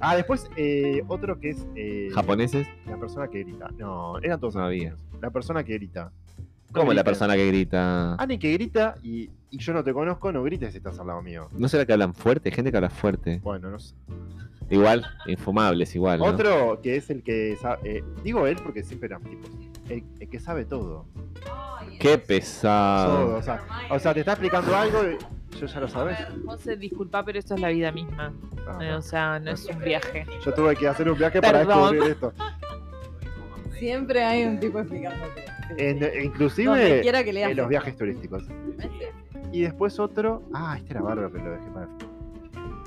Ah, 0.01 0.15
después 0.17 0.49
eh, 0.57 1.03
otro 1.09 1.39
que 1.41 1.51
es 1.51 1.67
eh, 1.75 2.09
¿Japoneses? 2.15 2.67
la 2.87 2.97
persona 2.97 3.29
que 3.29 3.41
grita. 3.43 3.69
No, 3.77 4.19
eran 4.21 4.39
todos 4.41 4.55
No 4.55 4.65
había. 4.65 4.95
La 5.21 5.31
persona 5.31 5.65
que 5.65 5.75
grita. 5.75 6.13
¿Cómo 6.73 6.87
la 6.93 7.03
griten. 7.03 7.05
persona 7.05 7.35
que 7.35 7.47
grita? 7.49 8.15
Alguien 8.15 8.39
que 8.39 8.53
grita 8.53 8.95
y, 9.03 9.31
y 9.51 9.59
yo 9.59 9.73
no 9.73 9.83
te 9.83 9.93
conozco, 9.93 10.31
no 10.31 10.43
grites 10.45 10.71
si 10.73 10.77
estás 10.79 10.99
al 10.99 11.07
lado 11.09 11.23
mío. 11.23 11.49
¿No 11.57 11.67
será 11.69 11.85
que 11.87 11.93
hablan 11.95 12.15
fuerte? 12.15 12.51
Gente 12.51 12.71
que 12.71 12.77
habla 12.77 12.91
fuerte. 12.91 13.41
Bueno, 13.43 13.71
no 13.71 13.79
sé. 13.79 13.95
Igual, 14.71 15.05
infumables, 15.27 15.95
igual. 15.97 16.19
¿no? 16.19 16.27
Otro 16.27 16.81
que 16.83 16.97
es 16.97 17.09
el 17.09 17.23
que 17.23 17.57
sa- 17.61 17.79
eh, 17.85 18.05
digo 18.23 18.47
él 18.47 18.59
porque 18.63 18.85
siempre 18.85 19.07
eran 19.07 19.23
tipos. 19.23 19.51
el, 19.89 20.05
el 20.21 20.29
que 20.29 20.39
sabe 20.39 20.67
todo. 20.67 21.07
Qué 21.99 22.19
Todo, 22.19 22.27
pesado. 22.27 23.37
o 23.37 23.43
sea, 23.43 23.63
o 23.91 23.99
sea, 23.99 24.13
te 24.15 24.21
está 24.21 24.33
explicando 24.33 24.77
algo 24.77 24.99
y 25.05 25.17
yo 25.59 25.67
ya 25.67 25.81
lo 25.81 25.89
sabes. 25.89 26.19
José, 26.45 26.77
disculpa, 26.77 27.25
pero 27.25 27.39
esto 27.39 27.55
es 27.55 27.61
la 27.61 27.69
vida 27.69 27.91
misma. 27.93 28.33
Ah, 28.67 28.79
Eh, 28.83 28.93
o 28.95 29.03
sea, 29.03 29.39
no 29.41 29.51
es 29.53 29.67
un 29.67 29.79
viaje. 29.81 30.27
Yo 30.45 30.53
tuve 30.55 30.77
que 30.77 30.87
hacer 30.89 31.11
un 31.11 31.19
viaje 31.19 31.41
para 31.41 31.61
Perdón. 31.61 31.93
descubrir 31.93 32.13
esto. 32.13 32.33
Siempre 33.79 34.25
hay 34.25 34.45
un 34.45 34.59
tipo 34.59 34.79
explicándote. 34.81 35.45
En- 35.77 36.01
Donde 36.01 36.25
inclusive 36.25 37.01
quiera 37.03 37.23
que 37.23 37.33
leas. 37.33 37.51
en 37.51 37.57
los 37.57 37.69
viajes 37.69 37.97
turísticos. 37.97 38.45
Y 39.53 39.63
después 39.63 39.99
otro. 39.99 40.43
Ah, 40.53 40.75
este 40.77 40.91
era 40.93 41.03
bárbaro, 41.03 41.31
pero 41.31 41.45
lo 41.45 41.51
dejé 41.53 41.71
para. 41.71 41.89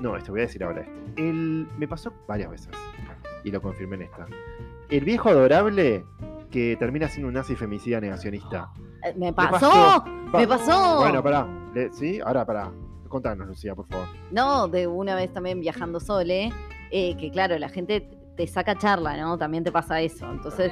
No, 0.02 0.18
este 0.18 0.32
voy 0.32 0.42
a 0.42 0.44
decir 0.44 0.64
ahora. 0.64 0.82
Este. 0.82 1.30
El... 1.30 1.68
Me 1.78 1.88
pasó 1.88 2.14
varias 2.28 2.50
veces. 2.52 2.70
Y 3.44 3.52
lo 3.52 3.62
confirmé 3.62 3.96
en 3.98 4.02
esta. 4.04 4.26
El 4.90 5.06
viejo 5.06 5.30
adorable 5.30 6.04
que 6.52 6.76
termina 6.78 7.08
siendo 7.08 7.30
un 7.30 7.34
nazi 7.34 7.56
femicida 7.56 8.00
negacionista. 8.00 8.70
Eh, 9.04 9.14
Me 9.18 9.34
pasó? 9.34 9.52
pasó, 9.52 10.04
Pa- 10.32 10.38
me 10.40 10.48
pasó. 10.48 10.98
Bueno, 11.00 11.24
pará. 11.24 11.48
Le- 11.74 11.92
¿Sí? 11.94 12.20
Ahora 12.24 12.46
pará. 12.46 12.72
Contanos, 13.08 13.48
Lucía, 13.48 13.74
por 13.76 13.88
favor. 13.88 14.08
No, 14.32 14.68
de 14.68 14.88
una 14.88 15.16
vez 15.16 15.34
también 15.34 15.60
viajando 15.60 16.00
sole, 16.00 16.52
eh, 16.92 17.18
que 17.18 17.30
claro, 17.32 17.58
la 17.58 17.68
gente 17.70 18.08
te 18.38 18.48
saca 18.48 18.78
charla, 18.78 19.18
¿no? 19.18 19.38
También 19.38 19.64
te 19.66 19.72
pasa 19.72 20.00
eso. 20.00 20.30
Entonces, 20.32 20.72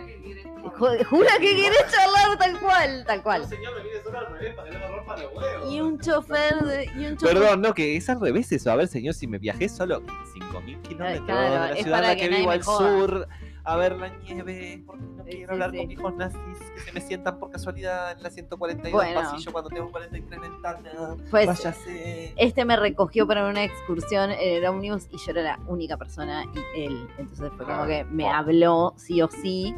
ju- 0.64 1.06
jura 1.06 1.32
que 1.40 1.56
querés 1.56 1.86
charlar 1.92 2.38
tal 2.38 2.58
cual, 2.62 3.04
tal 3.06 3.22
cual. 3.24 3.46
señor, 3.46 3.74
me 3.76 3.84
viene 3.84 4.02
solo 4.04 4.20
al 4.20 4.28
revés 4.34 4.56
para 4.56 4.70
que 4.70 4.78
no 4.78 4.80
me 4.88 4.96
rompan 4.96 5.22
los 5.22 5.34
huevos. 5.36 5.72
Y 5.74 5.82
un 5.82 6.00
chofer 6.00 6.56
de, 6.64 6.86
y 6.98 7.06
un 7.08 7.18
chofer 7.18 7.38
Perdón, 7.38 7.62
no, 7.62 7.74
que 7.74 7.98
es 7.98 8.10
al 8.10 8.22
revés 8.22 8.50
eso. 8.54 8.72
A 8.72 8.76
ver, 8.78 8.88
señor, 8.88 9.14
si 9.16 9.28
me 9.28 9.38
viajé 9.38 9.68
solo 9.68 10.02
5.000 10.34 10.82
kilómetros 10.82 11.26
Claro, 11.26 11.52
de 11.54 11.60
la 11.60 11.72
es 11.72 11.84
ciudad 11.84 12.00
en 12.00 12.04
para 12.04 12.08
la 12.08 12.16
que 12.16 12.30
que 12.30 12.36
vivo 12.38 12.52
al 12.52 12.64
joda. 12.64 12.78
sur 13.00 13.28
a 13.64 13.76
ver 13.78 13.96
la 13.98 14.10
nieve, 14.10 14.82
porque 14.86 15.04
no 15.04 15.24
quiero 15.24 15.48
sí, 15.48 15.52
hablar 15.54 15.72
sí. 15.72 15.78
con 15.78 15.88
viejos 15.88 16.16
nazis 16.16 16.40
que 16.74 16.80
se 16.82 16.92
me 16.94 17.02
sientan 17.02 17.40
por 17.40 17.52
casualidad 17.52 18.12
en 18.14 18.24
la 18.24 18.30
142 18.30 18.92
Bueno. 18.94 19.22
pasillo 19.22 19.52
cuando 19.52 19.70
tengo 19.70 19.92
43 19.92 20.42
ventanas. 20.42 20.94
Pues 21.30 21.48
Váyase. 21.48 22.34
este 22.38 22.66
me 22.66 22.76
recogió 22.78 23.28
para 23.28 23.48
una 23.48 23.64
excursión 23.64 24.32
en 24.32 24.40
el 24.58 24.66
ómnibus 24.66 25.08
y 25.12 25.18
yo 25.18 25.32
era 25.32 25.42
la 25.42 25.60
única 25.68 25.98
persona 25.98 26.46
y 26.76 26.84
él. 26.86 27.08
Entonces 27.18 27.52
fue 27.56 27.66
como 27.66 27.84
Ah, 27.84 27.88
que 27.88 28.04
me 28.06 28.28
habló 28.30 28.94
sí 28.98 29.22
o 29.22 29.30
sí 29.30 29.76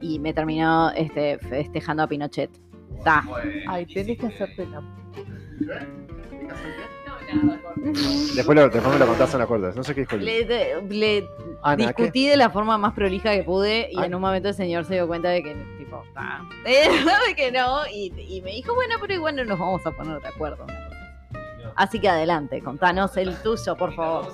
y 0.00 0.18
me 0.18 0.32
terminó 0.32 0.90
este, 0.90 1.38
festejando 1.38 2.02
a 2.02 2.06
Pinochet. 2.06 2.50
Ta. 3.04 3.24
Ay, 3.68 3.84
tenés 3.86 4.18
que 4.18 4.26
hacerte 4.28 4.66
la. 4.66 4.82
Después, 8.34 8.56
lo, 8.56 8.68
después 8.68 8.92
me 8.92 8.98
lo 8.98 9.06
contás 9.06 9.32
en 9.34 9.40
la 9.40 9.46
corta. 9.46 9.72
No 9.74 9.82
sé 9.84 9.94
qué 9.94 10.02
dijo 10.02 10.16
Le, 10.16 10.44
de- 10.44 10.82
le 10.88 11.28
Ana, 11.62 11.92
¿qué? 11.92 12.02
discutí 12.02 12.28
de 12.28 12.36
la 12.36 12.50
forma 12.50 12.76
más 12.78 12.92
prolija 12.94 13.32
que 13.32 13.42
pude 13.42 13.88
y 13.90 13.98
Ah. 13.98 14.06
en 14.06 14.14
un 14.14 14.20
momento 14.20 14.48
el 14.48 14.54
señor 14.54 14.84
se 14.84 14.94
dio 14.94 15.06
cuenta 15.06 15.28
de 15.30 15.42
que, 15.42 15.54
tipo, 15.78 16.02
ta, 16.14 16.42
eh, 16.64 16.88
de 17.28 17.34
que 17.34 17.50
no 17.52 17.86
y, 17.86 18.12
y 18.28 18.40
me 18.42 18.50
dijo, 18.52 18.74
bueno, 18.74 18.96
pero 19.00 19.14
igual 19.14 19.36
no 19.36 19.44
nos 19.44 19.58
vamos 19.58 19.86
a 19.86 19.90
poner 19.92 20.20
de 20.20 20.28
acuerdo. 20.28 20.66
Así 21.76 21.98
que 21.98 22.08
adelante, 22.08 22.60
contanos 22.62 23.16
el 23.16 23.34
tuyo, 23.42 23.76
por 23.76 23.94
favor. 23.94 24.32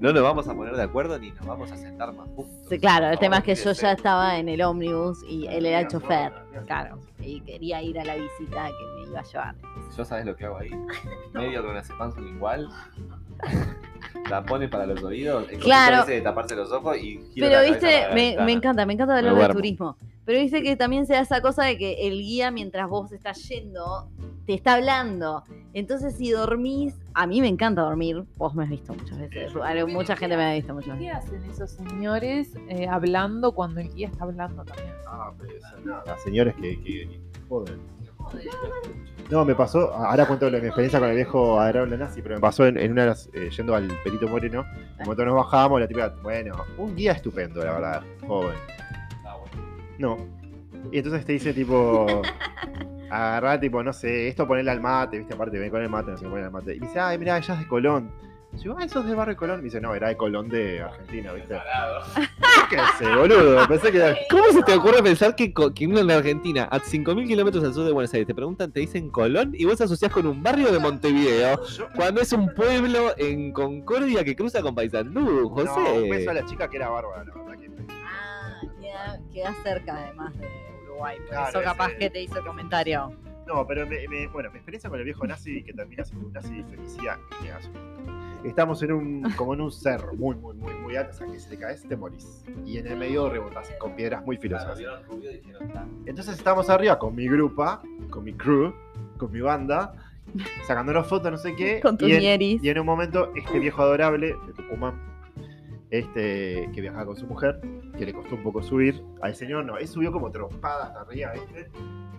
No 0.00 0.12
nos 0.12 0.22
vamos 0.22 0.48
a 0.48 0.54
poner 0.54 0.74
de 0.76 0.82
acuerdo 0.82 1.18
ni 1.18 1.30
nos 1.32 1.46
vamos 1.46 1.70
a 1.72 1.76
sentar 1.76 2.12
más 2.12 2.26
juntos. 2.28 2.54
Sí, 2.68 2.78
claro, 2.78 3.08
el 3.08 3.18
tema 3.18 3.38
es 3.38 3.44
que 3.44 3.54
yo 3.54 3.72
ya 3.72 3.92
estaba 3.92 4.38
en 4.38 4.48
el 4.48 4.62
ómnibus 4.62 5.22
y 5.28 5.46
él 5.46 5.66
era 5.66 5.80
el 5.80 5.88
chofer, 5.88 6.32
claro, 6.66 6.98
y 7.20 7.40
quería 7.40 7.82
ir 7.82 7.98
a 7.98 8.04
la 8.04 8.14
visita 8.14 8.66
que 8.66 9.00
me 9.02 9.08
iba 9.08 9.20
a 9.20 9.24
llevar. 9.24 9.54
Yo 9.96 10.04
sabes 10.04 10.24
lo 10.26 10.34
que 10.36 10.44
hago 10.46 10.58
ahí. 10.58 10.70
Medio 11.32 11.64
con 11.64 11.76
acepanzo 11.76 12.20
igual. 12.20 12.68
La 14.30 14.44
pone 14.44 14.68
para 14.68 14.86
los 14.86 15.02
oídos. 15.02 15.46
El 15.50 15.58
Claro. 15.60 16.04
de 16.04 16.20
taparse 16.20 16.54
los 16.54 16.70
ojos 16.72 16.96
y 16.96 17.18
gira 17.34 17.48
Pero 17.48 17.62
la 17.62 17.62
viste, 17.62 18.02
la 18.08 18.14
me, 18.14 18.36
me 18.44 18.52
encanta, 18.52 18.86
me 18.86 18.92
encanta 18.94 19.18
hablar 19.18 19.34
de 19.36 19.54
turismo. 19.54 19.96
Pero 20.24 20.38
viste 20.38 20.62
que 20.62 20.76
también 20.76 21.06
se 21.06 21.14
da 21.14 21.20
esa 21.20 21.40
cosa 21.40 21.64
de 21.64 21.76
que 21.76 22.06
el 22.06 22.20
guía, 22.20 22.50
mientras 22.50 22.88
vos 22.88 23.10
estás 23.12 23.42
yendo, 23.48 24.08
te 24.46 24.54
está 24.54 24.74
hablando. 24.74 25.44
Entonces, 25.74 26.14
si 26.16 26.30
dormís, 26.30 26.94
a 27.14 27.26
mí 27.26 27.40
me 27.40 27.48
encanta 27.48 27.82
dormir. 27.82 28.24
Vos 28.36 28.54
me 28.54 28.64
has 28.64 28.70
visto 28.70 28.94
muchas 28.94 29.18
veces. 29.18 29.52
Mucha 29.88 30.16
gente 30.16 30.36
me 30.36 30.44
ha 30.44 30.54
visto 30.54 30.74
muchas 30.74 30.98
¿Qué 30.98 31.06
veces. 31.06 31.24
hacen 31.24 31.44
esos 31.44 31.70
señores 31.70 32.54
eh, 32.68 32.86
hablando 32.88 33.52
cuando 33.52 33.80
el 33.80 33.92
guía 33.92 34.08
está 34.08 34.24
hablando 34.24 34.64
también? 34.64 34.92
Ah, 35.06 35.32
pero 35.38 35.52
eso, 35.56 35.80
nada, 35.84 36.18
señores 36.18 36.54
que, 36.56 36.80
que 36.82 37.20
joden. 37.48 37.80
No, 39.30 39.44
me 39.44 39.54
pasó, 39.54 39.92
ahora 39.94 40.26
cuento 40.26 40.50
mi 40.50 40.58
experiencia 40.58 41.00
con 41.00 41.08
el 41.08 41.16
viejo 41.16 41.58
adorable 41.58 41.96
nazi, 41.96 42.22
pero 42.22 42.34
me 42.36 42.40
pasó 42.40 42.66
en, 42.66 42.76
en 42.76 42.92
una 42.92 43.02
de 43.02 43.08
las, 43.08 43.28
eh, 43.32 43.50
yendo 43.50 43.74
al 43.74 43.88
Perito 44.04 44.28
Moreno, 44.28 44.64
en 44.76 45.04
momento 45.04 45.24
nos 45.24 45.34
bajamos, 45.36 45.80
la 45.80 45.88
tipa, 45.88 46.14
bueno, 46.22 46.54
un 46.78 46.94
guía 46.94 47.12
estupendo, 47.12 47.64
la 47.64 47.72
verdad, 47.72 48.02
joven. 48.26 48.54
Ah, 49.24 49.36
bueno. 49.38 49.66
No. 49.98 50.16
Y 50.92 50.98
entonces 50.98 51.24
te 51.24 51.32
dice 51.32 51.54
tipo, 51.54 52.06
agarrá 53.12 53.60
tipo, 53.60 53.82
no 53.82 53.92
sé, 53.92 54.28
esto 54.28 54.46
ponerle 54.46 54.70
al 54.70 54.80
mate, 54.80 55.18
viste, 55.18 55.34
aparte 55.34 55.58
ven 55.58 55.70
con 55.70 55.82
el 55.82 55.88
mate, 55.90 56.12
no 56.12 56.16
sé, 56.16 56.26
poner 56.26 56.46
al 56.46 56.50
mate. 56.50 56.74
Y 56.76 56.80
me 56.80 56.86
dice, 56.86 56.98
ay, 56.98 57.18
mira, 57.18 57.36
ella 57.36 57.54
es 57.54 57.60
de 57.60 57.68
Colón. 57.68 58.10
Y 58.54 58.58
yo, 58.58 58.76
ah, 58.78 58.84
eso 58.84 59.00
es 59.00 59.06
del 59.06 59.16
barrio 59.16 59.34
de 59.34 59.36
Colón. 59.38 59.58
Me 59.58 59.64
dice, 59.64 59.80
no, 59.80 59.94
era 59.94 60.08
de 60.08 60.16
Colón 60.16 60.48
de 60.48 60.80
Argentina, 60.80 61.32
viste. 61.32 61.58
¿Qué 62.70 62.78
sé, 62.98 63.14
boludo? 63.14 63.66
Pensé 63.68 63.90
que 63.92 63.98
era... 63.98 64.16
¿Cómo 64.30 64.44
se 64.50 64.62
te 64.62 64.74
ocurre 64.74 65.02
pensar 65.02 65.34
que, 65.36 65.52
que 65.52 65.84
en 65.84 66.10
Argentina, 66.10 66.68
a 66.70 66.78
5.000 66.78 67.26
kilómetros 67.26 67.64
al 67.64 67.74
sur 67.74 67.84
de 67.84 67.92
Buenos 67.92 68.12
Aires, 68.14 68.26
te 68.26 68.34
preguntan, 68.34 68.72
te 68.72 68.80
dicen 68.80 69.10
Colón 69.10 69.52
y 69.54 69.66
vos 69.66 69.80
asociás 69.80 70.10
con 70.10 70.26
un 70.26 70.42
barrio 70.42 70.72
de 70.72 70.78
Montevideo, 70.78 71.60
cuando 71.94 72.22
es 72.22 72.32
un 72.32 72.52
pueblo 72.54 73.14
en 73.18 73.52
Concordia 73.52 74.24
que 74.24 74.34
cruza 74.34 74.62
con 74.62 74.74
Paysandú, 74.74 75.20
No, 75.20 75.48
un 75.48 75.54
beso 75.54 76.30
a 76.30 76.32
José? 76.32 76.34
la 76.34 76.44
chica 76.46 76.68
que 76.68 76.76
era 76.76 76.88
bárbara, 76.88 77.24
la 77.24 77.34
verdad 77.34 77.58
que... 77.58 77.70
Ah, 77.90 78.60
queda, 78.80 79.20
queda 79.32 79.54
cerca 79.62 79.96
además 79.96 80.38
de 80.38 80.48
Uruguay. 80.92 81.16
Por 81.18 81.28
Claro, 81.28 81.48
eso 81.50 81.62
capaz 81.62 81.88
ese- 81.88 81.98
que 81.98 82.10
te 82.10 82.22
hizo 82.22 82.38
el 82.38 82.44
comentario. 82.44 83.12
No, 83.46 83.66
pero 83.66 83.86
me, 83.86 84.06
me- 84.08 84.28
bueno, 84.28 84.50
mi 84.50 84.56
experiencia 84.58 84.88
con 84.88 84.98
el 85.00 85.04
viejo 85.04 85.26
nazi 85.26 85.62
que 85.64 85.72
termina 85.72 86.04
siendo 86.04 86.26
un 86.26 86.32
nazi 86.32 86.62
femicida. 86.62 87.18
que 87.42 87.50
hace- 87.50 87.70
Estamos 88.44 88.82
en 88.82 88.92
un, 88.92 89.22
como 89.36 89.54
en 89.54 89.60
un 89.60 89.70
cerro 89.70 90.14
muy, 90.14 90.34
muy, 90.34 90.54
muy, 90.56 90.72
muy 90.74 90.96
alto, 90.96 91.12
o 91.12 91.14
sea 91.16 91.26
que 91.28 91.38
si 91.38 91.48
te 91.48 91.56
caes 91.58 91.86
te 91.86 91.96
morís. 91.96 92.44
Y 92.66 92.78
en 92.78 92.88
el 92.88 92.96
medio 92.96 93.28
rebotás 93.30 93.70
con 93.78 93.94
piedras 93.94 94.24
muy 94.24 94.36
filosas. 94.36 94.78
Entonces 96.06 96.36
estamos 96.38 96.68
arriba 96.68 96.98
con 96.98 97.14
mi 97.14 97.28
grupa, 97.28 97.82
con 98.10 98.24
mi 98.24 98.32
crew, 98.32 98.74
con 99.16 99.30
mi 99.30 99.40
banda, 99.40 99.94
sacándonos 100.66 101.06
fotos, 101.06 101.30
no 101.30 101.38
sé 101.38 101.54
qué. 101.54 101.80
Con 101.80 101.96
y, 102.00 102.12
en, 102.14 102.40
y 102.64 102.68
en 102.68 102.78
un 102.80 102.86
momento, 102.86 103.32
este 103.36 103.58
viejo 103.60 103.82
adorable 103.82 104.34
de 104.46 104.52
Tucumán, 104.54 104.94
este, 105.92 106.70
que 106.74 106.80
viajaba 106.80 107.04
con 107.04 107.16
su 107.16 107.26
mujer, 107.26 107.60
que 107.98 108.06
le 108.06 108.14
costó 108.14 108.34
un 108.34 108.42
poco 108.42 108.62
subir, 108.62 109.04
al 109.20 109.34
señor 109.34 109.66
no, 109.66 109.76
él 109.76 109.86
subió 109.86 110.10
como 110.10 110.30
trompada 110.30 110.86
hasta 110.86 111.02
arriba, 111.02 111.32
¿viste? 111.32 111.70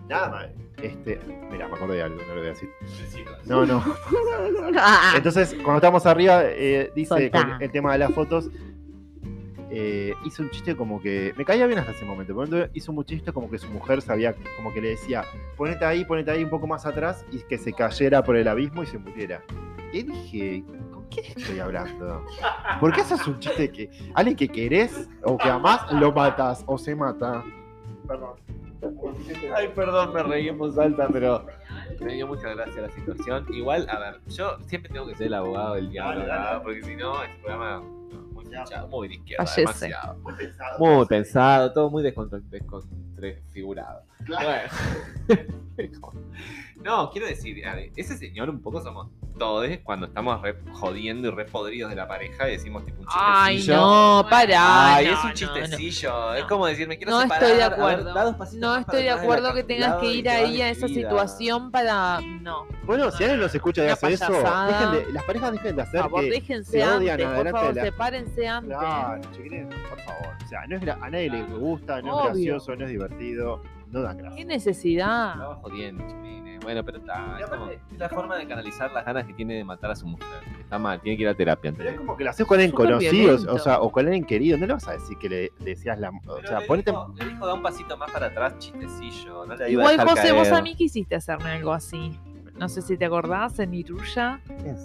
Nada 0.08 0.30
más. 0.30 0.46
Este, 0.80 1.18
mira, 1.50 1.66
me 1.66 1.74
acordé 1.74 1.96
de 1.96 2.02
algo, 2.02 2.16
no 2.28 2.34
lo 2.34 2.40
voy 2.40 2.46
a 2.46 2.50
decir. 2.50 2.68
No, 3.46 3.66
no. 3.66 3.82
Entonces, 5.16 5.54
cuando 5.54 5.76
estamos 5.76 6.06
arriba, 6.06 6.42
eh, 6.44 6.92
dice 6.94 7.30
con 7.30 7.60
el 7.60 7.70
tema 7.72 7.92
de 7.94 7.98
las 7.98 8.12
fotos. 8.12 8.48
eh, 9.70 10.14
hizo 10.24 10.42
un 10.44 10.50
chiste 10.50 10.76
como 10.76 11.00
que. 11.02 11.32
Me 11.36 11.44
caía 11.44 11.66
bien 11.66 11.80
hasta 11.80 11.92
ese 11.92 12.04
momento. 12.04 12.32
Ejemplo, 12.32 12.68
hizo 12.74 12.92
un 12.92 13.04
chiste 13.04 13.32
como 13.32 13.50
que 13.50 13.58
su 13.58 13.68
mujer 13.70 14.02
sabía, 14.02 14.36
como 14.56 14.72
que 14.72 14.80
le 14.82 14.90
decía: 14.90 15.24
ponete 15.56 15.84
ahí, 15.84 16.04
ponete 16.04 16.30
ahí 16.30 16.44
un 16.44 16.50
poco 16.50 16.66
más 16.68 16.86
atrás 16.86 17.24
y 17.32 17.38
que 17.38 17.58
se 17.58 17.72
cayera 17.72 18.22
por 18.22 18.36
el 18.36 18.46
abismo 18.46 18.84
y 18.84 18.86
se 18.86 18.98
muriera. 18.98 19.42
Y 19.92 20.02
dije: 20.02 20.64
¿con 21.14 21.24
quién 21.24 21.38
estoy 21.38 21.58
hablando? 21.60 22.24
¿Por 22.80 22.92
qué 22.92 23.00
haces 23.00 23.26
un 23.26 23.38
chiste 23.38 23.70
que 23.70 23.90
alguien 24.14 24.36
que 24.36 24.48
querés 24.48 25.08
o 25.22 25.36
que 25.36 25.48
amás 25.48 25.90
lo 25.92 26.12
matas 26.12 26.62
o 26.66 26.78
se 26.78 26.94
mata? 26.94 27.44
Perdón. 28.06 28.34
Ay, 29.54 29.68
perdón, 29.74 30.12
me 30.12 30.22
reí 30.22 30.48
en 30.48 30.58
voz 30.58 30.76
alta, 30.78 31.08
pero 31.10 31.46
me 32.00 32.14
dio 32.14 32.26
mucha 32.26 32.50
gracia 32.50 32.82
la 32.82 32.90
situación. 32.90 33.46
Igual, 33.50 33.88
a 33.88 33.98
ver, 33.98 34.20
yo 34.28 34.58
siempre 34.66 34.92
tengo 34.92 35.06
que 35.06 35.14
ser 35.14 35.28
el 35.28 35.34
abogado 35.34 35.76
del 35.76 35.88
diablo, 35.90 36.20
Dale, 36.20 36.30
dale. 36.30 36.42
¿verdad? 36.42 36.62
porque 36.62 36.82
si 36.82 36.96
no, 36.96 37.22
este 37.22 37.36
programa 37.38 37.76
no, 37.78 38.20
muy 38.32 38.44
pinchado, 38.44 38.88
muy 38.88 39.08
de 39.08 39.14
izquierda, 39.14 39.44
demasiado. 39.56 40.16
Muy 40.18 40.34
pensado. 40.34 40.78
Muy 40.78 41.06
pensado, 41.06 41.72
todo 41.72 41.90
muy 41.90 42.02
descontrafigurado. 42.02 44.02
Claro. 44.26 44.68
Bueno. 45.28 45.42
no, 46.84 47.10
quiero 47.10 47.26
decir, 47.26 47.66
a 47.66 47.74
ver, 47.74 47.90
ese 47.96 48.16
señor 48.16 48.48
un 48.50 48.60
poco 48.60 48.80
somos 48.82 49.08
todos 49.38 49.66
cuando 49.82 50.06
estamos 50.06 50.40
re 50.42 50.56
jodiendo 50.74 51.26
y 51.28 51.30
re 51.32 51.44
podridos 51.46 51.90
de 51.90 51.96
la 51.96 52.06
pareja 52.06 52.48
y 52.48 52.52
decimos 52.52 52.84
tipo 52.84 53.00
un 53.00 53.06
Ay, 53.10 53.56
chistecillo. 53.56 53.76
no, 53.80 54.26
pará. 54.30 54.94
Ay, 54.94 55.06
no, 55.06 55.12
es 55.12 55.18
un 55.24 55.28
no, 55.30 55.34
chistecillo. 55.34 56.34
Es 56.34 56.42
No. 56.42 56.48
como 56.48 56.66
decir, 56.66 56.86
me 56.86 56.96
quiero 56.96 57.12
No 57.12 57.20
separar. 57.22 57.42
estoy 57.42 57.58
de 57.58 57.64
ver, 57.68 57.72
acuerdo. 57.72 58.36
No 58.60 58.76
estoy 58.76 59.02
de 59.02 59.10
acuerdo 59.10 59.54
que 59.54 59.64
tengas 59.64 59.96
que 59.96 60.12
ir 60.14 60.28
ahí 60.28 60.62
a 60.62 60.70
esa 60.70 60.86
situación 60.86 61.70
para. 61.72 62.20
No. 62.20 62.66
Bueno, 62.84 63.10
si 63.10 63.24
alguien 63.24 63.40
nos 63.40 63.52
escucha 63.54 63.84
y 63.84 63.88
hace 63.88 64.12
eso, 64.12 64.26
payasada. 64.28 64.66
dejen 64.92 65.06
de- 65.06 65.12
las 65.14 65.24
parejas 65.24 65.52
dejen 65.52 65.68
de 65.68 65.74
Por 65.74 65.82
hacer 65.82 66.00
favor, 66.02 66.20
que 66.20 66.30
déjense 66.30 66.70
se 66.70 66.84
odian 66.86 67.12
antes. 67.20 67.26
Por 67.26 67.34
adelante 67.34 67.50
favor, 67.58 67.74
de 67.74 67.80
la- 67.80 67.86
sepárense 67.86 68.48
antes. 68.48 68.78
Claro, 68.78 69.20
chiquilines, 69.34 69.74
por 69.88 70.00
favor. 70.00 70.28
O 70.44 70.46
sea, 70.48 70.66
no 70.68 70.76
es 70.76 70.82
gra- 70.82 70.98
a 71.00 71.10
nadie 71.10 71.30
le 71.30 71.42
gusta, 71.44 72.02
no 72.02 72.14
Obvio. 72.18 72.20
es 72.20 72.26
gracioso, 72.34 72.76
no 72.76 72.84
es 72.84 72.90
divertido, 72.90 73.62
no 73.90 74.02
dan 74.02 74.16
¿Qué 74.18 74.22
gracia. 74.22 74.44
necesidad? 74.44 75.32
Estaba 75.32 75.56
jodiendo, 75.56 76.04
chiquilines. 76.06 76.53
Bueno, 76.64 76.84
pero 76.84 76.98
está. 76.98 77.38
Es, 77.40 77.46
como- 77.48 77.64
aparte- 77.64 77.80
es 77.92 77.98
la 77.98 78.08
forma 78.08 78.36
de 78.36 78.46
canalizar 78.48 78.90
las 78.92 79.04
ganas 79.04 79.24
que 79.26 79.32
tiene 79.34 79.54
de 79.54 79.64
matar 79.64 79.90
a 79.92 79.96
su 79.96 80.06
mujer. 80.06 80.26
Está 80.60 80.78
mal, 80.78 81.00
tiene 81.00 81.16
que 81.16 81.22
ir 81.22 81.28
a 81.28 81.34
terapia. 81.34 81.72
Pero 81.76 81.90
es 81.90 81.96
como 81.96 82.16
que 82.16 82.24
lo 82.24 82.30
haces 82.30 82.46
con 82.46 82.58
alguien 82.58 82.72
conocido, 82.74 83.52
o 83.52 83.58
sea, 83.58 83.80
o 83.80 83.92
con 83.92 84.06
alguien 84.06 84.24
querido. 84.24 84.58
No 84.58 84.66
le 84.66 84.72
vas 84.72 84.88
a 84.88 84.92
decir 84.92 85.16
que 85.18 85.28
le, 85.28 85.52
decías 85.60 85.98
la. 86.00 86.10
O 86.26 86.40
sea, 86.42 86.60
le 86.60 86.66
ponete. 86.66 86.90
dijo- 86.90 87.14
le 87.16 87.24
dijo, 87.26 87.46
da 87.46 87.54
un 87.54 87.62
pasito 87.62 87.96
más 87.96 88.10
para 88.10 88.26
atrás, 88.26 88.58
chistecillo. 88.58 89.46
No 89.46 89.54
le 89.54 89.70
iba 89.70 89.88
a 89.88 89.92
Igual, 89.94 90.08
José, 90.08 90.32
vos 90.32 90.50
a 90.50 90.60
mí 90.62 90.74
quisiste 90.74 91.14
hacerme 91.14 91.50
algo 91.50 91.72
así. 91.72 92.18
No 92.58 92.68
sé 92.68 92.82
si 92.82 92.96
te 92.96 93.04
acordás, 93.04 93.58
en 93.58 93.74
Iruya. 93.74 94.40
En 94.48 94.76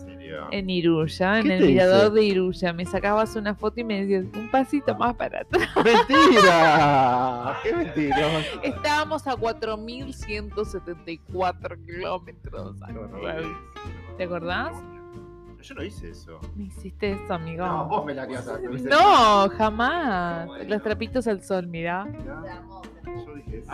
En 0.52 0.70
Iruya, 0.70 1.40
en 1.40 1.48
¿Qué 1.48 1.56
el 1.58 1.66
mirador 1.66 2.12
de 2.12 2.24
Iruya. 2.24 2.74
Me 2.74 2.86
sacabas 2.86 3.36
una 3.36 3.56
foto 3.56 3.80
y 3.80 3.84
me 3.84 4.06
decías 4.06 4.26
un 4.36 4.50
pasito 4.50 4.96
más 4.96 5.16
para 5.16 5.42
atrás. 5.42 5.68
¡Mentira! 5.84 7.58
¡Qué 7.64 7.74
mentira! 7.74 8.40
Estábamos 8.64 9.26
a 9.28 9.36
4.174 9.36 11.86
kilómetros. 11.86 12.76
¿Te 14.18 14.24
acordás? 14.24 14.76
Yo 15.62 15.76
no 15.76 15.84
hice 15.84 16.12
eso. 16.12 16.40
Me 16.56 16.64
hiciste 16.66 17.12
eso, 17.12 17.34
amigo. 17.34 17.66
No, 17.66 17.86
vos 17.88 18.06
me 18.06 18.14
la 18.14 18.24
hacer. 18.24 18.62
No, 18.84 19.50
jamás. 19.58 20.48
Los 20.68 20.82
trapitos 20.82 21.28
al 21.28 21.44
sol, 21.44 21.68
mirá. 21.68 22.08
Yo 23.06 23.36
dije 23.36 23.58
eso. 23.60 23.72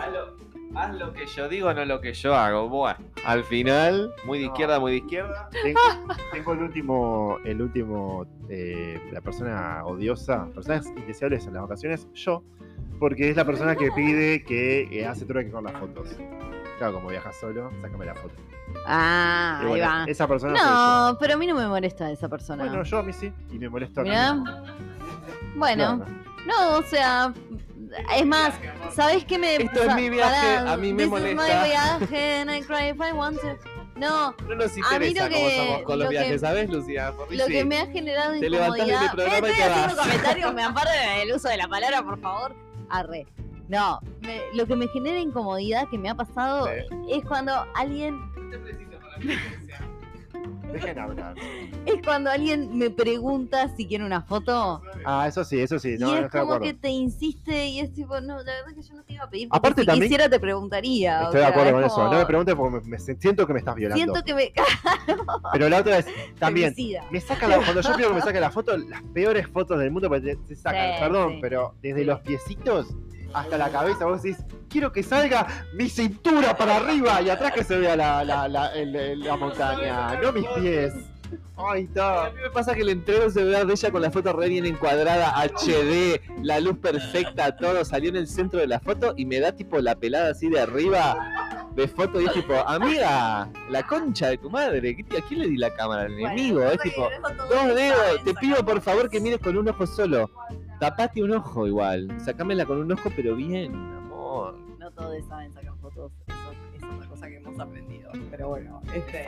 Haz 0.76 0.94
lo, 0.94 1.12
que 1.12 1.26
yo 1.26 1.48
digo, 1.48 1.72
no 1.72 1.84
lo 1.86 2.00
que 2.00 2.12
yo 2.12 2.34
hago. 2.34 2.68
Bueno, 2.68 2.98
al 3.24 3.44
final, 3.44 4.12
muy 4.26 4.38
de 4.40 4.46
No. 4.46 4.52
izquierda, 4.52 4.78
muy 4.78 4.92
de 4.92 4.98
izquierda. 4.98 5.48
Tengo, 5.62 5.80
tengo 6.32 6.52
el 6.52 6.58
último, 6.62 7.38
el 7.44 7.62
último, 7.62 8.26
eh, 8.50 9.00
la 9.10 9.20
persona 9.22 9.82
odiosa, 9.86 10.46
personas 10.54 10.86
indeseables 10.96 11.46
en 11.46 11.54
las 11.54 11.62
vacaciones, 11.62 12.06
yo, 12.14 12.42
porque 13.00 13.30
es 13.30 13.36
la 13.36 13.44
persona 13.46 13.74
que 13.74 13.90
pide 13.92 14.44
que 14.44 14.82
eh, 15.00 15.06
hace 15.06 15.24
truque 15.24 15.50
con 15.50 15.64
las 15.64 15.72
fotos. 15.78 16.08
Claro, 16.78 16.94
como 16.94 17.08
viajas 17.08 17.34
solo, 17.40 17.70
sácame 17.80 18.04
la 18.04 18.14
foto. 18.14 18.34
Ah, 18.86 19.62
ahí 19.64 19.80
va. 19.80 20.04
esa 20.06 20.28
persona 20.28 20.58
soy 20.58 20.66
No, 20.68 21.18
pero 21.18 21.34
a 21.34 21.36
mí 21.38 21.46
no 21.46 21.54
me 21.54 21.66
molesta 21.66 22.10
esa 22.10 22.28
persona. 22.28 22.64
Bueno, 22.66 22.82
yo 22.82 22.98
a 22.98 23.02
mí 23.02 23.12
sí, 23.14 23.32
y 23.50 23.58
me 23.58 23.70
molesta. 23.70 24.02
a 24.02 24.04
mí. 24.34 24.44
Bueno, 25.56 25.96
Claro. 25.96 26.12
no, 26.46 26.76
o 26.78 26.82
sea, 26.82 27.32
es 28.16 28.26
más, 28.26 28.54
¿sabes 28.94 29.24
qué 29.24 29.38
me 29.38 29.56
Esto 29.56 29.82
es 29.84 29.94
mi 29.94 30.10
viaje, 30.10 30.56
a 30.56 30.76
mí 30.76 30.92
me 30.92 31.02
this 31.04 31.10
molesta. 31.10 31.30
Is 31.48 31.62
my 31.62 31.68
viaje 31.68 32.34
and 32.40 32.50
I 32.50 32.60
cry 32.62 32.90
if 32.90 32.96
I 33.00 33.12
want 33.12 33.40
to. 33.40 33.56
No, 33.96 34.34
No 34.46 34.54
nos 34.56 34.72
A 34.72 34.98
mí 34.98 35.06
interesa 35.08 35.28
lo 35.28 35.34
cómo 35.34 35.46
que- 35.48 35.56
somos 35.56 35.82
con 35.84 35.98
los 35.98 36.04
lo 36.06 36.10
que- 36.10 36.18
viajes, 36.18 36.40
¿sabes, 36.42 36.68
Lucía? 36.68 37.12
Porque 37.16 37.36
lo 37.36 37.46
sí. 37.46 37.52
que 37.52 37.64
me 37.64 37.78
ha 37.78 37.86
generado 37.86 38.32
Te 38.38 38.46
incomodidad. 38.46 39.04
este 39.04 39.16
programa 39.16 39.48
y 39.48 39.50
estoy 39.50 39.54
te 39.56 39.62
haciendo 39.70 39.96
vas. 39.96 40.06
comentarios, 40.06 40.54
me 40.54 40.62
amparo 40.64 40.90
el 41.22 41.32
uso 41.32 41.48
de 41.48 41.56
la 41.56 41.66
palabra, 41.68 42.02
por 42.02 42.20
favor. 42.20 42.54
Arre. 42.90 43.26
No, 43.68 43.98
me- 44.20 44.42
lo 44.54 44.66
que 44.66 44.76
me 44.76 44.86
genera 44.88 45.18
incomodidad 45.18 45.88
que 45.90 45.96
me 45.98 46.10
ha 46.10 46.14
pasado 46.14 46.68
es 46.68 47.24
cuando 47.26 47.52
alguien 47.74 48.14
Dejen 50.80 50.98
hablar. 50.98 51.34
es 51.86 51.94
cuando 52.04 52.30
alguien 52.30 52.76
me 52.76 52.90
pregunta 52.90 53.68
si 53.76 53.86
quiere 53.86 54.04
una 54.04 54.22
foto 54.22 54.82
Ah, 55.04 55.26
eso 55.28 55.44
sí, 55.44 55.60
eso 55.60 55.78
sí, 55.78 55.96
no, 55.98 56.08
y 56.08 56.10
no 56.12 56.16
es 56.18 56.24
estoy 56.24 56.40
de 56.40 56.42
como 56.44 56.54
acuerdo. 56.54 56.74
que 56.74 56.80
te 56.80 56.88
insiste 56.90 57.66
y 57.66 57.80
es 57.80 57.92
tipo, 57.92 58.20
no, 58.20 58.36
la 58.38 58.42
verdad 58.44 58.74
que 58.74 58.82
yo 58.82 58.94
no 58.94 59.02
te 59.04 59.12
iba 59.14 59.24
a 59.24 59.30
pedir. 59.30 59.48
porque 59.48 59.58
Aparte 59.58 59.80
si 59.82 59.86
también- 59.86 60.08
quisiera 60.10 60.28
te 60.28 60.40
preguntaría. 60.40 61.20
o 61.20 61.24
Estoy 61.24 61.34
de 61.40 61.40
sea, 61.40 61.48
acuerdo 61.48 61.68
es 61.68 61.74
con 61.74 61.84
eso. 61.84 61.94
como- 61.94 62.12
No 62.12 62.18
me 62.18 62.26
preguntes 62.26 62.54
porque 62.54 62.80
me, 62.80 62.88
me 62.90 62.98
siento 62.98 63.46
que 63.46 63.52
me 63.52 63.58
estás 63.58 63.74
violando. 63.74 63.96
Siento 64.02 64.22
que 64.24 64.34
me 64.34 64.52
Pero 65.52 65.68
la 65.68 65.78
otra 65.80 65.96
vez, 65.96 66.06
también, 66.38 66.74
femicida. 66.74 67.04
me 67.10 67.20
saca 67.20 67.46
la, 67.48 67.56
cuando 67.58 67.80
yo 67.80 67.96
pido 67.96 68.08
que 68.10 68.14
me 68.16 68.20
saque 68.22 68.40
la 68.40 68.50
foto, 68.50 68.76
las 68.76 69.02
peores 69.14 69.46
fotos 69.48 69.78
del 69.78 69.90
mundo, 69.90 70.08
porque 70.08 70.34
te, 70.34 70.36
te 70.36 70.56
sacan, 70.56 70.94
Sí, 70.94 71.00
perdón, 71.00 71.32
sí. 71.34 71.38
pero 71.40 71.74
desde 71.82 72.00
Sí. 72.00 72.04
los 72.06 72.20
piecitos 72.20 72.88
hasta 73.36 73.58
la 73.58 73.70
cabeza, 73.70 74.04
vos 74.06 74.22
decís, 74.22 74.42
quiero 74.68 74.90
que 74.92 75.02
salga 75.02 75.46
mi 75.74 75.88
cintura 75.88 76.56
para 76.56 76.76
arriba 76.76 77.20
y 77.22 77.28
atrás 77.30 77.52
que 77.52 77.64
se 77.64 77.76
vea 77.78 77.94
la, 77.96 78.24
la, 78.24 78.48
la, 78.48 78.68
el- 78.74 78.96
el- 78.96 79.20
la 79.20 79.36
montaña, 79.36 80.18
no 80.20 80.32
mis 80.32 80.46
pies. 80.58 80.94
Ay, 81.58 81.82
A 81.82 81.84
está. 81.84 82.30
mí 82.34 82.40
me 82.42 82.50
pasa 82.50 82.74
que 82.74 82.82
el 82.82 82.90
entrego 82.90 83.28
se 83.30 83.42
ve 83.42 83.64
de 83.64 83.72
ella 83.72 83.90
con 83.90 84.02
la 84.02 84.10
foto 84.10 84.32
re 84.32 84.48
bien 84.48 84.66
encuadrada, 84.66 85.34
HD, 85.42 86.20
la 86.42 86.60
luz 86.60 86.78
perfecta, 86.78 87.56
todo 87.56 87.84
salió 87.84 88.10
en 88.10 88.16
el 88.16 88.26
centro 88.28 88.60
de 88.60 88.66
la 88.66 88.78
foto 88.80 89.14
y 89.16 89.24
me 89.26 89.40
da 89.40 89.52
tipo 89.52 89.78
la 89.80 89.94
pelada 89.96 90.30
así 90.32 90.48
de 90.50 90.60
arriba 90.60 91.16
de 91.74 91.88
foto 91.88 92.20
y 92.20 92.26
es 92.26 92.32
tipo, 92.32 92.54
amiga, 92.66 93.50
la 93.70 93.82
concha 93.86 94.28
de 94.28 94.38
tu 94.38 94.48
madre, 94.50 94.96
¿qué 94.96 95.04
te- 95.04 95.18
¿a 95.18 95.20
quién 95.22 95.40
le 95.40 95.48
di 95.48 95.56
la 95.58 95.74
cámara? 95.74 96.02
Al 96.02 96.12
enemigo, 96.12 96.62
es 96.62 96.78
tipo, 96.80 97.08
dos 97.50 97.74
dedos, 97.74 98.24
te 98.24 98.34
pido 98.34 98.64
por 98.64 98.80
favor 98.80 99.10
que 99.10 99.20
mires 99.20 99.40
con 99.40 99.56
un 99.58 99.68
ojo 99.68 99.86
solo, 99.86 100.30
tapate 100.78 101.22
un 101.22 101.32
ojo 101.32 101.66
igual, 101.66 102.08
sacámela 102.20 102.64
con 102.64 102.78
un 102.78 102.92
ojo 102.92 103.10
pero 103.14 103.34
bien, 103.36 103.74
amor. 103.74 104.54
No 104.78 104.90
todos 104.92 105.14
saben 105.28 105.52
sacar 105.52 105.72
fotos, 105.80 106.12
eso 106.28 106.36
es 106.76 106.82
otra 106.84 107.08
cosa 107.08 107.26
que 107.28 107.36
hemos 107.36 107.58
aprendido. 107.58 108.10
Pero 108.30 108.48
bueno, 108.48 108.80
este. 108.94 109.26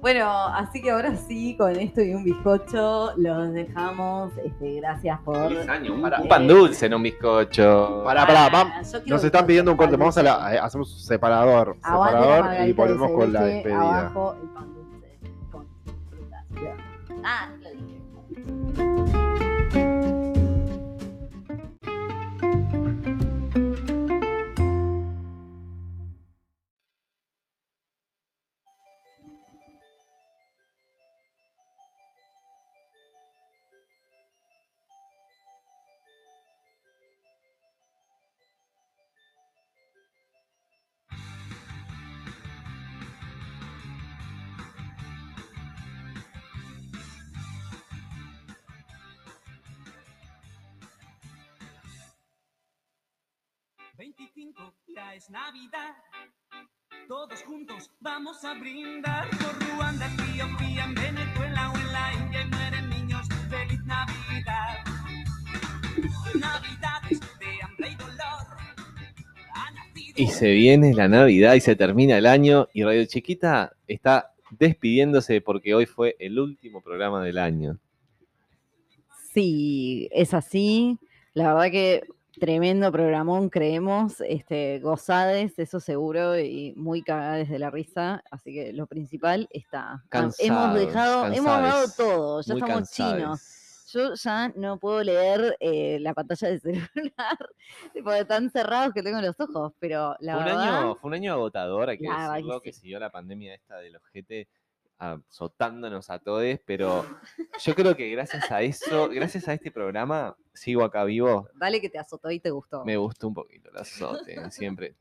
Bueno, 0.00 0.30
así 0.30 0.82
que 0.82 0.90
ahora 0.90 1.16
sí, 1.16 1.56
con 1.56 1.74
esto 1.74 2.00
y 2.02 2.14
un 2.14 2.22
bizcocho, 2.22 3.12
los 3.16 3.52
dejamos. 3.52 4.30
Este, 4.44 4.74
gracias 4.74 5.18
por. 5.22 5.36
años, 5.36 5.96
un 6.22 6.28
pan 6.28 6.46
dulce, 6.46 6.88
no 6.88 6.96
un 6.96 7.02
bizcocho. 7.02 8.02
Pará, 8.04 8.26
pará, 8.26 8.48
vam- 8.50 8.84
yo 8.84 9.02
quiero 9.02 9.16
nos 9.16 9.24
están 9.24 9.46
pidiendo 9.46 9.70
un 9.72 9.76
corte, 9.76 9.96
vamos 9.96 10.16
a 10.18 10.22
la, 10.22 10.54
eh, 10.54 10.58
hacemos 10.58 10.92
un 10.92 10.98
separador, 11.00 11.76
Aguante 11.82 12.18
separador 12.22 12.68
y 12.68 12.72
volvemos 12.72 13.10
con 13.10 13.32
la 13.32 13.42
despedida. 13.44 14.00
Abajo 14.00 14.36
el 14.42 14.48
pan 14.50 14.74
dulce 14.74 15.18
con 15.50 15.66
frutas. 16.10 16.44
Ah, 17.24 17.48
lo 17.60 17.70
dije. 17.70 18.55
Es 55.26 55.30
Navidad. 55.30 55.94
Todos 57.08 57.42
juntos 57.42 57.90
vamos 58.00 58.44
a 58.44 58.54
brindar 58.54 59.28
por 59.30 59.68
Ruanda, 59.68 60.06
Etiopía, 60.06 60.84
en 60.84 60.94
Venezuela 60.94 61.72
o 61.72 61.78
en 61.78 61.92
la 61.92 62.12
India 62.14 62.42
y 62.42 62.48
mueren 62.48 62.90
niños. 62.90 63.26
¡Feliz 63.48 63.84
Navidad! 63.84 64.84
Navidades 66.34 67.20
de 67.20 67.62
hambre 67.62 67.88
y 67.90 67.94
dolor. 67.96 68.46
Ha 69.54 69.70
nacido 69.72 70.14
Y 70.16 70.26
se 70.28 70.50
viene 70.52 70.94
la 70.94 71.08
Navidad 71.08 71.54
y 71.54 71.60
se 71.60 71.76
termina 71.76 72.18
el 72.18 72.26
año 72.26 72.68
y 72.72 72.84
Radio 72.84 73.04
Chiquita 73.06 73.72
está 73.86 74.34
despidiéndose 74.50 75.40
porque 75.40 75.74
hoy 75.74 75.86
fue 75.86 76.16
el 76.18 76.38
último 76.38 76.82
programa 76.82 77.22
del 77.22 77.38
año. 77.38 77.78
Sí, 79.32 80.08
es 80.12 80.34
así. 80.34 80.98
La 81.34 81.52
verdad 81.52 81.70
que 81.70 82.02
tremendo 82.38 82.92
programón, 82.92 83.48
creemos. 83.48 84.20
Este, 84.20 84.80
gozades, 84.80 85.58
eso 85.58 85.80
seguro, 85.80 86.38
y 86.38 86.72
muy 86.76 87.02
cagadas 87.02 87.48
de 87.48 87.58
la 87.58 87.70
risa. 87.70 88.22
Así 88.30 88.52
que 88.52 88.72
lo 88.72 88.86
principal 88.86 89.48
está. 89.50 90.04
hemos 90.10 90.36
Cansados, 90.36 90.74
dejado, 90.74 91.26
hemos 91.26 91.44
dado 91.44 91.86
todo, 91.96 92.40
ya 92.42 92.54
estamos 92.54 92.90
chinos. 92.90 93.62
Yo 93.92 94.14
ya 94.14 94.48
no 94.56 94.78
puedo 94.78 95.02
leer 95.02 95.56
eh, 95.60 95.98
la 96.00 96.12
pantalla 96.12 96.48
del 96.48 96.60
celular, 96.60 97.38
tipo 97.92 98.10
de 98.10 98.24
tan 98.24 98.50
cerrados 98.50 98.92
que 98.92 99.02
tengo 99.02 99.20
los 99.20 99.38
ojos, 99.38 99.72
pero 99.78 100.16
la 100.18 100.34
fue, 100.34 100.40
un 100.40 100.46
verdad, 100.46 100.78
año, 100.78 100.94
fue 100.96 101.08
un 101.08 101.14
año 101.14 101.32
agotador, 101.32 101.88
hay 101.90 101.98
que 101.98 102.08
decirlo, 102.08 102.60
que 102.60 102.72
siguió 102.72 102.98
la 102.98 103.10
pandemia 103.10 103.54
esta 103.54 103.76
del 103.76 103.96
ojete 103.96 104.48
azotándonos 104.98 106.10
a 106.10 106.18
todos, 106.18 106.58
pero 106.64 107.04
yo 107.64 107.74
creo 107.74 107.96
que 107.96 108.10
gracias 108.10 108.50
a 108.50 108.62
eso, 108.62 109.08
gracias 109.08 109.48
a 109.48 109.54
este 109.54 109.70
programa, 109.70 110.36
sigo 110.54 110.84
acá 110.84 111.04
vivo, 111.04 111.48
dale 111.54 111.80
que 111.80 111.90
te 111.90 111.98
azotó 111.98 112.30
y 112.30 112.40
te 112.40 112.50
gustó. 112.50 112.84
me 112.84 112.96
gustó 112.96 113.28
un 113.28 113.34
poquito 113.34 113.70
el 113.70 113.76
azote, 113.76 114.36
siempre. 114.50 114.94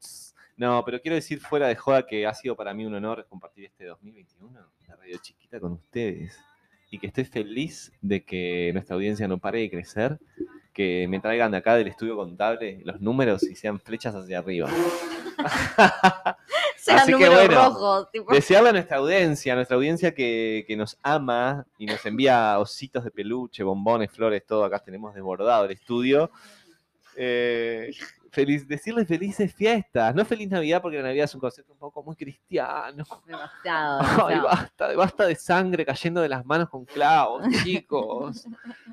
No, 0.58 0.84
pero 0.86 1.02
quiero 1.02 1.16
decir 1.16 1.40
fuera 1.40 1.68
de 1.68 1.76
joda 1.76 2.06
que 2.08 2.26
ha 2.26 2.34
sido 2.34 2.56
para 2.56 2.74
mí 2.74 2.86
un 2.86 2.96
honor 2.96 3.26
compartir 3.28 3.66
este 3.66 3.86
2021, 3.86 4.58
la 4.88 4.96
radio 4.96 5.18
chiquita 5.22 5.60
con 5.60 5.74
ustedes. 5.74 6.40
Y 6.90 7.00
que 7.00 7.08
estoy 7.08 7.26
feliz 7.26 7.92
de 8.02 8.24
que 8.24 8.72
nuestra 8.72 8.96
audiencia 8.96 9.28
no 9.28 9.38
pare 9.38 9.60
de 9.60 9.70
crecer, 9.70 10.18
que 10.72 11.08
me 11.10 11.20
traigan 11.20 11.52
de 11.52 11.58
acá 11.58 11.76
del 11.76 11.88
estudio 11.88 12.16
contable 12.16 12.80
los 12.86 13.02
números 13.02 13.44
y 13.44 13.56
sean 13.56 13.80
flechas 13.82 14.16
hacia 14.16 14.40
arriba. 14.40 14.70
Sean 16.96 17.00
así 17.00 17.16
que 17.16 17.30
bueno, 17.30 17.56
rojos, 17.56 18.12
tipo, 18.12 18.32
Desearle 18.32 18.70
a 18.70 18.74
nuestra 18.74 18.98
audiencia, 18.98 19.54
a 19.54 19.56
nuestra 19.56 19.76
audiencia 19.76 20.14
que, 20.14 20.66
que 20.68 20.78
nos 20.78 21.00
ama 21.02 21.66
y 21.80 21.88
nos 21.88 22.06
envía 22.06 22.60
ositos 22.60 23.04
de 23.04 23.10
peluche, 23.10 23.64
bombones, 23.64 24.12
flores, 24.12 24.46
todo. 24.46 24.64
Acá 24.64 24.78
tenemos 24.78 25.16
desbordado 25.16 25.66
el 25.66 25.72
estudio. 25.72 26.30
Eh, 27.16 27.92
feliz, 28.36 28.68
decirle 28.68 29.06
felices 29.06 29.54
fiestas. 29.54 30.14
No 30.14 30.24
feliz 30.26 30.50
Navidad 30.50 30.82
porque 30.82 30.98
la 30.98 31.04
Navidad 31.04 31.24
es 31.26 31.34
un 31.34 31.42
concepto 31.42 31.74
un 31.74 31.80
poco 31.80 32.04
muy 32.04 32.16
cristiano. 32.16 33.04
Demasiado. 33.26 34.02
Ay, 34.28 34.40
basta, 34.40 34.96
basta 34.96 35.26
de 35.26 35.36
sangre 35.36 35.86
cayendo 35.86 36.22
de 36.22 36.30
las 36.30 36.46
manos 36.46 36.70
con 36.70 36.86
clavos, 36.86 37.44
chicos. 37.64 38.46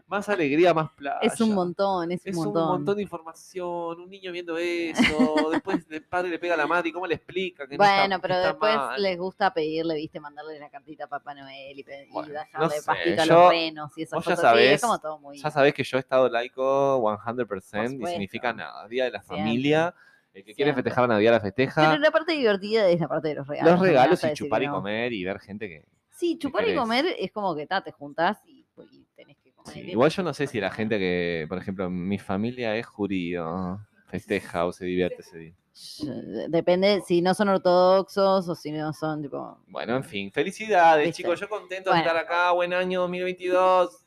Más 0.06 0.28
alegría, 0.28 0.72
más 0.72 0.90
playa. 0.92 1.18
Es 1.22 1.40
un 1.40 1.52
montón, 1.54 2.12
es, 2.12 2.24
Es 2.24 2.34
un 2.36 2.40
un 2.40 2.44
montón. 2.46 2.68
montón 2.68 2.96
de 2.96 3.02
información, 3.02 4.00
un 4.00 4.08
niño 4.08 4.30
viendo 4.32 4.56
eso, 4.58 5.48
después 5.52 5.84
el 5.90 6.04
padre 6.04 6.30
le 6.30 6.38
pega 6.38 6.54
a 6.54 6.56
la 6.56 6.66
madre 6.66 6.90
y 6.90 6.92
cómo 6.92 7.06
le 7.06 7.14
explica 7.16 7.66
que 7.66 7.76
no 7.76 7.84
está- 7.84 7.96
Bueno, 8.00 8.20
pero 8.20 8.34
está 8.34 8.48
después 8.48 8.76
mal. 8.76 9.02
les 9.02 9.18
gusta 9.18 9.52
pedirle, 9.52 9.94
viste, 9.96 10.20
mandarle 10.20 10.58
la 10.60 10.70
cartita 10.70 11.04
a 11.04 11.08
Papá 11.08 11.34
Noel 11.34 11.78
y, 11.78 11.82
pe- 11.82 12.06
y 12.08 12.12
Bueno, 12.12 12.28
dejarle 12.32 12.58
no 12.66 12.70
sé, 12.70 12.82
pastito 12.84 13.22
a 13.22 13.26
los 13.26 13.50
renos 13.50 13.98
y 13.98 14.02
esas 14.02 14.18
ya 14.24 14.24
cosas 14.24 14.38
así. 14.38 14.46
sabés- 14.46 14.72
Es 14.74 14.80
como 14.80 14.98
todo 15.00 15.18
muy. 15.18 15.38
Ya 15.38 15.50
sabés 15.50 15.74
que 15.74 15.82
yo 15.84 15.96
he 15.96 16.00
estado 16.00 16.28
laico 16.28 17.00
100% 17.02 18.02
y 18.02 18.06
significa 18.06 18.52
nada. 18.52 18.86
Día 18.88 19.04
de 19.04 19.10
la 19.12 19.18
Siempre. 19.22 19.31
Familia, 19.36 19.94
el 20.34 20.44
que 20.44 20.54
quiere 20.54 20.72
festejar 20.74 21.02
la 21.08 21.14
Navidad 21.14 21.32
la 21.32 21.40
festeja. 21.40 21.90
Pero 21.90 22.00
la 22.02 22.10
parte 22.10 22.32
divertida 22.32 22.88
es 22.88 23.00
la 23.00 23.08
parte 23.08 23.28
de 23.28 23.34
los 23.36 23.46
regalos. 23.46 23.72
Los 23.72 23.80
regalos 23.80 24.24
y 24.24 24.32
chupar 24.32 24.62
y 24.62 24.66
no. 24.66 24.74
comer 24.74 25.12
y 25.12 25.24
ver 25.24 25.38
gente 25.40 25.68
que... 25.68 25.84
Sí, 26.10 26.38
chupar 26.38 26.68
y 26.68 26.74
comer 26.74 27.06
es 27.18 27.32
como 27.32 27.54
que 27.54 27.66
ta, 27.66 27.82
te 27.82 27.90
juntás 27.92 28.38
y, 28.46 28.64
y 28.90 29.06
tenés 29.16 29.36
que 29.38 29.52
comer. 29.52 29.74
Sí, 29.74 29.80
igual 29.90 30.10
yo 30.10 30.22
no 30.22 30.32
sé 30.32 30.46
si 30.46 30.60
la 30.60 30.70
gente 30.70 30.98
que, 30.98 31.46
por 31.48 31.58
ejemplo, 31.58 31.90
mi 31.90 32.18
familia 32.18 32.76
es 32.76 32.86
judío, 32.86 33.80
festeja 34.06 34.64
o 34.66 34.72
se 34.72 34.84
divierte 34.84 35.22
ese 35.22 35.38
día. 35.38 35.54
Depende 36.48 37.02
si 37.06 37.22
no 37.22 37.32
son 37.34 37.48
ortodoxos 37.48 38.46
o 38.48 38.54
si 38.54 38.70
no 38.72 38.92
son 38.92 39.22
tipo. 39.22 39.58
Bueno, 39.68 39.96
en 39.96 40.04
fin, 40.04 40.30
felicidades, 40.30 41.06
Viste. 41.06 41.22
chicos. 41.22 41.40
Yo 41.40 41.48
contento 41.48 41.90
Bueno. 41.90 42.04
de 42.04 42.08
estar 42.08 42.22
acá. 42.24 42.52
Buen 42.52 42.74
año 42.74 43.00
2022. 43.00 44.04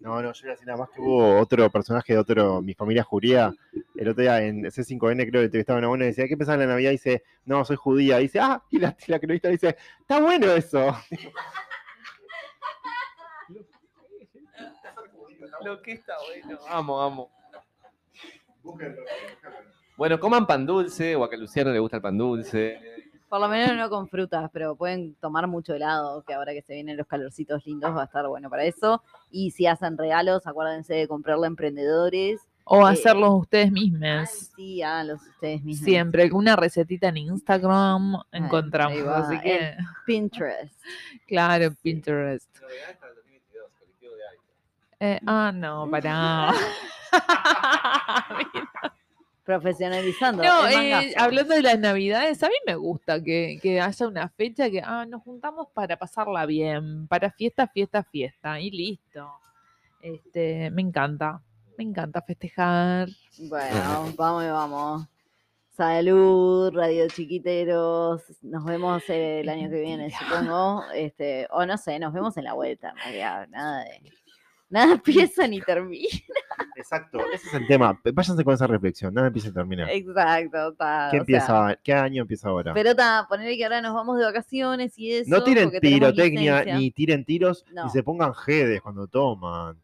No, 0.00 0.22
no, 0.22 0.32
yo 0.32 0.40
iba 0.44 0.52
a 0.52 0.54
decir 0.54 0.66
nada 0.66 0.78
más 0.78 0.90
que 0.90 1.00
hubo 1.00 1.38
otro 1.38 1.70
personaje 1.70 2.14
de 2.14 2.18
otro, 2.18 2.62
mi 2.62 2.72
familia 2.72 3.02
judía. 3.02 3.52
El 3.94 4.08
otro 4.08 4.22
día 4.22 4.42
en 4.42 4.64
C5N 4.64 5.28
creo 5.28 5.42
que 5.42 5.44
entrevistaba 5.44 5.78
a 5.78 5.80
una 5.80 5.88
buena 5.88 6.04
y 6.04 6.08
decía, 6.08 6.26
¿qué 6.26 6.38
pensaba 6.38 6.54
en 6.54 6.60
la 6.60 6.74
Navidad? 6.74 6.90
Y 6.90 6.94
dice, 6.94 7.22
no, 7.44 7.64
soy 7.66 7.76
judía. 7.76 8.18
Y 8.18 8.24
dice, 8.24 8.40
ah, 8.40 8.62
y 8.70 8.78
la, 8.78 8.96
la 9.06 9.18
periodista 9.18 9.50
dice, 9.50 9.76
está 10.00 10.20
bueno 10.20 10.46
eso. 10.52 10.96
Lo 15.64 15.82
que 15.82 15.92
está 15.92 16.14
bueno. 16.26 16.58
Amo, 16.68 17.02
amo. 17.02 17.30
Bueno, 19.98 20.18
coman 20.18 20.46
pan 20.46 20.64
dulce, 20.64 21.14
o 21.14 21.24
a 21.24 21.28
que 21.28 21.36
a 21.36 21.38
Luciano 21.38 21.70
le 21.70 21.78
gusta 21.78 21.96
el 21.96 22.02
pan 22.02 22.16
dulce. 22.16 22.78
Por 23.30 23.40
lo 23.40 23.48
menos 23.48 23.76
no 23.76 23.88
con 23.88 24.08
frutas, 24.08 24.50
pero 24.52 24.74
pueden 24.74 25.14
tomar 25.14 25.46
mucho 25.46 25.72
helado, 25.72 26.22
que 26.24 26.34
ahora 26.34 26.52
que 26.52 26.62
se 26.62 26.74
vienen 26.74 26.96
los 26.96 27.06
calorcitos 27.06 27.64
lindos 27.64 27.96
va 27.96 28.02
a 28.02 28.04
estar 28.06 28.26
bueno 28.26 28.50
para 28.50 28.64
eso. 28.64 29.04
Y 29.30 29.52
si 29.52 29.68
hacen 29.68 29.96
regalos, 29.96 30.48
acuérdense 30.48 30.94
de 30.94 31.06
comprarle 31.06 31.46
a 31.46 31.48
emprendededores. 31.48 32.40
O 32.64 32.86
Eh, 32.88 32.92
hacerlos 32.92 33.30
ustedes 33.42 33.66
Ay, 33.66 33.70
mismos. 33.70 34.28
sí, 34.56 34.82
háganlos 34.82 35.22
ustedes 35.22 35.62
mismos. 35.62 35.84
Siempre, 35.84 36.24
alguna 36.24 36.56
recetita 36.56 37.06
en 37.06 37.18
Instagram 37.18 38.20
encontramos. 38.32 38.98
Así 39.06 39.38
que, 39.40 39.76
Pinterest. 40.04 40.74
claro, 41.28 41.72
Pinterest. 41.82 42.48
Eh, 44.98 45.20
ah, 45.24 45.52
no, 45.54 45.88
pará. 45.88 46.52
Profesionalizando. 49.50 50.44
No, 50.44 50.68
eh, 50.68 51.12
hablando 51.16 51.54
de 51.56 51.62
las 51.62 51.76
navidades, 51.76 52.40
a 52.44 52.46
mí 52.46 52.54
me 52.64 52.76
gusta 52.76 53.20
que, 53.20 53.58
que 53.60 53.80
haya 53.80 54.06
una 54.06 54.28
fecha 54.28 54.70
que 54.70 54.80
ah, 54.80 55.04
nos 55.06 55.22
juntamos 55.22 55.66
para 55.74 55.96
pasarla 55.96 56.46
bien, 56.46 57.08
para 57.08 57.32
fiesta, 57.32 57.66
fiesta, 57.66 58.04
fiesta, 58.04 58.60
y 58.60 58.70
listo. 58.70 59.28
Este, 60.00 60.70
me 60.70 60.82
encanta, 60.82 61.42
me 61.76 61.82
encanta 61.82 62.22
festejar. 62.22 63.08
Bueno, 63.38 64.12
vamos 64.16 64.44
y 64.44 64.48
vamos. 64.50 65.08
Salud, 65.70 66.72
Radio 66.72 67.08
Chiquiteros. 67.08 68.22
Nos 68.42 68.64
vemos 68.64 69.02
el 69.08 69.48
año 69.48 69.68
que 69.68 69.80
viene, 69.80 70.10
supongo. 70.10 70.84
Este, 70.94 71.48
o 71.50 71.66
no 71.66 71.76
sé, 71.76 71.98
nos 71.98 72.12
vemos 72.12 72.36
en 72.36 72.44
la 72.44 72.52
vuelta, 72.52 72.94
realidad. 73.02 73.48
Nada 73.48 73.82
de. 73.82 74.00
Nada 74.70 74.92
empieza 74.94 75.46
ni 75.48 75.60
termina. 75.60 76.08
Exacto, 76.76 77.18
ese 77.32 77.48
es 77.48 77.54
el 77.54 77.66
tema. 77.66 77.98
Váyanse 78.14 78.44
con 78.44 78.54
esa 78.54 78.66
reflexión, 78.66 79.12
nada 79.12 79.26
empieza 79.26 79.48
a 79.48 79.52
terminar. 79.52 79.90
Exacto, 79.90 80.72
ta, 80.74 81.08
¿Qué 81.10 81.16
sea, 81.16 81.20
empieza? 81.20 81.76
¿Qué 81.82 81.92
año 81.92 82.22
empieza 82.22 82.48
ahora? 82.48 82.72
pero 82.72 82.94
ta, 82.94 83.26
ponerle 83.28 83.56
que 83.56 83.64
ahora 83.64 83.82
nos 83.82 83.92
vamos 83.94 84.18
de 84.18 84.24
vacaciones 84.24 84.96
y 84.98 85.12
eso. 85.12 85.28
no 85.30 85.42
tiren 85.44 85.70
pirotecnia 85.80 86.64
ni 86.64 86.90
tiren 86.92 87.24
tiros 87.24 87.64
No. 87.72 87.86
y 87.86 87.90
se 87.90 88.02
pongan 88.02 88.32
jedes 88.34 88.80
cuando 88.80 89.06
toman. 89.08 89.76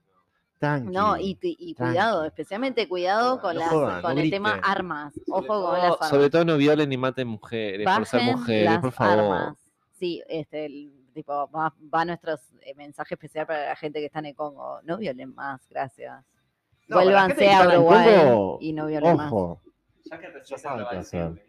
Tranqui. 0.58 0.90
No, 0.90 1.18
y, 1.18 1.34
cuidado, 1.74 2.24
especialmente 2.24 2.88
cuidado 2.88 3.40
con, 3.42 3.54
No 3.54 3.60
las, 3.60 3.68
jodan, 3.68 4.00
con 4.02 4.14
no 4.14 4.20
el 4.22 4.30
tema 4.30 4.58
armas. 4.62 5.12
Ojo 5.28 5.46
con 5.46 5.74
las 5.74 5.92
armas. 5.92 6.08
Sobre 6.08 6.30
todo 6.30 6.44
no 6.46 6.56
violen 6.56 6.88
ni 6.88 6.96
maten 6.96 7.28
mujeres 7.28 7.86
por 7.86 8.06
ser 8.06 8.22
mujeres, 8.22 8.78
por 8.78 8.92
favor. 8.92 9.34
armas. 9.34 9.58
Sí, 9.98 10.22
este, 10.28 10.64
el- 10.66 10.92
tipo, 11.16 11.51
va, 11.51 11.74
va 11.93 12.05
nuestro 12.05 12.34
eh, 12.60 12.74
mensaje 12.74 13.14
especial 13.14 13.47
para 13.47 13.68
la 13.68 13.76
gente 13.76 14.01
que 14.01 14.06
está 14.06 14.18
en 14.18 14.26
el 14.26 14.34
Congo. 14.34 14.80
No 14.82 14.98
violen 14.98 15.34
más, 15.34 15.66
gracias. 15.68 16.22
No, 16.88 16.98
Vuélvanse 16.98 17.51
a 17.51 17.66
Uruguay 17.66 18.20
Congo, 18.20 18.59
y 18.60 18.74
no 18.74 18.86
violen 18.86 19.16
más. 19.16 19.32
Ya 20.05 20.18
que 20.18 20.28
Ya 20.44 20.59
saben 20.59 20.86
qué 20.90 20.97
hacer. 20.98 21.43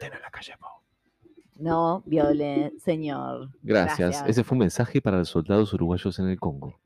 La 0.00 0.30
calle 0.30 0.54
Pau. 0.60 0.82
No 1.56 2.02
violen, 2.06 2.78
señor. 2.78 3.48
Gracias. 3.62 3.98
Gracias. 3.98 4.28
Ese 4.28 4.44
fue 4.44 4.56
un 4.56 4.60
mensaje 4.60 5.00
para 5.00 5.16
los 5.18 5.30
soldados 5.30 5.72
uruguayos 5.72 6.18
en 6.18 6.28
el 6.28 6.38
Congo. 6.38 6.78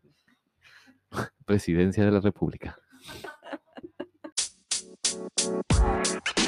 Presidencia 1.45 2.05
de 2.05 2.13
la 2.13 2.21
República. 2.21 2.79